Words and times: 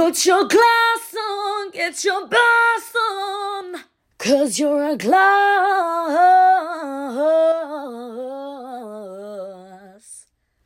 Put 0.00 0.24
your 0.24 0.48
glass 0.48 1.14
on, 1.14 1.70
get 1.72 2.02
your 2.04 2.26
boss 2.26 2.94
on, 2.96 3.84
cause 4.16 4.58
you're 4.58 4.82
a 4.82 4.96
gloss 4.96 5.20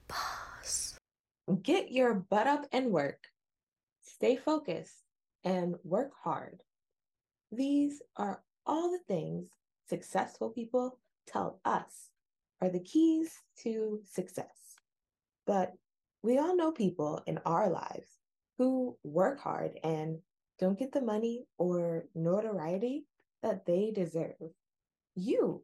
boss. 0.07 1.01
Get 1.65 1.91
your 1.91 2.15
butt 2.15 2.47
up 2.47 2.67
and 2.71 2.93
work. 2.93 3.27
Stay 4.03 4.37
focused 4.37 5.03
and 5.43 5.75
work 5.83 6.13
hard. 6.23 6.63
These 7.51 8.03
are 8.17 8.41
all 8.65 8.93
the 8.93 9.01
things 9.09 9.49
successful 9.89 10.51
people 10.51 11.01
tell 11.27 11.59
us 11.65 12.11
are 12.61 12.69
the 12.69 12.79
keys 12.79 13.33
to 13.65 14.01
success. 14.09 14.77
But 15.45 15.73
we 16.23 16.39
all 16.39 16.55
know 16.55 16.71
people 16.71 17.21
in 17.27 17.39
our 17.45 17.69
lives 17.69 18.21
who 18.59 18.97
work 19.03 19.41
hard 19.41 19.79
and 19.83 20.19
don't 20.59 20.79
get 20.79 20.93
the 20.93 21.01
money 21.01 21.45
or 21.59 22.07
notoriety 22.15 23.07
that 23.43 23.67
they 23.67 23.91
deserve. 23.95 24.35
You, 25.15 25.63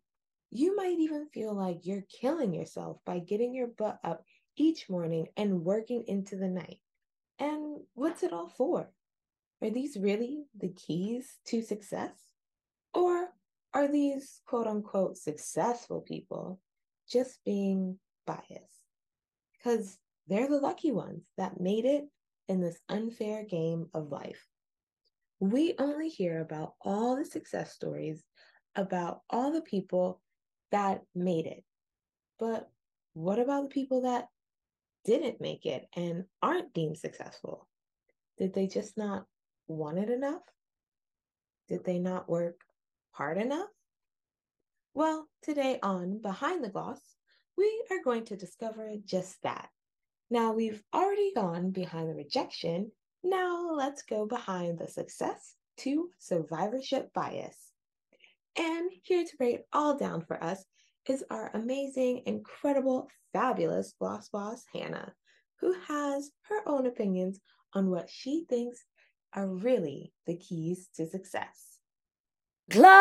you 0.51 0.77
might 0.77 0.99
even 0.99 1.29
feel 1.33 1.55
like 1.55 1.87
you're 1.87 2.05
killing 2.21 2.53
yourself 2.53 2.99
by 3.07 3.21
getting 3.21 3.55
your 3.55 3.69
butt 3.69 3.99
up 4.03 4.25
each 4.57 4.89
morning 4.91 5.29
and 5.37 5.65
working 5.65 6.05
into 6.09 6.37
the 6.37 6.49
night. 6.49 6.81
And 7.39 7.81
what's 7.95 8.23
it 8.23 8.33
all 8.33 8.49
for? 8.49 8.91
Are 9.63 9.71
these 9.71 9.97
really 9.97 10.45
the 10.59 10.69
keys 10.69 11.39
to 11.47 11.63
success? 11.63 12.13
Or 12.93 13.29
are 13.73 13.89
these 13.89 14.41
quote 14.47 14.67
unquote 14.67 15.17
successful 15.17 16.01
people 16.01 16.61
just 17.09 17.39
being 17.45 17.99
biased? 18.27 18.45
Because 19.57 19.99
they're 20.27 20.49
the 20.49 20.59
lucky 20.59 20.91
ones 20.91 21.25
that 21.37 21.61
made 21.61 21.85
it 21.85 22.09
in 22.51 22.61
this 22.61 22.81
unfair 22.89 23.45
game 23.45 23.87
of 23.95 24.11
life. 24.11 24.45
We 25.39 25.75
only 25.79 26.09
hear 26.09 26.41
about 26.41 26.75
all 26.81 27.15
the 27.15 27.25
success 27.25 27.73
stories 27.73 28.25
about 28.75 29.21
all 29.31 29.53
the 29.53 29.63
people 29.63 30.21
that 30.73 31.03
made 31.15 31.47
it. 31.47 31.63
But 32.41 32.69
what 33.15 33.39
about 33.39 33.63
the 33.63 33.69
people 33.69 34.03
that 34.03 34.27
didn't 35.05 35.41
make 35.41 35.65
it 35.65 35.87
and 35.95 36.25
aren't 36.43 36.75
deemed 36.75 36.99
successful? 36.99 37.69
Did 38.37 38.53
they 38.53 38.67
just 38.67 38.99
not 38.99 39.27
want 39.69 39.99
it 39.99 40.11
enough? 40.11 40.43
Did 41.69 41.85
they 41.85 42.01
not 42.01 42.29
work 42.29 42.59
hard 43.13 43.39
enough? 43.39 43.69
Well, 44.93 45.29
today 45.43 45.79
on 45.85 46.21
Behind 46.21 46.65
the 46.65 46.69
Gloss, 46.69 47.01
we 47.57 47.85
are 47.93 48.03
going 48.03 48.25
to 48.25 48.37
discover 48.37 48.91
just 49.05 49.41
that. 49.45 49.69
Now 50.33 50.53
we've 50.53 50.83
already 50.95 51.33
gone 51.35 51.73
behind 51.73 52.09
the 52.09 52.15
rejection. 52.15 52.93
Now 53.25 53.71
let's 53.75 54.03
go 54.03 54.27
behind 54.27 54.79
the 54.79 54.87
success 54.87 55.57
to 55.79 56.09
survivorship 56.19 57.13
bias. 57.13 57.73
And 58.57 58.91
here 59.03 59.25
to 59.25 59.37
break 59.37 59.55
it 59.57 59.67
all 59.73 59.97
down 59.97 60.23
for 60.23 60.43
us 60.43 60.65
is 61.09 61.25
our 61.31 61.51
amazing, 61.55 62.23
incredible, 62.27 63.09
fabulous 63.33 63.93
gloss 63.99 64.29
boss, 64.29 64.65
Hannah, 64.73 65.13
who 65.61 65.75
has 65.89 66.31
her 66.43 66.63
own 66.65 66.87
opinions 66.87 67.41
on 67.75 67.91
what 67.91 68.09
she 68.09 68.45
thinks 68.49 68.85
are 69.35 69.49
really 69.49 70.13
the 70.27 70.37
keys 70.37 70.89
to 70.95 71.07
success. 71.09 71.79
Gloss 72.69 73.01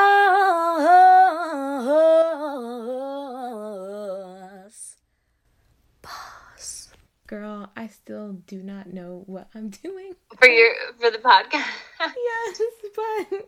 boss. 6.02 6.89
Girl, 7.30 7.69
I 7.77 7.85
still 7.85 8.33
do 8.47 8.63
not 8.63 8.91
know 8.91 9.22
what 9.27 9.49
I'm 9.53 9.69
doing. 9.83 10.16
For 10.39 10.47
your 10.47 10.73
for 10.99 11.11
the 11.11 11.19
podcast. 11.19 11.63
yes, 11.99 12.61
but 12.95 13.47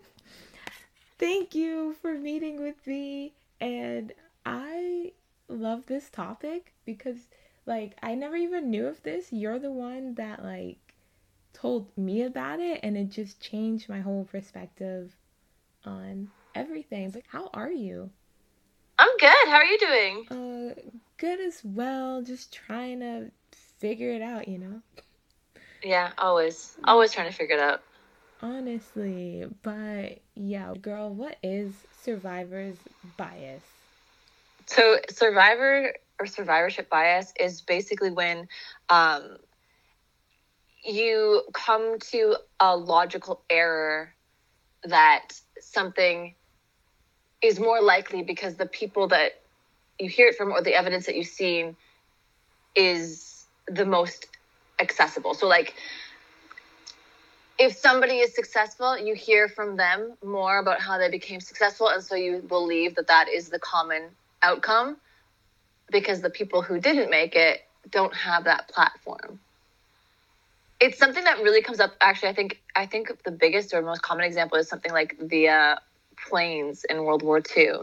thank 1.18 1.56
you 1.56 1.96
for 2.00 2.14
meeting 2.14 2.62
with 2.62 2.86
me 2.86 3.34
and 3.60 4.14
I 4.46 5.14
love 5.48 5.88
this 5.88 6.12
topic 6.12 6.74
because 6.86 7.18
like 7.66 7.98
I 8.04 8.14
never 8.14 8.36
even 8.36 8.70
knew 8.70 8.86
of 8.86 9.02
this. 9.02 9.34
You're 9.34 9.58
the 9.58 9.72
one 9.72 10.14
that 10.14 10.44
like 10.44 10.78
told 11.52 11.88
me 11.98 12.22
about 12.22 12.60
it 12.60 12.82
and 12.84 12.96
it 12.96 13.10
just 13.10 13.42
changed 13.42 13.90
my 13.90 14.02
whole 14.02 14.26
perspective 14.26 15.16
on 15.86 16.28
everything. 16.54 17.10
But 17.10 17.24
how 17.32 17.50
are 17.52 17.72
you? 17.72 18.12
I'm 19.00 19.18
good. 19.18 19.48
How 19.48 19.56
are 19.56 19.66
you 19.66 19.80
doing? 19.80 20.26
Uh 20.30 20.82
good 21.18 21.40
as 21.40 21.62
well. 21.66 22.22
Just 22.22 22.54
trying 22.54 23.00
to 23.00 23.32
figure 23.82 24.12
it 24.12 24.22
out, 24.22 24.48
you 24.48 24.60
know. 24.60 24.82
Yeah, 25.84 26.12
always. 26.18 26.78
Always 26.86 27.12
trying 27.12 27.30
to 27.30 27.36
figure 27.36 27.56
it 27.56 27.62
out. 27.62 27.82
Honestly, 28.42 29.46
but 29.64 30.20
yeah, 30.36 30.74
girl, 30.80 31.14
what 31.14 31.38
is 31.44 31.86
survivor's 31.92 32.78
bias? 33.18 33.64
So, 34.68 34.98
survivor 35.10 35.94
or 36.20 36.26
survivorship 36.28 36.90
bias 36.90 37.34
is 37.40 37.62
basically 37.62 38.12
when 38.12 38.48
um, 38.90 39.38
you 40.84 41.44
come 41.54 42.00
to 42.12 42.36
a 42.60 42.76
logical 42.78 43.44
error 43.50 44.14
that 44.84 45.28
something 45.60 46.36
is 47.44 47.60
more 47.60 47.82
likely 47.82 48.24
because 48.24 48.56
the 48.56 48.66
people 48.66 49.08
that 49.10 49.32
you 50.00 50.10
hear 50.10 50.28
it 50.28 50.36
from 50.36 50.52
or 50.52 50.62
the 50.62 50.76
evidence 50.76 51.06
that 51.08 51.16
you've 51.16 51.28
seen 51.28 51.76
is 52.76 53.31
the 53.76 53.86
most 53.86 54.28
accessible. 54.80 55.34
So, 55.34 55.48
like, 55.48 55.76
if 57.60 57.78
somebody 57.78 58.20
is 58.20 58.34
successful, 58.34 58.98
you 58.98 59.14
hear 59.14 59.48
from 59.48 59.78
them 59.78 60.14
more 60.24 60.58
about 60.58 60.82
how 60.82 60.98
they 60.98 61.10
became 61.10 61.40
successful, 61.40 61.88
and 61.90 62.04
so 62.04 62.16
you 62.16 62.40
believe 62.40 62.96
that 62.96 63.08
that 63.08 63.30
is 63.30 63.50
the 63.50 63.60
common 63.60 64.04
outcome 64.42 64.98
because 65.92 66.22
the 66.22 66.30
people 66.30 66.62
who 66.62 66.80
didn't 66.80 67.10
make 67.10 67.36
it 67.36 67.62
don't 67.90 68.16
have 68.16 68.46
that 68.46 68.68
platform. 68.70 69.40
It's 70.80 70.98
something 70.98 71.24
that 71.24 71.38
really 71.44 71.62
comes 71.62 71.80
up. 71.80 71.92
Actually, 72.02 72.30
I 72.30 72.34
think 72.34 72.60
I 72.76 72.86
think 72.88 73.12
the 73.24 73.32
biggest 73.32 73.74
or 73.74 73.82
most 73.82 74.02
common 74.02 74.26
example 74.26 74.58
is 74.58 74.68
something 74.68 74.92
like 74.92 75.16
the 75.20 75.50
uh, 75.50 75.76
planes 76.28 76.84
in 76.86 77.04
World 77.04 77.22
War 77.22 77.42
II. 77.56 77.82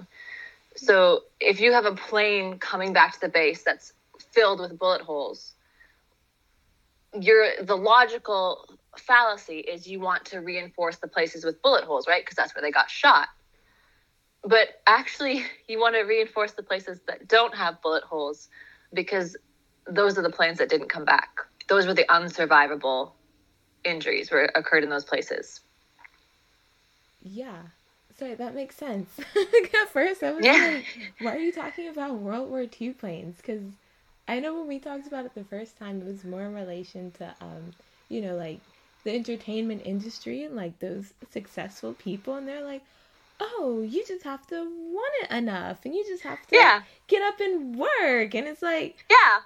So 0.74 1.22
if 1.40 1.60
you 1.60 1.72
have 1.72 1.86
a 1.86 1.94
plane 1.94 2.58
coming 2.58 2.92
back 2.92 3.14
to 3.14 3.20
the 3.20 3.28
base 3.28 3.62
that's 3.62 3.92
filled 4.32 4.60
with 4.60 4.78
bullet 4.78 5.02
holes, 5.02 5.54
you're 7.18 7.48
the 7.62 7.76
logical 7.76 8.64
fallacy 8.98 9.58
is 9.60 9.86
you 9.86 10.00
want 10.00 10.24
to 10.26 10.38
reinforce 10.40 10.96
the 10.96 11.08
places 11.08 11.44
with 11.44 11.60
bullet 11.62 11.84
holes, 11.84 12.06
right? 12.08 12.22
Because 12.22 12.36
that's 12.36 12.54
where 12.54 12.62
they 12.62 12.70
got 12.70 12.90
shot. 12.90 13.28
But 14.44 14.68
actually, 14.86 15.44
you 15.68 15.78
want 15.80 15.94
to 15.94 16.02
reinforce 16.02 16.52
the 16.52 16.62
places 16.62 17.00
that 17.06 17.28
don't 17.28 17.54
have 17.54 17.80
bullet 17.82 18.04
holes 18.04 18.48
because 18.92 19.36
those 19.86 20.18
are 20.18 20.22
the 20.22 20.30
planes 20.30 20.58
that 20.58 20.68
didn't 20.68 20.88
come 20.88 21.04
back. 21.04 21.28
Those 21.68 21.86
were 21.86 21.94
the 21.94 22.06
unsurvivable 22.08 23.12
injuries 23.84 24.30
were 24.30 24.50
occurred 24.54 24.84
in 24.84 24.90
those 24.90 25.04
places. 25.04 25.60
Yeah. 27.22 27.62
Sorry, 28.18 28.34
that 28.34 28.54
makes 28.54 28.76
sense. 28.76 29.08
At 29.82 29.88
first, 29.90 30.22
I 30.22 30.32
was 30.32 30.44
Yeah. 30.44 30.56
like, 30.76 30.86
why 31.18 31.36
are 31.36 31.38
you 31.40 31.52
talking 31.52 31.88
about 31.88 32.16
World 32.18 32.50
War 32.50 32.64
II 32.80 32.90
planes? 32.90 33.36
Because 33.36 33.62
I 34.28 34.40
know 34.40 34.54
when 34.54 34.68
we 34.68 34.78
talked 34.78 35.06
about 35.08 35.26
it 35.26 35.34
the 35.34 35.44
first 35.44 35.76
time, 35.78 36.00
it 36.00 36.06
was 36.06 36.24
more 36.24 36.44
in 36.44 36.54
relation 36.54 37.10
to, 37.12 37.34
um, 37.40 37.74
you 38.08 38.20
know, 38.20 38.36
like 38.36 38.62
the 39.04 39.14
entertainment 39.14 39.82
industry 39.84 40.44
and 40.44 40.54
like 40.56 40.78
those 40.80 41.14
successful 41.30 41.94
people. 41.94 42.34
And 42.36 42.46
they're 42.48 42.64
like, 42.64 42.84
oh, 43.40 43.82
you 43.86 44.04
just 44.06 44.24
have 44.24 44.46
to 44.48 44.56
want 44.64 45.12
it 45.22 45.30
enough 45.30 45.84
and 45.84 45.94
you 45.94 46.04
just 46.06 46.24
have 46.24 46.46
to 46.48 46.56
Yeah. 46.56 46.82
get 47.08 47.22
up 47.22 47.40
and 47.40 47.76
work. 47.76 48.34
And 48.34 48.46
it's 48.48 48.62
like, 48.62 49.06
Yeah. 49.10 49.40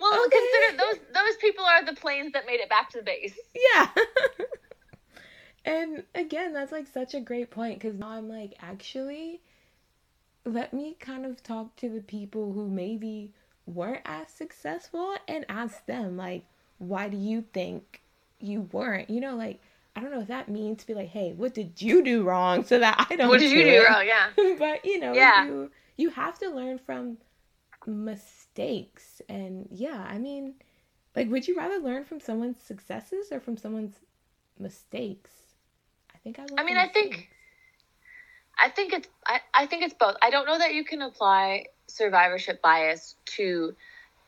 Well, 0.00 0.26
Okay. 0.26 0.30
consider 0.30 0.76
those 0.78 0.98
those 1.14 1.36
people 1.40 1.64
are 1.64 1.84
the 1.84 1.94
planes 1.94 2.32
that 2.32 2.46
made 2.46 2.60
it 2.60 2.68
back 2.70 2.90
to 2.90 2.98
the 2.98 3.04
base. 3.04 3.38
Yeah. 3.74 3.88
and 5.64 6.04
again, 6.14 6.52
that's 6.52 6.72
like 6.72 6.86
such 6.86 7.14
a 7.14 7.20
great 7.20 7.50
point 7.50 7.78
because 7.80 7.98
now 7.98 8.10
I'm 8.10 8.28
like, 8.28 8.54
actually, 8.60 9.42
let 10.44 10.72
me 10.74 10.94
kind 10.98 11.24
of 11.26 11.42
talk 11.42 11.76
to 11.76 11.88
the 11.88 12.00
people 12.00 12.52
who 12.52 12.68
maybe 12.68 13.32
weren't 13.70 14.02
as 14.04 14.28
successful 14.30 15.14
and 15.28 15.44
ask 15.48 15.86
them, 15.86 16.16
like, 16.16 16.44
why 16.78 17.08
do 17.08 17.16
you 17.16 17.42
think 17.52 18.02
you 18.38 18.62
weren't? 18.72 19.08
You 19.10 19.20
know, 19.20 19.36
like, 19.36 19.60
I 19.96 20.00
don't 20.00 20.12
know 20.12 20.20
if 20.20 20.28
that 20.28 20.48
means 20.48 20.78
to 20.82 20.86
be 20.86 20.94
like, 20.94 21.08
hey, 21.08 21.32
what 21.32 21.54
did 21.54 21.80
you 21.82 22.02
do 22.04 22.22
wrong 22.22 22.64
so 22.64 22.78
that 22.78 23.06
I 23.10 23.16
don't 23.16 23.28
What 23.28 23.40
did 23.40 23.50
you 23.52 23.62
do 23.64 23.68
it? 23.70 23.88
wrong? 23.88 24.06
Yeah. 24.06 24.28
but 24.58 24.84
you 24.84 25.00
know, 25.00 25.12
Yeah. 25.14 25.44
you 25.46 25.70
you 25.96 26.10
have 26.10 26.38
to 26.38 26.48
learn 26.48 26.78
from 26.78 27.18
mistakes 27.86 29.20
and 29.28 29.68
yeah, 29.70 30.06
I 30.08 30.18
mean, 30.18 30.54
like 31.16 31.28
would 31.30 31.46
you 31.48 31.56
rather 31.56 31.78
learn 31.78 32.04
from 32.04 32.20
someone's 32.20 32.60
successes 32.62 33.28
or 33.32 33.40
from 33.40 33.56
someone's 33.56 33.96
mistakes? 34.58 35.30
I 36.14 36.18
think 36.18 36.38
I 36.38 36.46
I 36.58 36.64
mean, 36.64 36.76
I 36.76 36.88
think- 36.88 37.28
I 38.62 38.68
think 38.68 38.92
it's 38.92 39.08
I, 39.26 39.40
I 39.54 39.66
think 39.66 39.84
it's 39.84 39.94
both. 39.94 40.16
I 40.20 40.28
don't 40.28 40.44
know 40.46 40.58
that 40.58 40.74
you 40.74 40.84
can 40.84 41.00
apply 41.00 41.66
survivorship 41.90 42.62
bias 42.62 43.14
to 43.36 43.74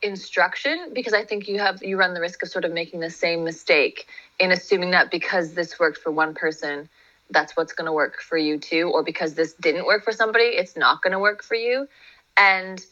instruction 0.01 0.91
because 0.93 1.13
I 1.13 1.23
think 1.23 1.47
you 1.47 1.59
have 1.59 1.81
you 1.81 1.97
run 1.97 2.13
the 2.13 2.19
risk 2.19 2.43
of 2.43 2.49
sort 2.49 2.65
of 2.65 2.73
making 2.73 2.99
the 2.99 3.09
same 3.09 3.43
mistake 3.43 4.07
in 4.39 4.51
assuming 4.51 4.91
that 4.91 5.09
because 5.09 5.53
this 5.53 5.79
worked 5.79 5.97
for 5.97 6.11
one 6.11 6.33
person, 6.33 6.89
that's 7.29 7.55
what's 7.55 7.73
going 7.73 7.85
to 7.85 7.93
work 7.93 8.21
for 8.21 8.37
you 8.37 8.57
too, 8.57 8.91
or 8.93 9.03
because 9.03 9.33
this 9.33 9.53
didn't 9.53 9.85
work 9.85 10.03
for 10.03 10.11
somebody, 10.11 10.45
it's 10.45 10.75
not 10.75 11.01
going 11.01 11.13
to 11.13 11.19
work 11.19 11.43
for 11.43 11.55
you. 11.55 11.87
And 12.35 12.83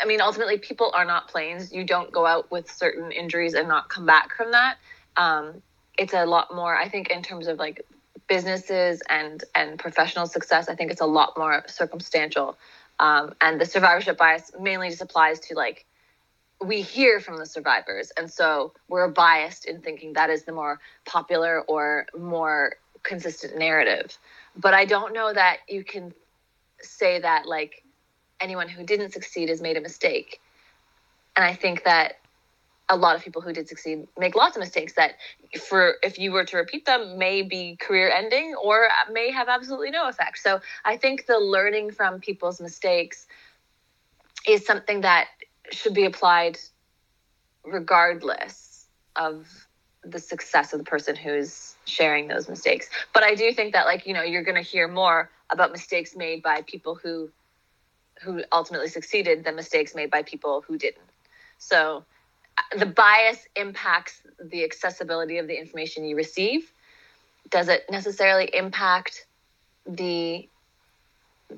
I 0.00 0.06
mean, 0.06 0.20
ultimately, 0.20 0.58
people 0.58 0.90
are 0.94 1.04
not 1.04 1.28
planes. 1.28 1.72
You 1.72 1.84
don't 1.84 2.10
go 2.10 2.26
out 2.26 2.50
with 2.50 2.70
certain 2.70 3.12
injuries 3.12 3.54
and 3.54 3.68
not 3.68 3.88
come 3.88 4.06
back 4.06 4.34
from 4.36 4.52
that. 4.52 4.76
Um, 5.16 5.62
it's 5.96 6.14
a 6.14 6.24
lot 6.24 6.54
more, 6.54 6.76
I 6.76 6.88
think, 6.88 7.10
in 7.10 7.22
terms 7.22 7.46
of 7.46 7.58
like 7.58 7.84
businesses 8.28 9.02
and 9.08 9.44
and 9.54 9.78
professional 9.78 10.26
success. 10.26 10.68
I 10.68 10.74
think 10.74 10.90
it's 10.90 11.00
a 11.00 11.06
lot 11.06 11.36
more 11.36 11.62
circumstantial. 11.66 12.56
Um, 13.00 13.34
and 13.40 13.60
the 13.60 13.66
survivorship 13.66 14.16
bias 14.16 14.52
mainly 14.58 14.88
just 14.90 15.02
applies 15.02 15.40
to 15.40 15.54
like 15.54 15.84
we 16.62 16.80
hear 16.80 17.20
from 17.20 17.36
the 17.36 17.46
survivors, 17.46 18.12
and 18.16 18.30
so 18.30 18.72
we're 18.88 19.08
biased 19.08 19.64
in 19.66 19.80
thinking 19.80 20.12
that 20.14 20.30
is 20.30 20.44
the 20.44 20.52
more 20.52 20.80
popular 21.04 21.62
or 21.62 22.06
more 22.16 22.76
consistent 23.02 23.58
narrative. 23.58 24.16
But 24.56 24.72
I 24.74 24.84
don't 24.84 25.12
know 25.12 25.32
that 25.32 25.58
you 25.68 25.84
can 25.84 26.14
say 26.80 27.20
that 27.20 27.46
like 27.46 27.82
anyone 28.40 28.68
who 28.68 28.84
didn't 28.84 29.12
succeed 29.12 29.48
has 29.48 29.60
made 29.60 29.76
a 29.76 29.80
mistake. 29.80 30.40
And 31.36 31.44
I 31.44 31.54
think 31.54 31.84
that 31.84 32.18
a 32.88 32.96
lot 32.96 33.16
of 33.16 33.22
people 33.22 33.40
who 33.40 33.52
did 33.52 33.68
succeed 33.68 34.06
make 34.18 34.34
lots 34.34 34.56
of 34.56 34.60
mistakes 34.60 34.92
that 34.94 35.12
for 35.68 35.94
if 36.02 36.18
you 36.18 36.32
were 36.32 36.44
to 36.44 36.56
repeat 36.56 36.84
them 36.84 37.18
may 37.18 37.42
be 37.42 37.76
career 37.76 38.10
ending 38.10 38.54
or 38.62 38.88
may 39.10 39.30
have 39.30 39.48
absolutely 39.48 39.90
no 39.90 40.08
effect. 40.08 40.38
So 40.38 40.60
I 40.84 40.96
think 40.96 41.26
the 41.26 41.38
learning 41.38 41.92
from 41.92 42.20
people's 42.20 42.60
mistakes 42.60 43.26
is 44.46 44.66
something 44.66 45.00
that 45.00 45.28
should 45.70 45.94
be 45.94 46.04
applied 46.04 46.58
regardless 47.64 48.86
of 49.16 49.46
the 50.02 50.18
success 50.18 50.74
of 50.74 50.78
the 50.78 50.84
person 50.84 51.16
who's 51.16 51.76
sharing 51.86 52.28
those 52.28 52.48
mistakes. 52.48 52.90
But 53.14 53.22
I 53.22 53.34
do 53.34 53.52
think 53.52 53.72
that 53.72 53.86
like, 53.86 54.06
you 54.06 54.12
know, 54.12 54.22
you're 54.22 54.42
going 54.42 54.62
to 54.62 54.68
hear 54.68 54.86
more 54.86 55.30
about 55.50 55.72
mistakes 55.72 56.14
made 56.14 56.42
by 56.42 56.62
people 56.62 56.94
who 56.94 57.30
who 58.22 58.42
ultimately 58.52 58.88
succeeded 58.88 59.44
than 59.44 59.56
mistakes 59.56 59.94
made 59.94 60.10
by 60.10 60.22
people 60.22 60.62
who 60.66 60.78
didn't. 60.78 61.04
So 61.58 62.04
the 62.78 62.86
bias 62.86 63.46
impacts 63.56 64.22
the 64.42 64.64
accessibility 64.64 65.38
of 65.38 65.46
the 65.46 65.58
information 65.58 66.04
you 66.04 66.16
receive. 66.16 66.70
Does 67.50 67.68
it 67.68 67.84
necessarily 67.90 68.50
impact 68.54 69.26
the 69.86 70.48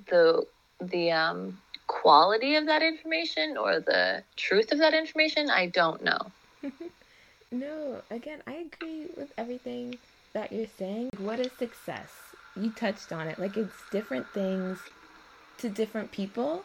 the 0.09 0.47
the 0.81 1.11
um, 1.13 1.59
quality 1.87 2.57
of 2.57 2.67
that 2.67 2.83
information 2.83 3.57
or 3.57 3.81
the 3.81 4.23
truth 4.37 4.73
of 4.73 4.79
that 4.79 4.95
information? 4.95 5.51
I 5.51 5.67
don't 5.67 6.03
know. 6.03 6.33
no, 7.51 8.03
again, 8.11 8.43
I 8.47 8.67
agree 8.73 9.07
with 9.17 9.33
everything 9.39 9.97
that 10.33 10.53
you're 10.53 10.67
saying. 10.79 11.11
What 11.19 11.41
is 11.41 11.51
success? 11.59 12.11
You 12.57 12.71
touched 12.71 13.12
on 13.12 13.29
it. 13.29 13.39
Like 13.39 13.57
it's 13.57 13.75
different 13.91 14.29
things 14.31 14.79
to 15.59 15.69
different 15.69 16.11
people. 16.11 16.65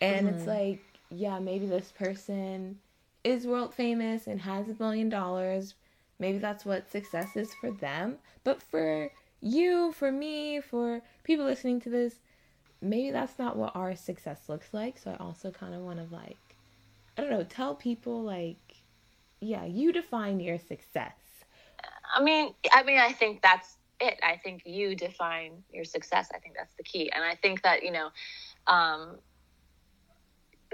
And 0.00 0.26
mm-hmm. 0.26 0.36
it's 0.36 0.46
like, 0.46 0.80
yeah, 1.10 1.38
maybe 1.38 1.66
this 1.66 1.92
person 1.92 2.78
is 3.24 3.46
world 3.46 3.74
famous 3.74 4.26
and 4.26 4.40
has 4.40 4.68
a 4.68 4.74
billion 4.74 5.08
dollars. 5.08 5.74
Maybe 6.18 6.38
that's 6.38 6.64
what 6.64 6.90
success 6.90 7.36
is 7.36 7.52
for 7.54 7.70
them. 7.70 8.16
But 8.44 8.62
for 8.62 9.10
you, 9.40 9.92
for 9.92 10.12
me, 10.12 10.60
for 10.60 11.02
people 11.24 11.44
listening 11.44 11.80
to 11.82 11.90
this, 11.90 12.14
maybe 12.80 13.10
that's 13.10 13.38
not 13.38 13.56
what 13.56 13.74
our 13.76 13.94
success 13.96 14.48
looks 14.48 14.72
like. 14.72 14.98
So 14.98 15.10
I 15.12 15.22
also 15.22 15.50
kind 15.50 15.74
of 15.74 15.80
want 15.82 15.98
to 15.98 16.14
like, 16.14 16.38
I 17.16 17.22
don't 17.22 17.30
know, 17.30 17.44
tell 17.44 17.74
people 17.74 18.22
like, 18.22 18.82
yeah, 19.40 19.64
you 19.64 19.92
define 19.92 20.40
your 20.40 20.58
success. 20.58 21.14
I 22.14 22.22
mean, 22.22 22.54
I 22.72 22.82
mean, 22.82 22.98
I 22.98 23.12
think 23.12 23.42
that's 23.42 23.76
it. 24.00 24.18
I 24.22 24.36
think 24.36 24.62
you 24.64 24.94
define 24.94 25.62
your 25.72 25.84
success. 25.84 26.28
I 26.34 26.38
think 26.38 26.54
that's 26.56 26.74
the 26.74 26.82
key. 26.82 27.10
And 27.10 27.24
I 27.24 27.34
think 27.36 27.62
that, 27.62 27.82
you 27.82 27.92
know, 27.92 28.08
um, 28.66 29.18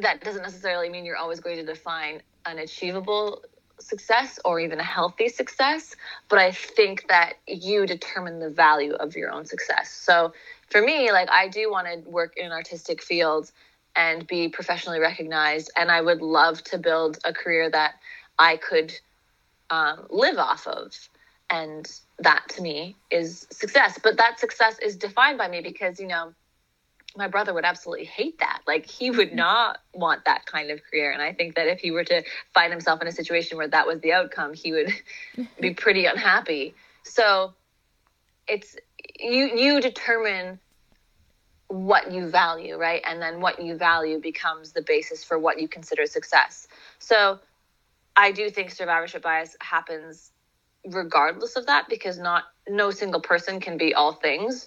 that 0.00 0.22
doesn't 0.22 0.42
necessarily 0.42 0.88
mean 0.88 1.04
you're 1.04 1.16
always 1.16 1.40
going 1.40 1.56
to 1.56 1.64
define 1.64 2.22
an 2.46 2.58
achievable 2.58 3.42
success 3.80 4.38
or 4.44 4.60
even 4.60 4.80
a 4.80 4.84
healthy 4.84 5.28
success, 5.28 5.94
but 6.28 6.38
I 6.38 6.52
think 6.52 7.06
that 7.08 7.34
you 7.46 7.86
determine 7.86 8.40
the 8.40 8.50
value 8.50 8.94
of 8.94 9.16
your 9.16 9.30
own 9.30 9.44
success. 9.44 9.90
So 9.90 10.32
for 10.70 10.82
me, 10.82 11.12
like 11.12 11.28
I 11.30 11.48
do 11.48 11.70
want 11.70 11.86
to 11.86 12.10
work 12.10 12.34
in 12.36 12.46
an 12.46 12.52
artistic 12.52 13.02
field 13.02 13.52
and 13.94 14.26
be 14.26 14.48
professionally 14.48 15.00
recognized, 15.00 15.70
and 15.76 15.90
I 15.90 16.00
would 16.00 16.22
love 16.22 16.62
to 16.64 16.78
build 16.78 17.18
a 17.24 17.32
career 17.32 17.70
that 17.70 17.94
I 18.38 18.56
could 18.56 18.92
um, 19.70 20.06
live 20.10 20.38
off 20.38 20.66
of 20.66 20.94
and 21.50 21.90
that 22.18 22.44
to 22.48 22.62
me 22.62 22.96
is 23.10 23.46
success 23.50 23.98
but 24.02 24.16
that 24.16 24.38
success 24.38 24.78
is 24.80 24.96
defined 24.96 25.38
by 25.38 25.48
me 25.48 25.60
because 25.60 25.98
you 25.98 26.06
know 26.06 26.32
my 27.16 27.26
brother 27.28 27.54
would 27.54 27.64
absolutely 27.64 28.04
hate 28.04 28.38
that. 28.38 28.60
Like 28.66 28.86
he 28.86 29.10
would 29.10 29.30
mm. 29.30 29.36
not 29.36 29.78
want 29.94 30.24
that 30.26 30.46
kind 30.46 30.70
of 30.70 30.80
career. 30.84 31.10
And 31.10 31.22
i 31.22 31.32
think 31.32 31.54
that 31.56 31.66
if 31.66 31.80
he 31.80 31.90
were 31.90 32.04
to 32.04 32.22
find 32.54 32.72
himself 32.72 33.00
in 33.02 33.08
a 33.08 33.12
situation 33.12 33.56
where 33.56 33.68
that 33.68 33.86
was 33.86 34.00
the 34.00 34.12
outcome 34.12 34.54
he 34.54 34.72
would 34.72 34.92
be 35.60 35.74
pretty 35.74 36.04
unhappy. 36.04 36.74
So 37.02 37.54
it's 38.46 38.76
you 39.18 39.46
you 39.56 39.80
determine 39.80 40.58
what 41.68 42.12
you 42.12 42.28
value 42.28 42.76
right? 42.76 43.02
And 43.06 43.20
then 43.20 43.40
what 43.40 43.62
you 43.62 43.76
value 43.76 44.20
becomes 44.20 44.72
the 44.72 44.82
basis 44.82 45.22
for 45.24 45.38
what 45.38 45.60
you 45.60 45.68
consider 45.68 46.06
success. 46.06 46.68
So 46.98 47.40
i 48.16 48.32
do 48.32 48.50
think 48.50 48.70
survivorship 48.70 49.22
bias 49.22 49.56
happens 49.60 50.32
regardless 50.86 51.56
of 51.56 51.66
that 51.66 51.88
because 51.88 52.18
not 52.18 52.44
no 52.68 52.90
single 52.90 53.20
person 53.20 53.60
can 53.60 53.76
be 53.76 53.94
all 53.94 54.12
things. 54.12 54.66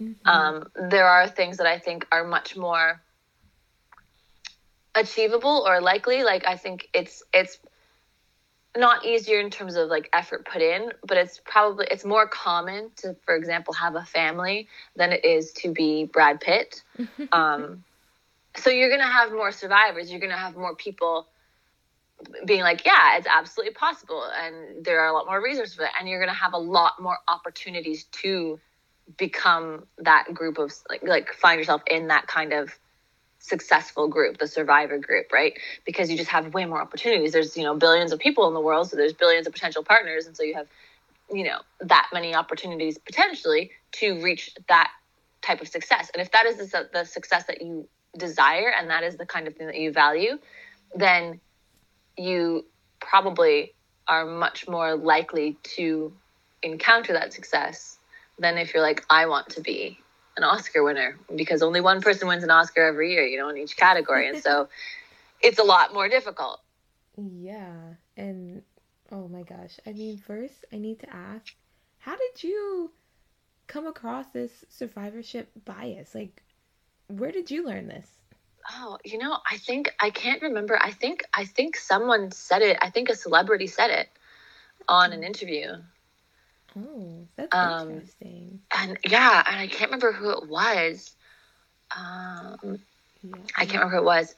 Mm-hmm. 0.00 0.28
Um, 0.28 0.64
there 0.88 1.06
are 1.06 1.28
things 1.28 1.58
that 1.58 1.66
I 1.66 1.78
think 1.78 2.06
are 2.10 2.24
much 2.24 2.56
more 2.56 3.02
achievable 4.94 5.64
or 5.66 5.80
likely. 5.80 6.22
Like 6.22 6.46
I 6.46 6.56
think 6.56 6.88
it's 6.94 7.22
it's 7.34 7.58
not 8.76 9.04
easier 9.04 9.40
in 9.40 9.50
terms 9.50 9.76
of 9.76 9.88
like 9.88 10.08
effort 10.12 10.46
put 10.46 10.62
in, 10.62 10.92
but 11.06 11.16
it's 11.16 11.40
probably 11.44 11.86
it's 11.90 12.04
more 12.04 12.26
common 12.26 12.90
to, 12.96 13.16
for 13.24 13.34
example, 13.34 13.74
have 13.74 13.96
a 13.96 14.04
family 14.04 14.68
than 14.96 15.12
it 15.12 15.24
is 15.24 15.52
to 15.52 15.72
be 15.72 16.04
Brad 16.04 16.40
Pitt. 16.40 16.82
um, 17.32 17.84
so 18.56 18.70
you're 18.70 18.90
gonna 18.90 19.04
have 19.10 19.32
more 19.32 19.52
survivors. 19.52 20.10
You're 20.10 20.20
gonna 20.20 20.36
have 20.36 20.56
more 20.56 20.74
people 20.74 21.28
being 22.44 22.60
like, 22.60 22.84
yeah, 22.84 23.16
it's 23.16 23.26
absolutely 23.26 23.74
possible, 23.74 24.24
and 24.24 24.84
there 24.84 25.00
are 25.00 25.08
a 25.08 25.12
lot 25.12 25.26
more 25.26 25.42
resources 25.42 25.74
for 25.74 25.84
it, 25.84 25.90
and 25.98 26.08
you're 26.08 26.18
going 26.18 26.32
to 26.32 26.38
have 26.38 26.52
a 26.52 26.58
lot 26.58 27.00
more 27.00 27.18
opportunities 27.28 28.04
to 28.04 28.60
become 29.16 29.86
that 29.98 30.32
group 30.32 30.58
of 30.58 30.72
like 30.88 31.02
like 31.02 31.32
find 31.32 31.58
yourself 31.58 31.82
in 31.90 32.08
that 32.08 32.26
kind 32.26 32.52
of 32.52 32.78
successful 33.38 34.06
group, 34.06 34.38
the 34.38 34.46
survivor 34.46 34.98
group, 34.98 35.32
right? 35.32 35.58
Because 35.84 36.10
you 36.10 36.16
just 36.16 36.30
have 36.30 36.52
way 36.52 36.66
more 36.66 36.80
opportunities. 36.80 37.32
There's 37.32 37.56
you 37.56 37.64
know 37.64 37.74
billions 37.74 38.12
of 38.12 38.18
people 38.18 38.46
in 38.48 38.54
the 38.54 38.60
world, 38.60 38.90
so 38.90 38.96
there's 38.96 39.12
billions 39.12 39.46
of 39.46 39.52
potential 39.52 39.82
partners, 39.82 40.26
and 40.26 40.36
so 40.36 40.42
you 40.42 40.54
have 40.54 40.68
you 41.32 41.44
know 41.44 41.60
that 41.80 42.08
many 42.12 42.34
opportunities 42.34 42.98
potentially 42.98 43.70
to 43.92 44.22
reach 44.22 44.50
that 44.68 44.90
type 45.42 45.60
of 45.60 45.68
success. 45.68 46.10
And 46.12 46.20
if 46.20 46.30
that 46.32 46.46
is 46.46 46.56
the, 46.70 46.88
the 46.92 47.04
success 47.04 47.44
that 47.46 47.62
you 47.62 47.88
desire, 48.16 48.72
and 48.78 48.90
that 48.90 49.02
is 49.02 49.16
the 49.16 49.26
kind 49.26 49.48
of 49.48 49.56
thing 49.56 49.66
that 49.66 49.76
you 49.76 49.92
value, 49.92 50.38
then 50.94 51.40
you 52.16 52.66
probably 53.00 53.74
are 54.06 54.26
much 54.26 54.68
more 54.68 54.96
likely 54.96 55.56
to 55.62 56.12
encounter 56.62 57.12
that 57.14 57.32
success 57.32 57.99
than 58.40 58.58
if 58.58 58.74
you're 58.74 58.82
like, 58.82 59.04
I 59.08 59.26
want 59.26 59.50
to 59.50 59.60
be 59.60 59.98
an 60.36 60.44
Oscar 60.44 60.82
winner 60.82 61.18
because 61.36 61.62
only 61.62 61.80
one 61.80 62.00
person 62.00 62.26
wins 62.26 62.42
an 62.42 62.50
Oscar 62.50 62.82
every 62.82 63.12
year, 63.12 63.24
you 63.24 63.38
know, 63.38 63.48
in 63.48 63.58
each 63.58 63.76
category. 63.76 64.28
and 64.28 64.42
so 64.42 64.68
it's 65.42 65.58
a 65.58 65.64
lot 65.64 65.92
more 65.92 66.08
difficult. 66.08 66.60
Yeah. 67.16 67.94
And 68.16 68.62
oh 69.12 69.28
my 69.28 69.42
gosh. 69.42 69.78
I 69.86 69.92
mean, 69.92 70.18
first, 70.18 70.64
I 70.72 70.78
need 70.78 71.00
to 71.00 71.14
ask 71.14 71.54
how 71.98 72.16
did 72.16 72.42
you 72.42 72.90
come 73.66 73.86
across 73.86 74.26
this 74.28 74.64
survivorship 74.68 75.50
bias? 75.64 76.14
Like, 76.14 76.42
where 77.08 77.30
did 77.30 77.50
you 77.50 77.64
learn 77.64 77.88
this? 77.88 78.06
Oh, 78.72 78.98
you 79.04 79.18
know, 79.18 79.38
I 79.50 79.58
think 79.58 79.94
I 80.00 80.10
can't 80.10 80.42
remember. 80.42 80.78
I 80.80 80.92
think 80.92 81.24
I 81.34 81.44
think 81.44 81.76
someone 81.76 82.30
said 82.30 82.62
it. 82.62 82.78
I 82.80 82.90
think 82.90 83.08
a 83.08 83.16
celebrity 83.16 83.66
said 83.66 83.90
it 83.90 84.08
on 84.88 85.12
an 85.12 85.20
mm. 85.20 85.26
interview. 85.26 85.66
Oh, 86.78 87.26
that's 87.36 87.54
um, 87.54 87.90
interesting. 87.90 88.60
And 88.76 88.98
yeah, 89.06 89.42
and 89.46 89.56
I 89.56 89.66
can't 89.66 89.90
remember 89.90 90.12
who 90.12 90.30
it 90.30 90.48
was. 90.48 91.14
Um, 91.96 92.78
yeah, 93.22 93.34
I 93.56 93.66
can't 93.66 93.84
remember 93.84 93.96
who 93.96 94.02
it 94.02 94.04
was. 94.04 94.34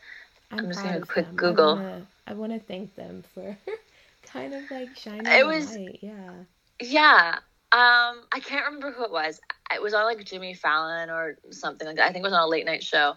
I'm, 0.51 0.61
I'm 0.61 0.69
just 0.69 0.83
gonna 0.83 1.01
quick 1.01 1.27
them. 1.27 1.37
Google. 1.37 2.03
I 2.27 2.35
want 2.35 2.53
to 2.53 2.61
thank 2.61 2.95
them 2.95 3.25
for 3.35 3.57
kind 4.25 4.55
of 4.55 4.71
like 4.71 4.97
shining 4.97 5.27
it 5.27 5.47
was, 5.47 5.77
light. 5.77 5.99
Yeah. 6.01 6.33
Yeah. 6.81 7.35
Um, 7.73 8.25
I 8.33 8.41
can't 8.41 8.67
remember 8.67 8.93
who 8.93 9.05
it 9.05 9.11
was. 9.11 9.41
It 9.75 9.81
was 9.81 9.95
on 9.95 10.05
like 10.05 10.23
Jimmy 10.25 10.55
Fallon 10.55 11.09
or 11.11 11.39
something 11.51 11.87
like 11.87 11.97
that. 11.97 12.05
I 12.09 12.13
think 12.13 12.23
it 12.23 12.29
was 12.29 12.35
on 12.35 12.43
a 12.43 12.47
late 12.47 12.67
night 12.67 12.83
show 12.83 13.15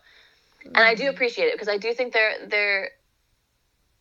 and 0.65 0.77
I 0.77 0.95
do 0.95 1.03
mm-hmm. 1.03 1.13
appreciate 1.13 1.45
it 1.45 1.53
because 1.53 1.69
I 1.69 1.77
do 1.77 1.93
think 1.93 2.13
there 2.13 2.33
there 2.47 2.91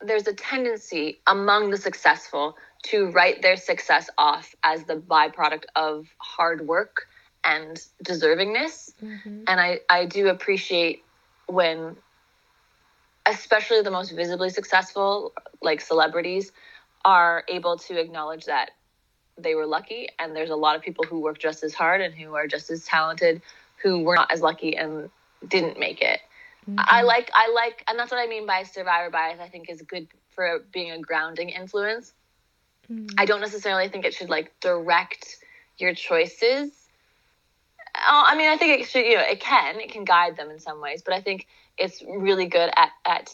there's 0.00 0.26
a 0.26 0.34
tendency 0.34 1.20
among 1.26 1.70
the 1.70 1.76
successful 1.76 2.56
to 2.84 3.10
write 3.10 3.42
their 3.42 3.56
success 3.56 4.10
off 4.18 4.54
as 4.62 4.84
the 4.84 4.96
byproduct 4.96 5.64
of 5.76 6.06
hard 6.18 6.66
work 6.66 7.06
and 7.44 7.80
deservingness. 8.04 8.92
Mhm. 9.02 9.44
And 9.46 9.60
I, 9.60 9.80
I 9.90 10.06
do 10.06 10.28
appreciate 10.28 11.02
when, 11.46 11.96
especially 13.26 13.82
the 13.82 13.90
most 13.90 14.10
visibly 14.12 14.50
successful, 14.50 15.32
like 15.62 15.80
celebrities, 15.80 16.52
are 17.04 17.44
able 17.48 17.76
to 17.78 17.98
acknowledge 17.98 18.46
that 18.46 18.70
they 19.36 19.54
were 19.54 19.66
lucky. 19.66 20.08
And 20.18 20.34
there's 20.36 20.50
a 20.50 20.56
lot 20.56 20.76
of 20.76 20.82
people 20.82 21.04
who 21.04 21.20
work 21.20 21.38
just 21.38 21.62
as 21.64 21.74
hard 21.74 22.00
and 22.00 22.14
who 22.14 22.34
are 22.34 22.46
just 22.46 22.70
as 22.70 22.84
talented 22.84 23.42
who 23.82 24.00
were 24.02 24.14
not 24.14 24.32
as 24.32 24.40
lucky 24.40 24.76
and 24.76 25.10
didn't 25.46 25.78
make 25.78 26.00
it. 26.00 26.20
I 26.78 27.02
Mhm. 27.02 27.06
like 27.06 27.30
I 27.34 27.48
like 27.50 27.84
and 27.88 27.98
that's 27.98 28.10
what 28.10 28.18
I 28.20 28.26
mean 28.26 28.46
by 28.46 28.62
survivor 28.62 29.10
bias 29.10 29.40
I 29.40 29.48
think 29.48 29.68
is 29.68 29.82
good 29.82 30.08
for 30.30 30.60
being 30.72 30.90
a 30.92 30.98
grounding 31.00 31.50
influence. 31.50 32.14
Mhm. 32.90 33.08
I 33.18 33.24
don't 33.24 33.40
necessarily 33.40 33.88
think 33.88 34.04
it 34.04 34.14
should 34.14 34.30
like 34.30 34.58
direct 34.60 35.36
your 35.78 35.94
choices. 35.94 36.70
Uh, 37.94 38.24
I 38.26 38.36
mean 38.36 38.48
I 38.48 38.56
think 38.56 38.80
it 38.80 38.88
should 38.88 39.06
you 39.06 39.16
know 39.16 39.22
it 39.22 39.40
can 39.40 39.80
it 39.80 39.90
can 39.90 40.04
guide 40.04 40.36
them 40.36 40.50
in 40.50 40.58
some 40.58 40.80
ways, 40.80 41.02
but 41.02 41.14
I 41.14 41.20
think 41.20 41.46
it's 41.78 42.02
really 42.02 42.46
good 42.46 42.70
at 42.76 42.90
at 43.04 43.30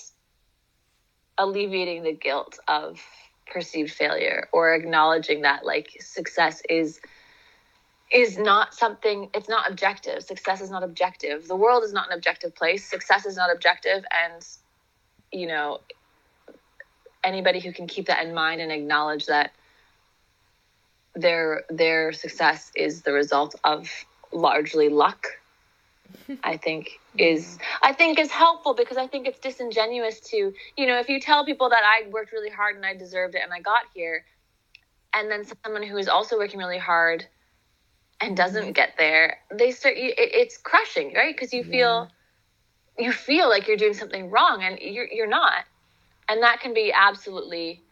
alleviating 1.39 2.03
the 2.03 2.13
guilt 2.13 2.59
of 2.69 3.01
perceived 3.47 3.93
failure 3.93 4.49
or 4.53 4.75
acknowledging 4.75 5.43
that 5.43 5.65
like 5.65 5.97
success 6.01 6.63
is 6.69 7.01
is 8.13 8.39
not 8.39 8.75
something 8.75 9.31
it's 9.35 9.49
not 9.49 9.71
objective 9.71 10.23
success 10.23 10.61
is 10.61 10.71
not 10.71 10.83
objective 10.83 11.49
the 11.49 11.57
world 11.57 11.83
is 11.83 11.93
not 11.93 12.09
an 12.11 12.17
objective 12.17 12.55
place 12.55 12.89
success 12.89 13.25
is 13.27 13.37
not 13.37 13.53
objective 13.53 14.05
and 14.25 14.47
you 15.33 15.47
know 15.47 15.79
anybody 17.25 17.61
who 17.61 17.73
can 17.73 17.87
keep 17.87 18.07
that 18.07 18.27
in 18.27 18.35
mind 18.35 18.61
and 18.61 18.73
acknowledge 18.73 19.27
that 19.27 19.53
their 21.15 21.65
their 21.69 22.13
success 22.13 22.71
is 22.77 23.03
the 23.03 23.13
result 23.13 23.55
of 23.65 23.89
largely 24.33 24.89
luck 24.89 25.27
i 26.45 26.57
think 26.57 27.01
is 27.19 27.59
i 27.83 27.93
think 27.93 28.19
is 28.19 28.31
helpful 28.31 28.75
because 28.75 28.97
i 28.97 29.07
think 29.07 29.27
it's 29.27 29.41
disingenuous 29.41 30.21
to 30.21 30.53
you 30.77 30.87
know 30.87 30.99
if 30.99 31.09
you 31.09 31.21
tell 31.21 31.45
people 31.45 31.69
that 31.69 31.83
i 31.85 32.09
worked 32.11 32.33
really 32.33 32.51
hard 32.51 32.77
and 32.77 32.87
i 32.87 32.95
deserved 32.95 33.35
it 33.35 33.43
and 33.43 33.53
i 33.53 33.61
got 33.61 33.83
here 33.93 34.25
and 35.13 35.31
then 35.31 35.45
someone 35.65 35.83
who 35.83 35.97
is 35.97 36.09
also 36.09 36.39
working 36.39 36.59
really 36.59 36.79
hard 36.79 37.27
and 38.21 38.31
mm-hmm. 38.31 38.35
doesn't 38.37 38.73
get 38.73 38.95
there 38.99 39.39
they 39.53 39.71
start 39.71 39.97
you- 39.97 40.15
it, 40.17 40.31
it's 40.35 40.57
crushing 40.57 41.13
right? 41.15 41.35
Because 41.35 41.53
you 41.53 41.65
feel 41.65 42.09
you 42.99 43.13
feel 43.13 43.49
like 43.49 43.67
you're 43.67 43.77
doing 43.77 43.95
something 43.95 44.31
wrong 44.31 44.63
and 44.63 44.79
you're, 44.79 45.07
you're 45.07 45.27
not 45.27 45.65
and 46.31 46.43
that 46.43 46.61
can 46.61 46.73
be 46.73 46.93
absolutely 46.95 47.83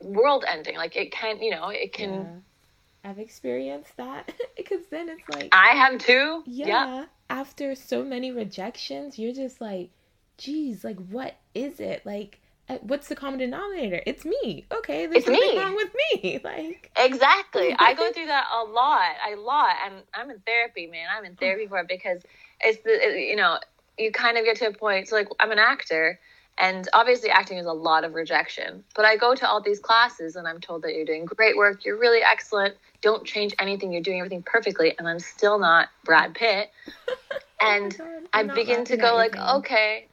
world 0.00 0.44
ending 0.48 0.76
like 0.76 0.96
it 0.96 1.12
can 1.12 1.42
you 1.42 1.50
know 1.50 1.68
it 1.68 1.92
can 1.92 2.10
Yeah. 2.10 3.10
I've 3.10 3.18
experienced 3.18 3.96
that 3.96 4.32
because 4.56 4.86
then 4.90 5.08
it's 5.08 5.28
like 5.28 5.50
i 5.54 5.70
have 5.70 5.98
too 5.98 6.42
yeah, 6.46 7.04
after 7.28 7.74
so 7.74 8.02
many 8.02 8.30
rejections 8.30 9.18
you're 9.18 9.34
just 9.34 9.60
like 9.60 9.90
geez 10.38 10.84
like 10.84 10.96
what 11.10 11.36
is 11.54 11.80
it 11.80 12.04
like 12.06 12.40
uh, 12.68 12.78
what's 12.82 13.08
the 13.08 13.16
common 13.16 13.38
denominator 13.40 14.02
it's 14.06 14.24
me 14.24 14.64
okay 14.72 15.06
there's 15.06 15.18
It's 15.18 15.26
something 15.26 15.48
me. 15.48 15.56
wrong 15.56 15.76
with 15.76 15.90
me 16.14 16.40
like 16.44 16.90
Exactly. 16.96 17.74
I 17.78 17.94
go 17.94 18.10
through 18.12 18.26
that 18.26 18.46
a 18.52 18.64
lot, 18.64 19.14
a 19.30 19.36
lot, 19.36 19.74
and 19.86 19.94
I'm 20.14 20.30
in 20.30 20.40
therapy, 20.40 20.86
man. 20.86 21.06
I'm 21.16 21.24
in 21.24 21.36
therapy 21.36 21.66
for 21.66 21.78
it 21.80 21.88
because 21.88 22.22
it's 22.60 22.82
the 22.82 22.90
it- 22.90 23.28
you 23.28 23.36
know 23.36 23.58
you 23.98 24.12
kind 24.12 24.38
of 24.38 24.44
get 24.44 24.56
to 24.58 24.68
a 24.68 24.72
point. 24.72 25.08
So 25.08 25.16
like 25.16 25.28
I'm 25.40 25.50
an 25.52 25.58
actor, 25.58 26.18
and 26.58 26.88
obviously 26.92 27.30
acting 27.30 27.58
is 27.58 27.66
a 27.66 27.72
lot 27.72 28.04
of 28.04 28.14
rejection. 28.14 28.84
But 28.94 29.04
I 29.04 29.16
go 29.16 29.34
to 29.34 29.48
all 29.48 29.60
these 29.62 29.80
classes, 29.80 30.36
and 30.36 30.46
I'm 30.46 30.60
told 30.60 30.82
that 30.82 30.94
you're 30.94 31.04
doing 31.04 31.24
great 31.24 31.56
work. 31.56 31.84
You're 31.84 31.98
really 31.98 32.20
excellent. 32.22 32.76
Don't 33.02 33.24
change 33.26 33.54
anything. 33.58 33.92
You're 33.92 34.02
doing 34.02 34.18
everything 34.18 34.42
perfectly, 34.42 34.94
and 34.98 35.08
I'm 35.08 35.20
still 35.20 35.58
not 35.58 35.88
Brad 36.04 36.34
Pitt. 36.34 36.70
Oh 37.62 37.66
and 37.74 37.96
Oh 38.00 38.28
I 38.32 38.42
begin 38.44 38.84
to 38.86 38.96
go 38.96 39.14
like, 39.16 39.32
pain. 39.32 39.42
okay, 39.56 40.08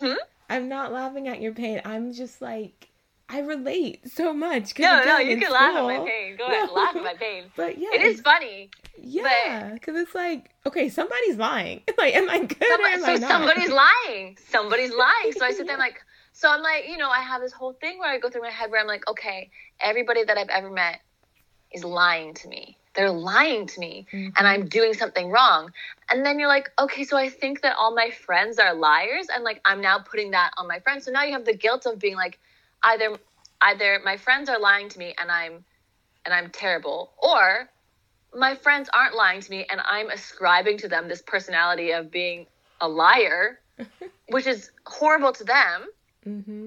hmm? 0.00 0.14
i'm 0.48 0.68
not 0.68 0.92
laughing 0.92 1.28
at 1.28 1.40
your 1.40 1.52
pain 1.52 1.80
i'm 1.84 2.12
just 2.12 2.42
like 2.42 2.89
i 3.30 3.40
relate 3.40 4.00
so 4.10 4.32
much 4.34 4.78
no, 4.78 5.02
no, 5.04 5.18
you 5.18 5.36
can 5.38 5.50
laugh 5.52 5.74
at 5.76 5.82
my 5.84 5.98
pain. 6.06 6.36
Go 6.36 6.46
ahead, 6.46 6.66
No. 6.68 6.74
laugh 6.74 6.96
at 6.96 7.02
my 7.02 7.14
pain. 7.14 7.44
but 7.56 7.78
yeah 7.78 7.88
It 7.94 8.02
is 8.02 8.20
funny. 8.20 8.70
yeah 8.98 9.70
because 9.74 9.96
it's 9.96 10.14
like 10.14 10.50
okay 10.66 10.88
somebody's 10.88 11.36
lying 11.36 11.82
like 11.98 12.14
am 12.14 12.28
i 12.28 12.38
good 12.40 12.56
Somebody, 12.68 12.94
am 12.94 13.00
so 13.02 13.12
i 13.12 13.18
somebody's 13.18 13.70
lying. 13.70 14.36
Somebody's 14.50 14.92
lying. 15.06 15.32
So 15.38 15.44
I 15.44 15.52
sit 15.52 15.66
there 15.66 15.78
like, 15.78 15.98
so 16.32 16.48
I'm 16.48 16.62
like, 16.62 16.88
you 16.88 16.96
know, 16.96 17.10
I 17.10 17.20
have 17.20 17.40
this 17.42 17.52
whole 17.52 17.74
thing 17.74 17.98
where 17.98 18.10
I 18.10 18.18
go 18.18 18.30
through 18.30 18.42
my 18.42 18.50
head 18.50 18.70
where 18.70 18.80
I'm 18.80 18.86
like, 18.86 19.08
okay, 19.08 19.50
everybody 19.80 20.24
that 20.24 20.36
I've 20.38 20.48
ever 20.48 20.70
met 20.70 21.00
is 21.72 21.84
lying 21.84 22.34
to 22.34 22.48
me. 22.48 22.76
They're 22.94 23.10
lying 23.10 23.66
to 23.68 23.80
me 23.80 24.06
Mhm. 24.12 24.32
and 24.36 24.46
I'm 24.48 24.68
doing 24.68 24.94
something 24.94 25.30
wrong. 25.30 25.72
And 26.10 26.24
then 26.26 26.38
you're 26.38 26.48
like, 26.48 26.68
okay, 26.78 27.04
so 27.04 27.16
I 27.16 27.28
think 27.28 27.62
that 27.62 27.76
all 27.78 27.94
my 27.94 28.10
friends 28.10 28.58
are 28.58 28.74
liars 28.74 29.26
and 29.32 29.44
like 29.44 29.60
I'm 29.64 29.80
now 29.80 29.98
putting 30.00 30.32
that 30.32 30.50
on 30.58 30.66
my 30.66 30.80
friends. 30.80 31.04
So 31.04 31.10
now 31.12 31.22
you 31.22 31.32
have 31.32 31.44
the 31.44 31.56
guilt 31.56 31.86
of 31.86 31.98
being 31.98 32.16
like 32.16 32.38
either 32.82 33.16
either 33.62 34.00
my 34.04 34.16
friends 34.16 34.48
are 34.48 34.58
lying 34.58 34.88
to 34.88 34.98
me 34.98 35.14
and 35.18 35.30
I'm 35.30 35.64
and 36.24 36.34
I'm 36.34 36.50
terrible 36.50 37.12
or 37.18 37.68
my 38.34 38.54
friends 38.54 38.88
aren't 38.92 39.14
lying 39.14 39.40
to 39.40 39.50
me 39.50 39.66
and 39.70 39.80
I'm 39.84 40.10
ascribing 40.10 40.78
to 40.78 40.88
them 40.88 41.08
this 41.08 41.22
personality 41.22 41.92
of 41.92 42.10
being 42.10 42.46
a 42.80 42.88
liar, 42.88 43.58
which 44.28 44.46
is 44.46 44.70
horrible 44.86 45.32
to 45.32 45.44
them. 45.44 45.88
mm-hmm. 46.26 46.66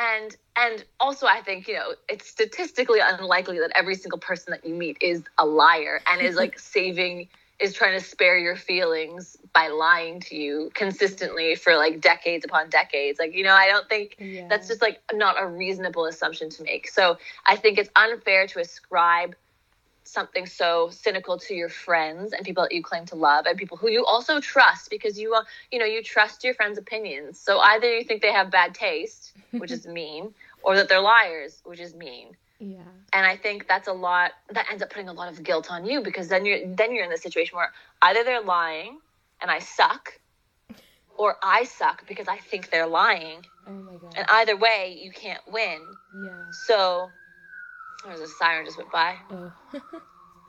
And 0.00 0.36
and 0.54 0.84
also 1.00 1.26
I 1.26 1.40
think, 1.42 1.66
you 1.66 1.74
know, 1.74 1.94
it's 2.08 2.28
statistically 2.28 3.00
unlikely 3.02 3.58
that 3.58 3.72
every 3.74 3.96
single 3.96 4.18
person 4.18 4.52
that 4.52 4.64
you 4.64 4.74
meet 4.74 4.98
is 5.00 5.22
a 5.38 5.46
liar 5.46 6.00
and 6.06 6.20
is 6.20 6.36
like 6.36 6.58
saving 6.76 7.28
is 7.60 7.74
trying 7.74 7.98
to 7.98 8.04
spare 8.04 8.38
your 8.38 8.54
feelings 8.54 9.36
by 9.52 9.68
lying 9.68 10.20
to 10.20 10.36
you 10.36 10.70
consistently 10.74 11.56
for 11.56 11.76
like 11.76 12.00
decades 12.00 12.44
upon 12.44 12.70
decades. 12.70 13.18
Like, 13.18 13.34
you 13.34 13.42
know, 13.42 13.52
I 13.52 13.66
don't 13.66 13.88
think 13.88 14.16
yeah 14.18 14.46
that's 14.48 14.68
just 14.68 14.80
like 14.80 15.00
not 15.12 15.40
a 15.40 15.46
reasonable 15.46 16.04
assumption 16.04 16.50
to 16.50 16.62
make. 16.62 16.88
So 16.88 17.18
I 17.46 17.56
think 17.56 17.78
it's 17.78 17.90
unfair 17.96 18.46
to 18.48 18.60
ascribe 18.60 19.34
something 20.04 20.46
so 20.46 20.88
cynical 20.90 21.38
to 21.38 21.54
your 21.54 21.68
friends 21.68 22.32
and 22.32 22.44
people 22.44 22.62
that 22.62 22.72
you 22.72 22.82
claim 22.82 23.04
to 23.06 23.14
love 23.14 23.44
and 23.46 23.58
people 23.58 23.76
who 23.76 23.90
you 23.90 24.04
also 24.06 24.40
trust 24.40 24.88
because 24.88 25.18
you 25.18 25.34
uh, 25.34 25.42
you 25.70 25.78
know 25.78 25.84
you 25.84 26.02
trust 26.02 26.44
your 26.44 26.54
friends' 26.54 26.78
opinions. 26.78 27.40
So 27.40 27.58
either 27.58 27.92
you 27.92 28.04
think 28.04 28.22
they 28.22 28.32
have 28.32 28.50
bad 28.50 28.74
taste, 28.74 29.32
which 29.50 29.70
is 29.70 29.86
mean, 29.98 30.32
or 30.62 30.76
that 30.76 30.88
they're 30.88 31.00
liars, 31.00 31.60
which 31.64 31.80
is 31.80 31.94
mean. 31.94 32.36
Yeah 32.58 32.82
And 33.12 33.24
I 33.26 33.36
think 33.36 33.66
that's 33.68 33.88
a 33.88 33.92
lot 33.92 34.32
that 34.50 34.66
ends 34.70 34.82
up 34.82 34.90
putting 34.90 35.08
a 35.08 35.12
lot 35.12 35.32
of 35.32 35.42
guilt 35.42 35.70
on 35.70 35.84
you 35.86 36.02
because 36.02 36.28
then 36.28 36.44
you're 36.44 36.60
then 36.74 36.94
you're 36.94 37.04
in 37.04 37.10
the 37.10 37.16
situation 37.16 37.56
where 37.56 37.72
either 38.02 38.24
they're 38.24 38.42
lying 38.42 38.98
and 39.40 39.50
I 39.50 39.60
suck 39.60 40.18
or 41.16 41.36
I 41.42 41.64
suck 41.64 42.06
because 42.06 42.28
I 42.28 42.38
think 42.38 42.70
they're 42.70 42.86
lying. 42.86 43.44
oh 43.66 43.72
my 43.72 43.94
god 43.96 44.14
And 44.16 44.26
either 44.28 44.56
way, 44.56 44.98
you 45.02 45.10
can't 45.12 45.42
win. 45.50 45.80
yeah 46.22 46.32
So 46.50 47.10
there's 48.04 48.20
a 48.20 48.28
siren 48.28 48.64
just 48.66 48.78
went 48.78 48.90
by. 48.92 49.16
oh 49.32 49.52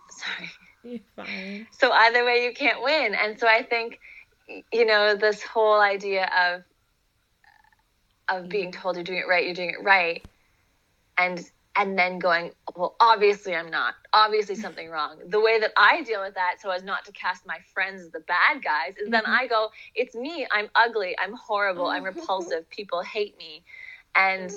Sorry. 0.10 0.50
you're 0.84 1.00
fine 1.16 1.68
So 1.72 1.92
either 1.92 2.26
way, 2.26 2.44
you 2.46 2.54
can't 2.54 2.82
win. 2.84 3.16
And 3.16 3.40
so 3.40 3.48
I 3.48 3.64
think, 3.64 4.00
you 4.72 4.86
know, 4.86 5.16
this 5.16 5.42
whole 5.44 5.80
idea 5.80 6.30
of 6.46 6.64
of 8.28 8.48
being 8.50 8.72
told 8.72 8.96
you're 8.96 9.04
doing 9.04 9.20
it 9.20 9.28
right, 9.28 9.44
you're 9.46 9.56
doing 9.56 9.72
it 9.72 9.84
right, 9.84 10.24
and 11.18 11.44
and 11.76 11.98
then 11.98 12.20
going, 12.20 12.52
well, 12.76 12.96
obviously 13.00 13.56
I'm 13.56 13.70
not. 13.70 13.96
Obviously 14.14 14.56
something 14.56 14.90
wrong. 14.96 15.18
The 15.28 15.40
way 15.40 15.60
that 15.60 15.72
I 15.78 16.02
deal 16.04 16.22
with 16.22 16.36
that, 16.36 16.56
so 16.62 16.70
as 16.72 16.84
not 16.84 17.06
to 17.06 17.12
cast 17.12 17.46
my 17.46 17.58
friends 17.74 18.02
as 18.02 18.10
the 18.12 18.20
bad 18.22 18.64
guys, 18.64 18.96
is 18.98 19.10
then 19.10 19.24
Mhm. 19.24 19.40
I 19.40 19.48
go, 19.48 19.70
it's 19.96 20.16
me. 20.16 20.48
I'm 20.52 20.70
ugly. 20.76 21.16
I'm 21.20 21.34
horrible. 21.34 21.88
I'm 21.88 22.04
repulsive. 22.14 22.70
People 22.70 23.02
hate 23.02 23.38
me, 23.38 23.64
and 24.16 24.52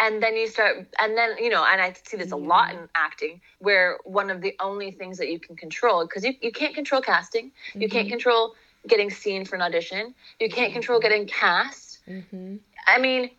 and 0.00 0.22
then 0.22 0.34
you 0.36 0.46
start 0.46 0.88
and 0.98 1.16
then 1.16 1.36
you 1.38 1.50
know 1.50 1.64
and 1.64 1.80
i 1.80 1.92
see 1.92 2.16
this 2.16 2.32
a 2.32 2.36
lot 2.36 2.72
in 2.72 2.88
acting 2.94 3.40
where 3.58 3.98
one 4.04 4.30
of 4.30 4.40
the 4.40 4.54
only 4.60 4.90
things 4.90 5.18
that 5.18 5.28
you 5.28 5.38
can 5.38 5.56
control 5.56 6.04
because 6.06 6.24
you, 6.24 6.32
you 6.40 6.50
can't 6.50 6.74
control 6.74 7.00
casting 7.02 7.52
you 7.74 7.88
can't 7.88 8.06
Mhm. 8.06 8.10
control 8.10 8.54
getting 8.86 9.10
seen 9.10 9.44
for 9.44 9.56
an 9.56 9.62
audition 9.62 10.14
you 10.40 10.48
can't 10.48 10.72
control 10.72 11.00
getting 11.00 11.26
cast 11.26 11.98
mm-hmm. 12.08 12.56
i 12.86 12.98
mean 12.98 13.30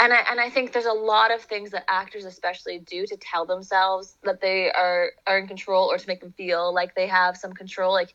and 0.00 0.12
I, 0.12 0.18
and 0.30 0.40
I 0.40 0.48
think 0.50 0.72
there's 0.72 0.86
a 0.86 0.92
lot 0.92 1.32
of 1.32 1.42
things 1.42 1.70
that 1.70 1.84
actors 1.88 2.24
especially 2.24 2.78
do 2.78 3.06
to 3.06 3.16
tell 3.16 3.44
themselves 3.44 4.16
that 4.24 4.40
they 4.40 4.70
are 4.70 5.10
are 5.26 5.38
in 5.38 5.46
control 5.46 5.90
or 5.90 5.98
to 5.98 6.08
make 6.08 6.20
them 6.20 6.32
feel 6.32 6.72
like 6.72 6.94
they 6.94 7.06
have 7.06 7.36
some 7.36 7.52
control. 7.52 7.92
Like 7.92 8.14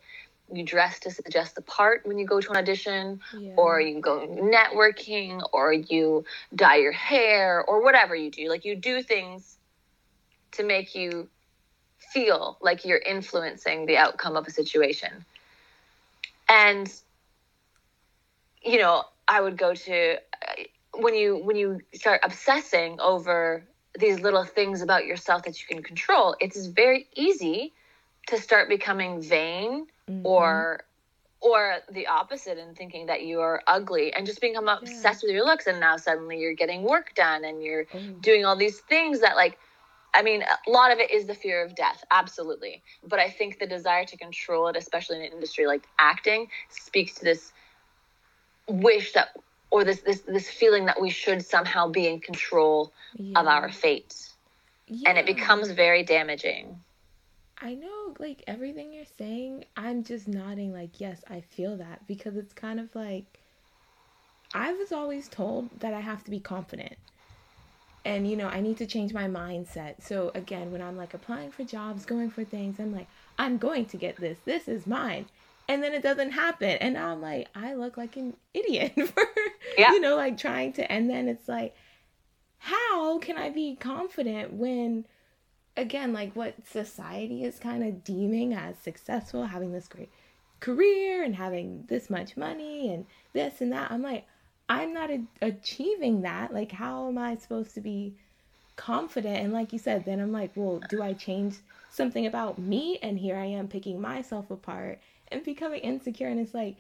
you 0.52 0.64
dress 0.64 1.00
to 1.00 1.12
suggest 1.12 1.56
the 1.56 1.62
part 1.62 2.06
when 2.06 2.18
you 2.18 2.26
go 2.26 2.40
to 2.40 2.52
an 2.52 2.58
audition 2.58 3.20
yeah. 3.38 3.54
or 3.58 3.80
you 3.80 4.00
go 4.00 4.28
networking 4.28 5.42
or 5.54 5.74
you 5.74 6.26
dye 6.56 6.78
your 6.78 6.92
hair 6.92 7.64
or 7.64 7.84
whatever 7.84 8.16
you 8.16 8.32
do. 8.32 8.50
Like 8.50 8.66
you 8.66 8.76
do 8.76 9.02
things 9.02 9.58
to 10.54 10.64
make 10.64 10.96
you 10.96 11.28
feel 11.98 12.58
like 12.62 12.86
you're 12.86 13.00
influencing 13.00 13.86
the 13.86 13.98
outcome 13.98 14.36
of 14.36 14.48
a 14.48 14.52
situation. 14.52 15.26
And 16.48 16.92
you 18.66 18.80
know 18.80 19.04
i 19.28 19.40
would 19.40 19.58
go 19.58 19.74
to 19.74 20.18
when 21.00 21.16
you 21.16 21.38
when 21.38 21.56
you 21.56 21.80
start 21.94 22.22
obsessing 22.24 23.00
over 23.00 23.64
these 24.00 24.20
little 24.20 24.44
things 24.44 24.82
about 24.82 25.06
yourself 25.06 25.44
that 25.44 25.60
you 25.60 25.66
can 25.68 25.84
control, 25.84 26.36
it's 26.40 26.66
very 26.68 27.08
easy 27.16 27.74
to 28.28 28.40
start 28.40 28.70
becoming 28.70 29.22
vain 29.22 29.88
Mhm. 30.10 30.22
or 30.24 30.82
or 31.42 31.78
the 31.92 32.08
opposite 32.08 32.58
and 32.58 32.76
thinking 32.76 33.06
that 33.06 33.22
you 33.24 33.40
are 33.42 33.62
ugly 33.68 34.12
and 34.14 34.26
just 34.26 34.42
become 34.42 34.68
obsessed 34.68 35.22
with 35.22 35.32
your 35.32 35.46
looks. 35.46 35.68
And 35.68 35.80
now 35.80 35.96
suddenly 35.98 36.40
you're 36.40 36.54
getting 36.56 36.82
work 36.82 37.14
done 37.14 37.44
and 37.46 37.62
you're 37.62 37.86
Oh, 37.94 38.00
doing 38.22 38.46
all 38.46 38.56
these 38.56 38.80
things 38.82 39.20
that 39.22 39.36
like 39.36 39.60
i 40.14 40.22
mean 40.24 40.44
a 40.44 40.70
lot 40.72 40.92
of 40.92 40.98
it 41.00 41.12
is 41.12 41.28
the 41.28 41.36
fear 41.36 41.64
of 41.64 41.76
death 41.76 42.04
absolutely. 42.12 42.82
But 43.04 43.20
i 43.20 43.30
think 43.30 43.60
the 43.60 43.68
desire 43.68 44.06
to 44.06 44.18
control 44.18 44.68
it 44.70 44.76
especially 44.76 45.18
in 45.18 45.24
an 45.24 45.32
industry 45.34 45.68
like 45.68 45.86
acting 46.00 46.48
speaks 46.70 47.14
to 47.16 47.24
this 47.26 47.52
wish 48.68 49.14
that 49.14 49.30
or 49.72 49.84
this 49.84 50.02
this 50.02 50.22
this 50.22 50.50
feeling 50.50 50.86
that 50.86 51.00
we 51.02 51.10
should 51.10 51.44
somehow 51.46 51.88
be 51.88 52.08
in 52.08 52.20
control 52.20 52.94
of 53.36 53.48
our 53.48 53.70
fate 53.70 54.16
and 55.06 55.18
it 55.18 55.26
becomes 55.26 55.72
very 55.72 56.04
damaging 56.04 56.80
I 57.62 57.74
know, 57.76 58.16
like 58.20 58.44
everything 58.48 58.92
you're 58.92 59.06
saying, 59.18 59.66
I'm 59.78 60.04
just 60.04 60.28
nodding, 60.28 60.74
like, 60.74 61.00
yes, 61.00 61.24
I 61.30 61.40
feel 61.42 61.78
that 61.78 62.06
because 62.06 62.36
it's 62.36 62.54
kind 62.54 62.80
of 62.80 62.94
like 62.94 63.40
I 64.54 64.74
was 64.74 64.92
always 64.92 65.28
told 65.30 65.80
that 65.80 65.94
I 65.94 66.02
have 66.02 66.24
to 66.26 66.32
be 66.32 66.40
confident. 66.40 66.98
And, 68.06 68.30
you 68.30 68.38
know, 68.38 68.48
I 68.48 68.62
need 68.62 68.78
to 68.78 68.86
change 68.86 69.14
my 69.14 69.28
mindset. 69.28 70.02
So, 70.02 70.32
again, 70.36 70.72
when 70.72 70.82
I'm 70.82 70.96
like 70.96 71.14
applying 71.14 71.52
for 71.52 71.64
jobs, 71.64 72.06
going 72.06 72.30
for 72.30 72.44
things, 72.44 72.80
I'm 72.80 72.94
like, 72.94 73.08
I'm 73.38 73.58
going 73.58 73.86
to 73.88 73.98
get 73.98 74.18
this. 74.18 74.40
This 74.46 74.68
is 74.68 74.86
mine. 74.86 75.26
And 75.68 75.82
then 75.84 75.94
it 75.94 76.04
doesn't 76.04 76.32
happen. 76.32 76.70
And 76.82 76.94
now 76.94 77.10
I'm 77.12 77.22
like, 77.22 77.48
I 77.56 77.74
look 77.74 77.98
like 77.98 78.18
an 78.18 78.36
idiot 78.54 78.94
for, 79.14 79.24
Yeah. 79.78 79.92
you 79.92 80.00
know, 80.00 80.16
like 80.16 80.38
trying 80.38 80.74
to. 80.74 80.92
And 80.92 81.10
then 81.10 81.28
it's 81.28 81.48
like, 81.48 81.76
how 82.58 83.20
can 83.20 83.38
I 83.38 83.50
be 83.50 83.76
confident 83.76 84.54
when 84.54 85.06
again 85.78 86.14
like 86.14 86.34
what 86.36 86.56
society 86.68 87.44
is 87.44 87.60
kind 87.60 87.84
of 87.84 88.04
deeming 88.04 88.54
as 88.54 88.78
successful 88.78 89.44
having 89.46 89.72
this 89.74 89.88
great 89.90 90.10
career 90.62 91.22
and 91.22 91.36
having 91.36 91.84
this 91.90 92.10
much 92.10 92.38
money 92.38 92.94
and 92.94 93.06
this 93.34 93.60
and 93.60 93.74
that 93.74 93.92
i'm 93.92 94.02
like 94.02 94.26
i'm 94.70 94.94
not 94.94 95.12
a- 95.12 95.26
achieving 95.42 96.22
that 96.22 96.54
like 96.54 96.72
how 96.72 97.10
am 97.10 97.18
i 97.18 97.36
supposed 97.36 97.74
to 97.76 97.82
be 97.82 98.14
confident 98.78 99.38
and 99.44 99.52
like 99.52 99.74
you 99.74 99.78
said 99.78 100.06
then 100.06 100.22
i'm 100.22 100.32
like 100.32 100.52
well 100.56 100.82
do 100.90 101.04
i 101.04 101.12
change 101.12 101.58
something 101.96 102.26
about 102.26 102.60
me 102.60 103.00
and 103.02 103.18
here 103.20 103.36
i 103.36 103.46
am 103.46 103.68
picking 103.68 104.00
myself 104.02 104.52
apart 104.52 105.00
and 105.30 105.44
becoming 105.44 105.80
insecure 105.80 106.28
and 106.28 106.40
it's 106.40 106.54
like 106.54 106.76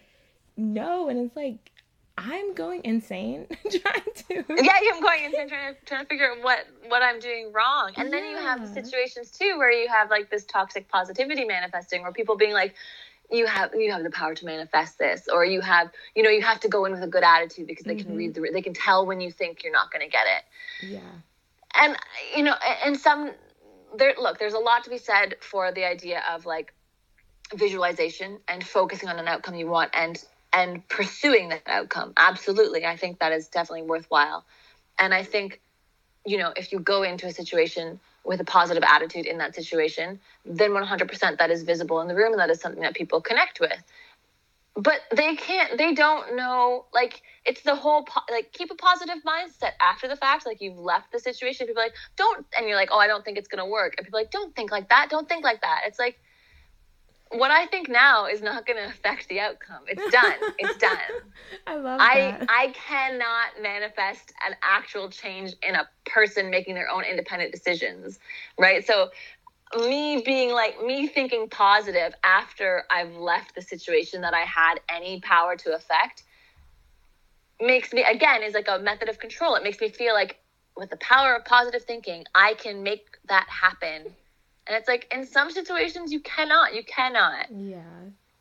no 0.57 1.09
and 1.09 1.19
it's 1.19 1.35
like 1.35 1.71
i'm 2.17 2.53
going 2.53 2.81
insane 2.83 3.47
trying 3.69 4.01
to 4.15 4.43
yeah, 4.57 4.71
I'm 4.93 5.01
going 5.01 5.25
insane 5.25 5.49
trying 5.49 5.73
to 5.73 5.85
trying 5.85 6.01
to 6.03 6.07
figure 6.07 6.31
out 6.31 6.41
what 6.43 6.59
what 6.87 7.01
I'm 7.03 7.19
doing 7.19 7.51
wrong. 7.53 7.91
And 7.97 8.11
then 8.11 8.23
you 8.25 8.37
have 8.37 8.59
Yeah. 8.61 8.81
situations 8.83 9.31
too 9.31 9.55
where 9.57 9.71
you 9.71 9.87
have 9.89 10.09
like 10.09 10.29
this 10.29 10.45
toxic 10.45 10.87
positivity 10.87 11.45
manifesting, 11.45 12.03
where 12.03 12.11
people 12.13 12.37
being 12.37 12.53
like, 12.53 12.75
you 13.31 13.45
have 13.47 13.71
you 13.75 13.91
have 13.91 14.03
the 14.03 14.11
power 14.11 14.33
to 14.35 14.45
manifest 14.45 14.97
this, 14.97 15.27
or 15.27 15.43
you 15.45 15.61
have 15.61 15.91
you 16.15 16.23
know 16.23 16.29
you 16.29 16.41
have 16.41 16.59
to 16.61 16.69
go 16.69 16.85
in 16.85 16.93
with 16.93 17.03
a 17.03 17.07
good 17.07 17.23
attitude 17.23 17.67
because 17.67 17.85
they 17.85 17.95
can 17.95 18.11
Mhm. 18.11 18.17
read 18.17 18.33
the 18.33 18.49
they 18.53 18.61
can 18.61 18.73
tell 18.73 19.05
when 19.05 19.19
you 19.19 19.31
think 19.31 19.63
you're 19.63 19.73
not 19.73 19.91
going 19.91 20.05
to 20.05 20.11
get 20.11 20.25
it. 20.27 20.43
yeah 20.87 20.99
And 21.77 21.97
you 22.35 22.43
know, 22.43 22.55
and 22.85 22.97
some 22.97 23.31
there 23.97 24.13
look, 24.19 24.39
there's 24.39 24.53
a 24.53 24.59
lot 24.59 24.83
to 24.85 24.89
be 24.89 24.97
said 24.97 25.35
for 25.41 25.71
the 25.71 25.85
idea 25.85 26.21
of 26.31 26.45
like 26.45 26.73
visualization 27.53 28.39
and 28.47 28.65
focusing 28.65 29.09
on 29.09 29.19
an 29.19 29.27
outcome 29.27 29.55
you 29.55 29.67
want 29.67 29.91
and 29.93 30.23
and 30.53 30.87
pursuing 30.87 31.49
that 31.49 31.63
outcome. 31.67 32.13
Absolutely. 32.15 32.85
I 32.85 32.95
think 32.95 33.19
that 33.19 33.33
is 33.33 33.47
definitely 33.47 33.83
worthwhile. 33.83 34.45
And 34.97 35.13
I 35.13 35.23
think, 35.23 35.59
you 36.25 36.37
know, 36.37 36.53
if 36.55 36.71
you 36.71 36.79
go 36.79 37.03
into 37.03 37.27
a 37.27 37.31
situation 37.31 37.99
with 38.23 38.39
a 38.39 38.45
positive 38.45 38.83
attitude 38.83 39.25
in 39.25 39.37
that 39.39 39.53
situation, 39.53 40.19
then 40.45 40.71
100% 40.71 41.37
that 41.37 41.51
is 41.51 41.63
visible 41.63 41.99
in 41.99 42.07
the 42.07 42.15
room 42.15 42.31
and 42.31 42.39
that 42.39 42.49
is 42.49 42.61
something 42.61 42.81
that 42.81 42.95
people 42.95 43.19
connect 43.21 43.59
with. 43.59 43.77
But 44.75 45.01
they 45.13 45.35
can't, 45.35 45.77
they 45.77 45.93
don't 45.93 46.37
know, 46.37 46.85
like, 46.93 47.21
it's 47.45 47.61
the 47.61 47.75
whole, 47.75 48.03
po- 48.03 48.21
like, 48.31 48.51
keep 48.53 48.71
a 48.71 48.75
positive 48.75 49.17
mindset 49.25 49.73
after 49.79 50.07
the 50.07 50.15
fact. 50.15 50.45
Like, 50.45 50.61
you've 50.61 50.79
left 50.79 51.11
the 51.11 51.19
situation. 51.19 51.67
People 51.67 51.81
are 51.81 51.85
like, 51.85 51.95
don't, 52.15 52.45
and 52.57 52.67
you're 52.67 52.77
like, 52.77 52.89
oh, 52.91 52.97
I 52.97 53.07
don't 53.07 53.23
think 53.23 53.37
it's 53.37 53.47
going 53.47 53.63
to 53.63 53.69
work. 53.69 53.95
And 53.97 54.05
people 54.05 54.19
are 54.19 54.23
like, 54.23 54.31
don't 54.31 54.55
think 54.55 54.71
like 54.71 54.89
that. 54.89 55.07
Don't 55.09 55.29
think 55.29 55.43
like 55.43 55.61
that. 55.61 55.81
It's 55.85 55.99
like, 55.99 56.19
what 57.29 57.51
I 57.51 57.65
think 57.67 57.89
now 57.89 58.27
is 58.27 58.41
not 58.41 58.65
going 58.65 58.77
to 58.77 58.87
affect 58.87 59.29
the 59.29 59.39
outcome. 59.39 59.83
It's 59.87 60.11
done. 60.11 60.33
it's 60.57 60.77
done. 60.77 60.97
i 61.67 61.75
love 61.75 61.99
I 61.99 62.37
that 62.39 62.45
I 62.49 62.73
cannot 62.73 63.61
manifest 63.61 64.33
an 64.47 64.55
actual 64.61 65.09
change 65.09 65.53
in 65.67 65.75
a 65.75 65.87
person 66.05 66.49
making 66.49 66.75
their 66.75 66.89
own 66.89 67.03
independent 67.03 67.51
decisions, 67.51 68.19
right? 68.57 68.85
So 68.85 69.09
me 69.75 70.21
being 70.25 70.51
like 70.51 70.83
me 70.83 71.07
thinking 71.07 71.49
positive 71.49 72.13
after 72.23 72.83
I've 72.89 73.15
left 73.15 73.55
the 73.55 73.61
situation 73.61 74.21
that 74.21 74.33
I 74.33 74.41
had 74.41 74.75
any 74.89 75.19
power 75.21 75.55
to 75.57 75.75
affect 75.75 76.23
makes 77.61 77.93
me 77.93 78.03
again 78.03 78.43
is 78.43 78.53
like 78.53 78.67
a 78.67 78.79
method 78.79 79.09
of 79.09 79.19
control. 79.19 79.55
It 79.55 79.63
makes 79.63 79.79
me 79.79 79.89
feel 79.89 80.13
like 80.13 80.37
with 80.75 80.89
the 80.89 80.97
power 80.97 81.35
of 81.35 81.45
positive 81.45 81.83
thinking, 81.83 82.25
I 82.33 82.53
can 82.55 82.83
make 82.83 83.05
that 83.29 83.47
happen. 83.49 84.13
And 84.67 84.75
it's 84.75 84.87
like 84.87 85.07
in 85.13 85.25
some 85.25 85.51
situations 85.51 86.11
you 86.11 86.19
cannot, 86.21 86.73
you 86.73 86.83
cannot 86.83 87.47
Yeah. 87.51 87.83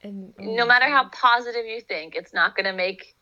And 0.03 0.35
oh 0.38 0.55
no 0.55 0.66
matter 0.66 0.87
how 0.87 1.09
positive 1.09 1.64
you 1.64 1.81
think 1.81 2.14
it's 2.14 2.35
not 2.35 2.57
going 2.57 2.66
to 2.66 2.74
make 2.74 3.14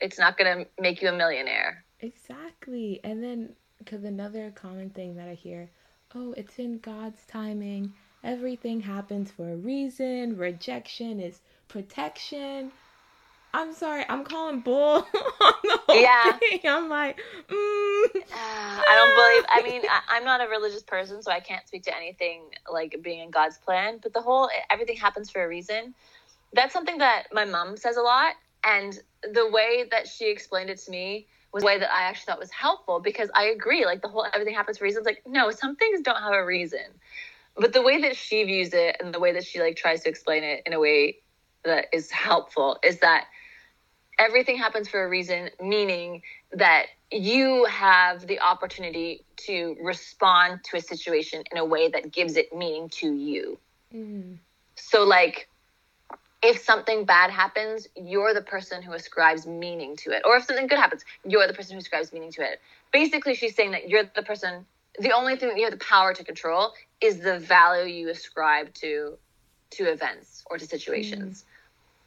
it's 0.00 0.18
not 0.18 0.36
going 0.36 0.58
to 0.58 0.82
make 0.82 1.02
you 1.02 1.08
a 1.08 1.12
millionaire 1.12 1.84
Exactly. 2.04 3.00
And 3.02 3.22
then, 3.22 3.54
because 3.78 4.04
another 4.04 4.52
common 4.54 4.90
thing 4.90 5.16
that 5.16 5.26
I 5.26 5.34
hear, 5.34 5.70
oh, 6.14 6.34
it's 6.36 6.58
in 6.58 6.78
God's 6.78 7.24
timing. 7.26 7.94
Everything 8.22 8.80
happens 8.80 9.30
for 9.30 9.50
a 9.50 9.56
reason. 9.56 10.36
Rejection 10.36 11.18
is 11.18 11.40
protection. 11.68 12.72
I'm 13.54 13.72
sorry, 13.72 14.04
I'm 14.08 14.24
calling 14.24 14.60
bull 14.60 15.06
on 15.40 15.54
the 15.62 15.78
whole 15.86 16.02
Yeah. 16.02 16.38
thing. 16.40 16.60
I'm 16.66 16.88
like, 16.88 17.18
mm, 17.48 18.22
i 18.36 18.94
don't 18.96 19.14
believe 19.14 19.44
i 19.48 19.62
mean 19.62 19.82
I, 19.88 20.16
i'm 20.16 20.24
not 20.24 20.40
a 20.40 20.48
religious 20.48 20.82
person 20.82 21.22
so 21.22 21.30
i 21.30 21.40
can't 21.40 21.66
speak 21.66 21.84
to 21.84 21.96
anything 21.96 22.50
like 22.70 22.96
being 23.02 23.20
in 23.20 23.30
god's 23.30 23.58
plan 23.58 24.00
but 24.02 24.12
the 24.12 24.20
whole 24.20 24.50
everything 24.70 24.96
happens 24.96 25.30
for 25.30 25.44
a 25.44 25.48
reason 25.48 25.94
that's 26.52 26.72
something 26.72 26.98
that 26.98 27.24
my 27.32 27.44
mom 27.44 27.76
says 27.76 27.96
a 27.96 28.02
lot 28.02 28.34
and 28.64 29.00
the 29.32 29.48
way 29.50 29.86
that 29.90 30.08
she 30.08 30.30
explained 30.30 30.70
it 30.70 30.78
to 30.78 30.90
me 30.90 31.28
was 31.52 31.62
a 31.62 31.66
way 31.66 31.78
that 31.78 31.92
i 31.92 32.02
actually 32.02 32.26
thought 32.26 32.40
was 32.40 32.50
helpful 32.50 33.00
because 33.00 33.30
i 33.34 33.44
agree 33.44 33.84
like 33.84 34.02
the 34.02 34.08
whole 34.08 34.26
everything 34.34 34.54
happens 34.54 34.78
for 34.78 34.84
reasons 34.84 35.06
like 35.06 35.22
no 35.26 35.50
some 35.50 35.76
things 35.76 36.00
don't 36.02 36.20
have 36.20 36.34
a 36.34 36.44
reason 36.44 36.80
but 37.56 37.72
the 37.72 37.82
way 37.82 38.00
that 38.02 38.16
she 38.16 38.42
views 38.44 38.72
it 38.72 38.96
and 39.00 39.14
the 39.14 39.20
way 39.20 39.32
that 39.32 39.44
she 39.46 39.60
like 39.60 39.76
tries 39.76 40.02
to 40.02 40.08
explain 40.08 40.42
it 40.42 40.62
in 40.66 40.72
a 40.72 40.80
way 40.80 41.18
that 41.64 41.86
is 41.92 42.10
helpful 42.10 42.78
is 42.82 42.98
that 43.00 43.26
everything 44.18 44.56
happens 44.56 44.88
for 44.88 45.04
a 45.04 45.08
reason 45.08 45.50
meaning 45.60 46.22
that 46.52 46.86
you 47.10 47.64
have 47.66 48.26
the 48.26 48.40
opportunity 48.40 49.24
to 49.36 49.76
respond 49.82 50.60
to 50.64 50.76
a 50.76 50.80
situation 50.80 51.42
in 51.52 51.58
a 51.58 51.64
way 51.64 51.88
that 51.88 52.12
gives 52.12 52.36
it 52.36 52.54
meaning 52.54 52.88
to 52.88 53.12
you. 53.12 53.58
Mm, 53.94 54.38
so 54.76 55.04
like 55.04 55.48
if 56.42 56.62
something 56.62 57.04
bad 57.04 57.30
happens 57.30 57.86
you're 57.96 58.34
the 58.34 58.42
person 58.42 58.82
who 58.82 58.92
ascribes 58.92 59.46
meaning 59.46 59.96
to 59.96 60.10
it. 60.10 60.22
Or 60.24 60.36
if 60.36 60.44
something 60.44 60.66
good 60.66 60.78
happens 60.78 61.04
you're 61.24 61.46
the 61.46 61.54
person 61.54 61.74
who 61.74 61.78
ascribes 61.78 62.12
meaning 62.12 62.32
to 62.32 62.42
it. 62.42 62.60
Basically 62.92 63.34
she's 63.34 63.54
saying 63.54 63.72
that 63.72 63.88
you're 63.88 64.04
the 64.14 64.22
person 64.22 64.66
the 65.00 65.12
only 65.12 65.36
thing 65.36 65.48
that 65.48 65.58
you 65.58 65.64
have 65.64 65.72
the 65.72 65.84
power 65.84 66.14
to 66.14 66.22
control 66.22 66.72
is 67.00 67.18
the 67.18 67.38
value 67.38 67.92
you 67.92 68.08
ascribe 68.08 68.72
to 68.74 69.16
to 69.70 69.84
events 69.84 70.44
or 70.46 70.58
to 70.58 70.66
situations. 70.66 71.44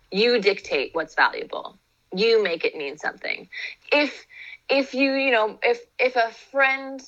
You 0.09 0.39
dictate 0.39 0.91
what's 0.93 1.15
valuable 1.15 1.77
you 2.15 2.43
make 2.43 2.65
it 2.65 2.75
mean 2.75 2.97
something. 2.97 3.49
If 3.91 4.25
if 4.69 4.93
you 4.93 5.13
you 5.13 5.31
know 5.31 5.59
if 5.63 5.81
if 5.99 6.15
a 6.15 6.31
friend 6.51 7.01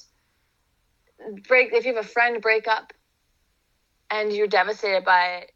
break 1.48 1.74
if 1.74 1.86
you 1.86 1.96
have 1.96 2.04
a 2.04 2.08
friend 2.08 2.42
break 2.42 2.68
up 2.68 2.94
and 4.10 4.32
you're 4.32 4.48
devastated 4.48 5.04
by 5.04 5.26
it 5.38 5.52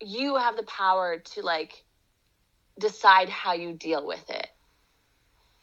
you 0.00 0.36
have 0.36 0.56
the 0.56 0.62
power 0.64 1.18
to 1.18 1.42
like 1.42 1.84
decide 2.78 3.28
how 3.28 3.52
you 3.52 3.72
deal 3.72 4.06
with 4.06 4.28
it. 4.30 4.48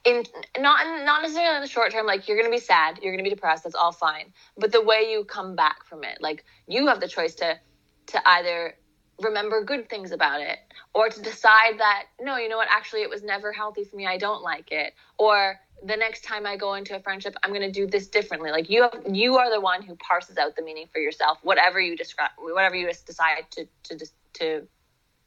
In 0.06 0.24
not 0.58 1.06
not 1.06 1.22
necessarily 1.22 1.58
in 1.58 1.62
the 1.62 1.68
short 1.68 1.92
term 1.92 2.06
like 2.06 2.28
you're 2.28 2.38
gonna 2.38 2.54
be 2.54 2.60
sad 2.60 3.00
you're 3.02 3.12
gonna 3.12 3.24
be 3.24 3.30
depressed 3.30 3.64
that's 3.64 3.76
all 3.76 3.92
fine. 3.92 4.34
But 4.58 4.72
the 4.72 4.82
way 4.82 5.12
you 5.12 5.26
come 5.26 5.56
back 5.56 5.86
from 5.86 6.04
it 6.04 6.20
like 6.22 6.46
you 6.68 6.88
have 6.88 7.02
the 7.02 7.08
choice 7.08 7.36
to 7.36 7.60
to 8.08 8.30
either 8.30 8.76
remember 9.22 9.64
good 9.64 9.90
things 9.90 10.12
about 10.12 10.42
it 10.42 10.58
or 10.94 11.10
to 11.10 11.22
decide 11.22 11.80
that 11.80 12.04
no 12.22 12.38
you 12.38 12.50
know 12.50 12.58
what 12.58 12.68
actually 12.72 13.02
it 13.02 13.10
was 13.10 13.24
never 13.24 13.52
healthy 13.52 13.84
for 13.84 13.96
me 13.96 14.06
i 14.06 14.18
don't 14.18 14.42
like 14.44 14.72
it 14.72 14.94
or 15.18 15.58
the 15.84 15.96
next 15.96 16.24
time 16.24 16.46
i 16.46 16.56
go 16.58 16.74
into 16.74 16.96
a 16.96 17.00
friendship 17.00 17.36
i'm 17.44 17.52
going 17.52 17.62
to 17.62 17.72
do 17.72 17.88
this 17.88 18.08
differently 18.08 18.52
like 18.52 18.70
you 18.70 18.82
have 18.84 19.02
you 19.12 19.38
are 19.38 19.50
the 19.52 19.62
one 19.62 19.82
who 19.84 19.96
parses 19.96 20.38
out 20.38 20.56
the 20.56 20.64
meaning 20.64 20.88
for 20.92 21.00
yourself 21.00 21.40
whatever 21.44 21.80
you 21.80 21.96
describe 21.96 22.32
whatever 22.40 22.76
you 22.76 22.88
decide 23.06 23.46
to 23.52 23.66
to 23.84 23.98
to 24.34 24.68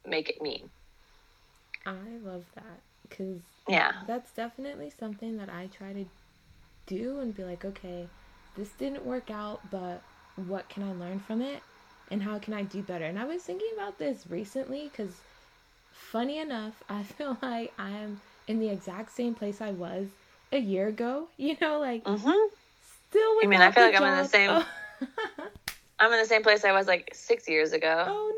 make 0.05 0.29
it 0.29 0.41
mean 0.41 0.69
I 1.85 2.17
love 2.23 2.45
that 2.55 2.81
because 3.07 3.41
Yeah. 3.67 3.93
that's 4.05 4.31
definitely 4.33 4.89
something 4.89 5.37
that 5.37 5.49
I 5.49 5.67
try 5.67 5.93
to 5.93 6.05
do 6.87 7.19
and 7.19 7.33
be 7.33 7.43
like, 7.43 7.65
okay, 7.65 8.09
this 8.55 8.71
didn't 8.71 9.05
work 9.05 9.29
out, 9.31 9.69
but 9.69 10.03
what 10.35 10.69
can 10.69 10.83
I 10.83 10.93
learn 10.93 11.19
from 11.19 11.41
it? 11.41 11.63
And 12.11 12.21
how 12.23 12.37
can 12.39 12.53
I 12.53 12.63
do 12.63 12.83
better? 12.83 13.05
And 13.05 13.17
I 13.19 13.25
was 13.25 13.41
thinking 13.43 13.69
about 13.75 13.97
this 13.97 14.27
recently 14.29 14.89
because, 14.91 15.21
funny 15.91 16.37
enough, 16.39 16.83
I 16.89 17.03
feel 17.03 17.37
like 17.41 17.73
I 17.79 17.89
am 17.91 18.21
in 18.47 18.59
the 18.59 18.69
exact 18.69 19.11
same 19.11 19.33
place 19.35 19.61
I 19.61 19.71
was 19.71 20.09
a 20.51 20.59
year 20.59 20.87
ago. 20.87 21.29
You 21.37 21.55
know, 21.61 21.79
like 21.79 22.03
Mm-hmm. 22.05 22.29
still. 23.09 23.41
You 23.41 23.49
mean, 23.49 23.61
I 23.61 23.71
feel 23.71 23.83
like 23.85 23.95
I'm 23.95 24.03
in 24.03 24.23
the 24.23 24.29
same- 24.29 24.51
Oh. 24.51 24.67
I'm 25.99 26.11
in 26.11 26.19
the 26.19 26.25
same 26.25 26.43
place 26.43 26.65
I 26.65 26.73
was 26.73 26.87
like 26.87 27.09
six 27.13 27.47
years 27.47 27.71
ago. 27.71 28.05
Oh 28.07 28.31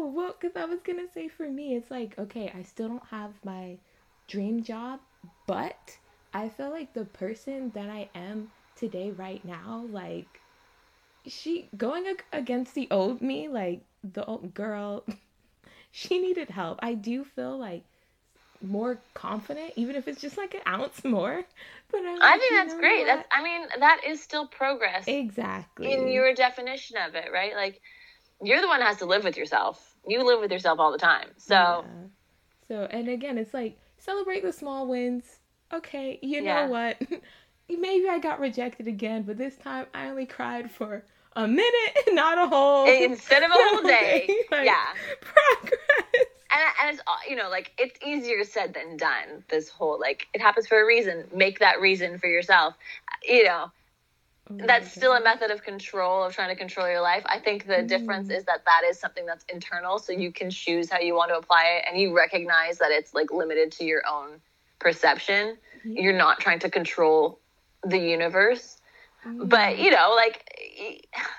no! 0.00 0.06
Well, 0.08 0.34
because 0.38 0.56
I 0.56 0.64
was 0.64 0.80
gonna 0.82 1.06
say 1.12 1.28
for 1.28 1.48
me, 1.48 1.76
it's 1.76 1.90
like 1.90 2.18
okay, 2.18 2.52
I 2.54 2.62
still 2.62 2.88
don't 2.88 3.06
have 3.10 3.32
my 3.44 3.78
dream 4.26 4.62
job, 4.62 5.00
but 5.46 5.96
I 6.32 6.48
feel 6.48 6.70
like 6.70 6.92
the 6.94 7.04
person 7.04 7.70
that 7.74 7.88
I 7.88 8.10
am 8.14 8.48
today, 8.74 9.12
right 9.12 9.44
now, 9.44 9.86
like 9.88 10.40
she 11.26 11.68
going 11.76 12.06
ag- 12.06 12.24
against 12.32 12.74
the 12.74 12.88
old 12.90 13.20
me, 13.22 13.48
like 13.48 13.82
the 14.02 14.24
old 14.24 14.54
girl, 14.54 15.04
she 15.90 16.18
needed 16.18 16.50
help. 16.50 16.78
I 16.82 16.94
do 16.94 17.24
feel 17.24 17.58
like 17.58 17.84
more 18.62 18.98
confident, 19.14 19.72
even 19.76 19.96
if 19.96 20.08
it's 20.08 20.20
just 20.20 20.36
like 20.38 20.54
an 20.54 20.60
ounce 20.66 21.04
more. 21.04 21.44
But 21.90 22.00
I'm 22.06 22.18
I 22.20 22.38
think 22.38 22.54
that's 22.54 22.74
great. 22.74 23.06
what? 23.06 23.06
That's 23.06 23.28
I 23.30 23.42
mean, 23.44 23.68
that 23.78 24.00
is 24.06 24.20
still 24.20 24.46
progress 24.48 25.06
exactly 25.06 25.92
in 25.92 26.08
your 26.08 26.34
definition 26.34 26.96
of 26.96 27.14
it, 27.14 27.30
right? 27.32 27.54
Like 27.54 27.80
you're 28.42 28.60
the 28.60 28.66
one 28.68 28.80
has 28.80 28.98
to 28.98 29.06
live 29.06 29.22
with 29.24 29.36
yourself. 29.36 29.94
You 30.06 30.24
live 30.26 30.40
with 30.40 30.50
yourself 30.50 30.80
all 30.80 30.90
the 30.92 30.98
time. 30.98 31.28
So 31.36 31.54
Yeah. 31.54 31.82
So 32.68 32.88
and 32.90 33.08
again, 33.08 33.38
it's 33.38 33.54
like 33.54 33.78
celebrate 33.98 34.42
the 34.42 34.52
small 34.52 34.86
wins. 34.88 35.38
Okay, 35.72 36.18
you 36.22 36.42
know 36.42 36.66
what? 36.66 37.00
Maybe 37.68 38.08
I 38.08 38.18
got 38.18 38.40
rejected 38.40 38.86
again, 38.88 39.22
but 39.22 39.38
this 39.38 39.56
time 39.56 39.86
I 39.94 40.08
only 40.08 40.26
cried 40.26 40.70
for 40.70 41.04
a 41.36 41.48
minute, 41.48 41.98
not 42.08 42.38
a 42.38 42.48
whole 42.48 42.86
instead 42.86 43.42
of 43.42 43.50
a 43.50 43.54
whole 43.54 43.82
day, 43.86 44.28
Like, 44.50 44.66
yeah. 44.66 44.84
Progress. 45.20 45.80
And, 46.50 46.62
and 46.82 46.94
it's 46.94 47.02
all- 47.06 47.18
you 47.28 47.36
know 47.36 47.50
like 47.50 47.72
it's 47.78 47.98
easier 48.04 48.44
said 48.44 48.74
than 48.74 48.96
done. 48.96 49.44
This 49.48 49.68
whole 49.68 49.98
like 49.98 50.28
it 50.32 50.40
happens 50.40 50.66
for 50.66 50.80
a 50.80 50.86
reason. 50.86 51.24
Make 51.34 51.58
that 51.58 51.80
reason 51.80 52.18
for 52.18 52.28
yourself. 52.28 52.74
You 53.26 53.44
know 53.44 53.70
oh 54.50 54.56
that's 54.66 54.92
still 54.92 55.12
a 55.12 55.22
method 55.22 55.50
of 55.50 55.64
control 55.64 56.22
of 56.22 56.34
trying 56.34 56.50
to 56.50 56.56
control 56.56 56.88
your 56.88 57.00
life. 57.00 57.24
I 57.26 57.40
think 57.40 57.66
the 57.66 57.82
difference 57.82 58.28
mm-hmm. 58.28 58.36
is 58.36 58.44
that 58.44 58.64
that 58.66 58.82
is 58.88 58.98
something 58.98 59.26
that's 59.26 59.44
internal, 59.52 59.98
so 59.98 60.12
you 60.12 60.30
can 60.32 60.50
choose 60.50 60.90
how 60.90 61.00
you 61.00 61.14
want 61.14 61.30
to 61.30 61.36
apply 61.36 61.64
it, 61.78 61.86
and 61.88 62.00
you 62.00 62.16
recognize 62.16 62.78
that 62.78 62.90
it's 62.90 63.14
like 63.14 63.32
limited 63.32 63.72
to 63.72 63.84
your 63.84 64.02
own 64.08 64.40
perception. 64.78 65.56
Mm-hmm. 65.78 65.92
You're 65.92 66.16
not 66.16 66.38
trying 66.40 66.60
to 66.60 66.70
control 66.70 67.40
the 67.82 67.98
universe, 67.98 68.78
but 69.26 69.78
you 69.78 69.90
know, 69.90 70.14
like 70.16 70.44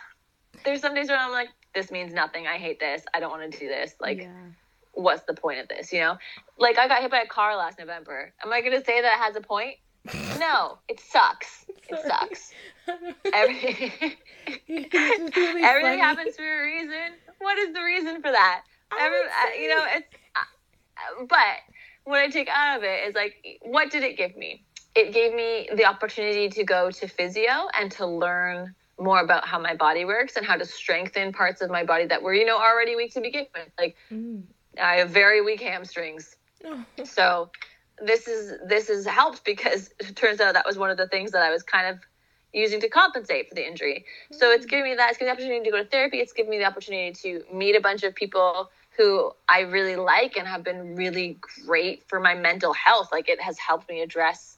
there's 0.66 0.82
some 0.82 0.94
days 0.94 1.10
where 1.10 1.18
I'm 1.18 1.32
like, 1.32 1.50
this 1.74 1.92
means 1.92 2.14
nothing. 2.14 2.48
I 2.48 2.58
hate 2.58 2.80
this. 2.80 3.04
I 3.14 3.20
don't 3.20 3.32
want 3.32 3.52
to 3.52 3.60
do 3.60 3.68
this. 3.68 3.94
Like, 4.00 4.22
yeah. 4.22 4.32
what's 4.94 5.24
the 5.24 5.34
point 5.34 5.60
of 5.60 5.68
this? 5.68 5.92
You 5.94 6.00
know, 6.00 6.18
like 6.58 6.78
I 6.78 6.88
got 6.88 7.02
hit 7.02 7.12
by 7.12 7.22
a 7.22 7.28
car 7.28 7.56
last 7.56 7.80
November. 7.80 8.34
Am 8.44 8.52
I 8.52 8.62
going 8.62 8.78
to 8.78 8.84
say 8.84 9.02
that 9.02 9.14
it 9.14 9.20
has 9.20 9.36
a 9.36 9.42
point? 9.42 9.76
No, 10.38 10.80
it 10.90 11.00
sucks. 11.00 11.66
It 11.90 11.98
sucks. 12.06 12.52
Every, 13.34 13.94
It's 14.68 14.92
just 14.92 15.36
really 15.36 15.64
everything 15.64 16.00
happens 16.00 16.36
for 16.36 16.44
a 16.44 16.66
reason. 16.66 17.14
What 17.40 17.58
is 17.58 17.74
the 17.74 17.82
reason 17.82 18.22
for 18.22 18.32
that? 18.32 18.64
Every, 19.00 19.18
you 19.62 19.70
know, 19.70 19.84
it's. 19.96 20.08
Uh, 20.36 21.26
but 21.28 21.58
what 22.04 22.20
I 22.20 22.28
take 22.28 22.50
out 22.50 22.78
of 22.78 22.84
it 22.84 23.08
is 23.08 23.16
like, 23.16 23.60
what 23.62 23.92
did 23.92 24.04
it 24.04 24.18
give 24.18 24.36
me? 24.36 24.65
It 24.96 25.14
gave 25.14 25.34
me 25.34 25.70
the 25.76 25.86
opportunity 25.86 26.50
to 26.50 26.64
go 26.64 26.90
to 26.90 27.08
physio 27.08 27.68
and 27.78 27.92
to 27.94 28.06
learn 28.06 28.76
more 28.98 29.20
about 29.20 29.46
how 29.46 29.60
my 29.60 29.76
body 29.76 30.06
works 30.06 30.38
and 30.38 30.46
how 30.46 30.56
to 30.56 30.66
strengthen 30.66 31.34
parts 31.34 31.62
of 31.62 31.70
my 31.70 31.84
body 31.84 32.06
that 32.06 32.24
were, 32.24 32.34
you 32.34 32.46
know, 32.46 32.58
already 32.58 32.96
weak 32.96 33.14
to 33.14 33.22
begin 33.22 33.46
with. 33.54 33.70
Like 33.78 33.98
Mm. 34.12 34.44
I 34.82 34.96
have 34.98 35.10
very 35.10 35.42
weak 35.42 35.62
hamstrings. 35.62 36.36
Oh. 36.66 36.86
So 37.04 37.52
this 38.00 38.28
is 38.28 38.60
this 38.68 38.90
is 38.90 39.06
helped 39.06 39.46
because 39.46 39.90
it 40.00 40.16
turns 40.16 40.42
out 40.42 40.54
that 40.54 40.66
was 40.66 40.78
one 40.78 40.90
of 40.90 40.98
the 40.98 41.08
things 41.08 41.32
that 41.32 41.42
I 41.42 41.50
was 41.50 41.64
kind 41.64 41.88
of 41.88 42.00
using 42.54 42.80
to 42.82 42.90
compensate 42.90 43.50
for 43.50 43.56
the 43.56 43.68
injury. 43.68 44.06
So 44.32 44.52
it's 44.52 44.66
giving 44.66 44.86
me 44.86 44.96
that 44.96 45.10
it's 45.10 45.18
giving 45.18 45.32
me 45.32 45.38
the 45.38 45.44
opportunity 45.44 45.66
to 45.66 45.72
go 45.72 45.84
to 45.84 45.90
therapy. 45.90 46.20
It's 46.20 46.32
giving 46.32 46.50
me 46.50 46.58
the 46.58 46.66
opportunity 46.66 47.12
to 47.24 47.44
meet 47.54 47.76
a 47.76 47.82
bunch 47.82 48.04
of 48.04 48.16
people 48.16 48.72
who 48.98 49.32
I 49.50 49.62
really 49.62 49.98
like 49.98 50.38
and 50.38 50.48
have 50.48 50.64
been 50.64 50.96
really 50.96 51.38
great 51.66 52.08
for 52.08 52.22
my 52.22 52.34
mental 52.34 52.72
health. 52.72 53.10
Like 53.12 53.28
it 53.28 53.42
has 53.42 53.60
helped 53.60 53.90
me 53.90 54.02
address 54.02 54.55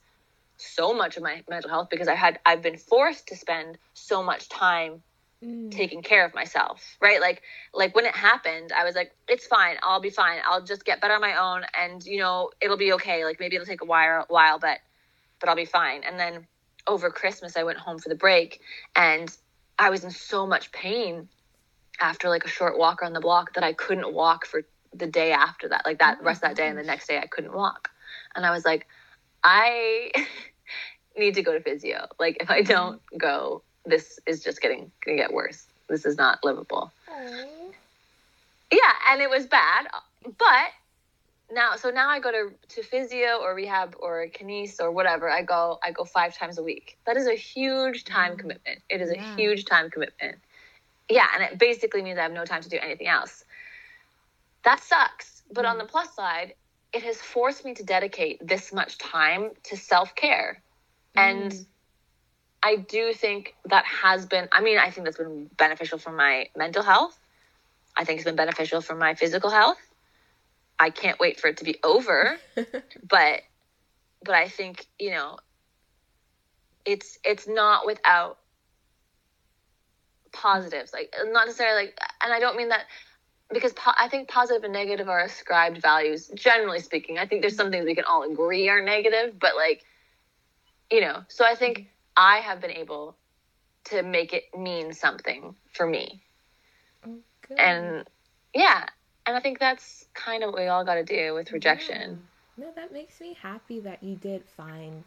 so 0.57 0.93
much 0.93 1.17
of 1.17 1.23
my 1.23 1.43
mental 1.49 1.69
health 1.69 1.89
because 1.91 2.07
I 2.07 2.15
had 2.15 2.39
I've 2.45 2.61
been 2.61 2.77
forced 2.77 3.27
to 3.29 3.35
spend 3.35 3.77
so 3.93 4.23
much 4.23 4.49
time 4.49 5.03
Mm. 5.43 5.71
taking 5.71 6.01
care 6.01 6.25
of 6.25 6.33
myself 6.33 6.97
right? 7.01 7.21
Like 7.21 7.43
like 7.73 7.95
when 7.95 8.05
it 8.05 8.15
happened 8.15 8.71
i 8.73 8.83
was 8.83 8.95
like 8.95 9.11
it's 9.27 9.45
fine. 9.47 9.77
I'll 9.83 10.01
be 10.01 10.09
fine. 10.09 10.39
I'll 10.47 10.63
just 10.63 10.85
get 10.85 11.01
better 11.01 11.13
on 11.13 11.21
my 11.21 11.35
own 11.35 11.63
and 11.79 12.03
you 12.05 12.19
know 12.19 12.49
it'll 12.61 12.77
be 12.77 12.93
okay. 12.93 13.23
Like 13.25 13.39
maybe 13.39 13.55
it'll 13.55 13.67
take 13.67 13.81
a 13.81 13.85
while 13.85 14.25
while 14.29 14.59
but 14.59 14.79
but 15.39 15.49
i'll 15.49 15.55
be 15.55 15.65
fine. 15.65 16.03
And 16.03 16.19
then 16.19 16.47
over 16.87 17.11
christmas 17.11 17.57
i 17.57 17.63
went 17.63 17.77
home 17.79 17.99
for 17.99 18.09
the 18.09 18.15
break 18.15 18.61
and 18.95 19.35
i 19.79 19.89
was 19.89 20.03
in 20.03 20.11
so 20.11 20.47
much 20.47 20.71
pain 20.71 21.29
after 22.01 22.29
like 22.29 22.45
a 22.45 22.49
short 22.49 22.77
walk 22.77 23.01
around 23.01 23.13
the 23.13 23.21
block 23.21 23.53
that 23.55 23.63
i 23.63 23.73
couldn't 23.73 24.13
walk 24.13 24.45
for 24.45 24.63
the 24.93 25.07
day 25.07 25.31
after 25.31 25.69
that 25.69 25.85
like 25.85 25.99
that 25.99 26.17
Oh 26.21 26.25
rest 26.25 26.43
of 26.43 26.49
that 26.49 26.57
day 26.57 26.67
and 26.69 26.77
the 26.77 26.83
next 26.83 27.07
day 27.07 27.19
i 27.19 27.27
couldn't 27.27 27.53
walk. 27.53 27.89
And 28.35 28.45
i 28.45 28.51
was 28.51 28.65
like 28.65 28.87
i 29.43 30.11
need 31.17 31.33
to 31.35 31.41
go 31.43 31.53
to 31.53 31.61
physio 31.61 32.07
like 32.19 32.37
if 32.41 32.49
i 32.49 32.61
don't 32.61 33.01
go 33.17 33.63
this 33.85 34.19
is 34.27 34.43
just 34.43 34.61
getting 34.61 34.91
gonna 35.05 35.17
get 35.17 35.33
worse 35.33 35.67
this 35.89 36.05
is 36.05 36.17
not 36.17 36.39
livable 36.43 36.91
Aw. 37.09 37.71
yeah 38.71 38.93
and 39.11 39.21
it 39.21 39.29
was 39.29 39.45
bad 39.45 39.87
but 40.37 40.69
now 41.51 41.75
so 41.75 41.89
now 41.89 42.09
i 42.09 42.19
go 42.19 42.31
to 42.31 42.49
to 42.67 42.83
physio 42.83 43.37
or 43.41 43.55
rehab 43.55 43.95
or 43.99 44.27
kinese 44.37 44.81
or 44.81 44.91
whatever 44.91 45.29
i 45.29 45.41
go 45.41 45.79
i 45.83 45.91
go 45.91 46.03
five 46.03 46.35
times 46.35 46.57
a 46.57 46.63
week 46.63 46.97
that 47.05 47.15
is 47.17 47.27
a 47.27 47.35
huge 47.35 48.03
time 48.03 48.33
Mm. 48.33 48.39
commitment 48.39 48.79
it 48.89 49.01
is 49.01 49.11
Yeah. 49.11 49.21
a 49.21 49.35
huge 49.37 49.65
time 49.65 49.89
commitment 49.89 50.35
yeah 51.09 51.27
and 51.33 51.43
it 51.43 51.57
basically 51.57 52.01
means 52.01 52.19
i 52.19 52.23
have 52.23 52.33
no 52.33 52.43
time 52.45 52.61
to 52.61 52.69
do 52.69 52.77
anything 52.81 53.07
else 53.07 53.45
that 54.63 54.81
sucks 54.81 55.43
but 55.51 55.65
on 55.65 55.77
Mm. 55.77 55.79
the 55.79 55.85
plus 55.85 56.13
side 56.13 56.53
it 56.97 57.03
has 57.03 57.17
forced 57.21 57.63
me 57.63 57.75
to 57.75 57.83
dedicate 57.83 58.45
this 58.45 58.73
much 58.73 58.97
time 58.97 59.51
to 59.63 59.77
self-care 59.77 60.63
and 61.15 61.51
Mm. 61.53 61.65
I 62.63 62.75
do 62.77 63.13
think 63.13 63.55
that 63.65 63.85
has 63.85 64.25
been, 64.25 64.49
I 64.51 64.61
mean, 64.61 64.77
I 64.79 64.89
think 64.89 65.05
that's 65.05 65.17
been 65.17 65.49
beneficial 65.57 65.99
for 65.99 66.11
my 66.11 66.49
mental 66.55 66.83
health. 66.83 67.17
I 67.95 68.03
think 68.03 68.17
it's 68.17 68.25
been 68.25 68.35
beneficial 68.35 68.81
for 68.81 68.95
my 68.95 69.13
physical 69.13 69.49
health. 69.49 69.77
I 70.79 70.89
can't 70.89 71.19
wait 71.19 71.39
for 71.39 71.47
it 71.47 71.57
to 71.57 71.63
be 71.63 71.77
over, 71.83 72.37
but 73.09 73.41
but 74.23 74.35
I 74.35 74.49
think, 74.49 74.85
you 74.99 75.11
know, 75.11 75.37
it's 76.85 77.19
it's 77.23 77.47
not 77.47 77.85
without 77.85 78.39
positives. 80.33 80.93
Like 80.93 81.13
not 81.25 81.45
necessarily 81.45 81.85
like 81.85 81.99
and 82.23 82.33
I 82.33 82.39
don't 82.39 82.57
mean 82.57 82.69
that 82.69 82.85
because 83.51 83.73
po- 83.73 83.93
I 83.97 84.09
think 84.09 84.27
positive 84.27 84.63
and 84.63 84.73
negative 84.73 85.07
are 85.09 85.21
ascribed 85.21 85.81
values 85.81 86.29
generally 86.35 86.79
speaking. 86.79 87.17
I 87.17 87.25
think 87.25 87.41
there's 87.41 87.55
some 87.55 87.71
things 87.71 87.85
we 87.85 87.95
can 87.95 88.03
all 88.03 88.23
agree 88.23 88.69
are 88.69 88.81
negative, 88.81 89.39
but 89.39 89.55
like 89.55 89.83
you 90.91 91.01
know, 91.01 91.23
so 91.27 91.45
I 91.45 91.55
think 91.55 91.87
I 92.15 92.37
have 92.37 92.61
been 92.61 92.71
able 92.71 93.17
to 93.85 94.03
make 94.03 94.33
it 94.33 94.43
mean 94.57 94.93
something 94.93 95.55
for 95.73 95.85
me. 95.85 96.21
Oh. 97.05 97.19
And 97.57 98.03
yeah, 98.53 98.85
and 99.25 99.35
I 99.35 99.39
think 99.39 99.59
that's 99.59 100.05
kind 100.13 100.43
of 100.43 100.51
what 100.51 100.61
we 100.61 100.67
all 100.67 100.83
got 100.85 100.95
to 100.95 101.03
do 101.03 101.33
with 101.33 101.51
rejection. 101.51 102.23
Yeah. 102.57 102.65
No, 102.65 102.71
that 102.75 102.91
makes 102.91 103.21
me 103.21 103.37
happy 103.41 103.79
that 103.81 104.01
you 104.01 104.15
did 104.15 104.43
find 104.55 105.03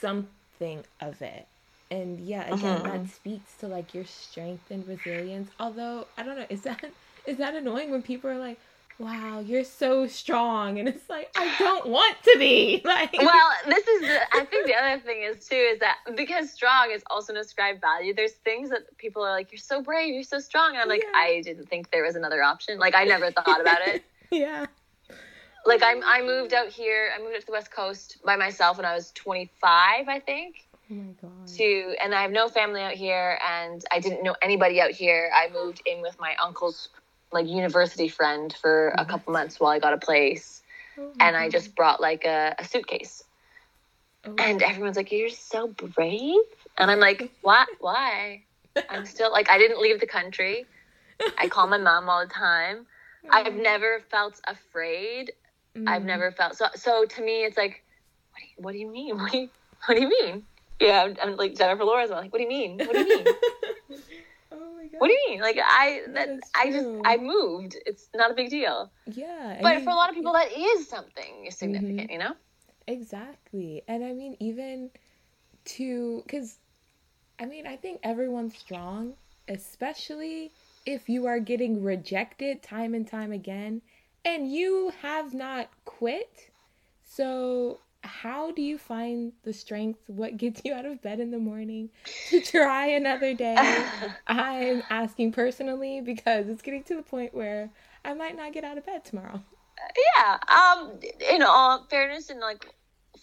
something 0.00 0.84
of 1.00 1.22
it. 1.22 1.46
And 1.90 2.20
yeah, 2.20 2.46
again, 2.52 2.80
Mhm. 2.80 2.84
that 2.84 3.06
speaks 3.08 3.56
to 3.60 3.66
like 3.68 3.94
your 3.94 4.04
strength 4.04 4.70
and 4.70 4.86
resilience. 4.86 5.50
Although 5.58 6.06
I 6.16 6.22
don't 6.22 6.36
know, 6.38 6.46
is 6.50 6.62
that 6.62 6.84
is 7.28 7.36
that 7.38 7.54
annoying 7.54 7.90
when 7.90 8.02
people 8.02 8.30
are 8.30 8.38
like, 8.38 8.58
"Wow, 8.98 9.40
you're 9.40 9.64
so 9.64 10.06
strong," 10.06 10.78
and 10.78 10.88
it's 10.88 11.08
like 11.08 11.30
I 11.36 11.54
don't 11.58 11.86
want 11.88 12.16
to 12.24 12.36
be 12.38 12.80
like. 12.84 13.12
Well, 13.12 13.50
this 13.66 13.86
is 13.86 14.00
the, 14.00 14.20
I 14.34 14.44
think 14.46 14.66
the 14.66 14.74
other 14.74 15.00
thing 15.00 15.22
is 15.22 15.46
too 15.46 15.54
is 15.54 15.78
that 15.80 15.98
because 16.16 16.50
strong 16.50 16.90
is 16.90 17.02
also 17.10 17.32
an 17.34 17.38
ascribed 17.38 17.80
value. 17.80 18.14
There's 18.14 18.32
things 18.32 18.70
that 18.70 18.96
people 18.98 19.22
are 19.22 19.30
like, 19.30 19.52
"You're 19.52 19.58
so 19.58 19.82
brave, 19.82 20.14
you're 20.14 20.22
so 20.22 20.38
strong," 20.38 20.70
and 20.70 20.78
I'm 20.78 20.88
like, 20.88 21.04
Yeah. 21.04 21.18
I 21.18 21.42
didn't 21.44 21.68
think 21.68 21.90
there 21.90 22.02
was 22.04 22.16
another 22.16 22.42
option. 22.42 22.78
Like 22.78 22.94
I 22.96 23.04
never 23.04 23.30
thought 23.38 23.60
about 23.60 23.86
it. 23.86 24.02
yeah. 24.30 24.66
like 25.66 25.82
I'm, 25.82 26.02
I 26.04 26.22
moved 26.22 26.54
out 26.54 26.68
here. 26.68 27.10
I 27.14 27.22
moved 27.22 27.34
out 27.34 27.40
to 27.40 27.46
the 27.46 27.52
West 27.52 27.70
Coast 27.70 28.18
by 28.24 28.36
myself 28.36 28.78
when 28.78 28.86
I 28.86 28.94
was 28.94 29.12
25, 29.12 30.08
I 30.08 30.20
think. 30.20 30.64
Oh 30.90 30.94
my 30.94 31.12
god. 31.20 31.46
To 31.58 31.94
and 32.02 32.14
I 32.14 32.22
have 32.22 32.30
no 32.30 32.48
family 32.48 32.80
out 32.80 32.94
here, 32.94 33.38
and 33.46 33.84
I 33.92 34.00
didn't 34.00 34.22
know 34.22 34.34
anybody 34.40 34.80
out 34.80 34.90
here. 34.92 35.30
I 35.34 35.50
moved 35.52 35.82
in 35.84 36.00
with 36.00 36.18
my 36.18 36.34
uncle's 36.42 36.88
like 37.32 37.46
university 37.46 38.08
friend 38.08 38.54
for 38.60 38.88
a 38.98 39.04
couple 39.04 39.32
months 39.32 39.60
while 39.60 39.70
I 39.70 39.78
got 39.78 39.92
a 39.92 39.98
place, 39.98 40.62
Oh 40.98 41.12
and 41.20 41.36
I 41.36 41.48
just 41.48 41.74
brought 41.76 42.00
like 42.00 42.24
a, 42.24 42.54
a 42.58 42.64
suitcase. 42.64 43.22
Oh. 44.26 44.34
And 44.38 44.62
everyone's 44.62 44.96
like, 44.96 45.12
You're 45.12 45.28
so 45.28 45.68
brave. 45.68 46.40
And 46.78 46.90
I'm 46.90 47.00
like, 47.00 47.30
What? 47.42 47.68
Why? 47.80 48.42
I'm 48.90 49.04
still 49.04 49.30
like, 49.30 49.50
I 49.50 49.58
didn't 49.58 49.80
leave 49.80 50.00
the 50.00 50.06
country. 50.06 50.66
I 51.36 51.48
call 51.48 51.66
my 51.66 51.78
mom 51.78 52.08
all 52.08 52.24
the 52.26 52.32
time. 52.32 52.86
I've 53.30 53.54
never 53.54 54.00
felt 54.10 54.40
afraid. 54.46 55.32
I've 55.86 56.02
Mm. 56.02 56.06
never 56.06 56.32
felt 56.32 56.56
so. 56.56 56.66
So 56.74 57.04
to 57.04 57.22
me, 57.22 57.44
it's 57.44 57.56
like, 57.56 57.84
what 58.56 58.72
do 58.72 58.78
you, 58.78 58.86
what 58.86 58.94
do 58.94 59.00
you 59.04 59.16
mean? 59.16 59.16
What 59.20 59.32
do 59.32 59.38
you, 59.38 59.48
what 59.86 59.94
do 59.94 60.00
you 60.00 60.08
mean? 60.08 60.42
Yeah, 60.80 61.02
I'm, 61.02 61.16
I'm 61.22 61.36
like 61.36 61.56
Jennifer 61.56 61.84
Lawrence. 61.84 62.10
I'm 62.10 62.18
like, 62.18 62.32
what 62.32 62.38
do 62.38 62.44
you 62.44 62.48
mean? 62.48 62.78
What 62.78 62.92
do 62.92 62.98
you 62.98 63.04
mean? 63.04 63.26
god. 64.88 64.98
what 65.00 65.08
do 65.08 65.12
you 65.12 65.30
mean? 65.30 65.40
Like 65.40 65.58
I, 65.62 66.02
That 66.08 66.28
that, 66.28 66.40
I 66.54 66.70
just. 66.70 66.88
I 67.04 67.16
moved. 67.16 67.76
It's 67.86 68.08
not 68.14 68.30
a 68.30 68.34
big 68.34 68.50
deal. 68.50 68.90
Yeah. 69.06 69.56
I 69.58 69.62
But 69.62 69.76
mean, 69.76 69.84
for 69.84 69.90
a 69.90 69.94
lot 69.94 70.08
of 70.08 70.14
people, 70.14 70.32
that 70.32 70.50
is 70.56 70.88
something 70.88 71.48
significant. 71.50 72.00
Mm-hmm. 72.00 72.12
You 72.12 72.18
know? 72.18 72.34
Exactly. 72.86 73.82
And 73.86 74.04
I 74.04 74.12
mean, 74.12 74.36
even 74.40 74.90
to, 75.76 76.22
because 76.24 76.58
I 77.38 77.44
mean, 77.44 77.66
I 77.66 77.76
think 77.76 78.00
everyone's 78.02 78.56
strong, 78.56 79.14
especially 79.48 80.50
if 80.86 81.08
you 81.08 81.26
are 81.26 81.38
getting 81.38 81.82
rejected 81.82 82.62
time 82.62 82.94
and 82.94 83.06
time 83.06 83.30
again 83.32 83.82
and 84.24 84.50
you 84.50 84.92
have 85.02 85.34
not 85.34 85.68
quit. 85.84 86.50
So, 87.04 87.78
how 88.02 88.52
do 88.52 88.62
you 88.62 88.78
find 88.78 89.32
the 89.42 89.52
strength? 89.52 90.00
What 90.06 90.36
gets 90.36 90.62
you 90.64 90.72
out 90.72 90.84
of 90.84 91.02
bed 91.02 91.20
in 91.20 91.30
the 91.30 91.38
morning 91.38 91.90
to 92.30 92.40
try 92.40 92.86
another 92.86 93.34
day? 93.34 93.56
I'm 94.26 94.82
asking 94.90 95.32
personally 95.32 96.00
because 96.00 96.48
it's 96.48 96.62
getting 96.62 96.84
to 96.84 96.96
the 96.96 97.02
point 97.02 97.34
where 97.34 97.70
I 98.04 98.14
might 98.14 98.36
not 98.36 98.52
get 98.52 98.64
out 98.64 98.78
of 98.78 98.86
bed 98.86 99.04
tomorrow. 99.04 99.42
yeah. 100.18 100.38
Um. 100.48 100.98
In 101.30 101.42
all 101.42 101.86
fairness 101.90 102.30
and 102.30 102.40
like 102.40 102.72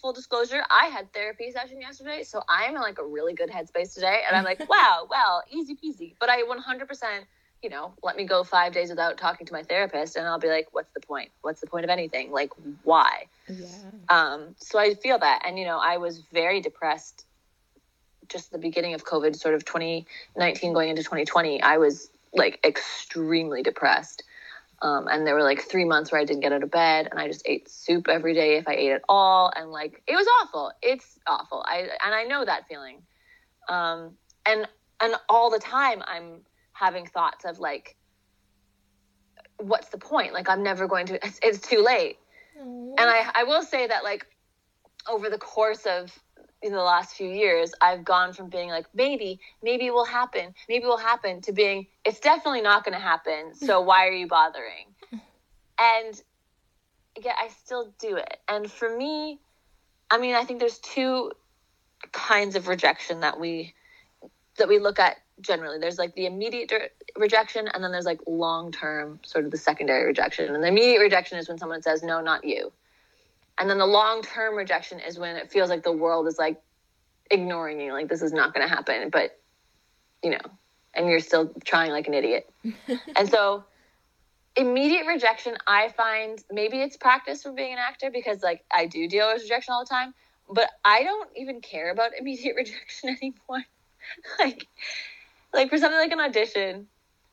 full 0.00 0.12
disclosure, 0.12 0.62
I 0.70 0.86
had 0.86 1.12
therapy 1.12 1.50
session 1.50 1.80
yesterday, 1.80 2.22
so 2.22 2.42
I'm 2.48 2.76
in 2.76 2.82
like 2.82 2.98
a 2.98 3.06
really 3.06 3.34
good 3.34 3.50
headspace 3.50 3.94
today, 3.94 4.22
and 4.28 4.36
I'm 4.36 4.44
like, 4.44 4.60
wow, 4.68 5.06
well, 5.08 5.42
easy 5.50 5.74
peasy. 5.74 6.14
But 6.20 6.28
I 6.28 6.42
100 6.42 6.88
percent 6.88 7.24
you 7.66 7.70
know, 7.70 7.92
let 8.00 8.16
me 8.16 8.22
go 8.22 8.44
five 8.44 8.72
days 8.72 8.90
without 8.90 9.18
talking 9.18 9.44
to 9.44 9.52
my 9.52 9.64
therapist, 9.64 10.14
and 10.14 10.24
I'll 10.24 10.38
be 10.38 10.46
like, 10.46 10.68
what's 10.70 10.92
the 10.94 11.00
point? 11.00 11.32
What's 11.40 11.60
the 11.60 11.66
point 11.66 11.82
of 11.82 11.90
anything? 11.90 12.30
Like, 12.30 12.52
why? 12.84 13.24
Yeah. 13.48 13.66
Um, 14.08 14.54
so 14.58 14.78
I 14.78 14.94
feel 14.94 15.18
that. 15.18 15.42
And, 15.44 15.58
you 15.58 15.64
know, 15.64 15.80
I 15.82 15.96
was 15.96 16.22
very 16.32 16.60
depressed 16.60 17.24
just 18.28 18.52
the 18.52 18.58
beginning 18.58 18.94
of 18.94 19.04
COVID, 19.04 19.34
sort 19.34 19.56
of 19.56 19.64
2019 19.64 20.74
going 20.74 20.90
into 20.90 21.02
2020. 21.02 21.60
I 21.60 21.78
was 21.78 22.08
like 22.32 22.64
extremely 22.64 23.64
depressed. 23.64 24.22
Um, 24.80 25.08
and 25.08 25.26
there 25.26 25.34
were 25.34 25.42
like 25.42 25.60
three 25.60 25.84
months 25.84 26.12
where 26.12 26.20
I 26.20 26.24
didn't 26.24 26.42
get 26.42 26.52
out 26.52 26.62
of 26.62 26.70
bed 26.70 27.08
and 27.10 27.18
I 27.18 27.26
just 27.26 27.42
ate 27.46 27.68
soup 27.68 28.06
every 28.06 28.34
day 28.34 28.58
if 28.58 28.68
I 28.68 28.74
ate 28.74 28.92
at 28.92 29.02
all. 29.08 29.50
And 29.56 29.72
like, 29.72 30.04
it 30.06 30.14
was 30.14 30.28
awful. 30.40 30.70
It's 30.82 31.18
awful. 31.26 31.64
I, 31.66 31.88
and 32.04 32.14
I 32.14 32.22
know 32.24 32.44
that 32.44 32.68
feeling. 32.68 33.02
Um, 33.68 34.12
and, 34.46 34.68
and 35.00 35.16
all 35.28 35.50
the 35.50 35.58
time 35.58 36.04
I'm 36.06 36.42
having 36.78 37.06
thoughts 37.06 37.44
of 37.44 37.58
like, 37.58 37.96
what's 39.58 39.88
the 39.88 39.98
point? 39.98 40.32
Like, 40.32 40.48
I'm 40.48 40.62
never 40.62 40.86
going 40.86 41.06
to, 41.06 41.26
it's, 41.26 41.38
it's 41.42 41.60
too 41.60 41.82
late. 41.82 42.18
And 42.58 43.10
I, 43.10 43.30
I 43.34 43.44
will 43.44 43.62
say 43.62 43.86
that 43.86 44.02
like 44.02 44.26
over 45.08 45.30
the 45.30 45.38
course 45.38 45.86
of 45.86 46.18
in 46.62 46.72
the 46.72 46.82
last 46.82 47.14
few 47.14 47.28
years 47.28 47.72
i've 47.82 48.02
gone 48.04 48.32
from 48.32 48.48
being 48.48 48.70
like 48.70 48.86
maybe 48.94 49.38
maybe 49.62 49.86
it 49.86 49.92
will 49.92 50.06
happen 50.06 50.54
maybe 50.68 50.84
it 50.84 50.88
will 50.88 50.96
happen 50.96 51.40
to 51.42 51.52
being 51.52 51.86
it's 52.04 52.18
definitely 52.18 52.62
not 52.62 52.84
going 52.84 52.94
to 52.94 53.00
happen 53.00 53.54
so 53.54 53.80
why 53.88 54.06
are 54.06 54.12
you 54.12 54.26
bothering? 54.26 54.86
And 55.78 56.20
yeah 57.22 57.34
i 57.38 57.48
still 57.48 57.92
do 57.98 58.16
it. 58.16 58.38
And 58.48 58.70
for 58.70 58.96
me 58.96 59.38
i 60.10 60.18
mean 60.18 60.34
i 60.34 60.44
think 60.44 60.60
there's 60.60 60.78
two 60.78 61.30
kinds 62.12 62.56
of 62.56 62.68
rejection 62.68 63.20
that 63.20 63.38
we 63.38 63.74
that 64.56 64.68
we 64.68 64.78
look 64.78 64.98
at 64.98 65.16
generally 65.40 65.78
there's 65.78 65.98
like 65.98 66.14
the 66.14 66.26
immediate 66.26 66.68
dir- 66.68 66.90
rejection 67.16 67.68
and 67.68 67.82
then 67.84 67.92
there's 67.92 68.06
like 68.06 68.20
long 68.26 68.72
term 68.72 69.20
sort 69.22 69.44
of 69.44 69.50
the 69.50 69.58
secondary 69.58 70.04
rejection. 70.04 70.54
And 70.54 70.62
the 70.62 70.68
immediate 70.68 71.00
rejection 71.00 71.38
is 71.38 71.48
when 71.48 71.58
someone 71.58 71.82
says 71.82 72.02
no 72.02 72.20
not 72.20 72.44
you. 72.44 72.72
And 73.58 73.68
then 73.70 73.78
the 73.78 73.86
long 73.86 74.22
term 74.22 74.56
rejection 74.56 75.00
is 75.00 75.18
when 75.18 75.36
it 75.36 75.50
feels 75.50 75.68
like 75.68 75.82
the 75.82 75.92
world 75.92 76.26
is 76.26 76.38
like 76.38 76.60
ignoring 77.30 77.80
you 77.80 77.92
like 77.92 78.08
this 78.08 78.22
is 78.22 78.32
not 78.32 78.54
going 78.54 78.66
to 78.66 78.72
happen 78.72 79.10
but 79.10 79.40
you 80.22 80.30
know 80.30 80.38
and 80.94 81.08
you're 81.08 81.18
still 81.18 81.52
trying 81.64 81.90
like 81.90 82.06
an 82.06 82.14
idiot. 82.14 82.48
And 83.16 83.28
so 83.28 83.64
immediate 84.56 85.06
rejection 85.06 85.54
i 85.66 85.88
find 85.88 86.42
maybe 86.50 86.80
it's 86.80 86.96
practice 86.96 87.42
from 87.42 87.54
being 87.54 87.74
an 87.74 87.78
actor 87.78 88.10
because 88.10 88.42
like 88.42 88.64
i 88.70 88.86
do 88.86 89.06
deal 89.06 89.30
with 89.30 89.42
rejection 89.42 89.74
all 89.74 89.84
the 89.84 89.88
time 89.88 90.14
but 90.48 90.70
i 90.82 91.02
don't 91.02 91.28
even 91.36 91.60
care 91.60 91.90
about 91.90 92.12
immediate 92.18 92.56
rejection 92.56 93.10
anymore. 93.10 93.64
Like 94.38 94.66
like 95.56 95.70
for 95.70 95.78
something 95.78 95.98
like 95.98 96.12
an 96.12 96.20
audition 96.20 96.86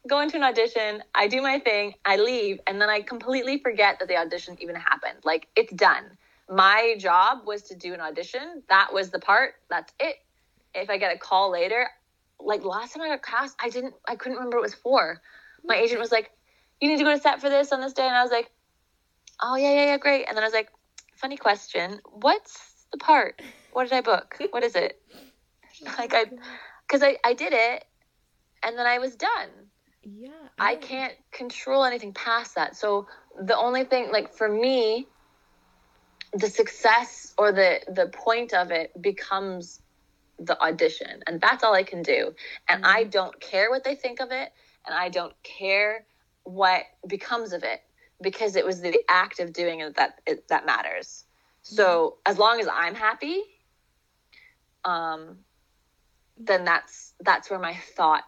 go 0.09 0.19
into 0.19 0.35
an 0.35 0.43
audition 0.43 1.03
i 1.13 1.27
do 1.27 1.41
my 1.41 1.59
thing 1.59 1.93
i 2.05 2.17
leave 2.17 2.59
and 2.67 2.81
then 2.81 2.89
i 2.89 3.01
completely 3.01 3.59
forget 3.59 3.99
that 3.99 4.07
the 4.07 4.17
audition 4.17 4.57
even 4.59 4.75
happened. 4.75 5.17
Like 5.23 5.47
it's 5.55 5.73
done. 5.73 6.17
My 6.49 6.95
job 6.99 7.39
was 7.45 7.63
to 7.63 7.75
do 7.75 7.93
an 7.93 8.01
audition. 8.01 8.63
That 8.67 8.93
was 8.93 9.11
the 9.11 9.19
part. 9.19 9.53
That's 9.69 9.93
it. 9.99 10.17
If 10.73 10.89
i 10.89 10.97
get 10.97 11.15
a 11.15 11.19
call 11.19 11.51
later 11.51 11.87
like 12.39 12.65
last 12.65 12.93
time 12.93 13.03
i 13.03 13.07
got 13.07 13.23
cast 13.23 13.55
i 13.59 13.69
didn't 13.69 13.93
i 14.07 14.15
couldn't 14.15 14.37
remember 14.37 14.57
what 14.57 14.63
it 14.63 14.71
was 14.71 14.73
for. 14.73 15.21
My 15.63 15.75
agent 15.75 15.99
was 15.99 16.11
like 16.11 16.31
you 16.81 16.89
need 16.89 16.97
to 16.97 17.03
go 17.03 17.13
to 17.13 17.21
set 17.21 17.39
for 17.39 17.49
this 17.49 17.71
on 17.71 17.79
this 17.79 17.93
day 17.93 18.05
and 18.05 18.15
i 18.15 18.23
was 18.23 18.31
like 18.31 18.51
oh 19.41 19.55
yeah 19.55 19.71
yeah 19.73 19.85
yeah 19.85 19.97
great. 19.97 20.25
And 20.27 20.35
then 20.35 20.43
i 20.43 20.47
was 20.47 20.53
like 20.53 20.69
funny 21.15 21.37
question. 21.37 21.99
What's 22.11 22.85
the 22.91 22.97
part? 22.97 23.41
What 23.71 23.85
did 23.85 23.93
i 23.93 24.01
book? 24.01 24.35
What 24.51 24.63
is 24.63 24.75
it? 24.75 25.01
Like 25.97 26.13
i 26.13 26.25
because 26.87 27.01
I, 27.01 27.17
I 27.25 27.33
did 27.33 27.51
it 27.51 27.83
and 28.63 28.77
then 28.77 28.85
i 28.85 28.97
was 28.99 29.15
done 29.15 29.49
Yeah. 30.03 30.29
I 30.59 30.75
can't 30.75 31.13
control 31.31 31.83
anything 31.85 32.13
past 32.13 32.55
that. 32.55 32.75
So 32.75 33.07
the 33.41 33.57
only 33.57 33.83
thing 33.85 34.11
like 34.11 34.33
for 34.33 34.47
me 34.49 35.07
the 36.33 36.49
success 36.49 37.33
or 37.37 37.51
the 37.51 37.79
the 37.87 38.07
point 38.07 38.53
of 38.53 38.71
it 38.71 38.91
becomes 39.01 39.81
the 40.39 40.59
audition 40.61 41.21
and 41.27 41.39
that's 41.39 41.63
all 41.63 41.73
I 41.73 41.83
can 41.83 42.01
do. 42.01 42.33
And 42.69 42.85
I 42.85 43.03
don't 43.05 43.39
care 43.39 43.69
what 43.69 43.83
they 43.83 43.95
think 43.95 44.19
of 44.19 44.31
it 44.31 44.51
and 44.85 44.95
I 44.95 45.09
don't 45.09 45.33
care 45.43 46.05
what 46.43 46.83
becomes 47.07 47.53
of 47.53 47.63
it 47.63 47.81
because 48.21 48.55
it 48.55 48.65
was 48.65 48.81
the 48.81 48.99
act 49.09 49.39
of 49.39 49.53
doing 49.53 49.81
it 49.81 49.95
that 49.95 50.21
it, 50.25 50.47
that 50.49 50.65
matters. 50.65 51.25
So 51.61 52.17
as 52.25 52.37
long 52.37 52.59
as 52.59 52.67
I'm 52.71 52.95
happy 52.95 53.41
um 54.85 55.37
then 56.37 56.65
that's 56.65 57.13
that's 57.21 57.49
where 57.49 57.59
my 57.59 57.75
thought 57.95 58.23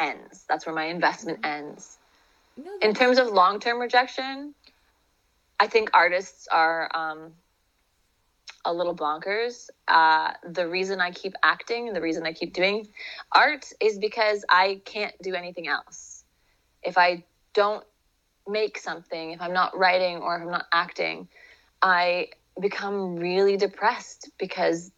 ends. 0.00 0.44
That's 0.48 0.66
where 0.66 0.74
my 0.74 0.86
investment 0.86 1.44
ends. 1.44 1.98
No, 2.56 2.70
In 2.82 2.94
terms 2.94 3.18
of 3.18 3.28
long 3.28 3.60
term 3.60 3.78
rejection, 3.78 4.54
I 5.58 5.66
think 5.66 5.90
artists 5.94 6.48
are 6.50 6.90
um, 6.94 7.32
a 8.64 8.72
little 8.72 8.94
bonkers. 8.94 9.68
Uh, 9.86 10.32
the 10.48 10.68
reason 10.68 11.00
I 11.00 11.10
keep 11.10 11.34
acting, 11.42 11.86
and 11.88 11.96
the 11.96 12.00
reason 12.00 12.26
I 12.26 12.32
keep 12.32 12.52
doing 12.52 12.88
art 13.34 13.66
is 13.80 13.98
because 13.98 14.44
I 14.48 14.80
can't 14.84 15.14
do 15.22 15.34
anything 15.34 15.68
else. 15.68 16.24
If 16.82 16.98
I 16.98 17.24
don't 17.54 17.84
make 18.48 18.78
something, 18.78 19.32
if 19.32 19.40
I'm 19.40 19.52
not 19.52 19.76
writing 19.78 20.18
or 20.18 20.36
if 20.36 20.42
I'm 20.42 20.50
not 20.50 20.66
acting, 20.72 21.28
I 21.82 22.28
become 22.60 23.16
really 23.16 23.56
depressed 23.56 24.30
because 24.38 24.90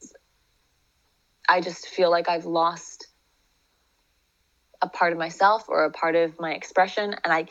I 1.48 1.60
just 1.60 1.88
feel 1.88 2.10
like 2.10 2.28
I've 2.28 2.46
lost 2.46 2.91
a 4.82 4.88
part 4.88 5.12
of 5.12 5.18
myself 5.18 5.68
or 5.68 5.84
a 5.84 5.90
part 5.90 6.16
of 6.16 6.38
my 6.40 6.52
expression 6.52 7.14
and 7.24 7.32
I 7.32 7.46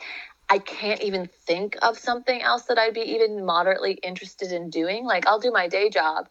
I 0.50 0.58
can't 0.58 1.00
even 1.00 1.30
think 1.46 1.78
of 1.80 1.98
something 1.98 2.42
else 2.42 2.64
that 2.64 2.78
I'd 2.78 2.92
be 2.92 3.14
even 3.14 3.46
moderately 3.46 3.92
interested 3.92 4.52
in 4.52 4.68
doing. 4.68 5.06
Like 5.06 5.26
I'll 5.26 5.40
do 5.40 5.50
my 5.50 5.66
day 5.66 5.88
job. 5.88 6.28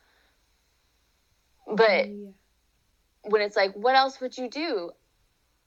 But 1.67 2.07
Yeah. 2.07 2.31
when 3.23 3.41
it's 3.41 3.55
like 3.55 3.73
what 3.73 3.95
else 3.95 4.21
would 4.21 4.37
you 4.37 4.47
do? 4.49 4.91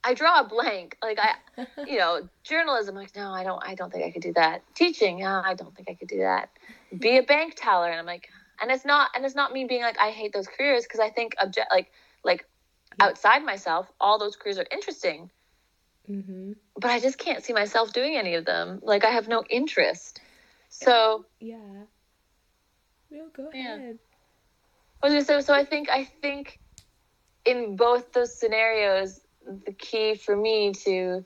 I 0.05 0.15
draw 0.15 0.41
a 0.41 0.45
blank. 0.45 0.97
Like 1.03 1.19
I 1.19 1.35
you 1.87 1.99
know, 1.99 2.29
journalism 2.45 2.95
like 2.95 3.17
no, 3.17 3.33
I 3.33 3.43
don't 3.43 3.63
I 3.67 3.75
don't 3.75 3.93
think 3.93 4.05
I 4.05 4.13
could 4.13 4.23
do 4.23 4.33
that. 4.35 4.63
Teaching, 4.77 5.19
no, 5.21 5.43
I 5.45 5.55
don't 5.55 5.75
think 5.75 5.91
I 5.91 5.95
could 5.95 6.09
do 6.09 6.19
that. 6.19 6.51
Be 6.97 7.17
a 7.17 7.23
bank 7.25 7.55
teller 7.57 7.89
and 7.89 7.99
I'm 7.99 8.07
like 8.07 8.29
and 8.63 8.71
it's 8.71 8.85
not 8.85 9.11
and 9.17 9.25
it's 9.25 9.35
not 9.35 9.53
me 9.53 9.65
being 9.65 9.83
like 9.83 9.99
I 9.99 10.11
hate 10.11 10.33
those 10.33 10.47
careers 10.47 10.85
because 10.85 11.01
I 11.01 11.11
think 11.11 11.35
object 11.41 11.73
like 11.73 11.91
like 12.23 12.47
outside 13.01 13.45
myself 13.45 13.91
all 14.01 14.19
those 14.19 14.37
careers 14.37 14.59
are 14.59 14.67
interesting 14.71 15.31
Mm-hmm. 16.09 16.53
but 16.77 16.91
I 16.91 17.01
just 17.01 17.19
can't 17.19 17.43
see 17.43 17.53
myself 17.53 17.93
doing 17.93 18.17
any 18.17 18.35
of 18.35 18.45
them. 18.45 18.81
Like 18.83 19.05
I 19.05 19.11
have 19.11 19.29
no 19.29 19.45
interest. 19.49 20.21
So 20.69 21.25
Yeah. 21.41 21.85
No, 23.11 23.29
go 23.35 23.51
Yeah. 23.53 23.77
ahead. 23.77 23.99
I 25.03 25.07
was 25.07 25.13
gonna 25.15 25.25
say, 25.25 25.41
so 25.41 25.55
I 25.55 25.65
think 25.65 25.89
I 25.91 26.05
think 26.05 26.61
in 27.45 27.77
both 27.77 28.13
those 28.13 28.39
scenarios, 28.39 29.21
the 29.67 29.73
key 29.73 30.15
for 30.15 30.37
me 30.37 30.73
to 30.85 31.25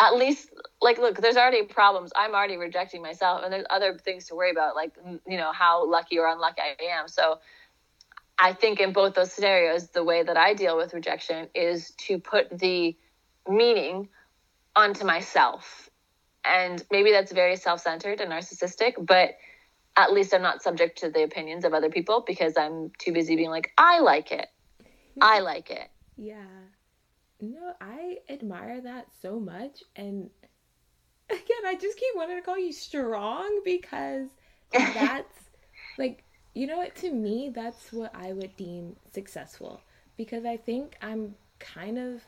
at 0.00 0.16
least 0.16 0.50
like 0.80 0.98
look 0.98 1.20
there's 1.20 1.36
already 1.36 1.62
problems 1.62 2.10
i'm 2.16 2.34
already 2.34 2.56
rejecting 2.56 3.02
myself 3.02 3.42
and 3.44 3.52
there's 3.52 3.66
other 3.70 3.96
things 3.98 4.26
to 4.26 4.34
worry 4.34 4.50
about 4.50 4.74
like 4.74 4.92
you 5.26 5.36
know 5.36 5.52
how 5.52 5.88
lucky 5.88 6.18
or 6.18 6.26
unlucky 6.26 6.60
i 6.62 6.74
am 6.84 7.06
so 7.06 7.38
i 8.40 8.52
think 8.52 8.80
in 8.80 8.92
both 8.92 9.14
those 9.14 9.32
scenarios 9.32 9.88
the 9.90 10.04
way 10.04 10.22
that 10.22 10.36
i 10.36 10.54
deal 10.54 10.76
with 10.76 10.94
rejection 10.94 11.48
is 11.54 11.92
to 11.92 12.18
put 12.18 12.58
the 12.58 12.96
meaning 13.48 14.08
onto 14.76 15.04
myself 15.04 15.88
and 16.44 16.84
maybe 16.90 17.10
that's 17.12 17.32
very 17.32 17.56
self-centered 17.56 18.20
and 18.20 18.32
narcissistic 18.32 18.94
but 19.04 19.30
at 19.96 20.12
least 20.12 20.32
i'm 20.34 20.42
not 20.42 20.62
subject 20.62 20.98
to 20.98 21.10
the 21.10 21.22
opinions 21.22 21.64
of 21.64 21.74
other 21.74 21.90
people 21.90 22.24
because 22.26 22.56
i'm 22.56 22.90
too 22.98 23.12
busy 23.12 23.36
being 23.36 23.50
like 23.50 23.72
i 23.78 24.00
like 24.00 24.32
it 24.32 24.48
i 25.20 25.40
like 25.40 25.70
it 25.70 25.88
Yeah. 26.16 26.44
No, 27.40 27.72
I 27.80 28.18
admire 28.28 28.82
that 28.82 29.06
so 29.22 29.40
much. 29.40 29.82
And 29.96 30.30
again, 31.30 31.64
I 31.66 31.74
just 31.74 31.98
keep 31.98 32.14
wanting 32.14 32.36
to 32.36 32.42
call 32.42 32.58
you 32.58 32.72
strong 32.72 33.62
because 33.64 34.28
that's 34.72 35.50
like, 35.98 36.24
you 36.54 36.66
know 36.66 36.78
what? 36.78 36.94
To 36.96 37.12
me, 37.12 37.50
that's 37.54 37.92
what 37.92 38.14
I 38.14 38.32
would 38.32 38.56
deem 38.56 38.96
successful 39.12 39.80
because 40.16 40.44
I 40.44 40.56
think 40.56 40.96
I'm 41.00 41.34
kind 41.58 41.98
of 41.98 42.22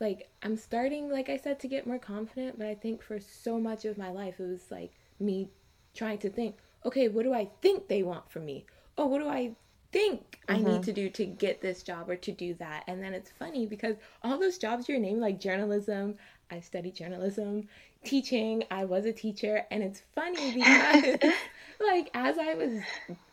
like, 0.00 0.28
I'm 0.42 0.56
starting, 0.56 1.10
like 1.10 1.28
I 1.28 1.36
said, 1.36 1.60
to 1.60 1.68
get 1.68 1.86
more 1.86 1.98
confident. 1.98 2.58
But 2.58 2.66
I 2.66 2.74
think 2.74 3.02
for 3.02 3.18
so 3.20 3.58
much 3.58 3.84
of 3.84 3.98
my 3.98 4.10
life, 4.10 4.38
it 4.38 4.48
was 4.48 4.70
like 4.70 4.92
me 5.18 5.48
trying 5.94 6.18
to 6.18 6.30
think, 6.30 6.56
okay, 6.84 7.08
what 7.08 7.24
do 7.24 7.32
I 7.32 7.48
think 7.62 7.88
they 7.88 8.02
want 8.02 8.30
from 8.30 8.44
me? 8.44 8.66
Oh, 8.96 9.06
what 9.06 9.20
do 9.20 9.28
I 9.28 9.54
think 9.94 10.40
I 10.48 10.56
need 10.56 10.66
mm-hmm. 10.66 10.80
to 10.80 10.92
do 10.92 11.08
to 11.10 11.24
get 11.24 11.60
this 11.60 11.84
job 11.84 12.10
or 12.10 12.16
to 12.16 12.32
do 12.32 12.54
that. 12.54 12.82
And 12.88 13.00
then 13.00 13.14
it's 13.14 13.30
funny 13.30 13.64
because 13.64 13.94
all 14.24 14.38
those 14.38 14.58
jobs 14.58 14.88
you're 14.88 14.98
naming, 14.98 15.20
like 15.20 15.38
journalism, 15.38 16.16
I 16.50 16.58
studied 16.58 16.96
journalism, 16.96 17.68
teaching, 18.04 18.64
I 18.72 18.86
was 18.86 19.04
a 19.04 19.12
teacher. 19.12 19.64
And 19.70 19.84
it's 19.84 20.02
funny 20.12 20.52
because, 20.54 21.32
like, 21.80 22.10
as 22.14 22.38
I 22.38 22.54
was 22.54 22.80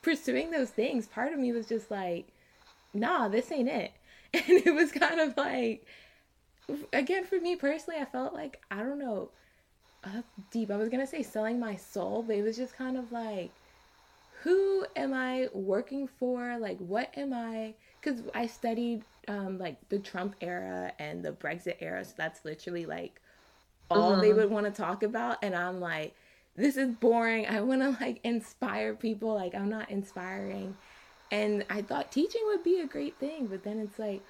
pursuing 0.01 0.51
those 0.51 0.69
things, 0.69 1.07
part 1.07 1.33
of 1.33 1.39
me 1.39 1.51
was 1.51 1.67
just 1.67 1.91
like, 1.91 2.27
nah, 2.93 3.27
this 3.27 3.51
ain't 3.51 3.69
it. 3.69 3.91
And 4.33 4.65
it 4.65 4.73
was 4.73 4.93
kind 4.93 5.19
of 5.19 5.35
like, 5.35 5.85
again, 6.93 7.25
for 7.25 7.37
me 7.37 7.57
personally, 7.57 7.99
I 7.99 8.05
felt 8.05 8.33
like, 8.33 8.61
I 8.71 8.77
don't 8.77 8.97
know, 8.97 9.29
uh, 10.05 10.21
deep. 10.51 10.71
I 10.71 10.77
was 10.77 10.87
going 10.87 11.01
to 11.01 11.07
say 11.07 11.21
selling 11.21 11.59
my 11.59 11.75
soul, 11.75 12.23
but 12.23 12.37
it 12.37 12.43
was 12.43 12.55
just 12.55 12.77
kind 12.77 12.97
of 12.97 13.11
like, 13.11 13.51
who 14.41 14.85
am 14.95 15.13
I 15.13 15.49
working 15.53 16.07
for? 16.07 16.57
Like, 16.57 16.77
what 16.79 17.15
am 17.17 17.33
I? 17.33 17.75
Because 18.01 18.21
I 18.33 18.47
studied 18.47 19.03
um, 19.27 19.59
like 19.59 19.77
the 19.89 19.99
Trump 19.99 20.35
era 20.41 20.91
and 20.97 21.23
the 21.23 21.31
Brexit 21.31 21.75
era, 21.79 22.03
so 22.03 22.13
that's 22.17 22.43
literally 22.43 22.85
like 22.85 23.21
all 23.91 24.15
they 24.19 24.33
would 24.33 24.49
want 24.49 24.65
to 24.65 24.71
talk 24.71 25.03
about. 25.03 25.37
And 25.43 25.55
I'm 25.55 25.79
like, 25.79 26.15
this 26.61 26.77
is 26.77 26.91
boring. 26.95 27.47
I 27.47 27.61
want 27.61 27.81
to 27.81 27.97
like 28.03 28.19
inspire 28.23 28.93
people. 28.93 29.33
Like, 29.33 29.55
I'm 29.55 29.69
not 29.69 29.89
inspiring. 29.89 30.75
And 31.31 31.65
I 31.69 31.81
thought 31.81 32.11
teaching 32.11 32.41
would 32.45 32.63
be 32.63 32.81
a 32.81 32.87
great 32.87 33.17
thing, 33.17 33.47
but 33.47 33.63
then 33.63 33.79
it's 33.79 33.97
like, 33.97 34.21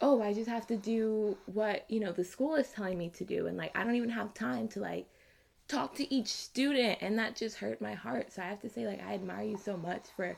oh, 0.00 0.22
I 0.22 0.32
just 0.32 0.48
have 0.48 0.66
to 0.68 0.76
do 0.76 1.36
what, 1.46 1.84
you 1.88 1.98
know, 1.98 2.12
the 2.12 2.24
school 2.24 2.54
is 2.54 2.70
telling 2.70 2.96
me 2.96 3.08
to 3.10 3.24
do. 3.24 3.46
And 3.48 3.56
like, 3.56 3.76
I 3.76 3.82
don't 3.84 3.96
even 3.96 4.10
have 4.10 4.32
time 4.34 4.68
to 4.68 4.80
like 4.80 5.06
talk 5.66 5.96
to 5.96 6.14
each 6.14 6.28
student. 6.28 6.98
And 7.00 7.18
that 7.18 7.34
just 7.36 7.56
hurt 7.56 7.80
my 7.80 7.94
heart. 7.94 8.32
So 8.32 8.42
I 8.42 8.46
have 8.46 8.60
to 8.62 8.68
say, 8.70 8.86
like, 8.86 9.02
I 9.04 9.14
admire 9.14 9.42
you 9.44 9.58
so 9.58 9.76
much 9.76 10.04
for 10.16 10.36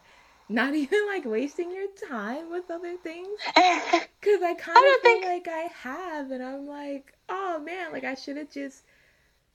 not 0.49 0.75
even 0.85 1.07
like 1.07 1.27
wasting 1.27 1.71
your 1.71 1.87
time 2.09 2.51
with 2.51 2.71
other 2.71 2.97
things. 2.97 3.29
Cause 3.55 4.43
I 4.43 4.55
kind 4.55 4.77
of 4.77 4.83
feel 4.83 5.01
think- 5.03 5.25
like 5.25 5.49
I 5.49 5.69
have. 5.83 6.31
And 6.31 6.43
I'm 6.43 6.67
like, 6.67 7.13
oh 7.29 7.61
man, 7.61 7.93
like 7.93 8.05
I 8.05 8.15
should 8.15 8.37
have 8.39 8.51
just 8.51 8.85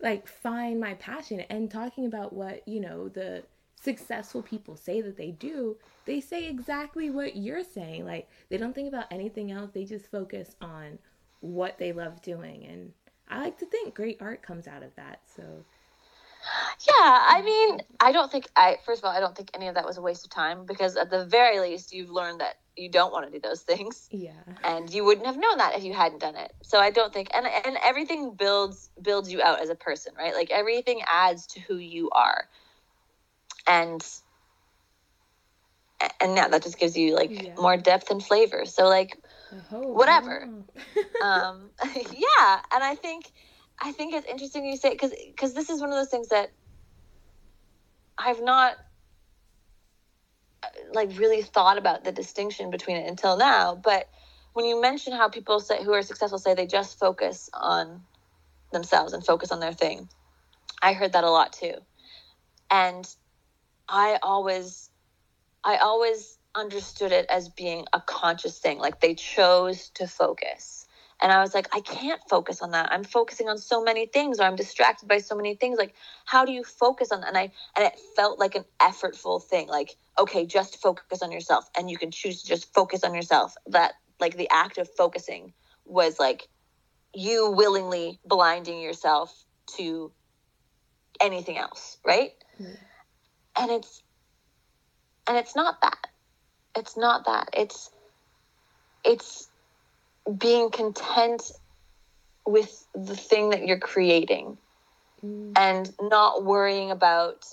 like 0.02 0.28
find 0.28 0.80
my 0.80 0.94
passion 0.96 1.42
and 1.50 1.70
talking 1.70 2.06
about 2.06 2.34
what, 2.34 2.68
you 2.68 2.80
know, 2.80 3.10
the 3.10 3.44
successful 3.82 4.42
people 4.42 4.76
say 4.76 5.02
that 5.02 5.18
they 5.18 5.32
do, 5.32 5.78
they 6.06 6.20
say 6.20 6.48
exactly 6.48 7.10
what 7.10 7.36
you're 7.36 7.64
saying. 7.64 8.06
Like 8.06 8.30
they 8.50 8.58
don't 8.58 8.74
think 8.74 8.88
about 8.88 9.06
anything 9.12 9.52
else. 9.52 9.72
They 9.74 9.86
just 9.86 10.10
focus 10.12 10.56
on 10.62 10.98
what 11.42 11.78
they 11.78 11.94
love 11.94 12.22
doing. 12.22 12.66
And 12.66 12.92
I 13.30 13.42
like 13.42 13.58
to 13.60 13.66
think 13.66 13.96
great 13.96 14.22
art 14.22 14.42
comes 14.42 14.68
out 14.68 14.84
of 14.84 14.96
that. 14.96 15.22
So 15.36 15.44
Yeah, 16.88 16.94
I 17.00 17.42
mean, 17.44 17.80
I 18.00 18.12
don't 18.12 18.32
think 18.32 18.48
I 18.56 18.78
first 18.86 19.02
of 19.02 19.06
all, 19.06 19.16
I 19.16 19.20
don't 19.20 19.36
think 19.36 19.52
any 19.54 19.68
of 19.68 19.76
that 19.76 19.86
was 19.86 19.98
a 19.98 20.02
waste 20.02 20.26
of 20.26 20.32
time 20.32 20.66
because 20.66 20.96
at 20.96 21.10
the 21.10 21.26
very 21.26 21.60
least 21.60 21.94
you've 21.94 22.10
learned 22.10 22.42
that 22.42 22.56
you 22.76 22.90
don't 22.90 23.12
want 23.12 23.26
to 23.26 23.32
do 23.32 23.40
those 23.40 23.62
things 23.62 24.08
yeah. 24.12 24.32
and 24.64 24.94
you 24.94 25.04
wouldn't 25.06 25.26
have 25.26 25.38
known 25.38 25.58
that 25.58 25.78
if 25.78 25.84
you 25.84 25.94
hadn't 25.94 26.20
done 26.20 26.36
it. 26.36 26.54
So 26.62 26.80
I 26.80 26.92
don't 26.92 27.14
think 27.14 27.30
and 27.34 27.46
and 27.66 27.78
everything 27.84 28.36
builds 28.36 28.90
builds 29.02 29.32
you 29.32 29.42
out 29.42 29.62
as 29.62 29.70
a 29.70 29.76
person, 29.76 30.14
right? 30.18 30.34
Like 30.34 30.52
everything 30.52 31.02
adds 31.08 31.48
to 31.48 31.60
who 31.62 31.78
you 31.78 32.10
are. 32.12 32.48
And 33.68 34.06
and 36.22 36.36
yeah, 36.36 36.48
that 36.50 36.64
just 36.64 36.78
gives 36.80 36.96
you 36.98 37.16
like 37.16 37.32
Yeah. 37.32 37.56
more 37.58 37.78
depth 37.78 38.12
and 38.12 38.24
flavor. 38.24 38.66
So 38.66 38.88
like 38.88 39.18
Whatever. 39.72 40.50
Oh. 40.50 40.66
um 41.26 41.70
yeah 41.96 42.60
and 42.74 42.84
i 42.84 42.96
think 42.96 43.32
i 43.82 43.92
think 43.92 44.14
it's 44.14 44.28
interesting 44.28 44.66
you 44.66 44.78
say 44.78 44.92
because 44.92 45.14
because 45.28 45.54
this 45.54 45.70
is 45.70 45.82
one 45.82 45.90
of 45.90 45.96
those 45.96 46.10
things 46.10 46.30
that 46.30 46.52
i've 48.18 48.42
not 48.42 48.76
uh, 50.64 50.68
like 50.94 51.18
really 51.18 51.42
thought 51.42 51.78
about 51.78 52.04
the 52.04 52.12
distinction 52.12 52.72
between 52.72 52.98
it 52.98 53.08
until 53.08 53.38
now 53.38 53.76
but 53.76 54.10
when 54.54 54.66
you 54.66 54.82
mention 54.82 55.14
how 55.14 55.30
people 55.30 55.60
say 55.60 55.84
who 55.84 55.94
are 55.94 56.02
successful 56.02 56.40
say 56.40 56.54
they 56.54 56.68
just 56.68 57.00
focus 57.00 57.50
on 57.54 58.02
themselves 58.72 59.14
and 59.14 59.26
focus 59.26 59.52
on 59.52 59.60
their 59.60 59.74
thing 59.74 60.10
i 60.82 60.94
heard 60.94 61.14
that 61.14 61.24
a 61.24 61.30
lot 61.30 61.54
too. 61.54 61.74
And 62.72 63.08
i 63.90 64.20
always 64.24 64.90
i 65.64 65.78
always 65.78 66.38
understood 66.56 67.12
it 67.12 67.26
as 67.30 67.50
being 67.50 67.86
a 67.94 68.02
conscious 68.02 68.60
thing 68.60 68.80
like 68.80 69.02
they 69.02 69.14
chose 69.16 69.90
to 69.90 70.08
focus 70.08 70.85
and 71.22 71.32
i 71.32 71.42
was 71.42 71.54
like 71.54 71.68
i 71.76 71.80
can't 71.82 72.22
focus 72.30 72.62
on 72.62 72.72
that. 72.72 72.92
I'm 72.92 73.04
focusing 73.04 73.48
on 73.50 73.58
so 73.58 73.84
many 73.84 74.06
things 74.06 74.40
or 74.40 74.44
i'm 74.44 74.56
distracted 74.56 75.08
by 75.08 75.20
so 75.20 75.36
many 75.36 75.56
things. 75.56 75.78
Like 75.78 75.94
how 76.26 76.46
do 76.46 76.52
you 76.52 76.64
focus 76.64 77.12
on 77.12 77.22
that? 77.22 77.30
And 77.30 77.38
i 77.38 77.52
and 77.76 77.86
it 77.86 78.00
felt 78.16 78.40
like 78.40 78.56
an 78.56 78.66
effortful 78.82 79.44
thing. 79.44 79.68
Like 79.68 79.96
okay 80.20 80.46
just 80.46 80.82
focus 80.82 81.22
on 81.22 81.32
yourself. 81.32 81.70
And 81.78 81.90
you 81.90 81.98
can 81.98 82.12
choose 82.12 82.42
to 82.42 82.48
just 82.48 82.74
focus 82.74 83.04
on 83.04 83.14
yourself. 83.14 83.56
That 83.68 83.94
like 84.20 84.38
the 84.38 84.50
act 84.52 84.78
of 84.78 84.90
focusing 84.98 85.54
was 85.86 86.20
like 86.20 86.48
you 87.14 87.52
willingly 87.52 88.20
blinding 88.26 88.82
yourself 88.82 89.46
to 89.78 90.12
anything 91.22 91.58
else 91.58 91.98
right? 92.06 92.32
Yeah. 92.60 92.68
and 93.60 93.72
it's 93.72 94.04
and 95.28 95.38
it's 95.38 95.56
not 95.56 95.82
that 95.82 96.08
it's 96.78 96.98
not 96.98 97.26
that 97.26 97.50
it's 97.54 97.90
it's 99.04 99.50
being 100.38 100.70
content 100.70 101.52
with 102.46 102.88
the 102.94 103.16
thing 103.16 103.50
that 103.50 103.66
you're 103.66 103.80
creating 103.80 104.58
Mm, 105.24 105.54
and 105.56 105.92
not 106.02 106.44
worrying 106.44 106.92
about 106.92 107.46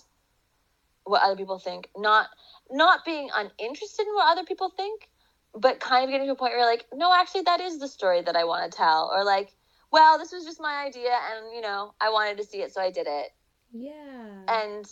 what 1.04 1.22
other 1.22 1.36
people 1.36 1.58
think. 1.58 1.88
Not 1.96 2.26
not 2.70 3.04
being 3.04 3.30
uninterested 3.34 4.06
in 4.06 4.14
what 4.14 4.30
other 4.30 4.44
people 4.44 4.70
think 4.70 5.08
but 5.54 5.80
kind 5.80 6.04
of 6.04 6.10
getting 6.10 6.26
to 6.26 6.32
a 6.32 6.36
point 6.36 6.52
where 6.52 6.60
you're 6.60 6.70
like 6.70 6.86
no 6.94 7.12
actually 7.12 7.42
that 7.42 7.60
is 7.60 7.78
the 7.78 7.88
story 7.88 8.22
that 8.22 8.36
i 8.36 8.44
want 8.44 8.70
to 8.70 8.76
tell. 8.76 9.10
Or 9.14 9.24
like 9.24 9.54
well 9.90 10.18
this 10.18 10.32
was 10.32 10.44
just 10.44 10.60
my 10.60 10.84
idea 10.86 11.10
and 11.10 11.54
you 11.54 11.60
know 11.60 11.94
i 12.00 12.10
wanted 12.10 12.38
to 12.38 12.44
see 12.44 12.58
it 12.62 12.72
so 12.72 12.80
i 12.80 12.90
did 12.90 13.06
it. 13.08 13.28
Yeah. 13.72 13.92
and 14.48 14.86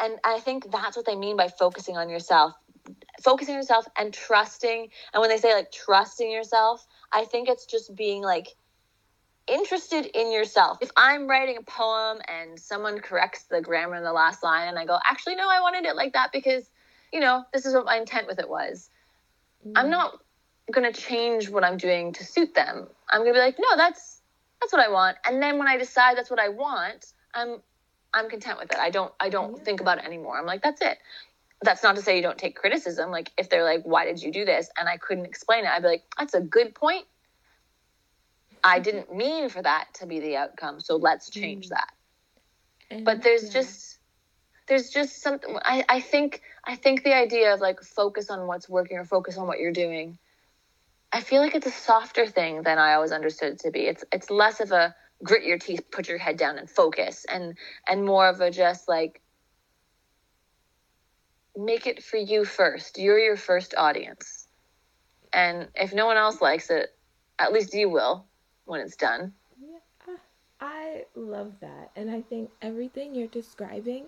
and 0.00 0.18
i 0.24 0.38
think 0.40 0.70
that's 0.70 0.96
what 0.96 1.06
they 1.06 1.16
mean 1.16 1.36
by 1.36 1.48
focusing 1.48 1.96
on 1.96 2.08
yourself. 2.08 2.52
Focusing 3.22 3.54
on 3.54 3.60
yourself 3.60 3.86
and 3.98 4.14
trusting 4.14 4.88
and 5.12 5.20
when 5.20 5.30
they 5.30 5.38
say 5.38 5.54
like 5.54 5.72
trusting 5.72 6.30
yourself 6.30 6.86
i 7.12 7.24
think 7.24 7.48
it's 7.48 7.66
just 7.66 7.94
being 7.96 8.22
like 8.22 8.48
interested 9.46 10.06
in 10.06 10.30
yourself. 10.32 10.78
If 10.82 10.90
i'm 10.96 11.26
writing 11.28 11.56
a 11.58 11.62
poem 11.62 12.18
and 12.28 12.58
someone 12.58 12.98
corrects 13.00 13.44
the 13.44 13.60
grammar 13.60 13.96
in 13.96 14.04
the 14.04 14.12
last 14.12 14.42
line 14.42 14.68
and 14.68 14.78
i 14.78 14.84
go 14.84 14.98
actually 15.08 15.36
no 15.36 15.48
i 15.48 15.60
wanted 15.60 15.86
it 15.86 15.96
like 15.96 16.12
that 16.14 16.32
because 16.32 16.70
you 17.12 17.20
know 17.20 17.44
this 17.52 17.66
is 17.66 17.74
what 17.74 17.86
my 17.86 17.96
intent 17.96 18.26
with 18.26 18.38
it 18.38 18.48
was 18.48 18.90
i'm 19.76 19.86
Mm. 19.86 19.90
not 19.90 20.12
going 20.72 20.90
to 20.92 21.00
change 21.00 21.50
what 21.50 21.64
i'm 21.64 21.76
doing 21.78 22.12
to 22.12 22.24
suit 22.24 22.54
them. 22.54 22.86
I'm 23.10 23.20
going 23.22 23.32
to 23.32 23.38
be 23.38 23.44
like 23.44 23.56
no 23.58 23.76
that's 23.76 24.20
that's 24.60 24.72
what 24.72 24.82
i 24.86 24.90
want. 24.90 25.16
And 25.26 25.42
then 25.42 25.58
when 25.58 25.68
i 25.68 25.76
decide 25.78 26.16
that's 26.16 26.30
what 26.30 26.40
i 26.40 26.48
want 26.50 27.06
i'm 27.34 27.62
i'm 28.14 28.28
content 28.30 28.58
with 28.58 28.72
it. 28.72 28.78
I 28.78 28.90
don't 28.90 29.12
i 29.20 29.28
don't 29.30 29.56
Yeah. 29.56 29.64
think 29.64 29.80
about 29.80 29.98
it 29.98 30.04
anymore. 30.04 30.38
I'm 30.38 30.46
like 30.46 30.62
that's 30.62 30.82
it 30.82 30.98
that's 31.62 31.82
not 31.82 31.96
to 31.96 32.02
say 32.02 32.16
you 32.16 32.22
don't 32.22 32.38
take 32.38 32.56
criticism. 32.56 33.10
Like 33.10 33.32
if 33.38 33.50
they're 33.50 33.64
like 33.64 33.82
why 33.84 34.04
did 34.04 34.22
you 34.22 34.32
do 34.32 34.44
this? 34.44 34.70
and 34.78 34.88
i 34.88 34.96
couldn't 34.96 35.26
explain 35.26 35.64
it 35.64 35.70
i'd 35.70 35.82
be 35.82 35.88
like 35.88 36.04
that's 36.18 36.34
a 36.34 36.40
good 36.40 36.74
point. 36.74 37.06
I 38.64 38.80
didn't 38.80 39.14
mean 39.14 39.48
for 39.48 39.62
that 39.62 39.86
to 39.94 40.06
be 40.06 40.20
the 40.20 40.36
outcome 40.36 40.80
so 40.80 40.96
let's 40.96 41.30
change 41.30 41.66
Mm. 41.66 41.70
that 41.70 41.88
but 43.04 43.22
there's 43.22 43.48
just 43.50 43.98
there's 44.68 44.90
just 44.90 45.22
something 45.22 45.56
I, 45.64 45.84
I 45.88 46.00
think 46.00 46.42
i 46.66 46.76
think 46.76 47.04
the 47.04 47.14
idea 47.14 47.54
of 47.54 47.60
like 47.60 47.80
focus 47.82 48.30
on 48.30 48.46
what's 48.46 48.68
working 48.68 48.98
or 48.98 49.04
focus 49.04 49.36
on 49.38 49.46
what 49.46 49.58
you're 49.58 49.72
doing 49.72 50.18
i 51.12 51.20
feel 51.20 51.40
like 51.40 51.54
it's 51.54 51.66
a 51.66 51.70
softer 51.70 52.26
thing 52.26 52.62
than 52.62 52.78
i 52.78 52.94
always 52.94 53.12
understood 53.12 53.54
it 53.54 53.60
to 53.60 53.70
be. 53.70 53.80
It's 53.80 54.04
it's 54.12 54.30
less 54.30 54.60
of 54.60 54.72
a 54.72 54.94
grit 55.22 55.44
your 55.44 55.58
teeth, 55.58 55.90
put 55.90 56.08
your 56.08 56.18
head 56.18 56.36
down 56.36 56.58
and 56.58 56.70
focus 56.70 57.26
and 57.28 57.56
and 57.88 58.04
more 58.04 58.28
of 58.28 58.40
a 58.40 58.50
just 58.50 58.88
like 58.88 59.20
make 61.58 61.86
it 61.86 62.02
for 62.02 62.16
you 62.16 62.44
first. 62.44 62.98
You're 62.98 63.18
your 63.18 63.36
first 63.36 63.74
audience. 63.76 64.46
And 65.32 65.68
if 65.74 65.92
no 65.92 66.06
one 66.06 66.16
else 66.16 66.40
likes 66.40 66.70
it, 66.70 66.88
at 67.38 67.52
least 67.52 67.74
you 67.74 67.90
will 67.90 68.26
when 68.64 68.80
it's 68.80 68.96
done. 68.96 69.32
Yeah, 69.60 70.14
I 70.60 71.04
love 71.14 71.52
that. 71.60 71.90
And 71.96 72.10
I 72.10 72.22
think 72.22 72.50
everything 72.62 73.14
you're 73.14 73.26
describing 73.26 74.06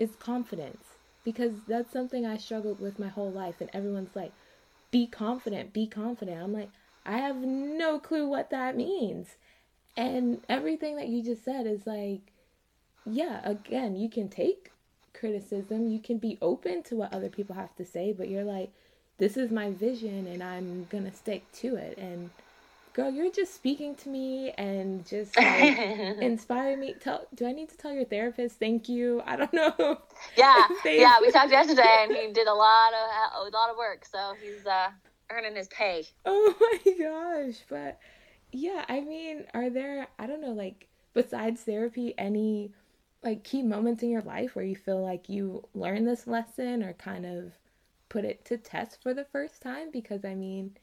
is 0.00 0.16
confidence 0.16 0.84
because 1.24 1.52
that's 1.68 1.92
something 1.92 2.26
I 2.26 2.36
struggled 2.38 2.80
with 2.80 2.98
my 2.98 3.08
whole 3.08 3.30
life. 3.30 3.60
And 3.60 3.70
everyone's 3.72 4.16
like, 4.16 4.32
be 4.90 5.06
confident, 5.06 5.72
be 5.72 5.86
confident. 5.86 6.42
I'm 6.42 6.52
like, 6.52 6.70
I 7.06 7.18
have 7.18 7.36
no 7.36 7.98
clue 7.98 8.28
what 8.28 8.50
that 8.50 8.76
means. 8.76 9.36
And 9.96 10.40
everything 10.48 10.96
that 10.96 11.08
you 11.08 11.22
just 11.22 11.44
said 11.44 11.66
is 11.66 11.86
like, 11.86 12.32
yeah, 13.06 13.40
again, 13.44 13.96
you 13.96 14.08
can 14.08 14.28
take 14.28 14.70
criticism, 15.14 15.88
you 15.88 15.98
can 15.98 16.18
be 16.18 16.38
open 16.42 16.82
to 16.84 16.96
what 16.96 17.12
other 17.12 17.28
people 17.28 17.54
have 17.54 17.74
to 17.76 17.84
say, 17.84 18.12
but 18.12 18.28
you're 18.28 18.44
like, 18.44 18.70
this 19.18 19.36
is 19.36 19.50
my 19.50 19.70
vision 19.70 20.26
and 20.26 20.42
I'm 20.42 20.86
gonna 20.90 21.12
stick 21.12 21.50
to 21.60 21.76
it. 21.76 21.96
And 21.98 22.30
girl, 22.94 23.10
you're 23.10 23.30
just 23.30 23.54
speaking 23.54 23.94
to 23.96 24.08
me 24.08 24.52
and 24.52 25.06
just 25.06 25.36
like 25.38 25.78
inspiring 26.20 26.80
me. 26.80 26.94
Tell, 27.00 27.26
do 27.34 27.46
I 27.46 27.52
need 27.52 27.68
to 27.70 27.76
tell 27.76 27.92
your 27.92 28.04
therapist 28.04 28.58
thank 28.58 28.88
you? 28.88 29.22
I 29.26 29.36
don't 29.36 29.52
know. 29.52 29.98
Yeah, 30.36 30.66
yeah. 30.84 31.16
We 31.20 31.30
talked 31.30 31.50
yesterday, 31.50 31.82
and 32.02 32.12
he 32.12 32.32
did 32.32 32.46
a 32.46 32.54
lot 32.54 32.92
of 32.92 33.46
a 33.46 33.56
lot 33.56 33.70
of 33.70 33.76
work, 33.76 34.04
so 34.04 34.34
he's 34.42 34.66
uh, 34.66 34.88
earning 35.30 35.56
his 35.56 35.68
pay. 35.68 36.04
Oh 36.24 36.54
my 36.60 36.92
gosh! 36.92 37.60
But 37.68 37.98
yeah, 38.52 38.84
I 38.88 39.00
mean, 39.00 39.44
are 39.54 39.70
there? 39.70 40.08
I 40.18 40.26
don't 40.26 40.40
know, 40.40 40.52
like 40.52 40.88
besides 41.12 41.60
therapy, 41.62 42.14
any 42.18 42.72
like 43.24 43.44
key 43.44 43.62
moments 43.62 44.02
in 44.02 44.10
your 44.10 44.22
life 44.22 44.54
where 44.56 44.64
you 44.64 44.76
feel 44.76 45.02
like 45.02 45.28
you 45.28 45.64
learned 45.74 46.06
this 46.06 46.26
lesson 46.26 46.82
or 46.82 46.94
kind 46.94 47.26
of 47.26 47.52
put 48.08 48.24
it 48.24 48.44
to 48.46 48.58
test 48.58 49.02
for 49.02 49.14
the 49.14 49.24
first 49.24 49.62
time? 49.62 49.90
Because 49.92 50.24
I 50.24 50.34
mean 50.34 50.76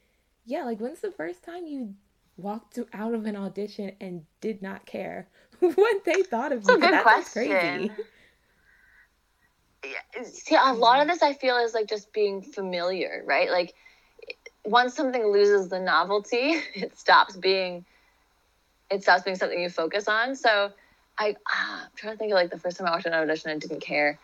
yeah, 0.44 0.64
like 0.64 0.80
when's 0.80 1.00
the 1.00 1.12
first 1.12 1.44
time 1.44 1.66
you 1.66 1.94
walked 2.36 2.78
out 2.92 3.14
of 3.14 3.26
an 3.26 3.36
audition 3.36 3.92
and 4.00 4.24
did 4.40 4.62
not 4.62 4.86
care 4.86 5.28
what 5.60 6.04
they 6.04 6.22
thought 6.22 6.52
of 6.52 6.64
That's 6.66 6.68
you? 6.68 6.76
A 6.84 6.88
good 6.90 7.00
That's 7.04 7.24
question. 7.24 7.30
crazy. 7.32 7.96
Yeah, 9.84 10.22
see, 10.24 10.56
a 10.56 10.72
lot 10.72 11.00
of 11.02 11.08
this 11.08 11.22
I 11.22 11.34
feel 11.34 11.56
is 11.58 11.74
like 11.74 11.88
just 11.88 12.12
being 12.12 12.42
familiar, 12.42 13.22
right? 13.26 13.50
Like 13.50 13.74
once 14.64 14.94
something 14.94 15.26
loses 15.26 15.68
the 15.68 15.80
novelty, 15.80 16.60
it 16.74 16.96
stops 16.98 17.36
being 17.36 17.84
it 18.90 19.02
stops 19.02 19.22
being 19.22 19.36
something 19.36 19.60
you 19.60 19.70
focus 19.70 20.08
on. 20.08 20.36
So 20.36 20.72
I 21.22 21.36
ah, 21.48 21.82
I'm 21.84 21.90
trying 21.96 22.14
to 22.14 22.18
think 22.18 22.32
of 22.32 22.36
like 22.36 22.50
the 22.50 22.58
first 22.58 22.78
time 22.78 22.86
I 22.86 22.90
watched 22.90 23.06
an 23.06 23.14
audition 23.14 23.50
and 23.50 23.60
didn't 23.60 23.80
care 23.80 24.18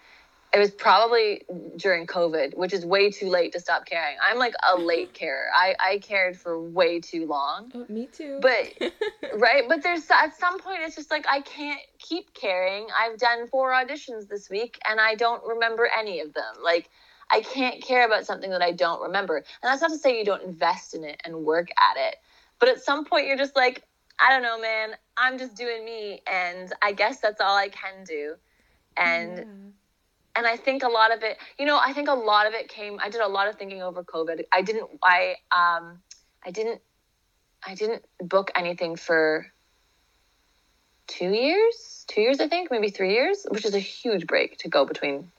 it 0.54 0.58
was 0.58 0.70
probably 0.70 1.42
during 1.76 2.06
COVID, 2.06 2.56
which 2.56 2.72
is 2.72 2.84
way 2.84 3.10
too 3.10 3.28
late 3.28 3.52
to 3.52 3.60
stop 3.60 3.84
caring. 3.84 4.16
I'm 4.22 4.38
like 4.38 4.54
a 4.72 4.78
late 4.78 5.12
carer. 5.14 5.46
I, 5.54 5.74
I 5.78 5.98
cared 5.98 6.38
for 6.38 6.60
way 6.60 7.00
too 7.00 7.26
long. 7.26 7.70
Oh, 7.74 7.84
me 7.88 8.06
too. 8.06 8.38
But 8.40 8.72
right, 9.34 9.64
but 9.68 9.82
there's 9.82 10.10
at 10.10 10.36
some 10.38 10.58
point 10.58 10.80
it's 10.82 10.96
just 10.96 11.10
like 11.10 11.26
I 11.28 11.42
can't 11.42 11.80
keep 11.98 12.32
caring. 12.32 12.86
I've 12.98 13.18
done 13.18 13.46
four 13.48 13.72
auditions 13.72 14.28
this 14.28 14.48
week 14.48 14.78
and 14.88 15.00
I 15.00 15.14
don't 15.16 15.42
remember 15.44 15.88
any 15.96 16.20
of 16.20 16.32
them. 16.32 16.54
Like 16.62 16.88
I 17.30 17.42
can't 17.42 17.82
care 17.82 18.06
about 18.06 18.24
something 18.24 18.50
that 18.50 18.62
I 18.62 18.72
don't 18.72 19.02
remember. 19.02 19.36
And 19.36 19.44
that's 19.62 19.82
not 19.82 19.90
to 19.90 19.98
say 19.98 20.18
you 20.18 20.24
don't 20.24 20.42
invest 20.42 20.94
in 20.94 21.04
it 21.04 21.20
and 21.24 21.44
work 21.44 21.68
at 21.78 21.98
it. 22.08 22.16
But 22.58 22.70
at 22.70 22.82
some 22.82 23.04
point 23.04 23.26
you're 23.26 23.36
just 23.36 23.54
like, 23.54 23.84
I 24.20 24.30
don't 24.30 24.42
know, 24.42 24.60
man. 24.60 24.90
I'm 25.16 25.38
just 25.38 25.54
doing 25.54 25.84
me 25.84 26.22
and 26.26 26.72
I 26.82 26.92
guess 26.92 27.20
that's 27.20 27.40
all 27.40 27.56
I 27.56 27.68
can 27.68 28.04
do. 28.04 28.34
And 28.96 29.38
yeah 29.38 29.44
and 30.38 30.46
I 30.46 30.56
think 30.56 30.84
a 30.84 30.88
lot 30.88 31.12
of 31.12 31.24
it, 31.24 31.36
you 31.58 31.66
know, 31.66 31.80
I 31.84 31.92
think 31.92 32.08
a 32.08 32.14
lot 32.14 32.46
of 32.46 32.54
it 32.54 32.68
came. 32.68 33.00
I 33.02 33.10
did 33.10 33.20
a 33.20 33.26
lot 33.26 33.48
of 33.48 33.56
thinking 33.56 33.82
over 33.82 34.04
COVID. 34.04 34.44
I 34.52 34.62
didn't. 34.62 34.88
I 35.02 35.34
um, 35.50 35.98
I 36.46 36.52
didn't. 36.52 36.80
I 37.66 37.74
didn't 37.74 38.04
book 38.20 38.52
anything 38.54 38.94
for 38.94 39.50
two 41.08 41.30
years. 41.30 42.04
Two 42.06 42.20
years, 42.20 42.38
I 42.38 42.46
think, 42.46 42.70
maybe 42.70 42.88
three 42.88 43.14
years, 43.14 43.46
which 43.50 43.64
is 43.64 43.74
a 43.74 43.80
huge 43.80 44.28
break 44.28 44.58
to 44.58 44.68
go 44.68 44.84
between 44.84 45.32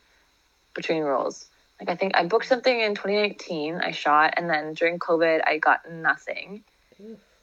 between 0.74 1.02
roles. 1.02 1.46
Like 1.80 1.90
I 1.90 1.96
think 1.96 2.18
I 2.18 2.26
booked 2.26 2.48
something 2.48 2.82
in 2.82 2.94
2019. 2.94 3.76
I 3.76 3.92
shot, 3.92 4.34
and 4.36 4.50
then 4.50 4.74
during 4.74 5.00
COVID, 5.00 5.42
I 5.48 5.60
got 5.60 5.90
nothing. 5.90 6.66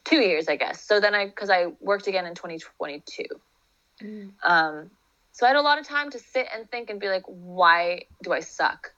Two 0.06 0.20
years, 0.20 0.48
I 0.48 0.56
guess. 0.56 0.82
So 0.82 1.00
then 1.00 1.14
I, 1.14 1.26
because 1.26 1.50
I 1.50 1.66
worked 1.80 2.06
again 2.06 2.26
in 2.26 2.34
2022. 2.34 3.24
Mm. 4.02 4.32
Um, 4.42 4.90
so 5.32 5.44
I 5.44 5.50
had 5.50 5.56
a 5.56 5.62
lot 5.62 5.78
of 5.78 5.86
time 5.86 6.10
to 6.10 6.18
sit 6.18 6.46
and 6.54 6.70
think 6.70 6.90
and 6.90 6.98
be 6.98 7.08
like, 7.08 7.24
why 7.26 8.04
do 8.22 8.32
I 8.32 8.40
suck? 8.40 8.92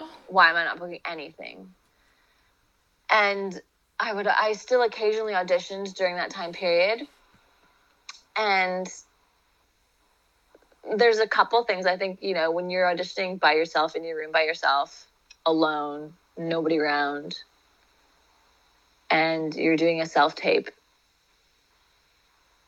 Oh. 0.00 0.10
Why 0.26 0.50
am 0.50 0.56
I 0.56 0.64
not 0.64 0.78
booking 0.78 1.00
anything? 1.08 1.72
And 3.10 3.60
I 4.00 4.12
would, 4.12 4.26
I 4.26 4.52
still 4.54 4.82
occasionally 4.82 5.34
auditioned 5.34 5.94
during 5.94 6.16
that 6.16 6.30
time 6.30 6.52
period. 6.52 7.06
And 8.36 8.88
there's 10.96 11.18
a 11.18 11.28
couple 11.28 11.62
things 11.64 11.86
I 11.86 11.96
think, 11.96 12.22
you 12.22 12.34
know, 12.34 12.50
when 12.50 12.70
you're 12.70 12.86
auditioning 12.86 13.38
by 13.38 13.52
yourself 13.54 13.94
in 13.94 14.04
your 14.04 14.16
room 14.16 14.32
by 14.32 14.42
yourself, 14.42 15.06
alone, 15.46 16.14
nobody 16.36 16.78
around, 16.78 17.38
and 19.10 19.54
you're 19.54 19.76
doing 19.76 20.00
a 20.00 20.06
self 20.06 20.34
tape, 20.34 20.70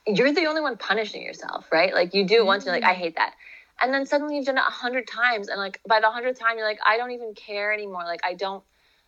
you're 0.07 0.33
the 0.33 0.47
only 0.47 0.61
one 0.61 0.77
punishing 0.77 1.23
yourself, 1.23 1.67
right? 1.73 1.93
Like 1.93 2.15
you 2.15 2.25
do 2.27 2.37
it 2.37 2.47
once, 2.47 2.65
and 2.65 2.75
you're 2.75 2.81
like, 2.81 2.97
I 2.97 2.99
mm. 2.99 3.03
hate 3.03 3.17
that. 3.17 3.35
And 3.83 3.93
then 3.93 4.07
suddenly 4.07 4.37
you've 4.37 4.47
done 4.47 4.57
it 4.57 4.65
a 4.67 4.71
hundred 4.71 5.07
times, 5.09 5.49
and 5.49 5.59
like 5.59 5.81
by 5.87 6.01
the 6.01 6.11
hundredth 6.11 6.39
time, 6.39 6.57
you're 6.57 6.67
like, 6.67 6.79
I 6.87 6.97
don't 6.97 7.11
even 7.11 7.35
care 7.35 7.73
anymore. 7.73 8.05
Like 8.05 8.21
I 8.25 8.35
don't, 8.35 8.63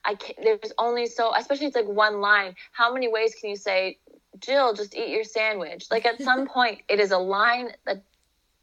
I 0.04 0.14
can't. 0.14 0.38
There's 0.42 0.72
only 0.78 1.06
so, 1.06 1.32
especially 1.34 1.66
it's 1.66 1.76
like 1.76 1.88
one 1.88 2.20
line. 2.20 2.54
How 2.72 2.92
many 2.92 3.08
ways 3.08 3.34
can 3.40 3.50
you 3.50 3.56
say, 3.56 3.98
Jill, 4.40 4.74
just 4.74 4.94
eat 4.94 5.08
your 5.08 5.24
sandwich? 5.24 5.86
Like 5.90 6.04
at 6.04 6.20
some 6.20 6.46
point, 6.54 6.82
it 6.88 7.00
is 7.00 7.12
a 7.12 7.18
line 7.18 7.70
that 7.86 8.02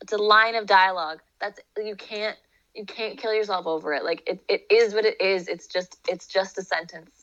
it's 0.02 0.14
a 0.14 0.18
line 0.18 0.56
of 0.56 0.66
dialogue. 0.66 1.22
That's 1.40 1.60
you 1.78 1.96
can't 1.96 2.38
you 2.76 2.86
can't 2.86 3.18
kill 3.18 3.34
yourself 3.34 3.66
over 3.66 3.94
it. 3.94 4.04
Like 4.04 4.22
it, 4.28 4.44
it 4.50 4.66
is 4.70 4.94
what 4.94 5.06
it 5.06 5.20
is. 5.22 5.48
It's 5.48 5.68
just 5.68 5.98
it's 6.10 6.28
just 6.28 6.58
a 6.58 6.62
sentence 6.62 7.15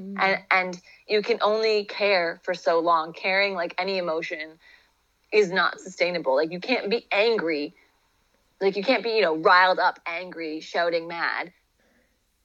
Mm. 0.00 0.16
and 0.20 0.38
and 0.50 0.80
you 1.08 1.22
can 1.22 1.38
only 1.42 1.84
care 1.84 2.40
for 2.44 2.54
so 2.54 2.80
long. 2.80 3.12
Caring 3.12 3.54
like 3.54 3.74
any 3.78 3.98
emotion 3.98 4.58
is 5.32 5.50
not 5.50 5.80
sustainable. 5.80 6.36
Like 6.36 6.52
you 6.52 6.60
can't 6.60 6.90
be 6.90 7.06
angry. 7.12 7.74
Like 8.60 8.76
you 8.76 8.84
can't 8.84 9.02
be 9.02 9.10
you 9.10 9.22
know 9.22 9.36
riled 9.36 9.78
up 9.78 10.00
angry 10.06 10.60
shouting 10.60 11.08
mad 11.08 11.52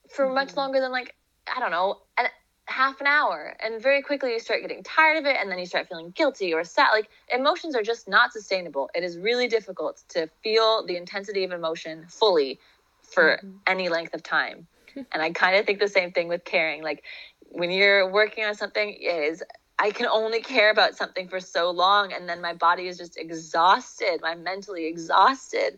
for 0.09 0.27
much 0.29 0.53
Mhm. 0.53 0.57
longer 0.57 0.79
than 0.79 0.91
like 0.91 1.15
i 1.55 1.59
don't 1.59 1.71
know 1.71 2.01
an, 2.17 2.27
half 2.67 2.99
an 3.01 3.07
hour. 3.07 3.55
And 3.63 3.81
very 3.81 4.01
quickly 4.01 4.33
you 4.33 4.39
start 4.39 4.61
getting 4.61 4.83
tired 4.83 5.17
of 5.17 5.25
it 5.25 5.37
and 5.39 5.51
then 5.51 5.59
you 5.59 5.65
start 5.67 5.87
feeling 5.87 6.11
guilty 6.11 6.53
or 6.53 6.63
sad. 6.63 6.91
Like 6.91 7.09
emotions 7.33 7.75
are 7.75 7.83
just 7.83 8.07
not 8.07 8.33
sustainable. 8.33 8.89
It 8.95 9.03
is 9.03 9.17
really 9.19 9.47
difficult 9.47 10.03
to 10.09 10.29
feel 10.43 10.85
the 10.85 10.97
intensity 10.97 11.43
of 11.43 11.51
emotion 11.51 12.07
fully 12.09 12.59
for 13.03 13.41
Mhm. 13.43 13.61
any 13.67 13.89
length 13.89 14.13
of 14.15 14.23
time. 14.23 14.67
And 15.13 15.21
i 15.21 15.31
kind 15.31 15.55
of 15.57 15.65
think 15.65 15.79
the 15.79 15.87
same 15.87 16.11
thing 16.11 16.27
with 16.27 16.43
caring. 16.45 16.83
Like 16.83 17.03
when 17.49 17.71
you're 17.71 18.11
working 18.11 18.43
on 18.45 18.55
something 18.55 18.89
it 18.93 19.03
is 19.03 19.43
i 19.79 19.91
can 19.91 20.07
only 20.07 20.41
care 20.41 20.71
about 20.71 20.95
something 20.95 21.27
for 21.27 21.39
so 21.39 21.71
long 21.71 22.13
and 22.13 22.27
then 22.27 22.41
my 22.41 22.53
body 22.53 22.87
is 22.87 22.97
just 22.97 23.17
exhausted 23.17 24.19
i'm 24.23 24.43
mentally 24.43 24.85
exhausted 24.85 25.77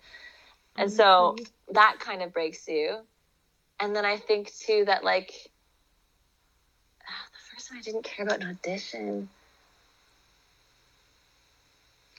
and 0.78 0.92
so 0.92 1.36
that 1.72 1.98
kind 2.00 2.22
of 2.22 2.34
breaks 2.34 2.68
you 2.68 2.98
and 3.80 3.96
then 3.96 4.06
i 4.06 4.18
think 4.18 4.52
too 4.56 4.84
that 4.86 5.04
like 5.04 5.32
the 7.08 7.40
first 7.54 7.70
time 7.70 7.78
i 7.78 7.82
didn't 7.82 8.04
care 8.04 8.26
about 8.26 8.42
an 8.42 8.50
audition 8.50 9.30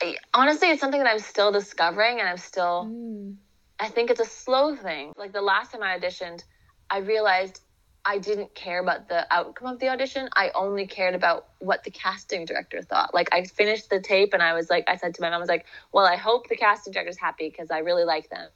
I- 0.02 0.16
honestly 0.34 0.70
it's 0.70 0.80
something 0.80 1.02
that 1.02 1.10
i'm 1.10 1.18
still 1.18 1.52
discovering 1.52 2.20
and 2.20 2.28
i'm 2.28 2.38
still 2.38 2.88
Mm. 2.88 3.36
I 3.80 3.88
think 3.88 4.10
it's 4.10 4.20
a 4.20 4.24
slow 4.24 4.74
thing. 4.74 5.12
Like 5.16 5.32
the 5.32 5.40
last 5.42 5.72
time 5.72 5.82
I 5.82 5.98
auditioned, 5.98 6.42
I 6.90 6.98
realized 6.98 7.60
I 8.08 8.16
didn't 8.16 8.54
care 8.54 8.80
about 8.80 9.10
the 9.10 9.26
outcome 9.30 9.68
of 9.68 9.80
the 9.80 9.90
audition. 9.90 10.30
I 10.34 10.50
only 10.54 10.86
cared 10.86 11.14
about 11.14 11.48
what 11.58 11.84
the 11.84 11.90
casting 11.90 12.46
director 12.46 12.80
thought. 12.80 13.12
Like 13.12 13.28
I 13.32 13.44
finished 13.44 13.90
the 13.90 14.00
tape 14.00 14.32
and 14.32 14.42
I 14.42 14.54
was 14.54 14.70
like, 14.70 14.84
I 14.88 14.96
said 14.96 15.14
to 15.14 15.20
my 15.20 15.28
mom, 15.28 15.34
I 15.34 15.38
was 15.40 15.48
like, 15.50 15.66
well, 15.92 16.06
I 16.06 16.16
hope 16.16 16.48
the 16.48 16.56
casting 16.56 16.94
director's 16.94 17.18
happy 17.18 17.50
because 17.50 17.70
I 17.70 17.80
really 17.80 18.04
like 18.04 18.30
them. 18.30 18.48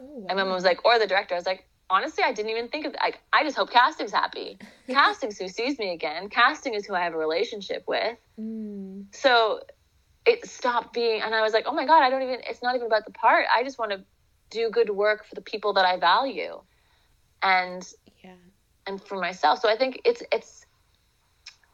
Oh, 0.00 0.26
And 0.28 0.38
my 0.38 0.44
mom 0.44 0.52
was 0.52 0.62
like, 0.62 0.84
or 0.84 0.96
the 0.96 1.08
director. 1.08 1.34
I 1.34 1.38
was 1.38 1.44
like, 1.44 1.66
honestly, 1.90 2.22
I 2.24 2.32
didn't 2.32 2.52
even 2.52 2.68
think 2.68 2.86
of 2.86 2.94
like 3.02 3.18
I 3.32 3.42
just 3.42 3.56
hope 3.56 3.72
casting's 3.72 4.12
happy. 4.12 4.58
Casting's 4.86 5.38
who 5.38 5.48
sees 5.48 5.76
me 5.80 5.92
again. 5.92 6.28
Casting 6.28 6.74
is 6.74 6.86
who 6.86 6.94
I 6.94 7.02
have 7.02 7.14
a 7.14 7.18
relationship 7.18 7.82
with. 7.88 8.16
Mm. 8.38 9.06
So 9.10 9.60
it 10.24 10.48
stopped 10.48 10.92
being 10.92 11.20
and 11.20 11.34
I 11.34 11.42
was 11.42 11.52
like, 11.52 11.64
oh 11.66 11.74
my 11.74 11.84
God, 11.84 12.04
I 12.04 12.10
don't 12.10 12.22
even 12.22 12.42
it's 12.48 12.62
not 12.62 12.76
even 12.76 12.86
about 12.86 13.06
the 13.06 13.12
part. 13.12 13.46
I 13.52 13.64
just 13.64 13.76
want 13.76 13.90
to 13.90 14.04
do 14.50 14.70
good 14.70 14.88
work 14.88 15.24
for 15.24 15.34
the 15.34 15.40
people 15.40 15.72
that 15.72 15.84
I 15.84 15.98
value. 15.98 16.60
And 17.42 17.84
Yeah. 18.22 18.34
And 18.88 19.00
for 19.00 19.18
myself. 19.20 19.60
So 19.60 19.68
I 19.68 19.76
think 19.76 20.00
it's 20.04 20.22
it's 20.32 20.66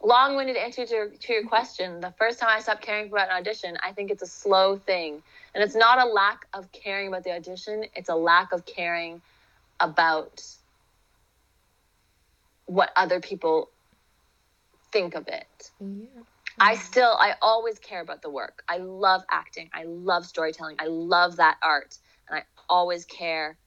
long-winded 0.03 0.57
answer 0.57 0.85
to, 0.85 1.17
to 1.19 1.33
your 1.33 1.47
question 1.47 2.01
the 2.01 2.13
first 2.19 2.39
time 2.39 2.51
i 2.51 2.61
stopped 2.61 2.83
caring 2.83 3.07
about 3.09 3.31
an 3.31 3.37
audition 3.37 3.75
i 3.83 3.91
think 3.91 4.11
it's 4.11 4.23
a 4.23 4.27
slow 4.27 4.77
thing 4.77 5.23
and 5.55 5.65
it's 5.65 5.75
not 5.75 5.99
a 5.99 6.05
lack 6.05 6.47
of 6.53 6.71
caring 6.73 7.09
about 7.09 7.25
the 7.25 7.33
audition 7.33 7.87
it's 7.97 8.11
a 8.11 8.15
lack 8.15 8.53
of 8.53 8.67
caring 8.67 9.23
about 9.81 10.43
what 12.67 12.91
other 12.97 13.19
people 13.21 13.71
think 14.93 15.15
of 15.15 15.27
it 15.29 15.71
Yeah. 15.81 16.23
I 16.61 16.77
still, 16.77 17.17
I 17.19 17.35
always 17.43 17.79
care 17.81 18.01
about 18.01 18.23
the 18.23 18.31
work. 18.31 18.63
I 18.69 18.79
love 18.79 19.25
acting. 19.31 19.71
I 19.75 19.85
love 19.85 20.25
storytelling. 20.25 20.77
I 20.79 20.87
love 20.87 21.37
that 21.37 21.57
art. 21.63 21.99
And 22.29 22.39
I 22.39 22.45
always 22.69 23.05
care 23.05 23.59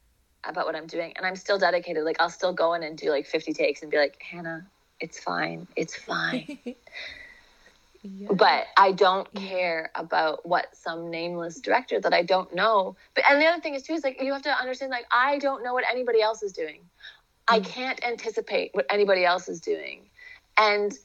about 0.43 0.65
what 0.65 0.75
I'm 0.75 0.88
doing. 0.88 1.13
And 1.17 1.25
I'm 1.25 1.35
still 1.35 1.57
dedicated. 1.57 2.03
Like, 2.03 2.17
I'll 2.19 2.29
still 2.29 2.53
go 2.53 2.73
in 2.73 2.83
and 2.83 2.97
do 2.97 3.09
like 3.11 3.25
50 3.25 3.53
takes 3.53 3.81
and 3.81 3.91
be 3.91 3.97
like, 3.97 4.21
Hannah, 4.21 4.67
it's 4.99 5.19
fine. 5.19 5.67
It's 5.75 5.95
fine. 5.95 6.57
yeah. 8.03 8.27
but 8.31 8.65
I 8.77 8.91
don't 8.91 9.31
care 9.35 9.91
about 9.95 10.45
what 10.47 10.67
some 10.75 11.09
nameless 11.09 11.59
director 11.61 11.99
that 12.01 12.13
I 12.13 12.23
don't 12.23 12.53
know. 12.53 12.95
But, 13.15 13.25
and 13.29 13.41
the 13.41 13.45
other 13.45 13.61
thing 13.61 13.75
is, 13.75 13.83
too, 13.83 13.93
is 13.93 14.03
like, 14.03 14.21
you 14.21 14.33
have 14.33 14.43
to 14.43 14.51
understand, 14.51 14.91
like, 14.91 15.07
I 15.11 15.38
don't 15.39 15.63
know 15.63 15.73
what 15.73 15.85
anybody 15.91 16.21
else 16.21 16.43
is 16.43 16.53
doing. 16.53 16.81
I 17.47 17.59
Mm. 17.59 17.65
can't 17.65 18.05
anticipate 18.05 18.71
what 18.73 18.85
anybody 18.89 19.25
else 19.25 19.47
is 19.49 19.61
doing. 19.61 20.09
And 20.57 20.97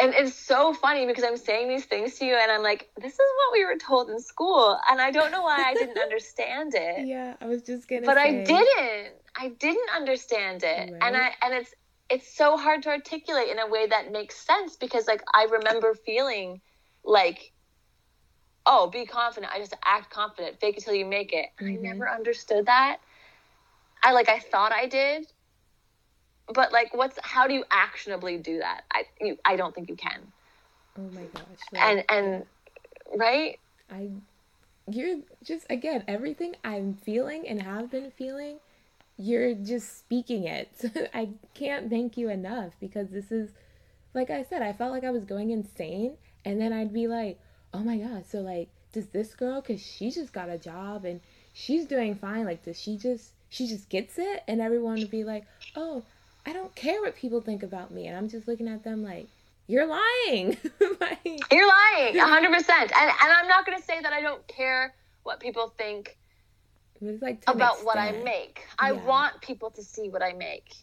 and 0.00 0.14
it's 0.14 0.34
so 0.34 0.72
funny 0.72 1.06
because 1.06 1.24
I'm 1.24 1.36
saying 1.36 1.68
these 1.68 1.84
things 1.84 2.18
to 2.18 2.24
you 2.24 2.34
and 2.34 2.50
I'm 2.50 2.62
like, 2.62 2.88
this 3.00 3.12
is 3.12 3.18
what 3.18 3.52
we 3.52 3.64
were 3.64 3.76
told 3.76 4.10
in 4.10 4.18
school. 4.20 4.78
And 4.88 5.00
I 5.00 5.10
don't 5.10 5.32
know 5.32 5.42
why 5.42 5.68
I 5.68 5.74
didn't 5.74 5.98
understand 6.02 6.74
it. 6.74 7.06
yeah, 7.06 7.34
I 7.40 7.46
was 7.46 7.62
just 7.62 7.88
gonna 7.88 8.02
but 8.06 8.16
I 8.18 8.32
didn't. 8.32 9.14
I 9.36 9.48
didn't 9.48 9.90
understand 9.94 10.62
it. 10.64 10.90
And 11.00 11.16
I 11.16 11.30
and 11.42 11.54
it's 11.54 11.74
it's 12.10 12.36
so 12.36 12.56
hard 12.56 12.82
to 12.84 12.90
articulate 12.90 13.48
in 13.48 13.58
a 13.58 13.66
way 13.66 13.86
that 13.86 14.10
makes 14.12 14.36
sense 14.36 14.76
because 14.76 15.06
like 15.06 15.22
I 15.34 15.44
remember 15.44 15.94
feeling 15.94 16.60
like 17.04 17.52
oh, 18.66 18.88
be 18.90 19.06
confident. 19.06 19.52
I 19.52 19.58
just 19.58 19.74
act 19.84 20.10
confident. 20.10 20.60
Fake 20.60 20.76
it 20.76 20.84
till 20.84 20.94
you 20.94 21.06
make 21.06 21.32
it. 21.32 21.46
Mhm. 21.60 21.68
I 21.68 21.76
never 21.80 22.08
understood 22.08 22.66
that. 22.66 22.98
I 24.02 24.12
like 24.12 24.28
I 24.28 24.38
thought 24.38 24.72
I 24.72 24.86
did. 24.86 25.26
But 26.54 26.72
like 26.72 26.94
what's 26.94 27.18
how 27.22 27.46
do 27.46 27.54
you 27.54 27.64
actionably 27.70 28.38
do 28.38 28.58
that? 28.58 28.82
I 28.92 29.04
you, 29.20 29.36
I 29.44 29.56
don't 29.56 29.74
think 29.74 29.88
you 29.88 29.96
can. 29.96 30.32
Oh 30.98 31.10
my 31.12 31.22
gosh. 31.22 31.42
like, 31.72 31.82
And 31.82 32.04
and 32.08 32.46
right? 33.16 33.58
I 33.90 34.10
you're 34.90 35.18
just 35.44 35.66
again 35.70 36.04
everything 36.08 36.54
I'm 36.64 36.94
feeling 36.94 37.46
and 37.46 37.60
have 37.62 37.90
been 37.90 38.10
feeling 38.10 38.58
you're 39.18 39.54
just 39.54 39.98
speaking 39.98 40.44
it. 40.44 40.70
I 41.14 41.30
can't 41.52 41.90
thank 41.90 42.16
you 42.16 42.30
enough 42.30 42.74
because 42.80 43.10
this 43.10 43.32
is 43.32 43.50
like 44.14 44.30
I 44.30 44.44
said 44.44 44.62
I 44.62 44.72
felt 44.72 44.92
like 44.92 45.04
I 45.04 45.10
was 45.10 45.24
going 45.24 45.50
insane 45.50 46.16
and 46.44 46.60
then 46.60 46.72
I'd 46.72 46.92
be 46.92 47.08
like, 47.08 47.38
"Oh 47.74 47.80
my 47.80 47.98
god, 47.98 48.24
so 48.26 48.38
like 48.40 48.68
does 48.92 49.08
this 49.08 49.34
girl 49.34 49.60
cuz 49.60 49.80
she 49.82 50.10
just 50.10 50.32
got 50.32 50.48
a 50.48 50.56
job 50.56 51.04
and 51.04 51.20
she's 51.52 51.84
doing 51.84 52.14
fine 52.14 52.44
like 52.46 52.62
does 52.62 52.80
she 52.80 52.96
just 52.96 53.32
she 53.48 53.66
just 53.66 53.88
gets 53.88 54.18
it?" 54.18 54.42
And 54.48 54.60
everyone 54.60 54.98
would 54.98 55.10
be 55.10 55.24
like, 55.24 55.44
"Oh, 55.74 56.04
I 56.48 56.52
don't 56.52 56.74
care 56.74 57.00
what 57.02 57.16
people 57.16 57.40
think 57.42 57.62
about 57.62 57.90
me." 57.90 58.06
And 58.06 58.16
I'm 58.16 58.28
just 58.28 58.48
looking 58.48 58.68
at 58.68 58.82
them 58.84 59.02
like, 59.02 59.28
"You're 59.66 59.86
lying." 59.86 60.56
like 61.00 61.52
You're 61.52 61.68
lying, 61.68 62.16
hundred 62.18 62.52
percent. 62.52 62.92
And 62.96 63.10
and 63.10 63.32
I'm 63.32 63.48
not 63.48 63.66
gonna 63.66 63.82
say 63.82 64.00
that 64.00 64.12
I 64.12 64.22
don't 64.22 64.46
care 64.48 64.94
what 65.24 65.40
people 65.40 65.74
think 65.76 66.16
like 67.20 67.42
about 67.46 67.84
what 67.84 67.98
I 67.98 68.12
make. 68.12 68.60
I 68.78 68.92
Yeah. 68.92 69.04
want 69.06 69.40
people 69.42 69.70
to 69.72 69.82
see 69.82 70.08
what 70.08 70.22
I 70.22 70.32
make. 70.32 70.74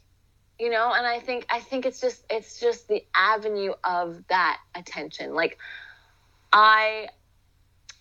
You 0.60 0.70
know, 0.70 0.94
and 0.94 1.06
I 1.06 1.20
think 1.20 1.46
I 1.50 1.60
think 1.60 1.86
it's 1.86 2.00
just 2.00 2.24
it's 2.30 2.60
just 2.60 2.88
the 2.88 3.04
avenue 3.16 3.74
of 3.84 4.24
that 4.30 4.60
attention. 4.76 5.34
Like 5.34 5.58
I 6.54 7.10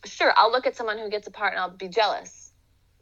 sure, 0.05 0.33
I'll 0.37 0.53
look 0.53 0.67
at 0.67 0.77
someone 0.77 0.99
who 0.99 1.11
gets 1.11 1.27
a 1.27 1.31
part 1.31 1.53
and 1.53 1.61
I'll 1.61 1.71
be 1.77 1.89
jealous. 1.89 2.53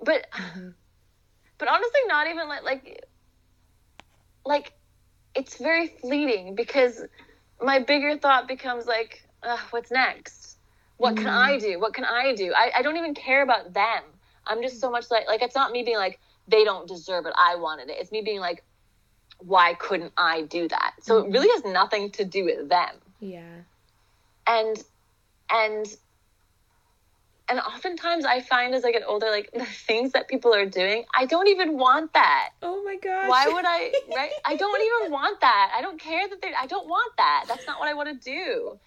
But 0.00 0.26
Mhm. 0.38 0.74
but 1.58 1.68
honestly 1.68 2.00
not 2.06 2.28
even 2.28 2.48
like 2.48 2.62
like 2.62 3.04
like 4.44 4.72
it's 5.34 5.58
very 5.58 5.88
fleeting 5.88 6.54
because 6.54 7.04
my 7.60 7.78
bigger 7.78 8.16
thought 8.18 8.48
becomes 8.48 8.86
like 8.86 9.26
what's 9.70 9.90
next? 9.90 10.58
What 10.98 11.16
can 11.16 11.28
Mm. 11.28 11.36
i 11.36 11.58
do? 11.58 11.80
What 11.80 11.94
can 11.94 12.04
i 12.04 12.34
do? 12.34 12.52
I, 12.54 12.72
I 12.78 12.82
don't 12.82 12.96
even 12.96 13.14
care 13.14 13.42
about 13.42 13.72
them. 13.74 14.02
I'm 14.46 14.62
just 14.62 14.80
so 14.80 14.90
much 14.90 15.10
like 15.10 15.26
like 15.28 15.42
it's 15.42 15.54
not 15.54 15.72
me 15.72 15.82
being 15.82 15.96
like 15.98 16.20
they 16.48 16.64
don't 16.64 16.86
deserve 16.88 17.26
it. 17.26 17.32
I 17.36 17.56
wanted 17.56 17.88
it. 17.90 17.96
It's 18.00 18.12
me 18.12 18.22
being 18.22 18.40
like 18.40 18.64
why 19.38 19.74
couldn't 19.74 20.12
i 20.16 20.42
do 20.42 20.68
that? 20.68 20.94
So 21.00 21.18
it 21.18 21.28
Mhm. 21.28 21.32
really 21.32 21.48
has 21.50 21.64
nothing 21.64 22.10
to 22.12 22.24
do 22.24 22.44
with 22.44 22.68
them. 22.68 22.94
Yeah. 23.20 23.62
and 24.46 24.82
and 25.50 25.86
and 27.52 27.60
oftentimes 27.60 28.24
i 28.24 28.40
find 28.40 28.74
as 28.74 28.84
i 28.84 28.90
get 28.96 29.02
older 29.06 29.30
like 29.30 29.50
the 29.62 29.66
things 29.88 30.12
that 30.12 30.26
people 30.28 30.54
are 30.54 30.66
doing 30.66 31.04
i 31.16 31.26
don't 31.26 31.48
even 31.48 31.76
want 31.78 32.12
that 32.14 32.50
Oh 32.62 32.82
my 32.84 32.96
gosh. 32.96 33.28
why 33.28 33.48
would 33.48 33.64
I? 33.66 33.92
Right? 34.16 34.30
I 34.44 34.54
don't 34.56 34.80
even 34.90 35.12
want 35.12 35.40
that. 35.40 35.72
I 35.76 35.82
don't 35.82 36.00
care 36.00 36.28
that 36.28 36.40
they. 36.40 36.52
I 36.64 36.66
don't 36.66 36.88
want 36.88 37.12
that. 37.18 37.44
That's 37.48 37.66
not 37.66 37.80
what 37.80 37.88
I 37.88 37.94
want 37.94 38.08
to 38.14 38.30
do. 38.38 38.78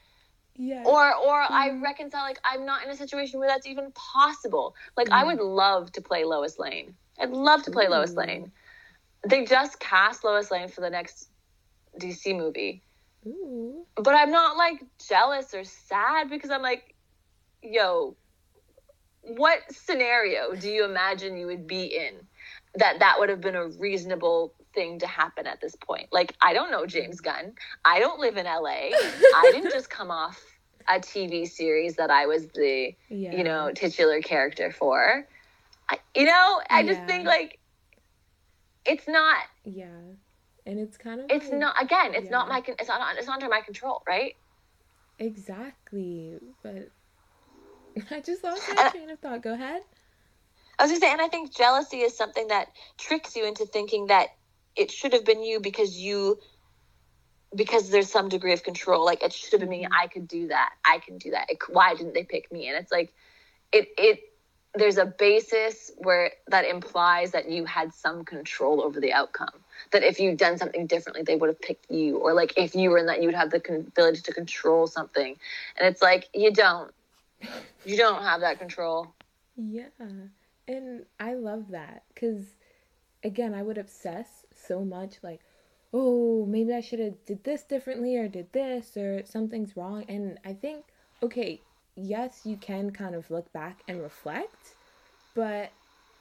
yeah. 0.55 0.83
Or, 0.85 1.13
or 1.27 1.35
I 1.41 1.71
reconcile 1.83 2.23
like 2.23 2.39
I'm 2.49 2.65
not 2.65 2.83
in 2.85 2.89
a 2.89 2.95
situation 2.95 3.39
where 3.39 3.49
that's 3.49 3.67
even 3.67 3.91
possible. 3.93 4.75
Like 4.95 5.09
I 5.11 5.23
Mm. 5.23 5.27
would 5.27 5.39
love 5.41 5.91
to 5.93 6.01
play 6.01 6.23
Lois 6.23 6.57
Lane. 6.57 6.95
I'd 7.19 7.31
love 7.31 7.63
to 7.63 7.71
play 7.71 7.87
Lois 7.89 8.15
Lane. 8.15 8.51
They 9.27 9.43
just 9.45 9.79
cast 9.79 10.23
Lois 10.23 10.49
Lane 10.51 10.69
for 10.69 10.81
the 10.81 10.89
next 10.89 11.29
DC 11.99 12.35
movie, 12.37 12.83
Ooh. 13.27 13.85
but 13.97 14.15
I'm 14.15 14.31
not 14.31 14.55
like 14.57 14.79
jealous 15.09 15.53
or 15.53 15.63
sad 15.65 16.29
because 16.29 16.51
I'm 16.51 16.61
like, 16.61 16.95
yo, 17.61 18.15
what 19.27 19.59
scenario 19.71 20.53
do 20.55 20.69
you 20.69 20.85
imagine 20.85 21.37
you 21.37 21.47
would 21.47 21.65
be 21.67 21.83
in 21.85 22.15
that 22.75 22.99
that 22.99 23.15
would 23.19 23.29
have 23.29 23.41
been 23.41 23.55
a 23.55 23.67
reasonable 23.67 24.53
thing 24.73 24.99
to 24.99 25.07
happen 25.07 25.47
at 25.47 25.61
this 25.61 25.75
point? 25.75 26.07
Like, 26.11 26.35
I 26.41 26.53
don't 26.53 26.71
know 26.71 26.85
James 26.85 27.21
Gunn. 27.21 27.53
I 27.83 27.99
don't 27.99 28.19
live 28.19 28.37
in 28.37 28.45
LA. 28.45 28.89
I 28.91 29.49
didn't 29.51 29.71
just 29.71 29.89
come 29.89 30.11
off 30.11 30.41
a 30.87 30.99
TV 30.99 31.47
series 31.49 31.95
that 31.95 32.11
I 32.11 32.27
was 32.27 32.47
the, 32.49 32.93
Yeah. 33.09 33.35
you 33.35 33.43
know, 33.43 33.71
titular 33.73 34.21
character 34.21 34.71
for. 34.71 35.27
I, 35.89 35.97
you 36.15 36.25
know, 36.25 36.61
I 36.69 36.83
just 36.83 37.01
think 37.05 37.25
like 37.25 37.59
it's 38.85 39.07
not 39.07 39.37
Yeah. 39.63 39.85
And 40.67 40.79
it's 40.79 40.97
kind 40.97 41.19
of 41.21 41.27
it's 41.29 41.49
like- 41.49 41.59
not 41.59 41.81
again, 41.81 42.13
it's 42.13 42.29
not 42.29 42.47
my 42.47 42.61
it's 42.67 42.87
not 42.87 43.17
it's 43.17 43.27
not 43.27 43.35
under 43.41 43.49
my 43.49 43.61
control, 43.61 44.03
right? 44.07 44.35
exactly. 45.17 46.37
But 46.61 46.89
I 48.11 48.21
just 48.21 48.43
lost 48.43 48.67
my 48.69 48.89
train 48.91 49.09
of 49.09 49.19
thought. 49.19 49.41
Go 49.41 49.53
ahead. 49.53 49.81
I 50.79 50.83
was 50.83 50.91
gonna 50.91 50.99
say, 51.01 51.11
and 51.11 51.21
I 51.21 51.27
think 51.29 51.55
jealousy 51.55 51.99
is 52.01 52.17
something 52.17 52.47
that 52.49 52.67
tricks 52.97 53.35
you 53.35 53.45
into 53.45 53.65
thinking 53.65 54.07
that 54.07 54.29
it 54.75 54.91
should 54.91 55.13
have 55.13 55.25
been 55.25 55.43
you 55.43 55.59
because 55.61 55.97
you 55.97 56.39
because 57.55 57.89
there's 57.89 58.11
some 58.11 58.29
degree 58.29 58.53
of 58.53 58.63
control. 58.63 59.05
Like 59.05 59.23
it 59.23 59.33
should 59.33 59.61
have 59.61 59.61
been 59.61 59.69
me. 59.69 59.85
Mhm. 59.85 59.89
I 59.97 60.07
could 60.07 60.27
do 60.27 60.47
that. 60.49 60.71
I 60.85 60.99
can 60.99 61.17
do 61.17 61.31
that. 61.31 61.49
It, 61.49 61.59
why 61.69 61.95
didn't 61.95 62.13
they 62.13 62.23
pick 62.23 62.51
me? 62.51 62.67
And 62.69 62.77
it's 62.77 62.91
like 62.91 63.13
it 63.73 63.89
it 63.97 64.21
there's 64.75 64.97
a 64.97 65.05
basis 65.05 65.91
where 65.97 66.31
that 66.47 66.65
implies 66.65 67.31
that 67.31 67.49
you 67.49 67.65
had 67.65 67.93
some 67.93 68.25
control 68.25 68.81
over 68.83 68.99
the 69.01 69.13
outcome. 69.13 69.63
That 69.91 70.03
if 70.03 70.19
you'd 70.19 70.37
done 70.37 70.57
something 70.57 70.87
differently, 70.87 71.23
they 71.23 71.35
would 71.37 71.49
have 71.49 71.61
picked 71.61 71.91
you. 71.91 72.17
Or 72.17 72.33
like 72.33 72.55
if 72.57 72.75
you 72.75 72.91
were 72.91 72.97
in 72.99 73.07
that, 73.07 73.21
you 73.21 73.27
would 73.27 73.35
have 73.35 73.51
the 73.51 73.63
ability 73.69 74.21
to 74.23 74.33
control 74.33 74.87
something. 74.87 75.37
And 75.79 75.87
it's 75.89 76.01
like 76.01 76.29
you 76.33 76.51
don't. 76.51 76.94
You 77.85 77.97
don't 77.97 78.21
have 78.21 78.41
that 78.41 78.59
control. 78.59 79.13
Yeah. 79.55 79.85
And 80.67 81.05
I 81.19 81.33
love 81.35 81.69
that 81.71 82.03
because, 82.13 82.55
again, 83.23 83.53
I 83.53 83.63
would 83.63 83.77
obsess 83.77 84.45
so 84.53 84.83
much 84.83 85.17
like, 85.21 85.41
oh, 85.93 86.45
maybe 86.45 86.73
I 86.73 86.81
should 86.81 86.99
have 86.99 87.25
did 87.25 87.43
this 87.43 87.63
differently 87.63 88.17
or 88.17 88.27
did 88.27 88.51
this 88.51 88.97
or 88.97 89.23
something's 89.25 89.77
wrong. 89.77 90.05
And 90.09 90.39
I 90.43 90.53
think, 90.53 90.85
okay, 91.23 91.61
yes, 91.95 92.41
you 92.43 92.57
can 92.57 92.91
kind 92.91 93.15
of 93.15 93.29
look 93.31 93.51
back 93.53 93.81
and 93.87 94.01
reflect, 94.01 94.75
but 95.33 95.71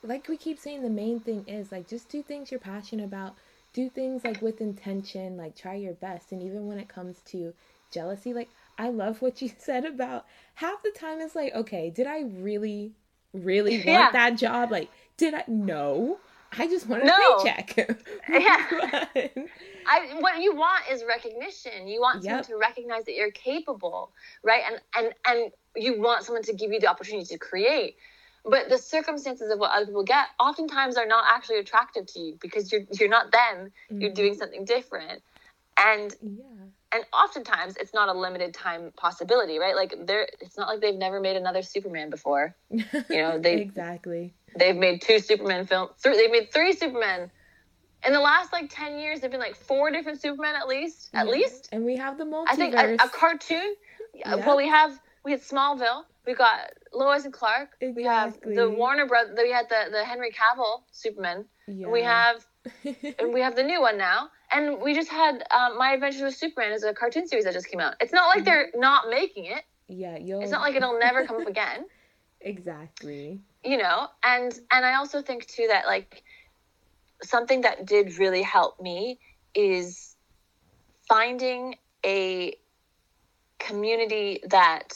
like 0.03 0.29
we 0.29 0.37
keep 0.37 0.59
saying, 0.59 0.83
the 0.83 0.91
main 0.91 1.19
thing 1.19 1.45
is 1.49 1.73
like 1.73 1.89
just 1.89 2.09
do 2.09 2.23
things 2.23 2.51
you're 2.51 2.61
passionate 2.61 3.05
about, 3.05 3.35
do 3.73 3.89
things 3.89 4.23
like 4.25 4.41
with 4.43 4.61
intention, 4.61 5.37
like 5.37 5.57
try 5.57 5.75
your 5.75 5.95
best. 5.95 6.31
And 6.31 6.43
even 6.43 6.67
when 6.67 6.79
it 6.79 6.89
comes 6.89 7.21
to 7.27 7.55
jealousy, 7.91 8.35
like 8.35 8.51
I 8.79 8.89
love 8.89 9.23
what 9.23 9.41
you 9.43 9.51
said 9.59 9.85
about 9.85 10.27
half 10.55 10.83
the 10.83 10.91
time 10.91 11.21
it's 11.21 11.35
like, 11.35 11.55
okay, 11.55 11.91
did 11.91 12.07
I 12.07 12.23
really, 12.23 12.93
really 13.33 13.77
want 13.87 13.87
Yeah. 13.87 14.11
that 14.13 14.37
job? 14.39 14.71
Like, 14.71 14.91
did 15.17 15.35
I? 15.35 15.45
No. 15.49 16.19
I 16.57 16.69
just 16.69 16.89
wanted 16.89 17.07
No. 17.07 17.15
a 17.15 17.43
paycheck. 17.43 17.99
Yeah. 18.29 19.29
I 19.87 20.17
what 20.21 20.41
you 20.41 20.55
want 20.55 20.85
is 20.91 21.05
recognition. 21.05 21.89
You 21.89 22.01
want 22.01 22.23
someone 22.23 22.45
to 22.45 22.57
recognize 22.57 23.05
that 23.05 23.15
you're 23.15 23.31
capable, 23.33 24.13
right? 24.43 24.63
And 24.71 24.81
and 24.97 25.15
and 25.27 25.53
you 25.77 26.01
want 26.01 26.25
someone 26.25 26.43
to 26.45 26.55
give 26.55 26.73
you 26.73 26.81
the 26.81 26.87
opportunity 26.87 27.27
to 27.27 27.39
create. 27.39 27.97
But 28.45 28.69
the 28.69 28.79
circumstances 28.79 29.51
of 29.51 29.59
what 29.59 29.73
other 29.73 29.87
people 29.87 30.05
get 30.05 30.27
oftentimes 30.39 30.97
are 30.97 31.07
not 31.07 31.25
actually 31.29 31.59
attractive 31.59 32.07
to 32.07 32.21
you 32.21 32.39
because 32.41 32.71
you're 32.73 32.83
you're 32.99 33.09
not 33.09 33.33
them. 33.33 33.73
You're 33.91 34.11
Mhm. 34.11 34.15
doing 34.15 34.35
something 34.35 34.65
different. 34.65 35.23
and 35.77 36.15
Yeah. 36.23 36.67
And 36.95 37.05
oftentimes 37.13 37.77
it's 37.77 37.93
not 37.93 38.09
a 38.09 38.13
limited 38.13 38.55
time 38.55 38.93
possibility 38.97 39.59
right 39.59 39.75
like 39.75 39.95
they're 40.07 40.29
it's 40.41 40.57
not 40.57 40.69
like 40.69 40.81
they've 40.81 40.95
never 40.95 41.21
made 41.21 41.37
another 41.37 41.63
superman 41.63 42.09
before 42.11 42.55
You 42.71 42.85
know, 43.11 43.39
they- 43.45 43.61
exactly. 43.61 44.35
they've 44.59 44.77
made 44.77 45.03
two 45.03 45.19
superman 45.19 45.67
films 45.67 45.91
they've 46.03 46.31
made 46.31 46.53
three 46.53 46.73
superman 46.73 47.31
in 48.07 48.13
the 48.13 48.21
last 48.21 48.53
like 48.53 48.69
10 48.71 48.99
years 48.99 49.21
there've 49.21 49.33
been 49.33 49.41
like 49.41 49.57
four 49.57 49.91
different 49.91 50.21
supermen 50.21 50.55
at 50.55 50.69
least 50.69 51.11
at 51.15 51.27
least 51.27 51.69
And 51.73 51.85
we 51.85 51.97
have 51.97 52.17
the 52.19 52.25
multiverse. 52.25 52.47
i 52.51 52.57
think 52.57 52.75
a, 52.75 52.95
a 52.95 53.09
cartoon 53.09 53.75
Yeah. 54.15 54.37
well 54.37 54.57
we 54.57 54.69
have 54.69 54.99
we 55.25 55.33
had 55.33 55.41
smallville 55.43 56.03
we 56.27 56.35
got 56.35 56.71
lois 56.93 57.25
and 57.25 57.33
clark 57.35 57.71
exactly. 57.81 57.93
we 58.03 58.05
have 58.05 58.39
the 58.59 58.71
warner 58.71 59.07
brothers 59.07 59.37
we 59.43 59.51
had 59.51 59.69
the 59.69 59.91
the 59.91 60.05
henry 60.05 60.31
cavill 60.31 60.83
superman 60.93 61.45
yeah. 61.67 61.89
we 61.89 62.03
have 62.03 62.45
and 63.19 63.33
we 63.33 63.41
have 63.41 63.57
the 63.57 63.63
new 63.63 63.81
one 63.81 63.99
now 63.99 64.29
and 64.55 64.81
we 64.81 64.95
just 64.95 65.11
had 65.11 65.45
um, 65.51 65.77
my 65.77 65.93
adventures 65.93 66.23
with 66.23 66.35
superman 66.37 66.73
is 66.73 66.85
a 66.85 66.95
cartoon 66.95 67.27
series 67.27 67.45
that 67.45 67.53
just 67.53 67.69
came 67.69 67.81
out. 67.81 67.95
It's 68.01 68.13
not 68.13 68.29
like 68.29 68.45
they're 68.45 68.69
not 68.75 69.11
making 69.11 69.47
it. 69.47 69.65
Yeah, 69.89 70.17
you'll 70.17 70.41
it's 70.41 70.51
not 70.51 70.63
like 70.63 70.75
it'll 70.75 70.99
never 70.99 71.27
come 71.27 71.41
up 71.41 71.47
again. 71.57 71.85
Exactly. 72.41 73.41
you 73.65 73.79
know 73.79 74.09
and 74.23 74.53
and 74.71 74.85
i 74.85 74.97
also 74.97 75.23
think 75.23 75.47
too 75.47 75.67
that 75.69 75.87
like 75.87 76.23
something 77.23 77.63
that 77.63 77.87
did 77.87 78.19
really 78.19 78.43
help 78.43 78.79
me 78.81 79.19
is 79.55 80.15
finding 81.09 81.77
a 82.05 82.55
community 83.59 84.43
that 84.49 84.93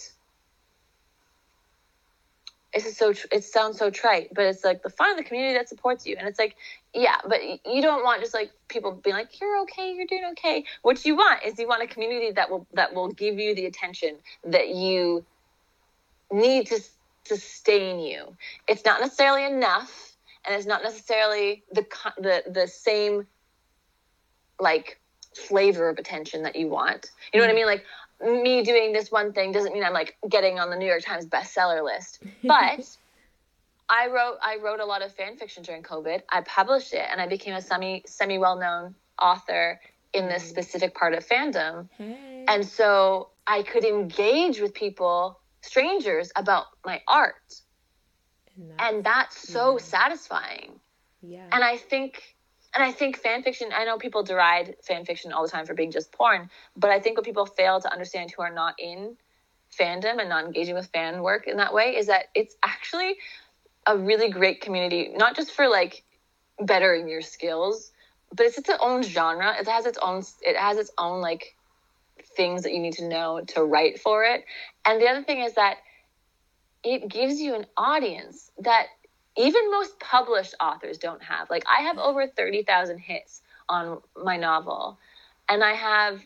this 2.74 2.84
is 2.84 2.96
so 2.96 3.12
tr- 3.14 3.26
it 3.32 3.44
sounds 3.44 3.78
so 3.78 3.88
trite 3.90 4.28
but 4.34 4.44
it's 4.44 4.62
like 4.64 4.82
the 4.82 4.90
find 4.90 5.18
the 5.18 5.24
community 5.24 5.54
that 5.54 5.68
supports 5.68 6.06
you. 6.06 6.16
And 6.18 6.28
it's 6.28 6.38
like 6.38 6.56
yeah 6.98 7.16
but 7.28 7.40
you 7.42 7.80
don't 7.82 8.04
want 8.04 8.20
just 8.20 8.34
like 8.34 8.50
people 8.68 8.92
being 8.92 9.16
like 9.16 9.40
you're 9.40 9.60
okay 9.62 9.94
you're 9.94 10.06
doing 10.06 10.24
okay. 10.32 10.64
What 10.82 11.04
you 11.04 11.16
want 11.16 11.44
is 11.44 11.58
you 11.58 11.68
want 11.68 11.82
a 11.82 11.86
community 11.86 12.30
that 12.32 12.50
will 12.50 12.66
that 12.74 12.94
will 12.94 13.08
give 13.08 13.38
you 13.38 13.54
the 13.54 13.66
attention 13.66 14.16
that 14.44 14.68
you 14.68 15.24
need 16.30 16.66
to 16.68 16.80
sustain 17.24 18.00
you. 18.00 18.36
It's 18.66 18.84
not 18.84 19.00
necessarily 19.00 19.44
enough 19.44 20.12
and 20.46 20.54
it's 20.54 20.66
not 20.66 20.82
necessarily 20.82 21.62
the 21.72 21.86
the 22.18 22.42
the 22.50 22.66
same 22.66 23.26
like 24.60 24.98
flavor 25.34 25.88
of 25.88 25.98
attention 25.98 26.42
that 26.42 26.56
you 26.56 26.68
want. 26.68 27.10
You 27.32 27.40
know 27.40 27.46
what 27.46 27.50
i 27.50 27.52
mm-hmm. 27.52 27.68
mean? 27.68 27.80
Like 28.30 28.44
me 28.44 28.62
doing 28.64 28.92
this 28.92 29.12
one 29.12 29.32
thing 29.32 29.52
doesn't 29.52 29.72
mean 29.72 29.84
i'm 29.84 29.92
like 29.92 30.16
getting 30.28 30.58
on 30.58 30.70
the 30.70 30.76
new 30.76 30.86
york 30.86 31.02
times 31.04 31.24
bestseller 31.26 31.84
list. 31.84 32.20
But 32.42 32.96
i 33.90 34.06
wrote 34.08 34.36
i 34.42 34.56
wrote 34.62 34.80
a 34.80 34.84
lot 34.84 35.02
of 35.02 35.12
fan 35.14 35.36
fiction 35.36 35.62
during 35.62 35.82
covid 35.82 36.22
i 36.30 36.40
published 36.42 36.92
it 36.94 37.06
and 37.10 37.20
i 37.20 37.26
became 37.26 37.54
a 37.54 37.60
semi 37.62 38.02
semi 38.06 38.38
well-known 38.38 38.94
author 39.20 39.80
in 40.12 40.28
this 40.28 40.44
Mm. 40.44 40.48
specific 40.48 40.94
part 40.94 41.14
of 41.14 41.26
fandom 41.26 41.88
hey. 41.98 42.44
and 42.48 42.66
so 42.66 43.30
i 43.46 43.62
could 43.62 43.84
engage 43.84 44.60
with 44.60 44.74
people 44.74 45.40
strangers 45.62 46.30
about 46.36 46.66
my 46.84 47.02
art 47.08 47.34
and, 48.56 48.70
that- 48.70 48.80
and 48.94 49.04
that's 49.04 49.48
so 49.48 49.72
Yeah. 49.78 49.84
satisfying 49.84 50.80
yeah. 51.22 51.46
and 51.52 51.64
i 51.64 51.76
think 51.76 52.22
and 52.74 52.82
i 52.84 52.92
think 52.92 53.16
fan 53.18 53.42
fiction 53.42 53.70
i 53.74 53.84
know 53.84 53.98
people 53.98 54.22
deride 54.22 54.76
fan 54.86 55.04
fiction 55.04 55.32
all 55.32 55.42
the 55.42 55.48
time 55.50 55.66
for 55.66 55.74
being 55.74 55.90
just 55.90 56.12
porn 56.12 56.50
but 56.76 56.90
i 56.90 57.00
think 57.00 57.16
what 57.16 57.24
people 57.24 57.46
fail 57.46 57.80
to 57.80 57.90
understand 57.92 58.30
who 58.30 58.42
are 58.42 58.52
not 58.52 58.74
in 58.78 59.16
fandom 59.78 60.18
and 60.20 60.28
not 60.28 60.44
engaging 60.44 60.74
with 60.74 60.86
fan 60.92 61.22
work 61.22 61.46
in 61.46 61.56
that 61.58 61.74
way 61.74 61.96
is 61.96 62.06
that 62.06 62.26
it's 62.34 62.56
actually 62.64 63.16
a 63.88 63.96
really 63.96 64.30
great 64.30 64.60
community 64.60 65.10
not 65.16 65.34
just 65.34 65.52
for 65.52 65.68
like 65.68 66.04
bettering 66.60 67.08
your 67.08 67.22
skills 67.22 67.90
but 68.34 68.46
it's 68.46 68.58
its 68.58 68.70
own 68.80 69.02
genre 69.02 69.54
it 69.58 69.66
has 69.66 69.86
its 69.86 69.98
own 70.02 70.22
it 70.42 70.56
has 70.56 70.76
its 70.76 70.90
own 70.98 71.20
like 71.20 71.56
things 72.36 72.62
that 72.62 72.72
you 72.72 72.80
need 72.80 72.92
to 72.92 73.08
know 73.08 73.40
to 73.46 73.64
write 73.64 74.00
for 74.00 74.24
it 74.24 74.44
and 74.86 75.00
the 75.00 75.08
other 75.08 75.22
thing 75.22 75.40
is 75.40 75.54
that 75.54 75.78
it 76.84 77.08
gives 77.08 77.40
you 77.40 77.54
an 77.54 77.66
audience 77.76 78.50
that 78.58 78.86
even 79.36 79.70
most 79.70 79.98
published 80.00 80.54
authors 80.60 80.98
don't 80.98 81.22
have. 81.22 81.50
Like 81.50 81.64
I 81.68 81.82
have 81.82 81.98
over 81.98 82.26
30,000 82.26 82.98
hits 82.98 83.42
on 83.68 84.00
my 84.16 84.36
novel 84.36 84.98
and 85.48 85.62
I 85.62 85.74
have 85.74 86.20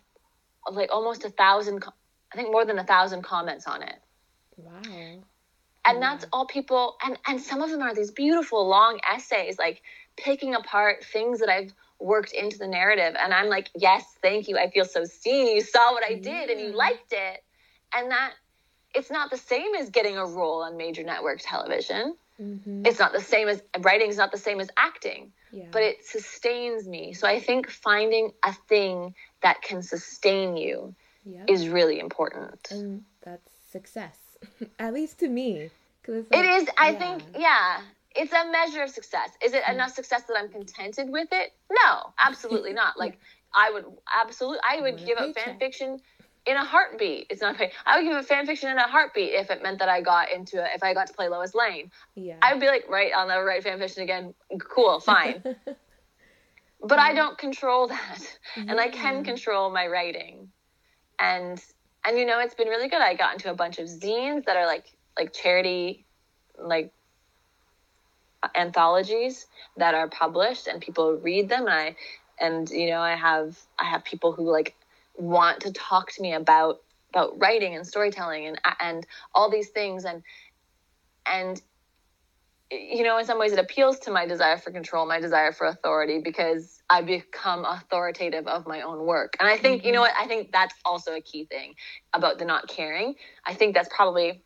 like 0.71 0.91
almost 0.93 1.25
a 1.25 1.31
thousand, 1.31 1.85
I 2.33 2.37
think 2.37 2.51
more 2.51 2.65
than 2.65 2.79
a 2.79 2.85
thousand 2.85 3.23
comments 3.23 3.67
on 3.67 3.83
it. 3.83 3.97
wow. 4.57 5.25
And 5.85 6.01
that's 6.01 6.25
all 6.33 6.47
people, 6.47 6.97
and, 7.05 7.19
and 7.27 7.41
some 7.41 7.61
of 7.61 7.71
them 7.71 7.83
are 7.83 7.95
these 7.95 8.11
beautiful 8.13 8.67
long 8.69 9.01
essays, 9.11 9.59
like 9.59 9.83
picking 10.17 10.55
apart 10.55 11.05
things 11.05 11.41
that 11.41 11.49
I've 11.49 11.73
worked 11.99 12.33
into 12.33 12.59
the 12.59 12.69
narrative. 12.69 13.17
And 13.19 13.35
I'm 13.35 13.49
like, 13.49 13.69
yes, 13.75 14.05
thank 14.23 14.49
you. 14.49 14.59
I 14.59 14.71
feel 14.71 14.85
so 14.85 15.05
seen. 15.05 15.57
You 15.57 15.61
saw 15.61 15.93
what 15.93 16.05
I 16.05 16.15
did 16.15 16.51
and 16.51 16.61
you 16.61 16.73
liked 16.73 17.13
it. 17.13 17.45
And 17.95 18.11
that 18.11 18.33
it's 18.95 19.11
not 19.11 19.31
the 19.31 19.37
same 19.37 19.75
as 19.75 19.91
getting 19.91 20.17
a 20.17 20.27
role 20.27 20.63
on 20.63 20.77
major 20.77 21.03
network 21.03 21.41
television 21.43 22.15
hmm 22.39 22.83
it's 22.85 22.99
not 22.99 23.13
the 23.13 23.21
same 23.21 23.49
as 23.49 23.63
writing 23.81 24.09
is 24.09 24.17
not 24.17 24.33
the 24.33 24.39
same 24.39 24.59
as 24.59 24.69
acting 24.77 25.33
yeah. 25.53 25.67
but 25.71 25.83
it 25.83 26.05
sustains 26.05 26.89
me 26.89 27.13
so 27.13 27.29
i 27.29 27.39
think 27.39 27.71
finding 27.71 28.33
a 28.45 28.53
thing 28.69 29.15
that 29.43 29.63
can 29.63 29.83
sustain 29.83 30.57
you 30.57 30.95
is 31.49 31.69
really 31.69 32.01
important 32.01 32.69
and 32.71 33.05
that's 33.23 33.51
success, 33.71 34.19
at 34.79 34.93
least 34.95 35.19
to 35.21 35.29
me. 35.29 35.71
It's 36.07 36.31
it 36.33 36.37
like, 36.37 36.63
is 36.63 36.69
i 36.79 36.93
yeah. 36.93 36.99
think 36.99 37.23
yeah. 37.39 37.81
it's 38.15 38.33
a 38.33 38.51
measure 38.51 38.83
of 38.83 38.91
success. 38.91 39.31
Is 39.43 39.53
it 39.55 39.63
enough 39.73 39.93
success 39.93 40.25
that 40.25 40.37
i'm 40.39 40.49
contented 40.49 41.09
with 41.11 41.29
it? 41.33 41.53
No 41.71 42.13
absolutely 42.21 42.73
not. 42.73 42.99
Like 42.99 43.19
i 43.55 43.71
would 43.71 43.85
absolutely 44.21 44.59
i 44.69 44.81
would 44.81 44.99
give 45.07 45.19
up 45.19 45.35
fan 45.35 45.45
paycheck. 45.45 45.59
fiction 45.61 45.99
in 46.45 46.57
a 46.57 46.65
heartbeat. 46.65 47.27
It's 47.31 47.41
not 47.41 47.57
i 47.87 47.99
would 47.99 48.05
give 48.07 48.17
up 48.17 48.25
fan 48.25 48.47
fiction 48.47 48.71
in 48.71 48.79
a 48.79 48.89
heartbeat 48.89 49.33
if 49.35 49.51
it 49.51 49.63
meant 49.63 49.79
that 49.79 49.89
i 49.89 50.01
got 50.01 50.31
into 50.33 50.59
it 50.63 50.71
if 50.75 50.83
i 50.83 50.93
got 50.95 51.07
to 51.07 51.13
play 51.15 51.29
lois 51.29 51.55
lane. 51.55 51.91
Yeah. 52.17 52.37
i 52.43 52.53
would 52.53 52.61
be 52.61 52.67
like 52.67 52.85
right 52.89 53.13
i'll 53.17 53.29
never 53.29 53.45
write 53.45 53.63
fan 53.63 53.79
fiction 53.79 54.03
again. 54.03 54.35
Cool 54.75 55.01
fine. 55.01 55.43
But 56.85 56.99
I 56.99 57.13
Mhm. 57.13 57.17
don't 57.17 57.39
control 57.39 57.87
that, 57.89 58.39
and 58.57 58.81
I 58.81 58.89
can 58.89 59.23
control 59.23 59.71
my 59.71 59.87
writing, 59.87 60.51
and 61.19 61.63
and 62.05 62.19
you 62.19 62.27
know 62.27 62.41
it's 62.41 62.55
been 62.55 62.69
really 62.69 62.89
good. 62.89 63.01
I 63.01 63.15
got 63.15 63.35
into 63.35 63.51
a 63.51 63.55
bunch 63.55 63.79
of 63.79 63.87
zines 63.87 64.45
that 64.45 64.57
are 64.57 64.67
like 64.67 64.93
like 65.17 65.33
charity, 65.33 66.05
like 66.59 66.93
anthologies 68.55 69.47
that 69.77 69.95
are 69.95 70.09
published, 70.09 70.67
and 70.67 70.81
people 70.81 71.15
read 71.17 71.49
them. 71.49 71.67
And 71.67 71.71
I 71.71 71.97
and 72.41 72.69
you 72.71 72.91
know 72.91 73.01
I 73.01 73.15
have 73.15 73.59
I 73.79 73.85
have 73.85 74.05
people 74.05 74.33
who 74.33 74.51
like 74.51 74.75
want 75.17 75.61
to 75.61 75.73
talk 75.73 76.13
to 76.13 76.23
me 76.23 76.33
about 76.33 76.81
about 77.11 77.39
writing 77.39 77.75
and 77.75 77.87
storytelling 77.87 78.47
and 78.47 78.59
and 78.81 79.07
all 79.35 79.51
these 79.51 79.69
things 79.69 80.05
and 80.05 80.23
and 81.27 81.61
you 82.73 83.03
know 83.03 83.19
in 83.19 83.25
some 83.25 83.39
ways 83.39 83.53
it 83.53 83.59
appeals 83.59 83.99
to 83.99 84.11
my 84.11 84.27
desire 84.27 84.57
for 84.57 84.71
control 84.71 85.07
my 85.07 85.21
desire 85.21 85.53
for 85.53 85.67
authority 85.67 86.21
because 86.21 86.83
i 86.89 87.03
become 87.03 87.65
authoritative 87.65 88.47
of 88.47 88.67
my 88.67 88.81
own 88.83 89.05
work. 89.05 89.37
And 89.39 89.49
i 89.49 89.57
think 89.57 89.85
you 89.85 89.93
know 89.93 90.03
mm-hmm. 90.03 90.15
what? 90.17 90.25
I 90.25 90.27
think 90.27 90.53
that's 90.53 90.75
also 90.85 91.15
a 91.15 91.21
key 91.21 91.45
thing 91.45 91.75
about 92.13 92.39
the 92.39 92.45
not 92.45 92.69
caring. 92.69 93.15
I 93.45 93.55
think 93.55 93.75
that's 93.75 93.89
probably 93.95 94.43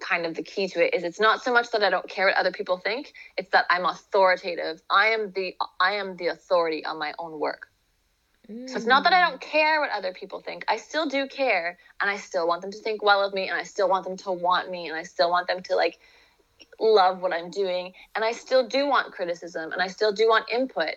kind 0.00 0.24
of 0.24 0.34
the 0.34 0.42
key 0.42 0.66
to 0.66 0.82
it 0.82 0.94
is 0.94 1.04
it's 1.04 1.20
not 1.20 1.44
so 1.44 1.52
much 1.52 1.70
that 1.72 1.82
i 1.82 1.90
don't 1.90 2.08
care 2.08 2.24
what 2.24 2.36
other 2.36 2.52
people 2.52 2.78
think 2.78 3.12
it's 3.36 3.50
that 3.50 3.66
i'm 3.68 3.84
authoritative. 3.84 4.80
I 4.88 5.08
am 5.08 5.30
the 5.32 5.54
i 5.78 5.94
am 5.94 6.16
the 6.16 6.28
authority 6.28 6.84
on 6.86 6.98
my 6.98 7.12
own 7.18 7.38
work. 7.38 7.70
So 8.66 8.74
it's 8.74 8.86
not 8.86 9.04
that 9.04 9.12
I 9.12 9.20
mm. 9.20 9.30
don't 9.30 9.40
care 9.40 9.80
what 9.80 9.90
other 9.90 10.12
people 10.12 10.40
think. 10.40 10.64
I 10.66 10.76
still 10.76 11.06
do 11.06 11.28
care 11.28 11.78
and 12.00 12.10
I 12.10 12.16
still 12.16 12.48
want 12.48 12.62
them 12.62 12.72
to 12.72 12.78
think 12.78 13.00
well 13.00 13.22
of 13.22 13.32
me 13.32 13.48
and 13.48 13.56
I 13.56 13.62
still 13.62 13.88
want 13.88 14.04
them 14.04 14.16
to 14.18 14.32
want 14.32 14.68
me 14.68 14.88
and 14.88 14.96
I 14.96 15.04
still 15.04 15.30
want 15.30 15.46
them 15.46 15.62
to 15.64 15.76
like 15.76 16.00
love 16.78 17.20
what 17.20 17.32
I'm 17.32 17.50
doing 17.50 17.92
and 18.14 18.24
I 18.24 18.32
still 18.32 18.66
do 18.66 18.86
want 18.86 19.12
criticism 19.12 19.72
and 19.72 19.82
I 19.82 19.88
still 19.88 20.12
do 20.12 20.28
want 20.28 20.50
input. 20.50 20.96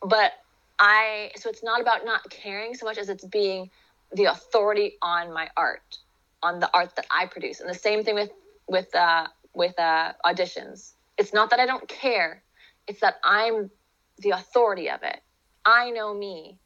But 0.00 0.32
I 0.78 1.30
so 1.36 1.48
it's 1.48 1.62
not 1.62 1.80
about 1.80 2.04
not 2.04 2.28
caring 2.30 2.74
so 2.74 2.86
much 2.86 2.98
as 2.98 3.08
it's 3.08 3.24
being 3.24 3.70
the 4.12 4.24
authority 4.24 4.96
on 5.00 5.32
my 5.32 5.48
art, 5.56 5.98
on 6.42 6.60
the 6.60 6.70
art 6.74 6.96
that 6.96 7.06
I 7.10 7.26
produce. 7.26 7.60
And 7.60 7.70
the 7.70 7.74
same 7.74 8.04
thing 8.04 8.14
with 8.14 8.30
with 8.68 8.94
uh 8.94 9.26
with 9.54 9.78
uh 9.78 10.12
auditions. 10.24 10.92
It's 11.18 11.32
not 11.32 11.50
that 11.50 11.60
I 11.60 11.66
don't 11.66 11.88
care. 11.88 12.42
It's 12.88 13.00
that 13.00 13.16
I'm 13.22 13.70
the 14.18 14.30
authority 14.30 14.90
of 14.90 15.02
it. 15.02 15.20
I 15.64 15.90
know 15.90 16.14
me 16.14 16.58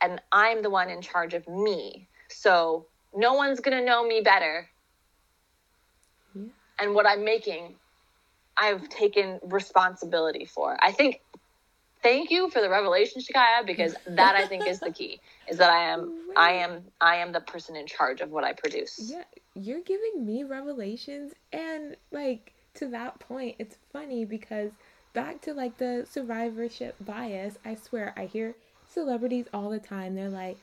and 0.00 0.20
I'm 0.32 0.62
the 0.62 0.70
one 0.70 0.90
in 0.90 1.02
charge 1.02 1.34
of 1.34 1.46
me. 1.46 2.08
So 2.28 2.86
no 3.14 3.34
one's 3.34 3.60
going 3.60 3.76
to 3.76 3.84
know 3.84 4.06
me 4.06 4.20
better. 4.20 4.68
And 6.80 6.94
what 6.94 7.06
I'm 7.06 7.24
making, 7.24 7.74
I've 8.56 8.88
taken 8.88 9.38
responsibility 9.42 10.46
for. 10.46 10.76
I 10.82 10.92
think, 10.92 11.20
thank 12.02 12.30
you 12.30 12.50
for 12.50 12.60
the 12.60 12.70
revelation, 12.70 13.22
Shikaya, 13.22 13.66
because 13.66 13.94
that 14.06 14.34
I 14.34 14.46
think 14.46 14.66
is 14.66 14.80
the 14.80 14.90
key. 14.90 15.20
Is 15.48 15.58
that 15.58 15.70
I 15.70 15.92
am, 15.92 16.12
I 16.36 16.52
am, 16.52 16.82
I 17.00 17.16
am 17.16 17.32
the 17.32 17.40
person 17.40 17.76
in 17.76 17.86
charge 17.86 18.20
of 18.20 18.30
what 18.30 18.44
I 18.44 18.52
produce. 18.52 18.98
Yeah, 19.10 19.24
you're 19.54 19.82
giving 19.82 20.24
me 20.24 20.44
revelations, 20.44 21.32
and 21.52 21.96
like 22.10 22.52
to 22.74 22.88
that 22.88 23.18
point, 23.20 23.56
it's 23.58 23.76
funny 23.92 24.24
because 24.24 24.72
back 25.12 25.40
to 25.42 25.52
like 25.52 25.78
the 25.78 26.06
survivorship 26.10 26.96
bias. 27.00 27.58
I 27.64 27.74
swear, 27.74 28.14
I 28.16 28.26
hear 28.26 28.54
celebrities 28.88 29.46
all 29.52 29.70
the 29.70 29.78
time. 29.78 30.14
They're 30.14 30.28
like, 30.28 30.56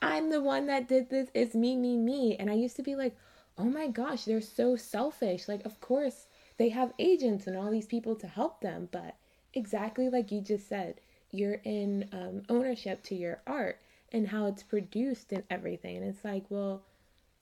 I'm 0.00 0.30
the 0.30 0.40
one 0.42 0.66
that 0.66 0.88
did 0.88 1.10
this. 1.10 1.28
It's 1.34 1.54
me, 1.54 1.76
me, 1.76 1.96
me. 1.96 2.36
And 2.36 2.50
I 2.50 2.54
used 2.54 2.76
to 2.76 2.82
be 2.82 2.96
like, 2.96 3.16
oh 3.58 3.64
my 3.64 3.88
gosh, 3.88 4.24
they're 4.24 4.40
so 4.40 4.76
selfish. 4.76 5.48
Like, 5.48 5.64
of 5.64 5.80
course, 5.80 6.26
they 6.58 6.70
have 6.70 6.92
agents 6.98 7.46
and 7.46 7.56
all 7.56 7.70
these 7.70 7.86
people 7.86 8.14
to 8.16 8.26
help 8.26 8.60
them. 8.60 8.88
But 8.90 9.16
exactly 9.54 10.08
like 10.08 10.32
you 10.32 10.40
just 10.40 10.68
said, 10.68 11.00
you're 11.30 11.60
in 11.64 12.08
um, 12.12 12.42
ownership 12.48 13.02
to 13.04 13.14
your 13.14 13.40
art 13.46 13.80
and 14.12 14.28
how 14.28 14.46
it's 14.46 14.62
produced 14.62 15.32
and 15.32 15.42
everything. 15.50 15.96
And 15.96 16.06
it's 16.06 16.24
like, 16.24 16.44
well, 16.50 16.82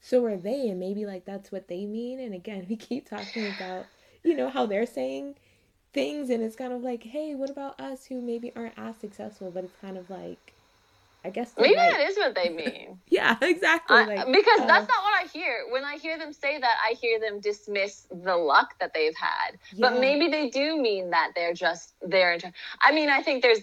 so 0.00 0.24
are 0.24 0.36
they. 0.36 0.68
And 0.68 0.80
maybe 0.80 1.06
like 1.06 1.24
that's 1.24 1.52
what 1.52 1.68
they 1.68 1.84
mean. 1.86 2.20
And 2.20 2.34
again, 2.34 2.66
we 2.70 2.76
keep 2.76 3.08
talking 3.08 3.52
about, 3.56 3.86
you 4.22 4.36
know, 4.36 4.48
how 4.48 4.66
they're 4.66 4.86
saying 4.86 5.36
things. 5.92 6.30
And 6.30 6.42
it's 6.42 6.56
kind 6.56 6.72
of 6.72 6.82
like, 6.82 7.02
hey, 7.02 7.34
what 7.34 7.50
about 7.50 7.80
us 7.80 8.06
who 8.06 8.20
maybe 8.20 8.52
aren't 8.54 8.78
as 8.78 8.96
successful? 8.96 9.50
But 9.50 9.64
it's 9.64 9.76
kind 9.80 9.98
of 9.98 10.08
like, 10.08 10.54
I 11.24 11.30
guess 11.30 11.52
maybe 11.58 11.76
like, 11.76 11.90
that 11.90 12.00
is 12.00 12.16
what 12.16 12.34
they 12.34 12.48
mean. 12.48 12.98
yeah, 13.08 13.36
exactly. 13.42 13.96
I, 13.96 14.04
like, 14.04 14.26
because 14.26 14.60
uh, 14.60 14.66
that's 14.66 14.88
not 14.88 15.02
what 15.02 15.22
I 15.22 15.26
hear. 15.32 15.66
When 15.70 15.84
I 15.84 15.96
hear 15.96 16.18
them 16.18 16.32
say 16.32 16.58
that, 16.58 16.76
I 16.82 16.94
hear 16.94 17.20
them 17.20 17.40
dismiss 17.40 18.06
the 18.10 18.36
luck 18.36 18.74
that 18.80 18.94
they've 18.94 19.14
had. 19.14 19.58
Yeah. 19.72 19.90
But 19.90 20.00
maybe 20.00 20.28
they 20.28 20.48
do 20.48 20.80
mean 20.80 21.10
that 21.10 21.32
they're 21.34 21.52
just 21.52 21.94
there. 22.00 22.38
I 22.80 22.92
mean, 22.92 23.10
I 23.10 23.22
think 23.22 23.42
there's 23.42 23.60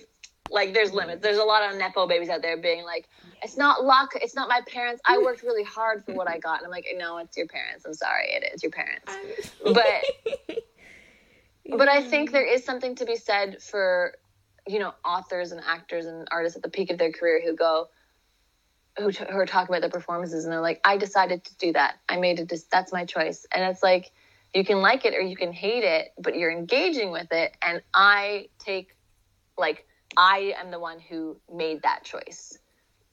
like 0.51 0.73
there's 0.73 0.93
limits. 0.93 1.21
There's 1.21 1.39
a 1.39 1.43
lot 1.43 1.69
of 1.69 1.77
nepo 1.77 2.07
babies 2.07 2.29
out 2.29 2.41
there 2.41 2.57
being 2.57 2.83
like, 2.83 3.09
it's 3.41 3.57
not 3.57 3.83
luck. 3.83 4.11
It's 4.15 4.35
not 4.35 4.49
my 4.49 4.61
parents. 4.67 5.01
I 5.05 5.17
worked 5.17 5.43
really 5.43 5.63
hard 5.63 6.05
for 6.05 6.13
what 6.13 6.29
I 6.29 6.37
got. 6.37 6.59
And 6.59 6.65
I'm 6.65 6.71
like, 6.71 6.85
no, 6.95 7.17
it's 7.17 7.35
your 7.37 7.47
parents. 7.47 7.85
I'm 7.85 7.93
sorry, 7.93 8.27
it 8.29 8.51
is 8.53 8.63
your 8.63 8.71
parents. 8.71 9.11
But 9.63 10.57
but 11.77 11.89
I 11.89 12.03
think 12.03 12.31
there 12.31 12.45
is 12.45 12.63
something 12.63 12.95
to 12.95 13.05
be 13.05 13.15
said 13.15 13.61
for 13.61 14.13
you 14.67 14.79
know 14.79 14.93
authors 15.05 15.51
and 15.51 15.61
actors 15.65 16.05
and 16.05 16.27
artists 16.31 16.55
at 16.55 16.63
the 16.63 16.69
peak 16.69 16.91
of 16.91 16.97
their 16.97 17.11
career 17.11 17.41
who 17.43 17.55
go 17.55 17.87
who, 18.97 19.11
t- 19.11 19.25
who 19.29 19.37
are 19.37 19.45
talking 19.45 19.73
about 19.73 19.81
their 19.81 19.91
performances 19.91 20.43
and 20.43 20.51
they're 20.51 20.61
like 20.61 20.81
i 20.83 20.97
decided 20.97 21.43
to 21.43 21.55
do 21.57 21.73
that. 21.73 21.95
I 22.09 22.17
made 22.17 22.39
it 22.39 22.49
just 22.49 22.69
that's 22.71 22.91
my 22.91 23.05
choice. 23.05 23.45
And 23.53 23.63
it's 23.63 23.83
like 23.83 24.11
you 24.53 24.65
can 24.65 24.81
like 24.81 25.05
it 25.05 25.13
or 25.13 25.21
you 25.21 25.35
can 25.35 25.53
hate 25.53 25.83
it 25.83 26.13
but 26.17 26.35
you're 26.35 26.51
engaging 26.51 27.11
with 27.11 27.31
it. 27.31 27.55
And 27.61 27.81
i 27.93 28.49
take 28.59 28.95
like 29.57 29.85
i 30.17 30.53
am 30.57 30.71
the 30.71 30.79
one 30.79 30.99
who 30.99 31.37
made 31.53 31.83
that 31.83 32.03
choice. 32.03 32.57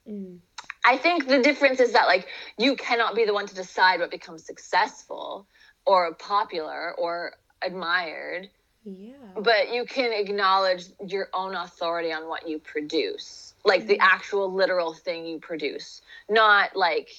Mm. 0.09 0.39
I 0.85 0.97
think 0.97 1.27
the 1.27 1.41
difference 1.41 1.79
is 1.79 1.93
that 1.93 2.07
like 2.07 2.27
you 2.57 2.75
cannot 2.75 3.15
be 3.15 3.25
the 3.25 3.33
one 3.33 3.47
to 3.47 3.55
decide 3.55 3.99
what 3.99 4.11
becomes 4.11 4.45
successful 4.45 5.47
or 5.85 6.13
popular 6.15 6.93
or 6.97 7.33
admired, 7.63 8.49
yeah. 8.85 9.13
but 9.41 9.73
you 9.73 9.85
can 9.85 10.13
acknowledge 10.13 10.85
your 11.05 11.29
own 11.33 11.55
authority 11.55 12.13
on 12.13 12.27
what 12.27 12.47
you 12.47 12.59
produce. 12.59 13.53
Like 13.63 13.87
the 13.87 13.95
mm-hmm. 13.95 14.07
actual 14.13 14.53
literal 14.53 14.93
thing 14.93 15.25
you 15.25 15.39
produce. 15.39 16.01
Not 16.29 16.75
like 16.75 17.09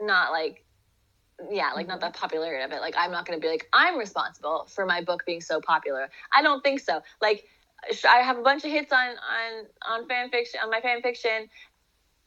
not 0.00 0.30
like 0.30 0.64
yeah, 1.50 1.72
like 1.72 1.88
not 1.88 2.00
the 2.00 2.06
mm-hmm. 2.06 2.20
popularity 2.20 2.62
of 2.62 2.72
it. 2.72 2.80
Like 2.80 2.94
I'm 2.96 3.10
not 3.10 3.26
going 3.26 3.38
to 3.38 3.44
be 3.44 3.50
like 3.50 3.68
I'm 3.72 3.98
responsible 3.98 4.66
for 4.68 4.86
my 4.86 5.02
book 5.02 5.24
being 5.26 5.40
so 5.40 5.60
popular. 5.60 6.08
I 6.32 6.42
don't 6.42 6.62
think 6.62 6.80
so. 6.80 7.02
Like 7.20 7.44
I 8.08 8.18
have 8.18 8.38
a 8.38 8.42
bunch 8.42 8.64
of 8.64 8.70
hits 8.70 8.92
on 8.92 9.08
on 9.08 9.66
on 9.88 10.08
fan 10.08 10.30
fiction 10.30 10.60
on 10.62 10.70
my 10.70 10.80
fan 10.80 11.02
fiction 11.02 11.48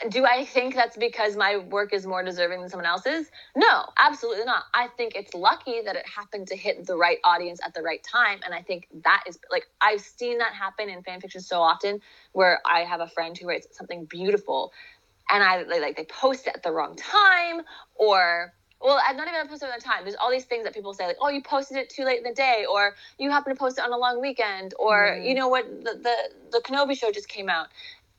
do 0.09 0.25
I 0.25 0.45
think 0.45 0.75
that's 0.75 0.97
because 0.97 1.35
my 1.35 1.57
work 1.57 1.93
is 1.93 2.05
more 2.05 2.23
deserving 2.23 2.61
than 2.61 2.69
someone 2.69 2.85
else's? 2.85 3.29
No, 3.55 3.85
absolutely 3.97 4.45
not. 4.45 4.63
I 4.73 4.87
think 4.97 5.15
it's 5.15 5.33
lucky 5.33 5.81
that 5.85 5.95
it 5.95 6.07
happened 6.07 6.47
to 6.49 6.55
hit 6.55 6.85
the 6.85 6.95
right 6.95 7.17
audience 7.23 7.59
at 7.65 7.73
the 7.73 7.81
right 7.81 8.03
time. 8.03 8.39
And 8.45 8.53
I 8.53 8.61
think 8.61 8.87
that 9.03 9.23
is 9.27 9.39
like, 9.51 9.65
I've 9.81 10.01
seen 10.01 10.39
that 10.39 10.53
happen 10.53 10.89
in 10.89 11.03
fan 11.03 11.21
fiction 11.21 11.41
so 11.41 11.61
often 11.61 12.01
where 12.33 12.59
I 12.65 12.81
have 12.81 13.01
a 13.01 13.07
friend 13.07 13.37
who 13.37 13.47
writes 13.47 13.67
something 13.71 14.05
beautiful 14.05 14.71
and 15.29 15.43
I 15.43 15.63
they, 15.63 15.79
like, 15.79 15.95
they 15.97 16.05
post 16.05 16.47
it 16.47 16.53
at 16.55 16.63
the 16.63 16.71
wrong 16.71 16.95
time 16.95 17.61
or, 17.95 18.53
well, 18.81 18.99
I'm 19.07 19.15
not 19.15 19.27
even 19.29 19.47
posted 19.47 19.69
at 19.69 19.79
the 19.79 19.85
time. 19.85 20.03
There's 20.03 20.15
all 20.15 20.29
these 20.29 20.43
things 20.45 20.65
that 20.65 20.73
people 20.73 20.93
say, 20.93 21.07
like, 21.07 21.15
oh, 21.21 21.29
you 21.29 21.41
posted 21.41 21.77
it 21.77 21.89
too 21.89 22.03
late 22.03 22.17
in 22.17 22.23
the 22.23 22.33
day, 22.33 22.65
or 22.69 22.95
you 23.17 23.31
happen 23.31 23.53
to 23.53 23.57
post 23.57 23.77
it 23.77 23.83
on 23.85 23.93
a 23.93 23.97
long 23.97 24.19
weekend, 24.19 24.73
or 24.77 25.15
Yeah. 25.17 25.23
you 25.23 25.35
know 25.35 25.47
what, 25.47 25.65
the, 25.85 25.93
the 26.03 26.15
the 26.51 26.59
Kenobi 26.59 26.97
show 26.97 27.09
just 27.09 27.29
came 27.29 27.47
out. 27.47 27.67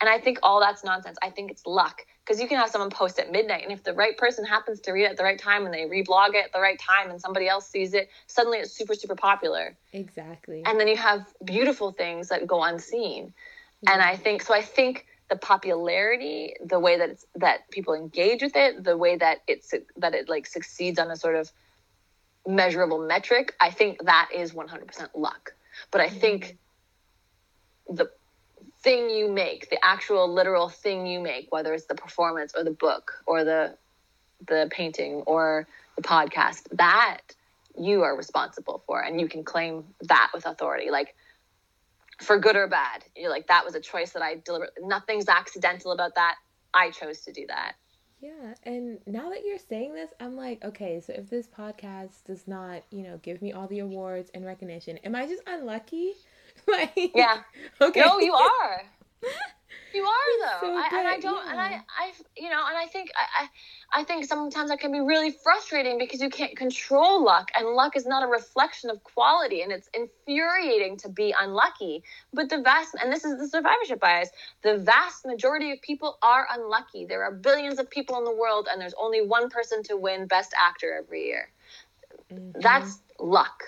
And 0.01 0.11
I 0.11 0.18
think 0.18 0.38
all 0.42 0.61
that's 0.61 0.84
nonsense. 0.84 1.16
I 1.22 1.30
think 1.30 1.51
it's 1.51 1.66
luck 1.66 2.05
because 2.24 2.40
you 2.40 2.49
can 2.49 2.59
have 2.59 2.70
someone 2.70 2.90
post 2.90 3.18
at 3.18 3.30
midnight, 3.30 3.62
and 3.62 3.72
if 3.72 3.84
the 3.84 3.92
right 3.92 4.16
person 4.16 4.45
happens 4.45 4.80
to 4.80 4.92
read 4.92 5.05
it 5.05 5.11
at 5.11 5.16
the 5.16 5.24
right 5.24 5.38
time 5.38 5.64
and 5.64 5.74
they 5.74 5.84
reblog 5.84 6.30
it 6.34 6.45
at 6.45 6.53
the 6.53 6.61
right 6.61 6.78
time, 6.78 7.11
and 7.11 7.20
somebody 7.20 7.49
else 7.49 7.68
sees 7.68 7.95
it, 7.95 8.11
suddenly 8.26 8.59
it's 8.59 8.72
super 8.72 8.95
super 8.95 9.14
popular. 9.14 9.76
Exactly. 9.92 10.62
And 10.66 10.78
then 10.80 10.88
you 10.88 10.97
have 10.97 11.26
beautiful 11.45 11.92
things 11.92 12.28
that 12.28 12.47
go 12.47 12.62
unseen. 12.62 13.32
And 13.86 14.01
I 14.01 14.16
think 14.16 14.42
so. 14.42 14.55
I 14.55 14.62
think 14.62 15.07
the 15.28 15.36
popularity, 15.36 16.55
the 16.64 16.80
way 16.80 16.99
that 16.99 17.11
it's 17.11 17.26
that 17.36 17.70
people 17.70 17.95
engage 17.95 18.42
with 18.42 18.57
it, 18.57 18.82
the 18.82 18.97
way 18.97 19.16
that 19.16 19.38
it's 19.47 19.72
that 19.97 20.14
it 20.14 20.28
like 20.28 20.47
succeeds 20.47 20.99
on 20.99 21.11
a 21.11 21.16
sort 21.16 21.34
of 21.34 21.53
measurable 22.47 23.07
metric, 23.07 23.55
I 23.61 23.70
think 23.70 24.05
that 24.05 24.30
is 24.34 24.53
100% 24.53 25.09
luck. 25.14 25.55
But 25.90 26.01
I 26.01 26.09
think 26.09 26.59
the 27.88 28.11
thing 28.85 29.11
you 29.11 29.32
make, 29.32 29.70
the 29.70 29.85
actual 29.85 30.32
literal 30.32 30.68
thing 30.68 31.07
you 31.07 31.18
make, 31.18 31.51
whether 31.51 31.72
it's 31.74 31.87
the 31.87 31.95
performance 31.95 32.53
or 32.57 32.62
the 32.62 32.70
book 32.70 33.12
or 33.26 33.43
the 33.43 33.74
the 34.47 34.68
painting 34.70 35.22
or 35.26 35.66
the 35.97 36.03
podcast, 36.03 36.64
that 36.72 37.20
you 37.76 38.03
are 38.03 38.16
responsible 38.16 38.82
for 38.87 39.01
and 39.01 39.20
you 39.20 39.26
can 39.26 39.43
claim 39.43 39.85
that 40.03 40.30
with 40.35 40.47
authority. 40.47 40.91
Like 40.91 41.16
for 42.20 42.39
good 42.39 42.57
or 42.57 42.68
bad. 42.68 43.05
You're 43.16 43.30
like 43.30 43.49
that 43.49 43.64
was 43.64 43.74
a 43.74 43.80
choice 43.80 44.12
that 44.12 44.22
I 44.22 44.37
deliberately 44.45 44.87
nothing's 44.87 45.28
accidental 45.28 45.91
about 45.93 46.14
that. 46.14 46.37
I 46.72 46.91
chose 46.91 47.20
to 47.22 47.32
do 47.32 47.47
that. 47.49 47.74
Yeah, 48.20 48.55
and 48.62 49.01
now 49.07 49.28
that 49.30 49.45
you're 49.45 49.59
saying 49.59 49.93
this, 49.93 50.09
I'm 50.18 50.35
like, 50.35 50.64
okay, 50.64 50.99
so 51.01 51.12
if 51.12 51.28
this 51.28 51.47
podcast 51.47 52.24
does 52.24 52.49
not, 52.49 52.82
you 52.91 53.03
know, 53.03 53.18
give 53.22 53.43
me 53.43 53.53
all 53.53 53.66
the 53.66 53.80
awards 53.80 54.30
and 54.32 54.47
recognition, 54.47 54.97
am 54.99 55.14
I 55.14 55.26
just 55.26 55.43
unlucky? 55.47 56.14
like, 56.69 57.13
Yeah. 57.15 57.39
okay. 57.81 58.01
No, 58.01 58.19
you 58.19 58.33
are. 58.35 58.83
You 59.95 60.03
are 60.03 60.41
though, 60.41 60.67
So 60.67 60.75
I, 60.77 60.99
and 60.99 61.07
I 61.09 61.21
don't, 61.21 61.51
and 61.51 61.61
I, 61.61 61.71
yeah. 61.71 61.81
I, 61.99 62.13
you 62.37 62.51
know, 62.51 62.65
and 62.67 62.77
I 62.77 62.87
think, 62.87 63.11
I, 63.17 63.45
I, 63.45 64.01
I 64.01 64.05
think 64.05 64.25
sometimes 64.25 64.71
that 64.71 64.81
can 64.81 64.91
be 64.91 64.99
really 64.99 65.31
frustrating 65.31 65.99
because 65.99 66.21
you 66.21 66.31
can't 66.31 66.57
control 66.57 67.23
luck, 67.25 67.51
and 67.57 67.69
luck 67.69 67.97
is 67.97 68.05
not 68.05 68.25
a 68.25 68.27
reflection 68.27 68.91
of 68.91 69.03
quality, 69.05 69.63
and 69.63 69.71
it's 69.71 69.89
infuriating 69.95 70.97
to 70.99 71.09
be 71.09 71.33
unlucky. 71.39 72.03
But 72.33 72.51
the 72.51 72.61
vast, 72.61 72.97
and 73.01 73.13
this 73.13 73.25
is 73.25 73.39
the 73.39 73.47
survivorship 73.47 74.01
bias, 74.01 74.31
the 74.63 74.79
vast 74.79 75.25
majority 75.25 75.71
of 75.71 75.81
people 75.81 76.19
are 76.23 76.49
unlucky. 76.51 77.07
There 77.07 77.23
are 77.23 77.31
billions 77.33 77.79
of 77.79 77.89
people 77.89 78.19
in 78.19 78.25
the 78.25 78.35
world, 78.35 78.67
and 78.71 78.81
there's 78.81 78.95
only 79.01 79.25
one 79.25 79.49
person 79.49 79.85
to 79.85 79.97
win 79.97 80.27
Best 80.27 80.53
Actor 80.61 80.93
every 81.05 81.27
year. 81.27 81.53
Mhm. 82.33 82.53
That's 82.61 82.99
luck. 83.21 83.63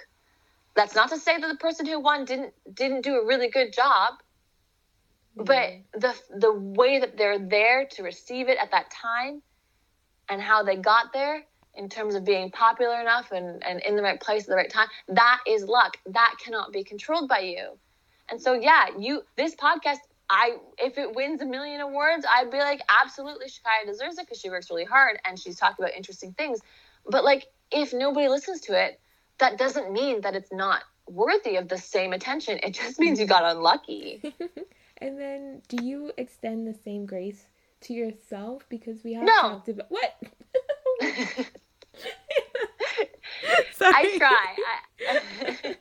That's 0.77 0.95
not 0.95 1.09
to 1.09 1.19
say 1.19 1.39
that 1.41 1.49
the 1.49 1.57
person 1.57 1.87
who 1.87 1.99
won 1.99 2.25
didn't 2.25 2.53
didn't 2.73 3.03
do 3.03 3.17
a 3.17 3.27
really 3.27 3.49
good 3.49 3.73
job 3.73 4.15
but 5.37 5.47
mm-hmm. 5.47 6.01
the 6.01 6.15
the 6.39 6.53
way 6.53 6.99
that 6.99 7.17
they're 7.17 7.39
there 7.39 7.87
to 7.93 8.03
receive 8.03 8.49
it 8.49 8.59
at 8.59 8.71
that 8.71 8.91
time 8.91 9.43
and 10.29 10.41
how 10.41 10.63
they 10.63 10.77
got 10.77 11.13
there 11.13 11.45
in 11.75 11.91
terms 11.91 12.15
of 12.15 12.25
being 12.25 12.51
popular 12.51 12.99
enough 13.01 13.33
and, 13.33 13.63
and 13.63 13.81
in 13.83 13.97
the 13.97 14.03
right 14.03 14.21
place 14.21 14.45
at 14.45 14.49
the 14.49 14.57
right 14.57 14.71
time 14.71 14.89
that 15.09 15.41
is 15.47 15.65
luck. 15.65 15.99
That 16.07 16.35
cannot 16.43 16.73
be 16.73 16.83
controlled 16.85 17.29
by 17.29 17.41
you. 17.41 17.79
And 18.31 18.41
so 18.41 18.55
yeah 18.55 18.87
you 18.99 19.23
this 19.37 19.55
podcast 19.55 19.99
i 20.31 20.57
if 20.79 20.99
it 20.99 21.15
wins 21.15 21.41
a 21.41 21.47
million 21.47 21.81
awards 21.81 22.27
i'd 22.29 22.51
be 22.51 22.59
like 22.59 22.81
absolutely 22.89 23.47
shakaya 23.47 23.87
deserves 23.87 24.19
it 24.19 24.27
because 24.27 24.41
she 24.41 24.51
works 24.51 24.69
really 24.71 24.85
hard 24.85 25.21
and 25.25 25.39
she's 25.39 25.57
talking 25.57 25.85
about 25.85 25.95
interesting 25.95 26.33
things. 26.33 26.61
But 27.09 27.25
like 27.25 27.47
if 27.71 27.93
nobody 27.93 28.29
listens 28.29 28.63
to 28.63 28.73
it 28.73 28.99
that 29.39 29.59
doesn't 29.59 29.93
mean 29.93 30.21
that 30.23 30.35
it's 30.35 30.53
not 30.53 30.83
worthy 31.09 31.57
of 31.57 31.69
the 31.69 31.79
same 31.79 32.13
attention 32.13 32.59
it 32.63 32.75
just 32.75 32.99
means 32.99 33.21
you 33.21 33.27
got 33.27 33.45
unlucky 33.45 34.21
and 34.99 35.19
then, 35.19 35.63
do 35.69 35.85
you 35.85 36.13
extend 36.17 36.67
the 36.67 36.75
same 36.85 37.07
grace 37.07 37.47
to 37.83 37.93
yourself? 37.93 38.65
Because 38.69 39.05
we 39.05 39.13
have 39.15 39.25
No. 39.25 39.41
talked 39.43 39.69
about 39.69 39.91
what? 39.91 40.15
I 43.81 44.17
try. 44.19 44.57
I, 45.07 45.77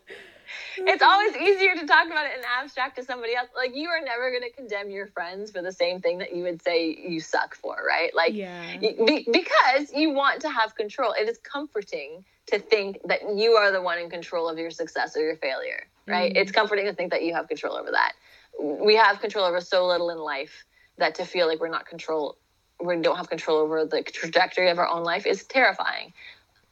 it's 0.78 1.03
always 1.03 1.36
easier 1.36 1.76
to 1.76 1.86
talk 1.86 2.07
about 2.07 2.26
it 2.26 2.38
in 2.38 2.43
abstract 2.59 2.95
to 2.97 3.03
somebody 3.03 3.36
else. 3.36 3.49
Like 3.55 3.76
you 3.76 3.89
are 3.89 4.01
never 4.01 4.30
going 4.32 4.43
to 4.43 4.51
condemn 4.51 4.89
your 4.89 5.07
friends 5.07 5.51
for 5.51 5.61
the 5.61 5.71
same 5.71 6.01
thing 6.01 6.19
that 6.19 6.36
you 6.36 6.43
would 6.43 6.61
say 6.61 6.95
you 7.07 7.19
suck 7.19 7.55
for, 7.55 7.78
right? 7.88 8.13
Like 8.15 8.36
yeah. 8.36 8.78
be, 8.80 9.28
because 9.32 9.93
you 9.93 10.11
want 10.11 10.41
to 10.41 10.49
have 10.49 10.76
control. 10.76 11.13
It 11.13 11.28
is 11.30 11.38
comforting 11.39 12.23
to 12.47 12.59
think 12.59 12.99
that 13.05 13.21
you 13.36 13.51
are 13.51 13.71
the 13.71 13.82
one 13.82 13.99
in 13.99 14.09
control 14.09 14.47
of 14.49 14.57
your 14.57 14.71
success 14.71 15.15
or 15.15 15.21
your 15.21 15.38
failure, 15.38 15.88
right? 16.07 16.32
Mhm. 16.32 16.38
It's 16.38 16.51
comforting 16.51 16.86
to 16.86 16.93
think 16.93 17.11
that 17.11 17.23
you 17.23 17.34
have 17.34 17.47
control 17.47 17.76
over 17.76 17.91
that. 17.91 18.13
We 18.59 18.95
have 18.95 19.19
control 19.19 19.45
over 19.45 19.61
so 19.61 19.86
little 19.86 20.09
in 20.09 20.17
life 20.17 20.65
that 20.97 21.15
to 21.15 21.26
feel 21.26 21.47
like 21.47 21.59
we're 21.59 21.69
not 21.69 21.86
control 21.86 22.38
we 22.84 22.97
don't 22.97 23.15
have 23.15 23.30
control 23.30 23.57
over 23.59 23.86
the 23.86 24.03
trajectory 24.03 24.69
of 24.69 24.80
our 24.80 24.88
own 24.88 25.03
life 25.03 25.26
is 25.26 25.45
terrifying. 25.45 26.13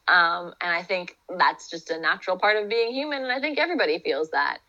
Um, 0.08 0.54
and 0.62 0.72
I 0.72 0.84
think 0.84 1.18
that's 1.38 1.70
just 1.70 1.89
a 1.89 1.99
natural 1.99 2.38
part 2.38 2.62
of 2.62 2.70
being 2.70 2.93
human. 2.93 3.24
And 3.24 3.32
I 3.32 3.39
think 3.39 3.58
everybody 3.58 3.99
feels 3.99 4.32
that. 4.32 4.60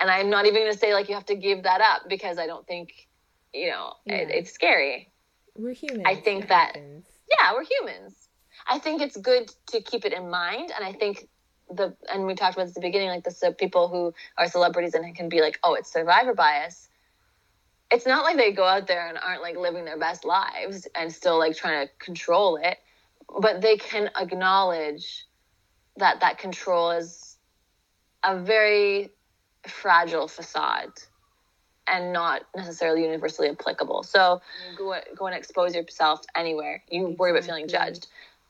And 0.00 0.10
I'm 0.10 0.30
not 0.30 0.46
even 0.46 0.62
going 0.62 0.72
to 0.72 0.78
say 0.78 0.94
like 0.94 1.08
you 1.08 1.14
have 1.14 1.26
to 1.26 1.34
give 1.34 1.64
that 1.64 1.80
up 1.80 2.08
because 2.08 2.38
I 2.38 2.46
don't 2.46 2.66
think 2.66 3.08
you 3.52 3.70
know, 3.70 3.94
it, 4.06 4.30
it's 4.30 4.52
scary. 4.52 5.10
We're 5.56 5.74
human. 5.74 6.06
I 6.06 6.16
think 6.16 6.48
that- 6.48 6.76
happens. 6.76 7.06
yeah, 7.30 7.52
we're 7.52 7.64
humans. 7.64 8.28
I 8.66 8.78
think 8.78 9.02
it's 9.02 9.16
good 9.16 9.52
to 9.68 9.80
keep 9.80 10.04
it 10.04 10.12
in 10.12 10.30
mind, 10.30 10.72
and 10.74 10.84
I 10.84 10.92
think 10.92 11.28
the 11.70 11.96
and 12.12 12.26
we 12.26 12.34
talked 12.34 12.54
about 12.54 12.64
this 12.64 12.72
at 12.72 12.82
the 12.82 12.86
beginning, 12.86 13.08
like 13.08 13.24
the 13.24 13.54
people 13.58 13.88
who 13.88 14.14
are 14.38 14.46
celebrities 14.46 14.94
and 14.94 15.14
can 15.16 15.28
be 15.28 15.40
like, 15.40 15.58
oh, 15.64 15.74
it's 15.74 15.92
survivor 15.92 16.34
bias. 16.34 16.88
It's 17.90 18.06
not 18.06 18.24
like 18.24 18.36
they 18.36 18.52
go 18.52 18.64
out 18.64 18.86
there 18.86 19.08
and 19.08 19.18
aren't 19.18 19.42
like 19.42 19.56
living 19.56 19.84
their 19.84 19.98
best 19.98 20.24
lives 20.24 20.86
and 20.94 21.12
still 21.12 21.38
like 21.38 21.56
trying 21.56 21.86
to 21.86 21.92
control 21.98 22.56
it, 22.56 22.78
but 23.40 23.60
they 23.60 23.76
can 23.76 24.10
acknowledge 24.18 25.26
that 25.96 26.20
that 26.20 26.38
control 26.38 26.90
is 26.90 27.36
a 28.24 28.38
very 28.38 29.10
fragile 29.66 30.28
facade 30.28 30.92
and 31.86 32.12
not 32.12 32.42
necessarily 32.56 33.02
universally 33.02 33.48
applicable. 33.48 34.02
So 34.02 34.40
go, 34.76 34.94
go 35.16 35.26
and 35.26 35.36
expose 35.36 35.74
yourself 35.74 36.20
anywhere. 36.34 36.82
You 36.88 37.14
worry 37.18 37.32
about 37.32 37.44
feeling 37.44 37.68
judged. 37.68 38.06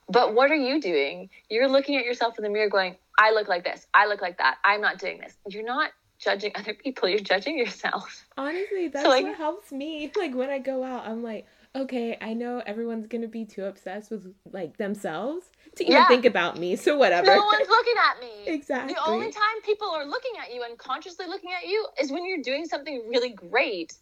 But 0.08 0.34
what 0.34 0.50
are 0.50 0.56
you 0.56 0.80
doing? 0.80 1.30
You're 1.48 1.68
looking 1.68 1.96
at 1.96 2.04
yourself 2.04 2.38
in 2.38 2.44
the 2.44 2.50
mirror 2.50 2.68
going, 2.68 2.96
I 3.18 3.32
look 3.32 3.48
like 3.48 3.64
this. 3.64 3.86
I 3.94 4.06
look 4.06 4.20
like 4.20 4.38
that. 4.38 4.58
I'm 4.64 4.80
not 4.80 4.98
doing 4.98 5.18
this. 5.18 5.34
You're 5.48 5.64
not 5.64 5.90
judging 6.18 6.52
other 6.54 6.74
people. 6.74 7.08
You're 7.08 7.20
judging 7.20 7.58
yourself. 7.58 8.24
Honestly, 8.36 8.88
that's 8.88 9.06
like- 9.06 9.24
what 9.24 9.36
helps 9.36 9.72
me. 9.72 10.10
Like 10.16 10.34
when 10.34 10.50
I 10.50 10.58
go 10.58 10.84
out, 10.84 11.06
I'm 11.06 11.22
like, 11.22 11.46
okay, 11.74 12.18
I 12.20 12.34
know 12.34 12.62
everyone's 12.64 13.06
gonna 13.06 13.28
be 13.28 13.44
too 13.44 13.64
obsessed 13.64 14.10
with 14.10 14.34
like 14.50 14.76
themselves 14.76 15.50
to 15.76 15.84
even 15.84 15.96
Yeah. 15.96 16.08
think 16.08 16.24
about 16.24 16.58
me. 16.58 16.76
So 16.76 16.96
whatever. 16.96 17.34
No 17.34 17.44
one's 17.44 17.68
looking 17.68 17.94
at 18.10 18.20
me. 18.20 18.46
exactly. 18.46 18.94
The 18.94 19.00
only 19.06 19.30
time 19.30 19.62
people 19.64 19.88
are 19.88 20.04
looking 20.04 20.32
at 20.40 20.54
you 20.54 20.62
and 20.62 20.76
consciously 20.78 21.26
looking 21.26 21.50
at 21.52 21.66
you 21.68 21.86
is 22.00 22.10
when 22.10 22.26
you're 22.26 22.42
doing 22.42 22.66
something 22.66 23.08
really 23.08 23.30
great. 23.30 23.94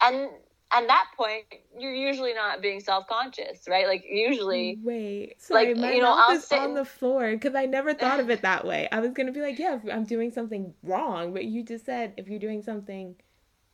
And 0.00 0.30
at 0.70 0.86
that 0.86 1.06
point, 1.16 1.44
you're 1.78 1.94
usually 1.94 2.34
not 2.34 2.60
being 2.60 2.80
self 2.80 3.06
conscious, 3.08 3.66
right? 3.68 3.86
Like, 3.86 4.04
usually. 4.08 4.78
Wait, 4.82 5.40
sorry, 5.40 5.74
like, 5.74 5.76
my 5.76 5.92
you 5.92 6.02
know, 6.02 6.14
mouth 6.14 6.24
I'll 6.28 6.36
is 6.36 6.44
sit 6.44 6.58
on 6.58 6.74
the 6.74 6.84
floor 6.84 7.32
because 7.32 7.54
I 7.54 7.66
never 7.66 7.94
thought 8.02 8.20
of 8.20 8.30
it 8.30 8.42
that 8.42 8.66
way. 8.66 8.88
I 8.92 9.00
was 9.00 9.12
gonna 9.12 9.32
be 9.32 9.40
like, 9.40 9.58
yeah, 9.58 9.78
I'm 9.90 10.04
doing 10.04 10.30
something 10.30 10.74
wrong, 10.82 11.32
but 11.32 11.44
you 11.44 11.62
just 11.62 11.84
said 11.84 12.14
if 12.16 12.28
you're 12.28 12.38
doing 12.38 12.62
something 12.62 13.16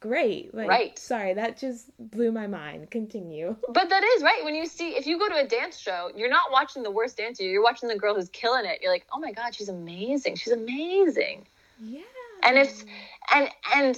great. 0.05 0.55
Like, 0.55 0.69
Right. 0.69 0.99
Sorry, 0.99 1.35
that 1.35 1.59
just 1.59 1.91
blew 1.99 2.31
my 2.31 2.47
mind. 2.47 2.91
Continue. 2.91 3.57
But 3.69 3.89
that 3.89 4.05
is 4.05 4.23
right. 4.23 4.45
When 4.45 4.55
you 4.55 4.67
see, 4.67 4.91
if 4.91 5.07
you 5.07 5.19
go 5.19 5.29
to 5.29 5.37
a 5.37 5.47
dance 5.47 5.79
show, 5.79 6.11
you're 6.15 6.31
not 6.31 6.53
watching 6.53 6.83
the 6.83 6.91
worst 6.91 7.17
dancer. 7.17 7.43
You're 7.43 7.63
watching 7.63 7.89
the 7.89 7.97
girl 7.97 8.15
who's 8.15 8.29
killing 8.29 8.67
it. 8.67 8.81
You're 8.83 8.93
like, 8.93 9.07
oh 9.13 9.19
my 9.19 9.33
God, 9.33 9.55
she's 9.55 9.69
amazing. 9.69 10.37
She's 10.37 10.53
amazing. 10.53 11.47
Yeah. 11.81 12.01
And 12.45 12.59
it's 12.59 12.85
and, 13.33 13.49
and, 13.75 13.97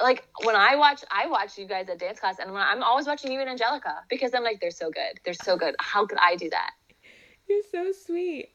like 0.00 0.26
when 0.44 0.56
I 0.56 0.76
watch, 0.76 1.02
I 1.10 1.26
watch 1.26 1.58
you 1.58 1.66
guys 1.66 1.88
at 1.88 1.98
dance 1.98 2.20
class, 2.20 2.38
and 2.38 2.52
when 2.52 2.62
I'm 2.62 2.82
always 2.82 3.06
watching 3.06 3.32
you 3.32 3.40
and 3.40 3.50
Angelica 3.50 3.96
because 4.08 4.32
I'm 4.34 4.44
like, 4.44 4.60
they're 4.60 4.70
so 4.70 4.90
good. 4.90 5.20
They're 5.24 5.34
so 5.34 5.56
good. 5.56 5.74
How 5.78 6.06
could 6.06 6.18
I 6.22 6.36
do 6.36 6.48
that? 6.50 6.70
you're 7.50 7.62
so 7.70 7.92
sweet. 7.92 8.50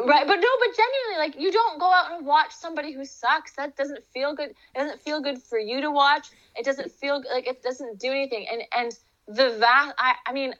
Right, 0.00 0.26
but 0.26 0.36
no, 0.36 0.48
but 0.60 0.76
genuinely, 0.76 1.18
like 1.18 1.40
you 1.40 1.50
don't 1.50 1.80
go 1.80 1.90
out 1.92 2.12
and 2.12 2.24
watch 2.26 2.52
somebody 2.52 2.92
who 2.92 3.04
sucks. 3.04 3.54
That 3.54 3.76
doesn't 3.76 4.04
feel 4.14 4.34
good. 4.34 4.50
It 4.50 4.78
doesn't 4.78 5.00
feel 5.00 5.20
good 5.20 5.42
for 5.42 5.58
you 5.58 5.80
to 5.80 5.90
watch. 5.90 6.28
It 6.54 6.64
doesn't 6.64 6.92
feel 6.92 7.22
like 7.32 7.48
it 7.48 7.62
doesn't 7.62 7.98
do 7.98 8.10
anything. 8.10 8.46
And 8.50 8.62
and 8.76 8.92
the 9.26 9.56
vast, 9.58 9.94
I, 9.98 10.14
I 10.26 10.32
mean, 10.32 10.54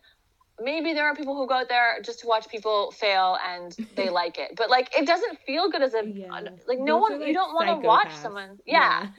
maybe 0.60 0.92
there 0.92 1.06
are 1.06 1.14
people 1.14 1.36
who 1.36 1.46
go 1.46 1.54
out 1.54 1.68
there 1.68 2.00
just 2.02 2.20
to 2.20 2.26
watch 2.26 2.48
people 2.48 2.90
fail 2.90 3.38
and 3.48 3.76
they 3.94 4.10
like 4.22 4.38
it, 4.38 4.52
but 4.56 4.70
like 4.70 4.90
it 4.98 5.06
doesn't 5.06 5.38
feel 5.46 5.70
good 5.70 5.82
as 5.82 5.94
a 5.94 6.04
Yeah. 6.04 6.40
like 6.66 6.78
no 6.80 6.94
Those 7.00 7.10
one. 7.10 7.22
are, 7.22 7.26
you 7.26 7.32
don't 7.34 7.54
want 7.54 7.68
to 7.68 7.86
watch 7.86 8.12
someone. 8.14 8.58
Yeah. 8.66 9.06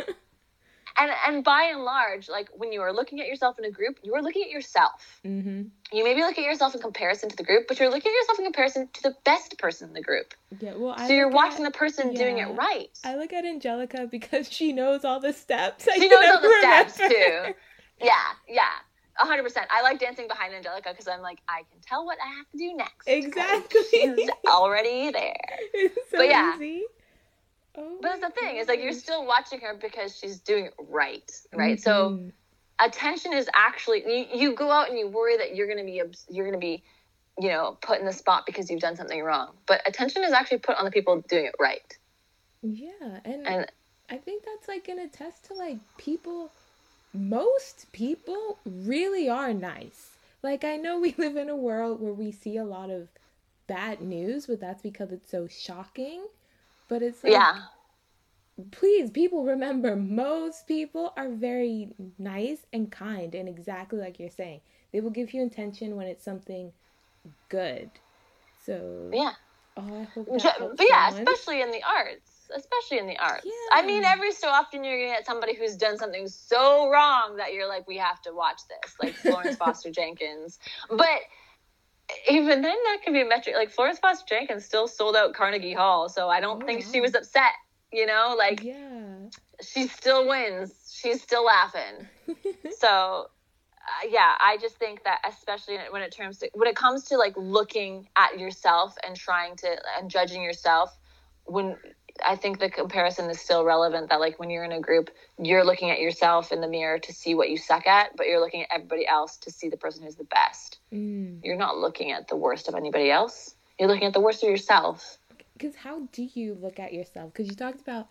and 0.99 1.11
and 1.27 1.43
by 1.43 1.69
and 1.73 1.83
large, 1.83 2.29
like 2.29 2.49
when 2.53 2.71
you 2.73 2.81
are 2.81 2.91
looking 2.93 3.19
at 3.19 3.27
yourself 3.27 3.57
in 3.57 3.65
a 3.65 3.71
group, 3.71 3.99
you 4.03 4.13
are 4.15 4.21
looking 4.21 4.43
at 4.43 4.49
yourself. 4.49 5.19
mm-hmm. 5.25 5.63
You 5.91 6.03
maybe 6.03 6.21
look 6.21 6.37
at 6.37 6.43
yourself 6.43 6.75
in 6.75 6.81
comparison 6.81 7.29
to 7.29 7.35
the 7.35 7.43
group, 7.43 7.67
but 7.67 7.79
you're 7.79 7.89
looking 7.89 8.11
at 8.11 8.15
yourself 8.15 8.39
in 8.39 8.45
comparison 8.45 8.89
to 8.93 9.01
the 9.03 9.15
best 9.25 9.57
person 9.57 9.87
in 9.89 9.93
the 9.93 10.01
group. 10.01 10.33
Yeah. 10.59 10.73
Well, 10.75 10.93
I 10.97 11.07
So 11.07 11.13
you're 11.13 11.29
watching 11.29 11.65
at- 11.65 11.73
the 11.73 11.77
person 11.77 12.13
doing 12.13 12.37
it 12.37 12.45
right. 12.45 12.89
I 13.03 13.15
look 13.15 13.33
at 13.33 13.45
Angelica 13.45 14.07
because 14.11 14.51
she 14.51 14.73
knows 14.73 15.03
all 15.05 15.19
the 15.19 15.33
steps. 15.33 15.87
I 15.87 15.97
She 15.97 16.07
knows 16.07 16.23
all 16.25 16.41
the 16.41 16.55
steps 16.59 16.97
too. 16.97 17.53
Yeah, 18.01 18.13
yeah. 18.47 18.61
a 19.19 19.25
hundred 19.25 19.43
percent. 19.43 19.67
I 19.71 19.81
like 19.81 19.99
dancing 19.99 20.27
behind 20.27 20.53
Angelica 20.53 20.89
because 20.91 21.07
I'm 21.07 21.21
like, 21.21 21.39
I 21.47 21.63
can 21.69 21.79
tell 21.81 22.05
what 22.05 22.17
I 22.23 22.29
have 22.37 22.49
to 22.51 22.57
do 22.57 22.73
next 22.75 23.07
Exactly. 23.07 23.81
She's 23.91 24.29
already 24.47 25.11
there. 25.11 25.35
It's 25.73 25.95
so 26.11 26.17
But 26.17 26.29
yeah. 26.29 26.55
easy. 26.55 26.83
Oh 27.79 27.97
But 28.01 28.19
that's 28.19 28.21
the 28.21 28.41
thing, 28.41 28.57
is 28.57 28.67
like 28.67 28.81
you're 28.81 28.93
still 28.93 29.25
watching 29.25 29.61
her 29.61 29.75
because 29.75 30.17
she's 30.17 30.39
doing 30.39 30.65
it 30.65 30.73
right. 30.77 31.31
Right. 31.53 31.79
So 31.79 32.11
Mhm. 32.11 32.31
attention 32.81 33.33
is 33.33 33.49
actually 33.53 34.03
you, 34.05 34.25
you 34.39 34.55
go 34.55 34.69
out 34.71 34.89
and 34.89 34.97
you 34.97 35.07
worry 35.07 35.37
that 35.37 35.55
you're 35.55 35.67
gonna 35.67 35.83
be 35.85 36.01
you're 36.29 36.45
gonna 36.45 36.57
be 36.57 36.83
you 37.39 37.49
know 37.49 37.77
put 37.81 37.99
in 37.99 38.05
the 38.05 38.13
spot 38.13 38.45
because 38.45 38.69
you've 38.69 38.81
done 38.81 38.95
something 38.95 39.21
wrong 39.21 39.53
but 39.65 39.81
attention 39.87 40.23
is 40.23 40.31
actually 40.31 40.57
put 40.59 40.77
on 40.77 40.85
the 40.85 40.91
people 40.91 41.21
doing 41.27 41.45
it 41.45 41.55
right 41.59 41.97
yeah, 42.61 43.19
and, 43.23 43.47
and 43.47 43.71
I 44.09 44.17
think 44.17 44.43
that's 44.43 44.67
like 44.67 44.87
gonna 44.87 45.03
attest 45.03 45.45
to 45.45 45.53
like 45.53 45.77
people. 45.97 46.51
Most 47.13 47.91
people 47.93 48.59
really 48.65 49.29
are 49.29 49.53
nice. 49.53 50.17
Like 50.43 50.63
I 50.63 50.75
know 50.75 50.99
we 51.01 51.15
live 51.17 51.37
in 51.37 51.49
a 51.49 51.55
world 51.55 52.01
where 52.01 52.13
we 52.13 52.31
see 52.31 52.57
a 52.57 52.65
lot 52.65 52.89
of 52.89 53.07
bad 53.67 54.01
news, 54.01 54.47
but 54.47 54.59
that's 54.59 54.81
because 54.81 55.11
it's 55.11 55.29
so 55.29 55.47
shocking. 55.47 56.23
But 56.89 57.01
it's 57.01 57.23
like, 57.23 57.33
yeah. 57.33 57.61
please, 58.71 59.09
people 59.11 59.45
remember 59.45 59.95
most 59.95 60.67
people 60.67 61.13
are 61.15 61.29
very 61.29 61.93
nice 62.17 62.65
and 62.73 62.91
kind, 62.91 63.33
and 63.35 63.47
exactly 63.47 63.99
like 63.99 64.19
you're 64.19 64.29
saying, 64.29 64.59
they 64.91 64.99
will 64.99 65.11
give 65.11 65.33
you 65.33 65.41
intention 65.41 65.95
when 65.95 66.07
it's 66.07 66.25
something 66.25 66.73
good. 67.47 67.89
So 68.65 69.09
yeah. 69.13 69.33
oh, 69.77 70.01
I 70.01 70.03
hope 70.03 70.25
that 70.25 70.45
uh, 70.45 70.51
helps 70.57 70.75
but 70.77 70.85
yeah 70.89 71.09
someone. 71.09 71.27
especially 71.27 71.61
in 71.61 71.71
the 71.71 71.81
arts 71.83 72.39
especially 72.55 72.97
in 72.97 73.07
the 73.07 73.17
arts. 73.17 73.47
I 73.71 73.85
mean 73.85 74.03
every 74.03 74.31
so 74.31 74.47
often 74.47 74.83
you're 74.83 74.99
gonna 74.99 75.17
get 75.17 75.25
somebody 75.25 75.55
who's 75.55 75.75
done 75.75 75.97
something 75.97 76.27
so 76.27 76.89
wrong 76.89 77.37
that 77.37 77.53
you're 77.53 77.67
like 77.67 77.87
we 77.87 77.97
have 77.97 78.21
to 78.23 78.33
watch 78.33 78.61
this 78.67 78.95
like 79.01 79.13
florence 79.13 79.55
foster 79.57 79.91
jenkins. 79.91 80.59
But 80.89 81.21
even 82.29 82.61
then 82.61 82.75
that 82.85 82.97
could 83.03 83.13
be 83.13 83.21
a 83.21 83.25
metric 83.25 83.55
like 83.55 83.69
florence 83.69 83.99
foster 83.99 84.25
jenkins 84.27 84.65
still 84.65 84.87
sold 84.87 85.15
out 85.15 85.33
carnegie 85.33 85.73
hall 85.73 86.09
so 86.09 86.29
i 86.29 86.39
don't 86.39 86.63
Oh, 86.63 86.65
think 86.65 86.83
she 86.91 87.01
was 87.01 87.15
upset 87.15 87.53
you 87.91 88.05
know 88.05 88.35
like 88.37 88.63
yeah. 88.63 89.17
she 89.61 89.87
still 89.87 90.27
wins. 90.27 90.95
She's 91.01 91.21
still 91.21 91.45
laughing. 91.45 92.07
So, 92.79 92.87
uh, 92.87 94.07
yeah, 94.09 94.35
I 94.39 94.57
just 94.61 94.77
think 94.77 95.03
that 95.03 95.19
especially 95.27 95.77
when 95.91 96.01
it 96.01 96.11
terms 96.11 96.37
to 96.39 96.49
when 96.53 96.67
it 96.67 96.75
comes 96.75 97.05
to 97.05 97.17
like 97.17 97.33
looking 97.35 98.07
at 98.15 98.39
yourself 98.39 98.95
and 99.05 99.15
trying 99.15 99.55
to 99.57 99.77
and 99.97 100.09
judging 100.09 100.41
yourself, 100.43 100.97
when 101.45 101.77
I 102.25 102.35
think 102.35 102.59
the 102.59 102.69
comparison 102.69 103.29
is 103.29 103.39
still 103.39 103.63
relevant. 103.63 104.09
That 104.09 104.19
like 104.19 104.39
when 104.39 104.49
you're 104.49 104.63
in 104.63 104.71
a 104.71 104.79
group, 104.79 105.09
you're 105.37 105.63
looking 105.63 105.89
at 105.89 105.99
yourself 105.99 106.51
in 106.51 106.61
the 106.61 106.67
mirror 106.67 106.99
to 106.99 107.13
see 107.13 107.35
what 107.35 107.49
you 107.49 107.57
suck 107.57 107.87
at, 107.87 108.15
but 108.15 108.27
you're 108.27 108.39
looking 108.39 108.61
at 108.61 108.69
everybody 108.73 109.07
else 109.07 109.37
to 109.37 109.51
see 109.51 109.69
the 109.69 109.77
person 109.77 110.03
who's 110.03 110.15
the 110.15 110.25
best. 110.25 110.79
Mm. 110.93 111.39
You're 111.43 111.57
not 111.57 111.77
looking 111.77 112.11
at 112.11 112.27
the 112.27 112.35
worst 112.35 112.67
of 112.67 112.75
anybody 112.75 113.11
else. 113.11 113.55
You're 113.79 113.89
looking 113.89 114.07
at 114.07 114.13
the 114.13 114.19
worst 114.19 114.43
of 114.43 114.49
yourself. 114.49 115.17
Because 115.53 115.75
how 115.75 116.07
do 116.11 116.27
you 116.33 116.57
look 116.59 116.79
at 116.79 116.93
yourself? 116.93 117.33
Because 117.33 117.47
you 117.49 117.55
talked 117.55 117.81
about 117.81 118.07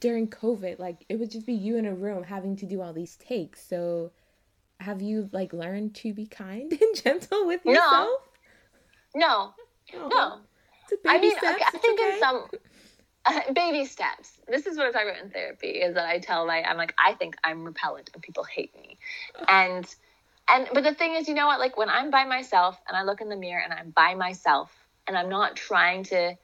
during 0.00 0.28
COVID, 0.28 0.78
like 0.78 1.04
it 1.08 1.16
would 1.18 1.30
just 1.30 1.46
be 1.46 1.54
you 1.54 1.76
in 1.76 1.86
a 1.86 1.94
room 1.94 2.24
having 2.24 2.56
to 2.56 2.66
do 2.66 2.80
all 2.80 2.92
these 2.92 3.16
takes. 3.16 3.66
So 3.66 4.12
have 4.80 5.02
you 5.02 5.28
like 5.32 5.52
learned 5.52 5.94
to 5.96 6.12
be 6.12 6.26
kind 6.26 6.72
and 6.80 7.02
gentle 7.02 7.46
with 7.46 7.64
yourself? 7.64 8.20
No, 9.14 9.52
Oh, 9.94 10.08
no. 10.08 10.38
It's 10.84 10.92
a 10.92 10.96
baby 10.96 11.16
I 11.16 11.20
mean, 11.20 11.36
okay, 11.36 11.64
I 11.66 11.78
think 11.78 12.00
okay. 12.00 12.14
in 12.14 12.18
some 12.20 12.46
uh, 13.26 13.40
baby 13.54 13.84
steps. 13.84 14.40
This 14.48 14.66
is 14.66 14.76
what 14.76 14.86
I 14.88 14.92
talk 14.92 15.02
about 15.02 15.22
in 15.22 15.30
therapy. 15.30 15.68
Is 15.68 15.94
that 15.94 16.06
I 16.06 16.18
tell 16.18 16.46
my 16.46 16.62
I'm 16.62 16.76
like 16.76 16.94
I 16.98 17.14
think 17.14 17.36
I'm 17.44 17.64
repellent 17.64 18.10
and 18.14 18.22
people 18.22 18.44
hate 18.44 18.74
me, 18.74 18.98
and 19.48 19.86
and 20.48 20.68
but 20.72 20.84
the 20.84 20.94
thing 20.94 21.14
is, 21.14 21.28
you 21.28 21.34
know 21.34 21.46
what? 21.46 21.60
Like 21.60 21.76
when 21.76 21.88
I'm 21.88 22.10
by 22.10 22.24
myself 22.24 22.78
and 22.88 22.96
I 22.96 23.02
look 23.04 23.20
in 23.20 23.28
the 23.28 23.36
mirror 23.36 23.62
and 23.62 23.72
I'm 23.72 23.90
by 23.90 24.14
myself 24.14 24.72
and 25.06 25.16
I'm 25.16 25.28
not 25.28 25.56
trying 25.56 26.04
to, 26.04 26.34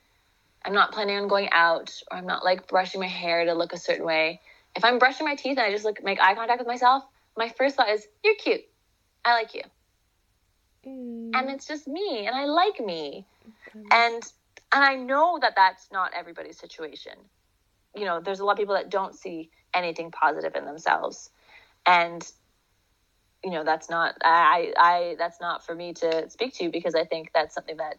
I'm 0.65 0.73
not 0.73 0.93
planning 0.93 1.19
on 1.19 1.29
going 1.29 1.49
out 1.53 1.93
or 2.11 2.19
I'm 2.19 2.27
not 2.27 2.45
like 2.45 2.69
brushing 2.69 3.01
my 3.01 3.09
hair 3.09 3.45
to 3.45 3.55
look 3.55 3.73
a 3.73 3.79
certain 3.79 4.07
way. 4.07 4.41
If 4.77 4.85
I'm 4.85 4.99
brushing 4.99 5.27
my 5.27 5.35
teeth 5.35 5.59
and 5.59 5.67
I 5.67 5.73
just 5.73 5.85
look 5.85 6.03
make 6.03 6.21
eye 6.21 6.35
contact 6.35 6.61
with 6.61 6.69
myself, 6.69 7.03
my 7.37 7.49
first 7.49 7.77
thought 7.77 7.89
is 7.89 8.07
you're 8.25 8.37
cute. 8.37 8.63
I 9.25 9.33
like 9.35 9.55
you. 9.55 9.63
Mm, 10.87 11.31
And 11.35 11.51
it's 11.51 11.67
just 11.67 11.89
me 11.89 12.27
and 12.27 12.37
I 12.37 12.45
like 12.45 12.81
me 12.81 13.27
um, 13.75 13.85
and 13.91 14.23
and 14.75 14.85
i 14.85 14.95
know 14.97 15.39
that 15.41 15.55
that's 15.57 15.89
not 15.93 16.13
everybody's 16.15 16.59
situation 16.59 17.13
you 17.95 18.05
know 18.05 18.21
there's 18.21 18.41
a 18.41 18.45
lot 18.45 18.53
of 18.53 18.59
people 18.59 18.75
that 18.75 18.91
don't 18.91 19.15
see 19.15 19.51
anything 19.75 20.11
positive 20.11 20.55
in 20.57 20.65
themselves 20.65 21.31
and 21.87 22.31
you 23.45 23.51
know 23.51 23.65
that's 23.65 23.89
not 23.89 24.15
i 24.25 24.73
i 24.77 25.15
that's 25.19 25.41
not 25.41 25.65
for 25.65 25.75
me 25.75 25.93
to 25.93 26.29
speak 26.31 26.55
to 26.55 26.71
because 26.71 26.95
i 26.95 27.05
think 27.05 27.31
that's 27.35 27.55
something 27.55 27.77
that 27.77 27.97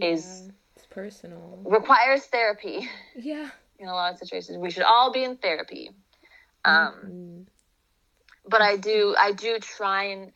is- 0.00 0.44
yeah, 0.46 0.52
it's 0.76 0.86
personal. 0.86 1.60
requires 1.64 2.24
therapy 2.26 2.88
Yeah. 3.14 3.50
in 3.78 3.88
a 3.88 3.92
lot 3.92 4.12
of 4.12 4.18
situations 4.18 4.58
we 4.58 4.70
should 4.70 4.84
all 4.84 5.12
be 5.12 5.24
in 5.24 5.36
therapy 5.36 5.90
um 6.64 6.94
Mm. 7.04 7.46
but 8.46 8.60
I 8.62 8.76
do 8.76 9.14
I 9.18 9.32
do 9.32 9.58
try 9.58 10.04
and 10.04 10.32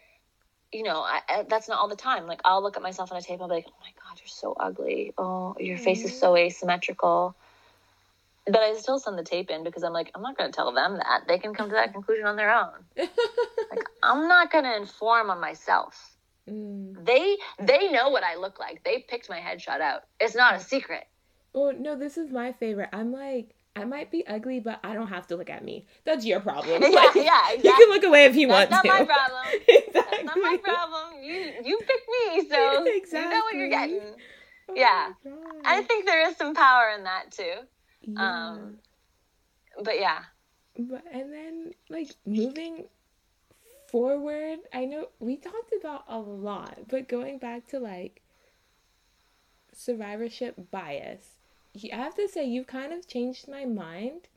you 0.72 0.82
know 0.82 1.00
I, 1.00 1.20
I, 1.28 1.42
that's 1.48 1.68
not 1.68 1.78
all 1.78 1.88
the 1.88 1.96
time. 1.96 2.26
Like 2.26 2.40
I'll 2.44 2.62
look 2.62 2.76
at 2.76 2.82
myself 2.82 3.10
on 3.12 3.18
a 3.18 3.22
tape 3.22 3.34
and 3.34 3.42
I'll 3.42 3.48
be 3.48 3.54
like, 3.56 3.66
oh 3.68 3.72
my 3.80 3.92
god, 4.02 4.03
you're 4.20 4.28
so 4.28 4.54
ugly. 4.58 5.12
Oh, 5.18 5.56
your 5.58 5.78
face 5.78 6.04
is 6.04 6.18
so 6.18 6.36
asymmetrical. 6.36 7.34
But 8.46 8.58
I 8.58 8.74
still 8.74 8.98
send 8.98 9.18
the 9.18 9.24
tape 9.24 9.50
in 9.50 9.64
because 9.64 9.82
I'm 9.82 9.92
like, 9.92 10.10
I'm 10.14 10.20
not 10.20 10.36
going 10.36 10.50
to 10.50 10.54
tell 10.54 10.72
them 10.72 10.98
that. 10.98 11.22
They 11.26 11.38
can 11.38 11.54
come 11.54 11.70
to 11.70 11.74
that 11.74 11.92
conclusion 11.92 12.26
on 12.26 12.36
their 12.36 12.54
own. 12.54 12.72
Like 13.70 13.86
I'm 14.02 14.28
not 14.28 14.52
going 14.52 14.64
to 14.64 14.76
inform 14.76 15.30
on 15.30 15.40
myself. 15.40 16.14
Mm. 16.48 17.04
They 17.04 17.38
they 17.58 17.90
know 17.90 18.10
what 18.10 18.22
I 18.22 18.36
look 18.36 18.60
like. 18.60 18.84
They 18.84 19.04
picked 19.08 19.28
my 19.28 19.40
headshot 19.40 19.80
out. 19.80 20.02
It's 20.20 20.34
not 20.34 20.54
a 20.54 20.60
secret. 20.60 21.04
Oh 21.54 21.70
no, 21.70 21.96
this 21.96 22.16
is 22.18 22.30
my 22.30 22.52
favorite. 22.52 22.90
I'm 22.92 23.12
like, 23.12 23.54
I 23.76 23.84
might 23.84 24.10
be 24.10 24.24
ugly, 24.26 24.60
but 24.60 24.78
I 24.84 24.94
don't 24.94 25.08
have 25.08 25.26
to 25.28 25.36
look 25.36 25.50
at 25.50 25.64
me. 25.64 25.86
That's 26.04 26.24
your 26.24 26.40
problem. 26.40 26.80
Yeah, 26.82 26.88
Like, 26.90 27.14
yeah, 27.16 27.52
You 27.52 27.74
can 27.74 27.88
look 27.90 28.04
away 28.04 28.24
if 28.26 28.36
you 28.36 28.46
That's 28.48 28.70
not 28.70 28.84
want 28.84 28.98
to. 28.98 29.04
my 29.04 29.14
problem. 29.14 29.42
exactly. 29.68 29.84
That's 29.92 30.24
not 30.24 30.36
my 30.38 30.56
problem. 30.62 31.22
You 31.22 31.52
you 31.64 31.78
picked 31.78 32.08
me, 32.08 32.48
so 32.48 32.84
you 32.84 33.30
know 33.30 33.40
what 33.40 33.54
you're 33.54 33.68
getting. 33.68 34.00
Oh 34.68 34.74
Yeah. 34.74 35.12
I 35.64 35.82
think 35.82 36.06
there 36.06 36.28
is 36.28 36.36
some 36.36 36.54
power 36.54 36.90
in 36.96 37.04
that 37.04 37.32
too. 37.32 37.52
Yeah. 38.02 38.50
Um, 38.52 38.78
But 39.82 39.98
yeah, 39.98 40.22
But 40.78 41.02
and 41.12 41.32
then 41.32 41.72
like 41.88 42.14
moving 42.24 42.86
forward, 43.88 44.60
I 44.72 44.84
know 44.84 45.08
we 45.18 45.36
talked 45.36 45.72
about 45.78 46.04
a 46.08 46.18
lot, 46.18 46.78
but 46.88 47.08
going 47.08 47.38
back 47.38 47.66
to 47.68 47.80
like 47.80 48.22
survivorship 49.72 50.70
bias, 50.70 51.33
I 51.92 51.96
have 51.96 52.14
to 52.16 52.28
say 52.28 52.44
you've 52.44 52.66
kind 52.66 52.92
of 52.92 53.08
changed 53.08 53.48
my 53.48 53.64
mind 53.64 54.28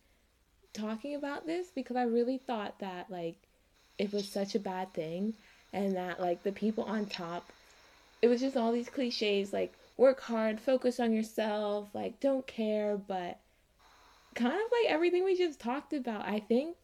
talking 0.73 1.15
about 1.15 1.45
this 1.45 1.67
because 1.73 1.95
I 1.95 2.03
really 2.03 2.37
thought 2.37 2.79
that 2.79 3.09
like 3.09 3.35
it 3.97 4.11
was 4.13 4.27
such 4.27 4.55
a 4.55 4.59
bad 4.59 4.93
thing 4.93 5.33
and 5.73 5.95
that 5.95 6.19
like 6.19 6.43
the 6.43 6.51
people 6.51 6.83
on 6.83 7.05
top 7.05 7.51
it 8.21 8.27
was 8.27 8.41
just 8.41 8.57
all 8.57 8.71
these 8.71 8.89
cliches 8.89 9.53
like 9.53 9.73
work 9.97 10.21
hard, 10.21 10.59
focus 10.61 10.99
on 10.99 11.11
yourself, 11.11 11.89
like 11.93 12.19
don't 12.19 12.45
care, 12.47 12.97
but 12.97 13.39
kind 14.35 14.53
of 14.53 14.71
like 14.71 14.91
everything 14.91 15.25
we 15.25 15.35
just 15.35 15.59
talked 15.59 15.93
about. 15.93 16.25
I 16.25 16.39
think, 16.39 16.75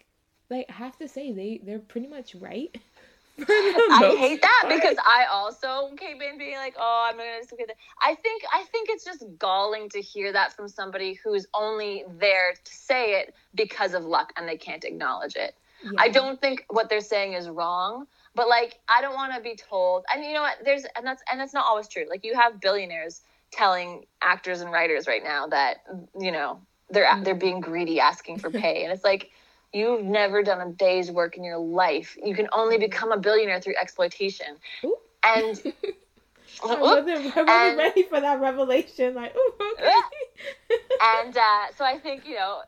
like, 0.49 0.65
I 0.69 0.73
have 0.73 0.97
to 0.97 1.07
say 1.07 1.31
they 1.31 1.61
they're 1.63 1.79
pretty 1.79 2.07
much 2.07 2.35
right. 2.35 2.75
I 3.39 4.15
hate 4.17 4.41
that 4.43 4.65
because 4.69 4.95
I 5.05 5.25
also 5.31 5.95
came 5.95 6.21
in 6.21 6.37
being 6.37 6.55
like, 6.57 6.75
oh, 6.77 7.09
I'm 7.09 7.17
gonna 7.17 7.41
do 7.49 7.65
that. 7.65 7.75
I 8.01 8.13
think 8.15 8.43
I 8.53 8.63
think 8.71 8.89
it's 8.89 9.03
just 9.03 9.25
galling 9.39 9.89
to 9.89 10.01
hear 10.01 10.31
that 10.33 10.53
from 10.53 10.67
somebody 10.67 11.13
who's 11.23 11.47
only 11.53 12.03
there 12.19 12.53
to 12.53 12.73
say 12.73 13.19
it 13.19 13.33
because 13.55 13.95
of 13.95 14.05
luck 14.05 14.33
and 14.37 14.47
they 14.47 14.57
can't 14.57 14.83
acknowledge 14.83 15.35
it. 15.35 15.55
I 15.97 16.09
don't 16.09 16.39
think 16.39 16.65
what 16.69 16.89
they're 16.89 17.01
saying 17.01 17.33
is 17.33 17.49
wrong, 17.49 18.07
but 18.35 18.47
like 18.47 18.79
I 18.87 19.01
don't 19.01 19.15
want 19.15 19.33
to 19.33 19.41
be 19.41 19.55
told. 19.55 20.05
And 20.13 20.23
you 20.23 20.33
know 20.33 20.41
what? 20.41 20.57
There's 20.63 20.85
and 20.95 21.05
that's 21.05 21.23
and 21.31 21.39
that's 21.39 21.53
not 21.53 21.65
always 21.67 21.87
true. 21.87 22.05
Like 22.09 22.23
you 22.23 22.35
have 22.35 22.59
billionaires 22.61 23.21
telling 23.51 24.05
actors 24.21 24.61
and 24.61 24.71
writers 24.71 25.07
right 25.07 25.23
now 25.23 25.47
that 25.47 25.83
you 26.19 26.31
know 26.31 26.59
they're 26.89 27.07
they're 27.23 27.35
being 27.35 27.61
greedy, 27.61 27.99
asking 27.99 28.39
for 28.39 28.49
pay, 28.49 28.83
and 28.83 28.93
it's 28.93 29.03
like 29.03 29.31
you've 29.73 30.03
never 30.03 30.43
done 30.43 30.61
a 30.61 30.71
day's 30.71 31.09
work 31.11 31.35
in 31.37 31.43
your 31.43 31.57
life. 31.57 32.15
You 32.23 32.35
can 32.35 32.47
only 32.53 32.77
become 32.77 33.11
a 33.11 33.17
billionaire 33.17 33.59
through 33.59 33.75
exploitation. 33.79 34.55
Ooh. 34.85 34.95
And 35.23 35.61
I 36.63 36.75
wasn't, 36.75 37.09
I 37.09 37.23
wasn't 37.25 37.49
And- 37.49 37.77
ready 37.77 38.03
for 38.03 38.19
that 38.21 38.39
revelation. 38.39 39.15
Like, 39.15 39.35
ooh, 39.35 39.53
okay. 39.79 40.79
and 41.01 41.35
uh, 41.35 41.65
so 41.75 41.83
I 41.85 41.97
think 41.99 42.27
you 42.27 42.35
know 42.35 42.61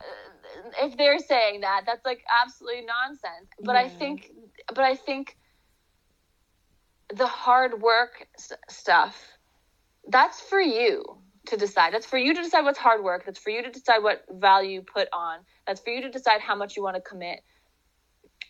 if 0.82 0.97
they're 0.97 1.20
saying 1.20 1.62
that, 1.62 1.84
that's 1.86 2.06
like 2.06 2.24
absolutely 2.43 2.86
nonsense. 2.86 3.49
But 3.62 3.76
I 3.76 3.89
think, 3.89 4.32
but 4.70 4.80
I 4.84 4.95
think 4.95 5.38
the 7.14 7.28
hard 7.28 7.82
work 7.82 8.28
s- 8.38 8.51
stuff 8.70 9.16
that's 10.08 10.41
for 10.41 10.60
you 10.60 11.03
to 11.48 11.58
decide. 11.58 11.93
That's 11.93 12.06
for 12.06 12.18
you 12.18 12.34
to 12.34 12.41
decide 12.41 12.64
what's 12.64 12.80
hard 12.80 13.04
work. 13.04 13.26
That's 13.26 13.39
for 13.39 13.50
you 13.50 13.64
to 13.64 13.70
decide 13.72 14.00
what 14.00 14.24
value 14.30 14.72
you 14.72 14.82
put 14.82 15.08
on. 15.14 15.39
That's 15.68 15.82
for 15.82 15.89
you 15.89 16.02
to 16.02 16.10
decide 16.10 16.41
how 16.41 16.56
much 16.56 16.76
you 16.76 16.84
want 16.84 16.96
to 16.96 17.02
commit. 17.02 17.41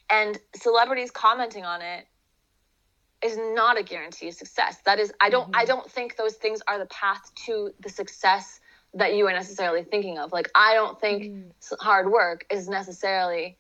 And 0.10 0.38
celebrities 0.56 1.12
commenting 1.12 1.66
on 1.66 1.82
it 1.82 2.06
is 3.24 3.38
not 3.38 3.80
a 3.80 3.84
guarantee 3.84 4.28
of 4.28 4.36
success. 4.36 4.78
That 4.86 5.00
is, 5.00 5.12
I 5.20 5.30
don't, 5.30 5.56
I 5.56 5.66
don't 5.66 5.90
think 5.90 6.16
those 6.16 6.36
things 6.36 6.62
are 6.68 6.78
the 6.78 6.86
path 6.88 7.32
to 7.46 7.72
the 7.80 7.90
success 7.90 8.60
that 8.94 9.16
you 9.16 9.28
are 9.28 9.34
necessarily 9.34 9.84
thinking 9.84 10.18
of. 10.20 10.32
Like, 10.32 10.50
I 10.56 10.74
don't 10.74 11.00
think 11.00 11.24
Mm. 11.24 11.52
hard 11.82 12.12
work 12.12 12.46
is 12.50 12.70
necessarily 12.70 13.58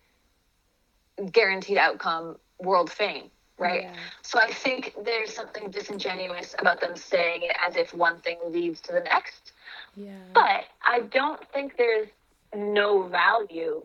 guaranteed 1.31 1.77
outcome 1.77 2.37
world 2.59 2.91
fame, 2.91 3.31
right? 3.57 3.83
Yeah. 3.83 3.93
So 4.21 4.39
I 4.39 4.51
think 4.51 4.95
there's 5.03 5.33
something 5.33 5.69
disingenuous 5.69 6.55
about 6.59 6.81
them 6.81 6.95
saying 6.95 7.43
it 7.43 7.55
as 7.65 7.75
if 7.75 7.93
one 7.93 8.19
thing 8.19 8.37
leads 8.47 8.81
to 8.81 8.93
the 8.93 9.01
next. 9.01 9.53
Yeah. 9.95 10.11
But 10.33 10.65
I 10.83 11.01
don't 11.01 11.41
think 11.53 11.77
there's 11.77 12.09
no 12.55 13.03
value 13.03 13.83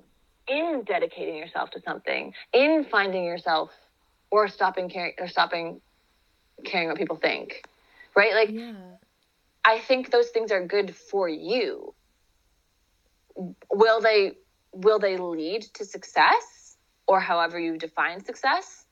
in 0.48 0.82
dedicating 0.84 1.36
yourself 1.36 1.70
to 1.70 1.80
something, 1.82 2.32
in 2.52 2.84
finding 2.90 3.24
yourself 3.24 3.70
or 4.30 4.48
stopping 4.48 4.88
caring 4.88 5.14
or 5.18 5.28
stopping 5.28 5.80
caring 6.64 6.88
what 6.88 6.96
people 6.96 7.16
think. 7.16 7.64
Right? 8.16 8.34
Like 8.34 8.50
yeah. 8.50 8.72
I 9.64 9.78
think 9.78 10.10
those 10.10 10.28
things 10.30 10.50
are 10.50 10.66
good 10.66 10.94
for 10.94 11.28
you. 11.28 11.94
Will 13.70 14.00
they 14.00 14.32
will 14.72 14.98
they 14.98 15.16
lead 15.16 15.62
to 15.74 15.84
success 15.84 16.76
or 17.06 17.20
however 17.20 17.58
you 17.58 17.76
define 17.76 18.24
success? 18.24 18.84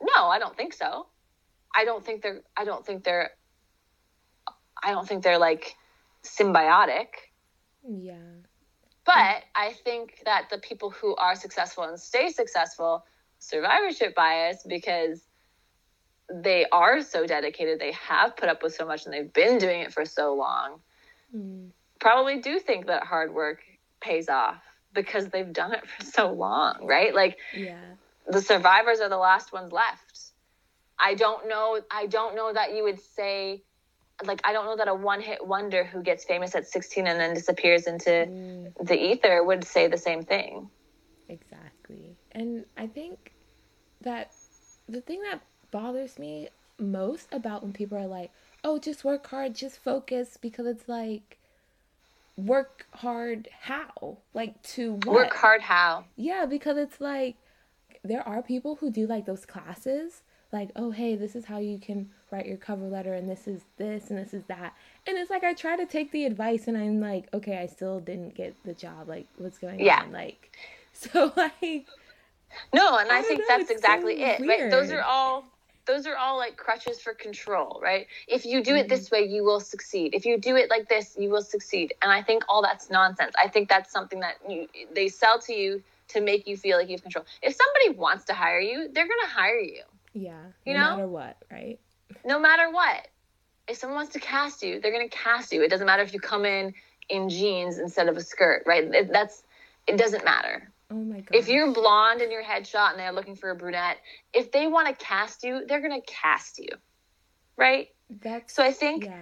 No, 0.00 0.26
I 0.26 0.38
don't 0.38 0.56
think 0.56 0.74
so. 0.74 1.06
I 1.74 1.84
don't 1.84 2.04
think 2.04 2.22
they're 2.22 2.42
I 2.56 2.64
don't 2.64 2.84
think 2.84 3.04
they're 3.04 3.30
I 4.82 4.92
don't 4.92 5.06
think 5.06 5.22
they're 5.22 5.38
like 5.38 5.74
symbiotic. 6.22 7.08
Yeah. 7.88 8.16
But 9.04 9.44
I 9.54 9.72
think 9.84 10.20
that 10.24 10.48
the 10.50 10.58
people 10.58 10.90
who 10.90 11.14
are 11.16 11.36
successful 11.36 11.84
and 11.84 11.98
stay 11.98 12.28
successful, 12.30 13.04
survivorship 13.38 14.14
bias 14.16 14.64
because 14.66 15.22
they 16.32 16.66
are 16.72 17.02
so 17.02 17.24
dedicated, 17.24 17.78
they 17.78 17.92
have 17.92 18.36
put 18.36 18.48
up 18.48 18.62
with 18.62 18.74
so 18.74 18.84
much 18.84 19.04
and 19.04 19.14
they've 19.14 19.32
been 19.32 19.58
doing 19.58 19.80
it 19.82 19.92
for 19.92 20.04
so 20.04 20.34
long, 20.34 20.80
Mm. 21.34 21.70
probably 22.00 22.40
do 22.40 22.58
think 22.60 22.86
that 22.86 23.04
hard 23.04 23.34
work 23.34 23.62
pays 24.00 24.28
off 24.28 24.62
because 24.92 25.28
they've 25.28 25.52
done 25.52 25.72
it 25.72 25.88
for 25.88 26.04
so 26.04 26.32
long, 26.32 26.86
right? 26.86 27.14
Like 27.14 27.38
Yeah. 27.52 27.94
The 28.26 28.40
survivors 28.40 29.00
are 29.00 29.08
the 29.08 29.16
last 29.16 29.52
ones 29.52 29.72
left. 29.72 30.20
I 30.98 31.14
don't 31.14 31.48
know 31.48 31.80
I 31.90 32.06
don't 32.06 32.34
know 32.34 32.52
that 32.52 32.74
you 32.74 32.82
would 32.84 33.00
say 33.00 33.62
like 34.24 34.40
I 34.44 34.52
don't 34.52 34.64
know 34.64 34.76
that 34.76 34.88
a 34.88 34.94
one-hit 34.94 35.46
wonder 35.46 35.84
who 35.84 36.02
gets 36.02 36.24
famous 36.24 36.54
at 36.54 36.66
16 36.66 37.06
and 37.06 37.20
then 37.20 37.34
disappears 37.34 37.86
into 37.86 38.10
Mm. 38.10 38.72
the 38.80 38.94
ether 38.94 39.44
would 39.44 39.64
say 39.64 39.88
the 39.88 39.98
same 39.98 40.22
thing. 40.22 40.70
Exactly. 41.28 42.16
And 42.32 42.64
I 42.76 42.86
think 42.86 43.32
that 44.00 44.32
the 44.88 45.00
thing 45.00 45.22
that 45.22 45.40
bothers 45.70 46.18
me 46.18 46.48
most 46.78 47.28
about 47.32 47.62
when 47.62 47.72
people 47.72 47.98
are 47.98 48.06
like, 48.06 48.30
oh, 48.64 48.78
just 48.78 49.04
work 49.04 49.26
hard, 49.26 49.54
just 49.54 49.78
focus, 49.78 50.38
because 50.40 50.66
it's 50.66 50.88
like, 50.88 51.38
work 52.36 52.86
hard 52.92 53.48
how? 53.60 54.18
Like, 54.34 54.62
to 54.74 54.92
what? 55.04 55.14
Work 55.14 55.34
hard 55.34 55.62
how? 55.62 56.04
Yeah, 56.16 56.46
because 56.46 56.76
it's 56.76 57.00
like, 57.00 57.36
there 58.04 58.26
are 58.26 58.42
people 58.42 58.76
who 58.76 58.90
do 58.90 59.06
like 59.06 59.26
those 59.26 59.46
classes, 59.46 60.22
like, 60.52 60.70
oh, 60.76 60.90
hey, 60.90 61.16
this 61.16 61.34
is 61.36 61.46
how 61.46 61.58
you 61.58 61.78
can 61.78 62.10
write 62.30 62.46
your 62.46 62.56
cover 62.56 62.86
letter, 62.86 63.14
and 63.14 63.28
this 63.28 63.46
is 63.48 63.62
this, 63.78 64.10
and 64.10 64.18
this 64.18 64.32
is 64.34 64.44
that. 64.44 64.74
And 65.06 65.16
it's 65.18 65.30
like, 65.30 65.44
I 65.44 65.54
try 65.54 65.76
to 65.76 65.86
take 65.86 66.12
the 66.12 66.24
advice, 66.24 66.68
and 66.68 66.76
I'm 66.76 67.00
like, 67.00 67.28
okay, 67.34 67.58
I 67.58 67.66
still 67.66 68.00
didn't 68.00 68.34
get 68.34 68.56
the 68.64 68.74
job. 68.74 69.08
Like, 69.08 69.26
what's 69.36 69.58
going 69.58 69.84
Yeah. 69.84 70.02
on? 70.02 70.12
Like, 70.12 70.56
so, 70.92 71.32
like, 71.36 71.86
No, 72.74 72.98
and 72.98 73.10
I, 73.10 73.18
I 73.18 73.22
think 73.22 73.40
know, 73.40 73.44
that's 73.48 73.70
exactly 73.70 74.14
so 74.14 74.24
it. 74.24 74.42
Right? 74.46 74.70
Those 74.70 74.90
are 74.90 75.02
all 75.02 75.44
those 75.86 76.06
are 76.06 76.16
all 76.16 76.36
like 76.36 76.56
crutches 76.56 77.00
for 77.00 77.14
control, 77.14 77.80
right? 77.82 78.06
If 78.28 78.44
you 78.44 78.62
do 78.62 78.74
it 78.74 78.82
Mm-hmm. 78.84 78.88
this 78.88 79.10
way, 79.10 79.22
you 79.24 79.44
will 79.44 79.60
succeed. 79.60 80.14
If 80.14 80.26
you 80.26 80.38
do 80.38 80.56
it 80.56 80.68
like 80.70 80.88
this, 80.88 81.16
you 81.18 81.30
will 81.30 81.42
succeed. 81.42 81.94
And 82.02 82.12
I 82.12 82.22
think 82.22 82.44
all 82.48 82.62
that's 82.62 82.90
nonsense. 82.90 83.34
I 83.42 83.48
think 83.48 83.68
that's 83.68 83.90
something 83.92 84.20
that 84.20 84.36
you 84.48 84.68
they 84.94 85.08
sell 85.08 85.38
to 85.40 85.52
you 85.54 85.82
to 86.08 86.20
make 86.20 86.46
you 86.46 86.56
feel 86.56 86.78
like 86.78 86.88
you 86.88 86.94
have 86.94 87.02
control. 87.02 87.24
If 87.42 87.56
somebody 87.56 87.98
wants 87.98 88.24
to 88.26 88.34
hire 88.34 88.60
you, 88.60 88.88
they're 88.92 89.06
going 89.06 89.20
to 89.24 89.30
hire 89.30 89.58
you. 89.58 89.82
Yeah, 90.12 90.38
You 90.64 90.74
no 90.74 90.80
know? 90.80 90.90
matter 90.96 91.08
what, 91.08 91.36
right? 91.50 91.78
no 92.24 92.38
matter 92.38 92.70
what. 92.70 93.08
If 93.68 93.78
someone 93.78 93.96
wants 93.96 94.12
to 94.12 94.20
cast 94.20 94.62
you, 94.62 94.80
they're 94.80 94.92
going 94.92 95.08
to 95.08 95.16
cast 95.16 95.52
you. 95.52 95.62
It 95.62 95.68
doesn't 95.70 95.86
matter 95.86 96.02
if 96.02 96.14
you 96.14 96.20
come 96.20 96.44
in 96.44 96.72
in 97.08 97.28
jeans 97.28 97.78
instead 97.78 98.08
of 98.08 98.16
a 98.16 98.22
skirt, 98.22 98.62
right? 98.66 98.84
It, 98.84 99.12
that's 99.12 99.42
it 99.86 99.96
doesn't 99.96 100.24
matter. 100.24 100.70
Oh 100.90 100.94
my 100.94 101.20
god. 101.20 101.28
If 101.32 101.48
you're 101.48 101.72
blonde 101.72 102.20
in 102.22 102.30
your 102.30 102.44
headshot 102.44 102.90
and 102.92 102.98
they're 103.00 103.12
looking 103.12 103.34
for 103.34 103.50
a 103.50 103.56
brunette, 103.56 103.98
if 104.32 104.52
they 104.52 104.68
want 104.68 104.86
to 104.88 105.04
cast 105.04 105.42
you, 105.42 105.66
they're 105.66 105.80
going 105.80 106.00
to 106.00 106.06
cast 106.06 106.58
you. 106.58 106.68
Right? 107.56 107.88
that's 108.08 108.54
So 108.54 108.62
I 108.62 108.70
think 108.72 109.06
yeah, 109.06 109.18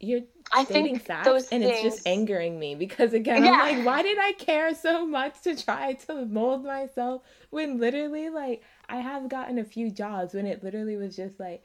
you're 0.00 0.22
I 0.52 0.64
think 0.64 1.02
facts 1.02 1.26
those 1.26 1.48
and 1.50 1.62
it's 1.62 1.82
just 1.82 2.06
angering 2.06 2.58
me 2.58 2.74
because 2.74 3.12
again 3.12 3.44
Yeah. 3.44 3.50
I'm 3.52 3.76
like 3.76 3.86
why 3.86 4.02
did 4.02 4.18
I 4.18 4.32
care 4.32 4.74
so 4.74 5.06
much 5.06 5.40
to 5.42 5.54
try 5.62 5.92
to 5.92 6.24
mold 6.26 6.64
myself 6.64 7.22
when 7.50 7.78
literally 7.78 8.30
like 8.30 8.62
I 8.88 8.96
have 8.96 9.28
gotten 9.28 9.58
a 9.58 9.64
few 9.64 9.90
jobs 9.90 10.34
when 10.34 10.46
it 10.46 10.64
literally 10.64 10.96
was 10.96 11.14
just 11.14 11.38
like 11.38 11.62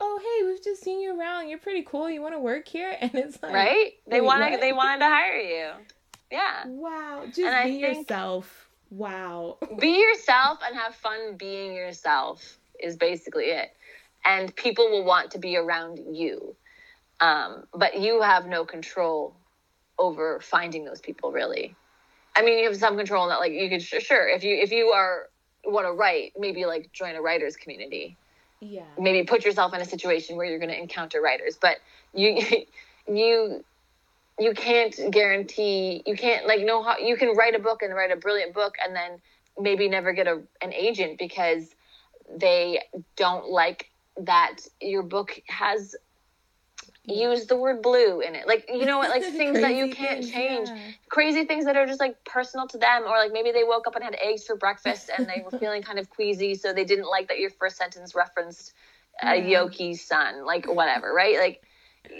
oh 0.00 0.18
hey 0.22 0.46
we've 0.46 0.62
just 0.62 0.82
seen 0.82 1.00
you 1.00 1.18
around 1.18 1.48
you're 1.48 1.58
pretty 1.58 1.82
cool 1.82 2.10
you 2.10 2.20
want 2.22 2.34
to 2.34 2.40
work 2.40 2.66
here 2.66 2.96
and 3.00 3.14
it's 3.14 3.40
like 3.42 3.52
right? 3.52 3.92
They 4.08 4.20
wanted 4.20 4.52
what? 4.52 4.60
they 4.60 4.72
wanted 4.72 4.98
to 5.00 5.06
hire 5.06 5.36
you. 5.36 5.68
Yeah. 6.32 6.64
wow 6.66 7.24
just 7.26 7.40
And 7.40 7.70
be 7.70 7.78
yourself 7.78 8.68
wow 8.90 9.58
Be 9.78 9.98
yourself 10.00 10.58
and 10.66 10.76
have 10.76 10.94
fun 10.94 11.36
being 11.36 11.74
yourself 11.74 12.58
is 12.80 12.96
basically 12.96 13.44
it. 13.46 13.70
And 14.24 14.54
people 14.56 14.90
will 14.90 15.04
want 15.04 15.30
to 15.32 15.38
be 15.38 15.56
around 15.56 16.00
you. 16.10 16.56
Um, 17.20 17.64
but 17.74 18.00
you 18.00 18.20
have 18.20 18.46
no 18.46 18.64
control 18.64 19.34
over 19.98 20.40
finding 20.40 20.84
those 20.84 21.00
people 21.00 21.32
really. 21.32 21.74
I 22.36 22.42
mean, 22.42 22.58
you 22.58 22.68
have 22.68 22.76
some 22.76 22.96
control 22.96 23.24
in 23.24 23.30
that 23.30 23.40
like 23.40 23.52
you 23.52 23.70
could 23.70 23.82
sure 23.82 24.28
if 24.28 24.44
you 24.44 24.56
if 24.56 24.70
you 24.70 24.88
are 24.88 25.28
want 25.64 25.86
to 25.86 25.92
write, 25.92 26.32
maybe 26.38 26.66
like 26.66 26.92
join 26.92 27.16
a 27.16 27.22
writers 27.22 27.56
community. 27.56 28.16
yeah 28.60 28.82
maybe 28.98 29.26
put 29.26 29.44
yourself 29.44 29.74
in 29.74 29.80
a 29.80 29.84
situation 29.84 30.36
where 30.36 30.46
you're 30.46 30.58
going 30.58 30.70
to 30.70 30.78
encounter 30.78 31.20
writers 31.20 31.58
but 31.60 31.76
you 32.14 32.40
you 33.08 33.64
you 34.38 34.52
can't 34.54 34.98
guarantee 35.10 36.02
you 36.06 36.14
can't 36.16 36.46
like 36.46 36.64
know 36.64 36.82
how 36.82 36.98
you 36.98 37.16
can 37.16 37.34
write 37.36 37.54
a 37.54 37.58
book 37.58 37.82
and 37.82 37.94
write 37.94 38.10
a 38.10 38.16
brilliant 38.16 38.52
book 38.54 38.74
and 38.84 38.94
then 38.94 39.20
maybe 39.58 39.88
never 39.88 40.12
get 40.12 40.26
a, 40.26 40.42
an 40.60 40.72
agent 40.72 41.18
because 41.18 41.74
they 42.34 42.82
don't 43.16 43.48
like 43.48 43.90
that 44.18 44.56
your 44.80 45.02
book 45.02 45.40
has 45.46 45.94
used 47.06 47.48
the 47.48 47.56
word 47.56 47.82
blue 47.82 48.20
in 48.20 48.34
it. 48.34 48.46
Like 48.46 48.68
you 48.68 48.84
know 48.86 48.98
what? 48.98 49.10
Like 49.10 49.22
things 49.36 49.60
that 49.60 49.74
you 49.74 49.88
can't 49.94 50.20
things, 50.20 50.30
change. 50.32 50.68
yeah. 50.68 50.76
crazy 51.08 51.44
things 51.44 51.64
that 51.66 51.76
are 51.76 51.86
just 51.86 52.00
like 52.00 52.22
personal 52.24 52.66
to 52.68 52.78
them 52.78 53.04
or 53.04 53.16
like 53.18 53.32
maybe 53.32 53.52
they 53.52 53.64
woke 53.64 53.86
up 53.86 53.94
and 53.94 54.04
had 54.04 54.16
eggs 54.22 54.44
for 54.44 54.56
breakfast 54.56 55.10
and 55.16 55.28
they 55.28 55.42
were 55.44 55.50
feeling 55.60 55.82
kind 55.82 55.98
of 55.98 56.10
queasy 56.10 56.54
so 56.54 56.72
they 56.72 56.84
didn't 56.84 57.08
like 57.08 57.28
that 57.28 57.38
your 57.38 57.50
first 57.50 57.76
sentence 57.76 58.14
referenced 58.14 58.72
a 59.22 59.36
Yeah. 59.36 59.60
yoki's 59.64 60.04
son 60.06 60.44
like 60.44 60.66
whatever 60.66 61.12
right? 61.12 61.38
Like 61.38 61.62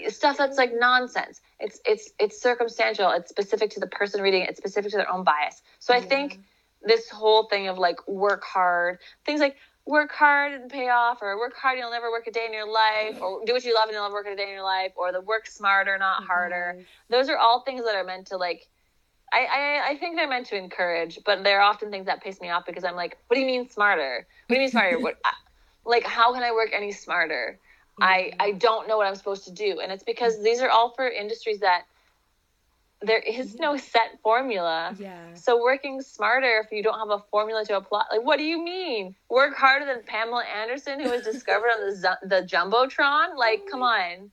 stuff 0.08 0.36
that's 0.38 0.58
like 0.58 0.72
nonsense. 0.74 1.40
It's 1.60 1.80
it's 1.86 2.10
it's 2.18 2.40
circumstantial. 2.40 3.10
It's 3.10 3.30
specific 3.30 3.70
to 3.70 3.80
the 3.80 3.86
person 3.86 4.20
reading 4.22 4.42
it. 4.42 4.50
It's 4.50 4.58
specific 4.58 4.90
to 4.92 4.96
their 4.98 5.12
own 5.12 5.24
bias. 5.24 5.62
So 5.78 5.94
i 5.94 5.98
Yeah. 5.98 6.04
think 6.04 6.40
this 6.82 7.08
whole 7.10 7.44
thing 7.48 7.68
of 7.68 7.78
like 7.78 8.06
work 8.06 8.44
hard 8.44 8.98
things 9.24 9.40
like 9.40 9.56
work 9.86 10.12
hard 10.12 10.52
and 10.52 10.70
pay 10.70 10.88
off 10.88 11.18
or 11.22 11.38
work 11.38 11.54
hard 11.56 11.74
and 11.74 11.82
you'll 11.82 11.92
never 11.92 12.10
work 12.10 12.26
a 12.26 12.30
day 12.30 12.44
in 12.44 12.52
your 12.52 12.68
life 12.68 13.20
or 13.22 13.44
do 13.46 13.52
what 13.52 13.64
you 13.64 13.72
love 13.72 13.84
and 13.84 13.92
you'll 13.92 14.02
never 14.02 14.14
work 14.14 14.26
a 14.26 14.34
day 14.34 14.42
in 14.42 14.48
your 14.48 14.64
life 14.64 14.92
or 14.96 15.12
the 15.12 15.20
work 15.20 15.46
smarter 15.46 15.96
not 15.96 16.18
mm-hmm. 16.18 16.26
harder 16.26 16.74
Yes. 16.76 16.86
those 17.08 17.28
are 17.28 17.38
all 17.38 17.60
things 17.60 17.84
that 17.84 17.94
are 17.94 18.04
meant 18.04 18.26
to 18.28 18.36
like 18.36 18.68
I, 19.32 19.38
I 19.38 19.90
I 19.90 19.96
think 19.98 20.16
they're 20.16 20.28
meant 20.28 20.46
to 20.46 20.56
encourage, 20.56 21.18
but 21.24 21.42
they're 21.42 21.60
often 21.60 21.90
things 21.90 22.06
that 22.06 22.22
piss 22.22 22.40
me 22.40 22.50
off 22.50 22.64
because 22.64 22.84
I'm 22.84 22.94
like, 22.94 23.18
what 23.26 23.34
do 23.34 23.40
you 23.40 23.46
mean 23.46 23.68
smarter? 23.68 24.26
What 24.46 24.54
do 24.54 24.54
you 24.54 24.60
mean 24.60 24.70
smarter? 24.70 24.98
what 25.00 25.18
like 25.84 26.04
how 26.04 26.32
can 26.32 26.42
I 26.42 26.52
work 26.52 26.70
any 26.72 26.92
smarter? 26.92 27.58
I 28.00 28.30
mm-hmm. 28.30 28.42
I 28.42 28.52
don't 28.52 28.88
know 28.88 28.96
what 28.96 29.06
I'm 29.06 29.14
supposed 29.14 29.44
to 29.46 29.52
do, 29.52 29.80
and 29.80 29.90
it's 29.90 30.04
because 30.04 30.42
these 30.42 30.60
are 30.60 30.70
all 30.70 30.94
for 30.94 31.08
industries 31.08 31.60
that 31.60 31.86
there 33.02 33.18
is 33.20 33.54
no 33.56 33.76
set 33.76 34.18
formula. 34.22 34.94
yeah 34.98 35.34
So 35.34 35.62
working 35.62 36.00
smarter 36.00 36.62
if 36.64 36.72
you 36.72 36.82
don't 36.82 36.98
have 36.98 37.10
a 37.10 37.22
formula 37.30 37.64
to 37.66 37.76
apply, 37.76 38.04
like 38.10 38.22
what 38.24 38.38
do 38.38 38.44
you 38.44 38.62
mean? 38.62 39.14
Work 39.28 39.54
harder 39.56 39.84
than 39.84 40.02
Pamela 40.04 40.44
Anderson, 40.44 41.00
who 41.00 41.10
was 41.10 41.22
discovered 41.22 41.68
on 41.68 41.80
the 41.90 42.18
the 42.22 42.42
jumbotron? 42.46 43.36
Like, 43.36 43.62
come 43.70 43.82
on, 43.82 44.30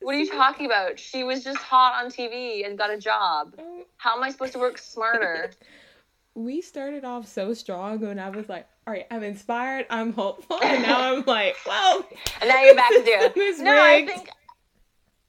what 0.00 0.14
are 0.14 0.18
you 0.18 0.28
talking 0.30 0.66
about? 0.66 0.98
She 0.98 1.22
was 1.22 1.44
just 1.44 1.58
hot 1.58 2.02
on 2.02 2.10
TV 2.10 2.64
and 2.66 2.78
got 2.78 2.90
a 2.90 2.98
job. 2.98 3.54
Mm, 3.56 3.82
How 3.98 4.16
am 4.16 4.22
I 4.22 4.30
supposed 4.30 4.52
to 4.54 4.58
work 4.58 4.78
smarter? 4.78 5.50
we 6.34 6.62
started 6.62 7.04
off 7.04 7.28
so 7.28 7.52
strong 7.52 8.00
when 8.00 8.18
I 8.18 8.30
was 8.30 8.48
like, 8.48 8.66
all 8.86 8.94
right, 8.94 9.06
I'm 9.10 9.22
inspired, 9.22 9.86
I'm 9.90 10.12
hopeful, 10.14 10.58
and 10.62 10.82
now 10.82 11.14
I'm 11.14 11.24
like, 11.26 11.56
well, 11.66 12.04
And 12.40 12.48
now 12.48 12.62
you're 12.62 12.74
back 12.74 12.88
to 12.90 13.00
the 13.00 13.04
zero. 13.04 13.32
system 13.34 13.66
No, 13.66 13.80
I 13.82 14.06
think 14.06 14.28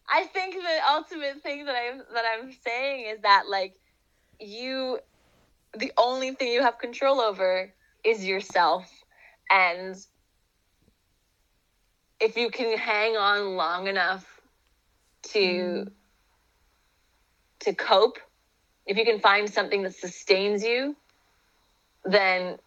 I 0.10 0.26
think 0.26 0.56
the 0.56 0.92
ultimate 0.92 1.42
thing 1.42 1.66
that 1.66 1.76
I'm 1.76 2.00
that 2.14 2.26
I'm 2.34 2.52
saying 2.52 3.06
is 3.08 3.22
that 3.22 3.46
like 3.50 3.76
you 4.40 5.00
the 5.78 5.92
only 5.98 6.32
thing 6.34 6.52
you 6.52 6.62
have 6.64 6.80
control 6.80 7.20
over 7.22 7.74
is 8.04 8.26
yourself. 8.26 8.90
And 9.52 9.96
if 12.20 12.38
you 12.38 12.50
can 12.50 12.78
hang 12.78 13.18
on 13.18 13.56
long 13.56 13.88
enough 13.88 14.26
to 15.24 15.86
to 17.62 17.74
cope 17.74 18.18
if 18.86 18.98
you 18.98 19.06
can 19.06 19.20
find 19.20 19.50
something 19.50 19.84
that 19.84 19.96
sustains 19.96 20.64
you 20.64 20.96
then 22.06 22.58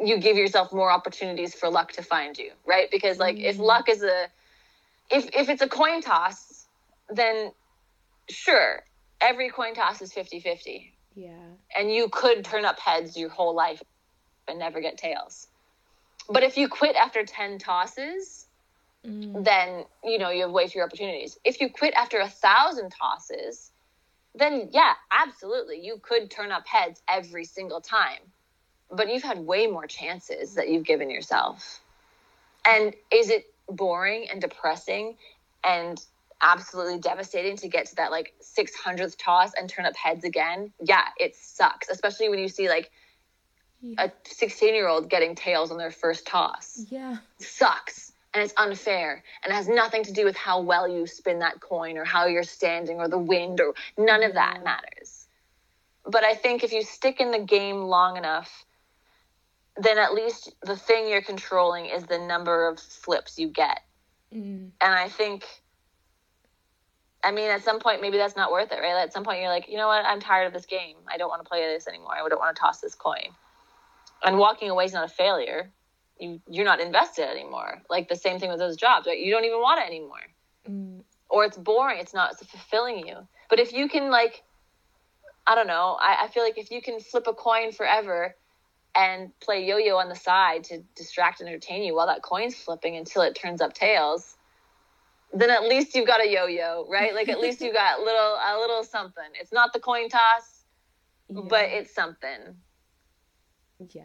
you 0.00 0.18
give 0.18 0.36
yourself 0.36 0.72
more 0.72 0.90
opportunities 0.90 1.54
for 1.54 1.68
luck 1.70 1.92
to 1.92 2.02
find 2.02 2.38
you 2.38 2.52
right? 2.66 2.90
Because 2.90 3.18
like 3.18 3.38
if 3.40 3.56
Mhm. 3.56 3.60
luck 3.60 3.88
is 3.88 4.02
a 4.02 4.28
if 5.10 5.28
if 5.34 5.48
it's 5.48 5.62
a 5.62 5.68
coin 5.68 6.00
toss 6.00 6.49
then 7.14 7.52
sure 8.28 8.82
every 9.20 9.50
coin 9.50 9.74
toss 9.74 10.00
is 10.02 10.12
50-50 10.12 10.92
yeah, 11.14 11.32
and 11.76 11.92
you 11.92 12.08
could 12.08 12.44
turn 12.44 12.64
up 12.64 12.78
heads 12.78 13.16
your 13.16 13.28
whole 13.30 13.54
life 13.54 13.82
and 14.46 14.58
never 14.58 14.80
get 14.80 14.96
tails. 14.96 15.48
But 16.28 16.44
if 16.44 16.56
you 16.56 16.68
quit 16.68 16.94
after 16.94 17.24
10 17.24 17.58
tosses 17.58 18.46
Mm, 19.06 19.44
then 19.44 19.84
you 20.04 20.18
know 20.18 20.30
you 20.30 20.42
have 20.42 20.50
way 20.50 20.68
fewer 20.68 20.84
opportunities. 20.84 21.38
If 21.44 21.60
you 21.60 21.70
quit 21.70 21.94
after 21.94 22.20
a 22.20 22.28
thousand 22.28 22.90
tosses, 22.90 23.70
then 24.34 24.68
yeah, 24.72 24.92
absolutely, 25.10 25.80
you 25.84 25.98
could 26.02 26.30
turn 26.30 26.52
up 26.52 26.66
heads 26.66 27.00
every 27.08 27.44
single 27.44 27.80
time, 27.80 28.20
but 28.90 29.10
you've 29.10 29.22
had 29.22 29.38
way 29.38 29.66
more 29.66 29.86
chances 29.86 30.54
that 30.54 30.68
you've 30.68 30.84
given 30.84 31.10
yourself. 31.10 31.80
And 32.66 32.94
is 33.10 33.30
it 33.30 33.46
boring 33.68 34.26
and 34.30 34.40
depressing 34.40 35.16
and 35.64 36.04
absolutely 36.42 36.98
devastating 36.98 37.56
to 37.58 37.68
get 37.68 37.86
to 37.86 37.96
that 37.96 38.10
like 38.10 38.34
600th 38.56 39.16
toss 39.18 39.52
and 39.58 39.68
turn 39.68 39.86
up 39.86 39.96
heads 39.96 40.24
again? 40.24 40.72
Yeah, 40.82 41.04
it 41.18 41.36
sucks, 41.36 41.88
especially 41.88 42.28
when 42.28 42.38
you 42.38 42.48
see 42.48 42.68
like 42.68 42.90
yeah, 43.80 44.06
a 44.06 44.12
16 44.24 44.74
year 44.74 44.88
old 44.88 45.08
getting 45.08 45.34
tails 45.34 45.70
on 45.70 45.78
their 45.78 45.90
first 45.90 46.26
toss 46.26 46.86
yeah, 46.90 47.16
sucks 47.38 48.12
and 48.34 48.42
it's 48.42 48.54
unfair 48.56 49.22
and 49.42 49.52
it 49.52 49.56
has 49.56 49.68
nothing 49.68 50.04
to 50.04 50.12
do 50.12 50.24
with 50.24 50.36
how 50.36 50.60
well 50.60 50.88
you 50.88 51.06
spin 51.06 51.40
that 51.40 51.60
coin 51.60 51.96
or 51.96 52.04
how 52.04 52.26
you're 52.26 52.42
standing 52.42 52.98
or 52.98 53.08
the 53.08 53.18
wind 53.18 53.60
or 53.60 53.74
none 53.98 54.22
of 54.22 54.34
that 54.34 54.62
matters. 54.64 55.26
But 56.04 56.24
I 56.24 56.34
think 56.34 56.64
if 56.64 56.72
you 56.72 56.82
stick 56.82 57.20
in 57.20 57.30
the 57.30 57.40
game 57.40 57.82
long 57.82 58.16
enough, 58.16 58.64
then 59.76 59.98
at 59.98 60.14
least 60.14 60.54
the 60.62 60.76
thing 60.76 61.08
you're 61.08 61.22
controlling 61.22 61.86
is 61.86 62.04
the 62.04 62.18
number 62.18 62.68
of 62.68 62.78
flips 62.78 63.38
you 63.38 63.48
get. 63.48 63.80
mm, 64.34 64.70
And 64.80 64.94
I 64.94 65.08
think, 65.08 65.44
I 67.22 67.32
mean, 67.32 67.50
at 67.50 67.62
some 67.62 67.80
point, 67.80 68.00
maybe 68.00 68.16
that's 68.16 68.36
not 68.36 68.50
worth 68.50 68.72
it, 68.72 68.80
right? 68.80 69.02
At 69.02 69.12
some 69.12 69.24
point, 69.24 69.40
you're 69.40 69.50
like, 69.50 69.68
you 69.68 69.76
know 69.76 69.88
what? 69.88 70.04
I'm 70.04 70.20
tired 70.20 70.46
of 70.46 70.52
this 70.52 70.66
game. 70.66 70.96
I 71.06 71.18
don't 71.18 71.28
want 71.28 71.44
to 71.44 71.48
play 71.48 71.60
this 71.66 71.86
anymore. 71.86 72.14
I 72.14 72.26
don't 72.28 72.38
want 72.38 72.56
to 72.56 72.60
toss 72.60 72.80
this 72.80 72.94
coin. 72.94 73.28
And 74.24 74.38
walking 74.38 74.70
away 74.70 74.86
is 74.86 74.92
not 74.92 75.04
a 75.04 75.12
failure. 75.12 75.70
You, 76.18 76.40
you're 76.48 76.64
not 76.64 76.80
invested 76.80 77.28
anymore. 77.28 77.82
Like 77.90 78.08
the 78.08 78.16
same 78.16 78.38
thing 78.38 78.50
with 78.50 78.58
those 78.58 78.76
jobs, 78.76 79.06
right? 79.06 79.18
You 79.18 79.32
don't 79.32 79.44
even 79.44 79.60
want 79.60 79.80
it 79.80 79.86
anymore. 79.86 80.18
mm, 80.68 81.02
Or 81.28 81.44
it's 81.44 81.56
boring. 81.56 81.98
It's 82.00 82.14
not 82.14 82.38
fulfilling 82.38 83.06
you. 83.06 83.26
But 83.48 83.58
if 83.58 83.72
you 83.72 83.88
can, 83.88 84.10
like, 84.10 84.42
I 85.46 85.54
don't 85.54 85.66
know, 85.66 85.98
I, 86.00 86.24
I 86.24 86.28
feel 86.28 86.42
like 86.42 86.58
if 86.58 86.70
you 86.70 86.80
can 86.80 87.00
flip 87.00 87.26
a 87.26 87.34
coin 87.34 87.72
forever 87.72 88.34
and 88.94 89.30
play 89.40 89.64
yo 89.64 89.76
yo 89.76 89.96
on 89.96 90.08
the 90.08 90.16
side 90.16 90.64
to 90.64 90.82
distract 90.96 91.40
and 91.40 91.48
entertain 91.48 91.82
you 91.82 91.94
while 91.94 92.06
that 92.08 92.22
coin's 92.22 92.54
flipping 92.54 92.96
until 92.96 93.22
it 93.22 93.34
turns 93.34 93.60
up 93.60 93.72
tails, 93.72 94.36
then 95.32 95.50
at 95.50 95.64
least 95.64 95.94
you've 95.94 96.06
got 96.06 96.24
a 96.24 96.28
yo 96.28 96.46
yo, 96.46 96.86
right? 96.90 97.14
Like 97.14 97.28
at 97.28 97.40
least 97.40 97.60
you 97.60 97.72
got 97.72 98.00
little 98.04 98.36
a 98.36 98.58
little 98.58 98.84
something. 98.84 99.24
It's 99.40 99.52
not 99.52 99.72
the 99.72 99.80
coin 99.80 100.08
toss, 100.08 100.64
but 101.28 101.64
it's 101.64 101.94
something. 101.94 102.56
Yeah. 103.90 104.02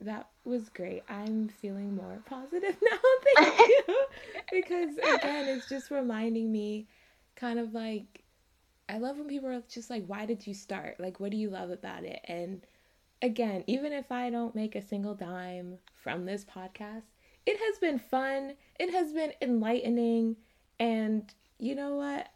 That 0.00 0.28
was 0.44 0.68
great. 0.68 1.02
I'm 1.08 1.48
feeling 1.48 1.94
more 1.94 2.18
positive 2.26 2.76
now. 2.90 2.98
Thank 3.36 3.58
you. 3.58 3.84
because 4.52 4.96
again, 4.98 5.48
it's 5.48 5.68
just 5.68 5.90
reminding 5.90 6.50
me 6.50 6.88
kind 7.36 7.58
of 7.58 7.72
like 7.72 8.24
I 8.88 8.98
love 8.98 9.16
when 9.16 9.28
people 9.28 9.48
are 9.48 9.62
just 9.68 9.88
like, 9.88 10.04
why 10.06 10.26
did 10.26 10.46
you 10.46 10.52
start? 10.52 11.00
Like, 11.00 11.18
what 11.20 11.30
do 11.30 11.36
you 11.36 11.48
love 11.48 11.70
about 11.70 12.04
it? 12.04 12.20
And 12.24 12.66
again, 13.22 13.64
even 13.66 13.92
if 13.92 14.12
I 14.12 14.30
don't 14.30 14.54
make 14.54 14.74
a 14.74 14.82
single 14.82 15.14
dime 15.14 15.78
from 16.02 16.26
this 16.26 16.44
podcast, 16.44 17.04
it 17.46 17.58
has 17.58 17.78
been 17.78 17.98
fun. 17.98 18.54
It 18.78 18.92
has 18.92 19.12
been 19.12 19.32
enlightening. 19.40 20.36
And 20.78 21.32
you 21.58 21.74
know 21.74 21.96
what? 21.96 22.28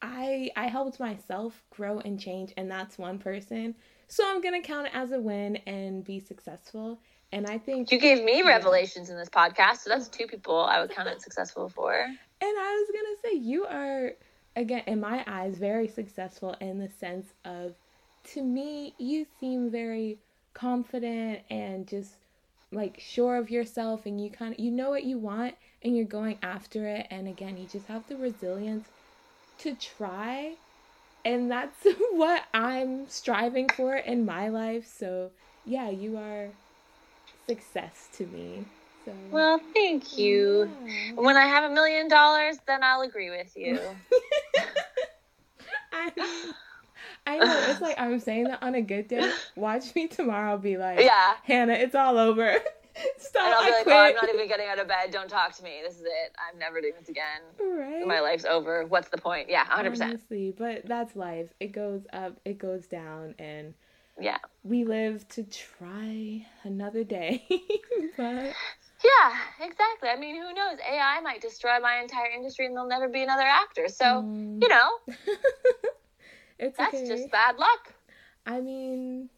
I 0.00 0.50
I 0.56 0.68
helped 0.68 1.00
myself 1.00 1.62
grow 1.70 1.98
and 2.00 2.20
change, 2.20 2.52
and 2.56 2.70
that's 2.70 2.98
one 2.98 3.18
person. 3.18 3.74
So 4.06 4.24
I'm 4.26 4.40
gonna 4.40 4.62
count 4.62 4.86
it 4.86 4.92
as 4.94 5.12
a 5.12 5.20
win 5.20 5.56
and 5.66 6.04
be 6.04 6.20
successful. 6.20 7.00
And 7.32 7.46
I 7.46 7.58
think 7.58 7.90
You 7.90 7.98
gave 7.98 8.22
me 8.22 8.40
Yeah. 8.40 8.56
revelations 8.56 9.10
in 9.10 9.16
this 9.16 9.28
podcast, 9.28 9.78
so 9.78 9.90
that's 9.90 10.08
two 10.08 10.26
people 10.26 10.56
I 10.56 10.80
would 10.80 10.90
count 10.90 11.08
it 11.08 11.20
successful 11.22 11.68
for. 11.68 11.92
And 12.40 12.56
I 12.56 12.72
was 12.74 12.88
gonna 12.94 13.16
say 13.24 13.38
you 13.40 13.64
are 13.64 14.12
again 14.54 14.84
in 14.86 15.00
my 15.00 15.24
eyes 15.26 15.56
very 15.58 15.88
successful 15.88 16.54
in 16.60 16.78
the 16.78 16.88
sense 16.88 17.26
of 17.44 17.74
to 18.34 18.42
me 18.42 18.94
you 18.98 19.26
seem 19.40 19.70
very 19.70 20.20
confident 20.54 21.40
and 21.50 21.86
just 21.88 22.14
like 22.72 23.00
sure 23.00 23.36
of 23.36 23.50
yourself 23.50 24.06
and 24.06 24.20
you 24.22 24.30
kind 24.30 24.52
of 24.54 24.60
you 24.60 24.70
know 24.70 24.90
what 24.90 25.04
you 25.04 25.18
want 25.18 25.54
and 25.82 25.96
you're 25.96 26.06
going 26.06 26.38
after 26.42 26.86
it 26.86 27.06
and 27.10 27.28
again 27.28 27.56
you 27.56 27.66
just 27.66 27.86
have 27.86 28.06
the 28.06 28.16
resilience 28.16 28.88
to 29.58 29.74
try 29.74 30.54
and 31.24 31.50
that's 31.50 31.84
what 32.12 32.42
I'm 32.54 33.08
striving 33.08 33.68
for 33.68 33.96
in 33.96 34.24
my 34.24 34.48
life 34.48 34.86
so 34.86 35.30
yeah 35.64 35.90
you 35.90 36.16
are 36.16 36.52
success 37.48 38.08
to 38.14 38.26
me 38.26 38.66
so 39.04 39.12
Well, 39.30 39.60
thank 39.74 40.18
you. 40.18 40.68
yeah. 40.86 41.12
When 41.14 41.36
I 41.36 41.46
have 41.46 41.70
a 41.70 41.74
million 41.74 42.08
dollars, 42.08 42.58
then 42.66 42.82
I'll 42.82 43.00
agree 43.00 43.30
with 43.30 43.56
you. 43.56 43.78
I, 45.92 46.12
I 47.26 47.38
know 47.38 47.64
it's 47.68 47.80
like 47.80 47.98
I'm 47.98 48.20
saying 48.20 48.44
that 48.44 48.62
on 48.62 48.74
a 48.74 48.82
good 48.82 49.08
day. 49.08 49.30
Watch 49.56 49.94
me 49.94 50.08
tomorrow 50.08 50.58
be 50.58 50.76
like, 50.76 51.00
Yeah. 51.00 51.34
Hannah, 51.44 51.74
it's 51.74 51.94
all 51.94 52.18
over. 52.18 52.56
Stop, 53.28 53.44
And 53.46 53.54
I'll 53.54 53.62
be 53.64 53.68
I 53.68 53.70
like, 53.74 53.82
quit. 53.84 53.96
oh, 53.96 53.98
I'm 53.98 54.14
not 54.14 54.28
even 54.34 54.48
getting 54.48 54.68
out 54.68 54.78
of 54.78 54.88
bed. 54.88 55.10
Don't 55.10 55.28
talk 55.28 55.54
to 55.56 55.62
me. 55.62 55.80
This 55.84 55.94
is 55.96 56.02
it. 56.02 56.34
I'm 56.50 56.58
never 56.58 56.80
doing 56.80 56.94
this 56.98 57.08
again. 57.08 57.42
right. 57.60 58.06
My 58.06 58.20
life's 58.20 58.44
over. 58.44 58.84
What's 58.86 59.08
the 59.08 59.18
point? 59.18 59.48
Yeah, 59.50 59.64
100%. 59.64 60.02
Honestly, 60.02 60.54
but 60.56 60.86
that's 60.86 61.14
life. 61.16 61.52
It 61.60 61.72
goes 61.72 62.02
up, 62.12 62.40
it 62.44 62.58
goes 62.58 62.86
down, 62.86 63.34
and 63.38 63.74
Yeah. 64.20 64.38
we 64.62 64.84
live 64.84 65.26
to 65.30 65.42
try 65.44 66.46
another 66.64 67.04
day. 67.04 67.44
but 68.16 68.52
Yeah, 69.04 69.36
exactly. 69.60 70.08
I 70.08 70.16
mean, 70.18 70.36
who 70.36 70.52
knows? 70.54 70.78
AI 70.90 71.20
might 71.20 71.40
destroy 71.40 71.78
my 71.80 71.98
entire 72.02 72.30
industry 72.34 72.66
and 72.66 72.74
there'll 72.74 72.88
never 72.88 73.08
be 73.08 73.22
another 73.22 73.42
actor. 73.44 73.88
So, 73.88 74.18
um, 74.18 74.58
you 74.60 74.68
know, 74.68 74.88
it's 76.58 76.76
that's 76.78 76.94
okay. 76.94 77.06
just 77.08 77.30
bad 77.30 77.56
luck. 77.58 77.94
I 78.46 78.60
mean, 78.60 79.28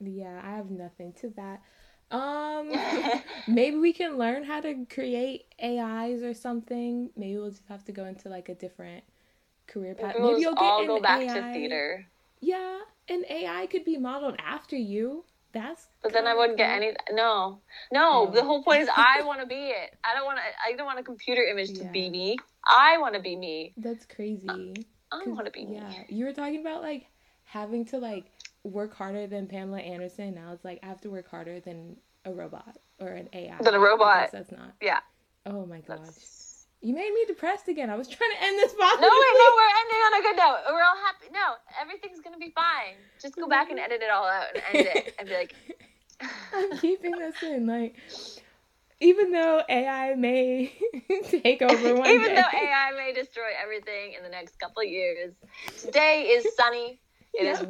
yeah, 0.00 0.40
I 0.44 0.56
have 0.56 0.70
nothing 0.70 1.14
to 1.20 1.30
that. 1.36 1.62
Um, 2.10 2.70
maybe 3.46 3.76
we 3.76 3.92
can 3.92 4.16
learn 4.18 4.44
how 4.44 4.60
to 4.60 4.86
create 4.86 5.46
AIs 5.62 6.22
or 6.22 6.34
something. 6.34 7.10
Maybe 7.16 7.36
we'll 7.36 7.50
just 7.50 7.66
have 7.68 7.84
to 7.84 7.92
go 7.92 8.04
into 8.04 8.28
like 8.28 8.48
a 8.48 8.54
different 8.54 9.04
career 9.66 9.94
path. 9.94 10.14
We'll 10.18 10.30
Maybe 10.30 10.42
you'll 10.42 10.54
get 10.54 10.62
all 10.62 10.86
go 10.86 11.00
back 11.00 11.20
AI. 11.20 11.34
to 11.34 11.52
theater. 11.52 12.06
Yeah, 12.40 12.78
an 13.08 13.24
AI 13.28 13.66
could 13.66 13.84
be 13.84 13.96
modeled 13.96 14.36
after 14.44 14.76
you. 14.76 15.24
That's. 15.52 15.88
But 16.02 16.12
then 16.12 16.26
I 16.26 16.34
wouldn't 16.34 16.58
get 16.58 16.70
any. 16.70 16.92
No, 17.12 17.60
no. 17.92 18.26
Oh. 18.28 18.30
The 18.32 18.42
whole 18.44 18.62
point 18.62 18.82
is 18.82 18.88
I 18.94 19.22
want 19.26 19.40
to 19.40 19.46
be 19.46 19.54
it. 19.54 19.96
I 20.04 20.14
don't 20.14 20.24
want 20.26 20.38
to. 20.38 20.42
I 20.66 20.76
don't 20.76 20.86
want 20.86 20.98
a 20.98 21.02
computer 21.02 21.42
image 21.42 21.72
to 21.74 21.84
Yeah. 21.84 21.92
be 21.92 22.10
me. 22.10 22.36
I 22.66 22.98
want 22.98 23.14
to 23.14 23.20
be 23.20 23.36
me. 23.36 23.72
That's 23.76 24.04
crazy. 24.06 24.74
I 25.12 25.28
want 25.28 25.46
to 25.46 25.52
be 25.52 25.64
Yeah, 25.64 25.88
me. 25.88 26.06
you 26.08 26.24
were 26.24 26.32
talking 26.32 26.60
about 26.60 26.82
like 26.82 27.06
having 27.44 27.84
to 27.86 27.98
like 27.98 28.24
work 28.66 28.94
harder 28.94 29.26
than 29.26 29.46
Pamela 29.46 29.78
Anderson. 29.78 30.34
Now 30.34 30.52
it's 30.52 30.64
like 30.64 30.80
I 30.82 30.86
have 30.86 31.00
to 31.02 31.10
work 31.10 31.30
harder 31.30 31.60
than 31.60 31.96
a 32.24 32.32
robot 32.32 32.76
or 32.98 33.08
an 33.08 33.28
AI. 33.32 33.56
Than 33.62 33.74
a 33.74 33.78
robot. 33.80 34.30
that's 34.32 34.50
not. 34.52 34.72
Yeah. 34.82 34.98
Oh 35.44 35.64
my 35.66 35.80
gosh. 35.80 35.98
That's... 36.02 36.66
You 36.82 36.94
made 36.94 37.12
me 37.12 37.24
depressed 37.26 37.68
again. 37.68 37.88
I 37.90 37.96
was 37.96 38.06
trying 38.08 38.30
to 38.38 38.44
end 38.44 38.58
this 38.58 38.72
podcast. 38.74 39.00
No, 39.00 39.08
wait, 39.08 39.34
no. 39.34 39.46
We're 39.56 39.76
ending 39.80 40.00
on 40.06 40.20
a 40.20 40.22
good 40.22 40.36
note. 40.36 40.58
We're 40.68 40.82
all 40.82 40.96
happy. 41.04 41.26
No, 41.32 41.54
everything's 41.80 42.20
gonna 42.20 42.38
be 42.38 42.50
fine. 42.50 42.94
Just 43.20 43.36
go 43.36 43.48
back 43.48 43.70
and 43.70 43.78
edit 43.78 44.02
it 44.02 44.10
all 44.10 44.26
out 44.26 44.46
and 44.54 44.62
end 44.74 44.88
it 44.94 45.14
and 45.18 45.28
be 45.28 45.34
like. 45.34 45.54
I'm 46.54 46.78
keeping 46.78 47.12
this 47.12 47.42
in. 47.42 47.66
Like, 47.66 47.96
even 49.00 49.32
though 49.32 49.62
AI 49.68 50.14
may 50.14 50.72
take 51.24 51.60
over 51.60 51.94
one 51.94 52.08
Even 52.08 52.28
day. 52.28 52.34
though 52.36 52.58
AI 52.58 52.92
may 52.96 53.12
destroy 53.12 53.50
everything 53.62 54.14
in 54.16 54.22
the 54.22 54.30
next 54.30 54.58
couple 54.58 54.82
of 54.82 54.88
years, 54.88 55.34
today 55.82 56.22
is 56.22 56.46
sunny. 56.56 56.98
It 57.34 57.44
is 57.44 57.60
Yeah. 57.60 57.66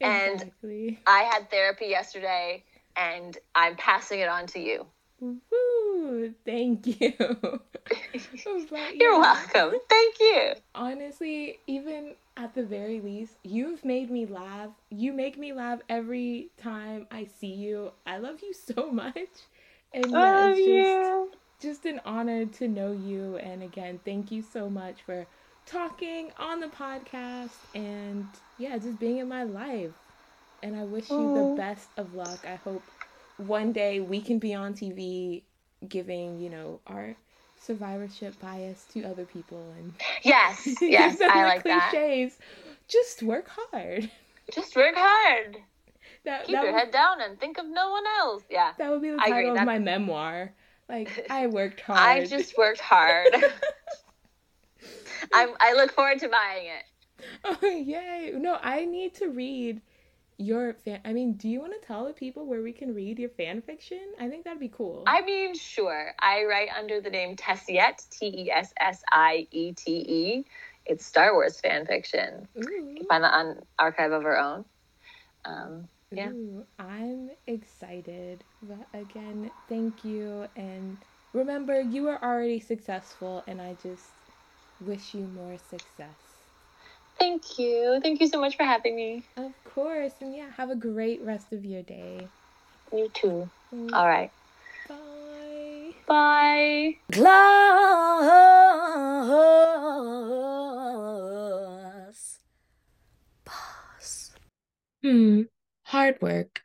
And- 0.00 0.50
I 1.06 1.22
had 1.22 1.50
therapy 1.50 1.86
yesterday, 1.86 2.64
and 2.96 3.36
I'm 3.54 3.76
passing 3.76 4.20
it 4.20 4.28
on 4.28 4.46
to 4.48 4.58
you. 4.60 4.86
Woo! 5.20 6.34
Thank 6.44 6.86
you. 6.86 7.12
You're 8.12 8.90
yeah. 8.94 9.18
welcome. 9.18 9.78
Thank 9.88 10.20
you. 10.20 10.52
honestly, 10.74 11.58
even 11.66 12.14
at 12.36 12.54
the 12.54 12.62
very 12.62 13.00
least, 13.00 13.34
you've 13.44 13.84
made 13.84 14.10
me 14.10 14.26
laugh. 14.26 14.70
You 14.90 15.12
make 15.12 15.38
me 15.38 15.52
laugh 15.52 15.80
every 15.88 16.50
time 16.56 17.06
I 17.10 17.26
see 17.38 17.52
you. 17.52 17.92
I 18.06 18.18
love 18.18 18.40
you 18.42 18.54
so 18.54 18.90
much. 18.92 19.14
And 19.92 20.10
yeah, 20.10 20.18
Love 20.18 20.50
it's 20.56 20.58
just, 20.66 20.68
you. 20.68 21.30
just 21.60 21.84
an 21.86 22.00
honor 22.04 22.46
to 22.46 22.68
know 22.68 22.92
you. 22.92 23.36
And 23.36 23.62
again, 23.62 24.00
thank 24.04 24.30
you 24.30 24.42
so 24.42 24.70
much 24.70 25.02
for 25.02 25.26
talking 25.66 26.30
on 26.38 26.60
the 26.60 26.68
podcast 26.68 27.50
and 27.74 28.26
yeah, 28.60 28.76
just 28.78 28.98
being 28.98 29.16
in 29.18 29.28
my 29.28 29.44
life. 29.44 29.92
And 30.62 30.76
I 30.76 30.84
wish 30.84 31.08
you 31.08 31.16
the 31.34 31.54
best 31.56 31.88
of 31.96 32.12
luck. 32.12 32.44
I 32.46 32.56
hope 32.56 32.90
one 33.36 33.72
day 33.72 34.00
we 34.00 34.20
can 34.20 34.38
be 34.38 34.52
on 34.54 34.74
TV 34.74 35.44
giving, 35.88 36.38
you 36.38 36.50
know, 36.50 36.80
our 36.86 37.16
survivorship 37.56 38.38
bias 38.38 38.84
to 38.92 39.02
other 39.04 39.24
people 39.24 39.70
and 39.72 39.94
Yes, 40.22 40.76
yes, 40.82 41.18
I 41.22 41.44
like 41.44 41.64
that. 41.64 41.90
cliches. 41.90 42.36
Just 42.88 43.22
work 43.22 43.48
hard. 43.48 44.10
Just 44.52 44.76
work 44.76 44.94
hard. 44.96 45.56
That, 46.24 46.44
Keep 46.44 46.56
that, 46.56 46.64
your 46.64 46.72
would, 46.72 46.78
head 46.78 46.90
down 46.90 47.20
and 47.22 47.40
think 47.40 47.56
of 47.56 47.64
no 47.66 47.90
one 47.90 48.04
else. 48.18 48.42
Yeah. 48.50 48.72
that 48.78 48.90
would 48.90 49.00
be 49.00 49.10
the 49.10 49.16
I 49.18 49.28
agree, 49.28 49.36
title 49.36 49.50
of 49.52 49.56
that- 49.56 49.66
my 49.66 49.78
memoir. 49.78 50.52
Like, 50.88 51.26
I 51.30 51.46
worked 51.46 51.80
hard. 51.80 51.98
I 52.00 52.26
just 52.26 52.58
worked 52.58 52.80
hard. 52.80 53.28
I'm, 55.32 55.50
I 55.60 55.74
look 55.74 55.92
forward 55.92 56.18
to 56.18 56.28
buying 56.28 56.66
it. 56.66 56.82
Oh, 57.44 57.58
yay. 57.66 58.32
No, 58.36 58.58
I 58.60 58.84
need 58.84 59.14
to 59.16 59.28
read 59.28 59.80
your 60.38 60.74
fan. 60.74 61.00
I 61.04 61.12
mean, 61.12 61.34
do 61.34 61.48
you 61.48 61.60
want 61.60 61.74
to 61.80 61.86
tell 61.86 62.06
the 62.06 62.12
people 62.12 62.46
where 62.46 62.62
we 62.62 62.72
can 62.72 62.94
read 62.94 63.18
your 63.18 63.28
fan 63.30 63.60
fiction? 63.62 64.00
I 64.18 64.28
think 64.28 64.44
that'd 64.44 64.60
be 64.60 64.68
cool. 64.68 65.04
I 65.06 65.20
mean, 65.22 65.54
sure. 65.54 66.12
I 66.20 66.44
write 66.44 66.68
under 66.76 67.00
the 67.00 67.10
name 67.10 67.36
Tessiete, 67.36 68.02
T 68.10 68.26
E 68.44 68.50
S 68.50 68.72
S 68.80 69.02
I 69.12 69.46
E 69.50 69.72
T 69.72 69.92
E. 69.92 70.44
It's 70.86 71.04
Star 71.04 71.34
Wars 71.34 71.60
fan 71.60 71.86
fiction. 71.86 72.48
Ooh. 72.58 72.96
Find 73.08 73.24
that 73.24 73.34
on 73.34 73.60
Archive 73.78 74.12
of 74.12 74.24
Our 74.24 74.38
Own. 74.38 74.64
Um, 75.44 75.88
yeah. 76.10 76.30
Ooh, 76.30 76.64
I'm 76.78 77.30
excited. 77.46 78.44
But 78.62 78.88
again, 78.94 79.50
thank 79.68 80.04
you. 80.04 80.46
And 80.56 81.04
remember, 81.32 81.80
you 81.80 82.08
are 82.08 82.22
already 82.22 82.60
successful, 82.60 83.44
and 83.46 83.60
I 83.60 83.74
just 83.74 84.14
wish 84.80 85.14
you 85.14 85.26
more 85.26 85.58
success. 85.58 86.29
Thank 87.20 87.58
you. 87.58 88.00
Thank 88.02 88.20
you 88.20 88.28
so 88.28 88.40
much 88.40 88.56
for 88.56 88.64
having 88.64 88.96
me. 88.96 89.22
Of 89.36 89.52
course. 89.64 90.14
And 90.22 90.34
yeah, 90.34 90.48
have 90.56 90.70
a 90.70 90.74
great 90.74 91.20
rest 91.22 91.52
of 91.52 91.64
your 91.66 91.82
day. 91.82 92.26
You 92.92 93.10
too. 93.12 93.48
Mm, 93.74 93.92
All 93.92 94.08
right. 94.08 94.30
Bye. 94.88 95.92
Bye. 96.08 96.96
Gloss. 97.12 98.30
Boss. 103.44 104.32
Hmm, 105.02 105.42
hard 105.84 106.16
work. 106.22 106.62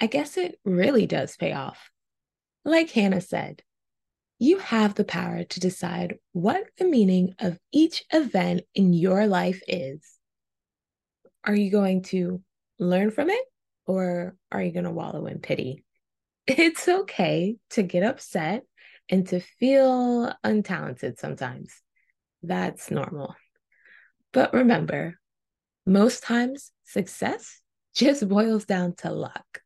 I 0.00 0.06
guess 0.06 0.36
it 0.36 0.58
really 0.64 1.06
does 1.06 1.36
pay 1.36 1.52
off. 1.52 1.90
Like 2.64 2.90
Hannah 2.90 3.20
said, 3.20 3.62
you 4.44 4.58
have 4.58 4.94
the 4.94 5.04
power 5.04 5.44
to 5.44 5.60
decide 5.60 6.18
what 6.32 6.64
the 6.76 6.84
meaning 6.84 7.34
of 7.38 7.58
each 7.72 8.04
event 8.12 8.60
in 8.74 8.92
your 8.92 9.26
life 9.26 9.62
is. 9.66 10.02
Are 11.44 11.54
you 11.54 11.70
going 11.70 12.02
to 12.04 12.42
learn 12.78 13.10
from 13.10 13.30
it 13.30 13.44
or 13.86 14.36
are 14.52 14.62
you 14.62 14.70
going 14.70 14.84
to 14.84 14.90
wallow 14.90 15.26
in 15.26 15.38
pity? 15.38 15.84
It's 16.46 16.86
okay 16.86 17.56
to 17.70 17.82
get 17.82 18.02
upset 18.02 18.64
and 19.08 19.26
to 19.28 19.40
feel 19.40 20.30
untalented 20.44 21.18
sometimes. 21.18 21.72
That's 22.42 22.90
normal. 22.90 23.34
But 24.30 24.52
remember, 24.52 25.18
most 25.86 26.22
times 26.22 26.70
success 26.84 27.62
just 27.94 28.28
boils 28.28 28.66
down 28.66 28.94
to 28.96 29.10
luck. 29.10 29.62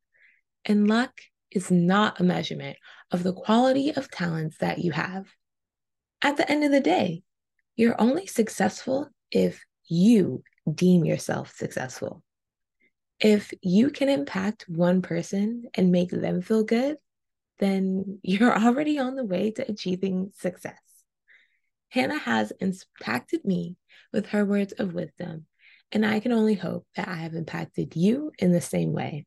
And 0.65 0.87
luck 0.87 1.21
is 1.51 1.69
not 1.69 2.21
a 2.21 2.25
measurement 2.25 2.77
of 3.10 3.22
the 3.22 3.32
quality 3.32 3.90
of 3.90 4.10
talents 4.10 4.59
that 4.59 4.78
you 4.78 4.93
have. 4.93 5.26
At 6.22 6.36
the 6.36 6.51
end 6.51 6.64
of 6.64 6.70
the 6.70 6.80
day, 6.80 7.22
you're 7.76 8.01
only 8.01 8.26
successful 8.26 9.09
if 9.30 9.64
you 9.89 10.43
deem 10.72 11.05
yourself 11.05 11.55
successful. 11.55 12.22
If 13.20 13.52
you 13.62 13.90
can 13.90 14.09
impact 14.09 14.64
one 14.68 15.02
person 15.02 15.64
and 15.74 15.90
make 15.90 16.10
them 16.10 16.43
feel 16.43 16.64
good, 16.64 16.97
then 17.59 18.18
you're 18.22 18.56
already 18.56 18.98
on 18.98 19.16
the 19.16 19.24
way 19.24 19.51
to 19.52 19.70
achieving 19.70 20.32
success. 20.35 20.78
Hannah 21.90 22.18
has 22.18 22.52
impacted 22.60 23.44
me 23.44 23.76
with 24.12 24.26
her 24.26 24.44
words 24.44 24.72
of 24.72 24.93
wisdom, 24.93 25.47
and 25.90 26.05
I 26.05 26.20
can 26.20 26.32
only 26.32 26.55
hope 26.55 26.86
that 26.97 27.09
I 27.09 27.16
have 27.16 27.35
impacted 27.35 27.97
you 27.97 28.32
in 28.39 28.52
the 28.52 28.60
same 28.60 28.93
way. 28.93 29.24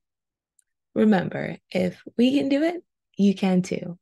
Remember, 0.94 1.58
if 1.72 2.04
we 2.18 2.38
can 2.38 2.50
do 2.50 2.62
it, 2.64 2.84
you 3.18 3.36
can 3.36 3.62
too. 3.62 3.98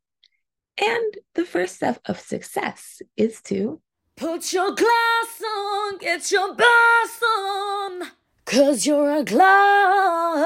And 0.81 1.17
the 1.35 1.45
first 1.45 1.75
step 1.75 1.99
of 2.05 2.19
success 2.19 3.01
is 3.17 3.41
to 3.43 3.81
Put 4.19 4.51
your 4.51 4.75
gloss 4.75 5.41
on, 5.41 5.97
get 5.97 6.29
your 6.29 6.53
boss 6.53 7.23
on, 7.23 8.11
cause 8.43 8.85
you're 8.85 9.09
a 9.09 9.23
gloss 9.23 10.43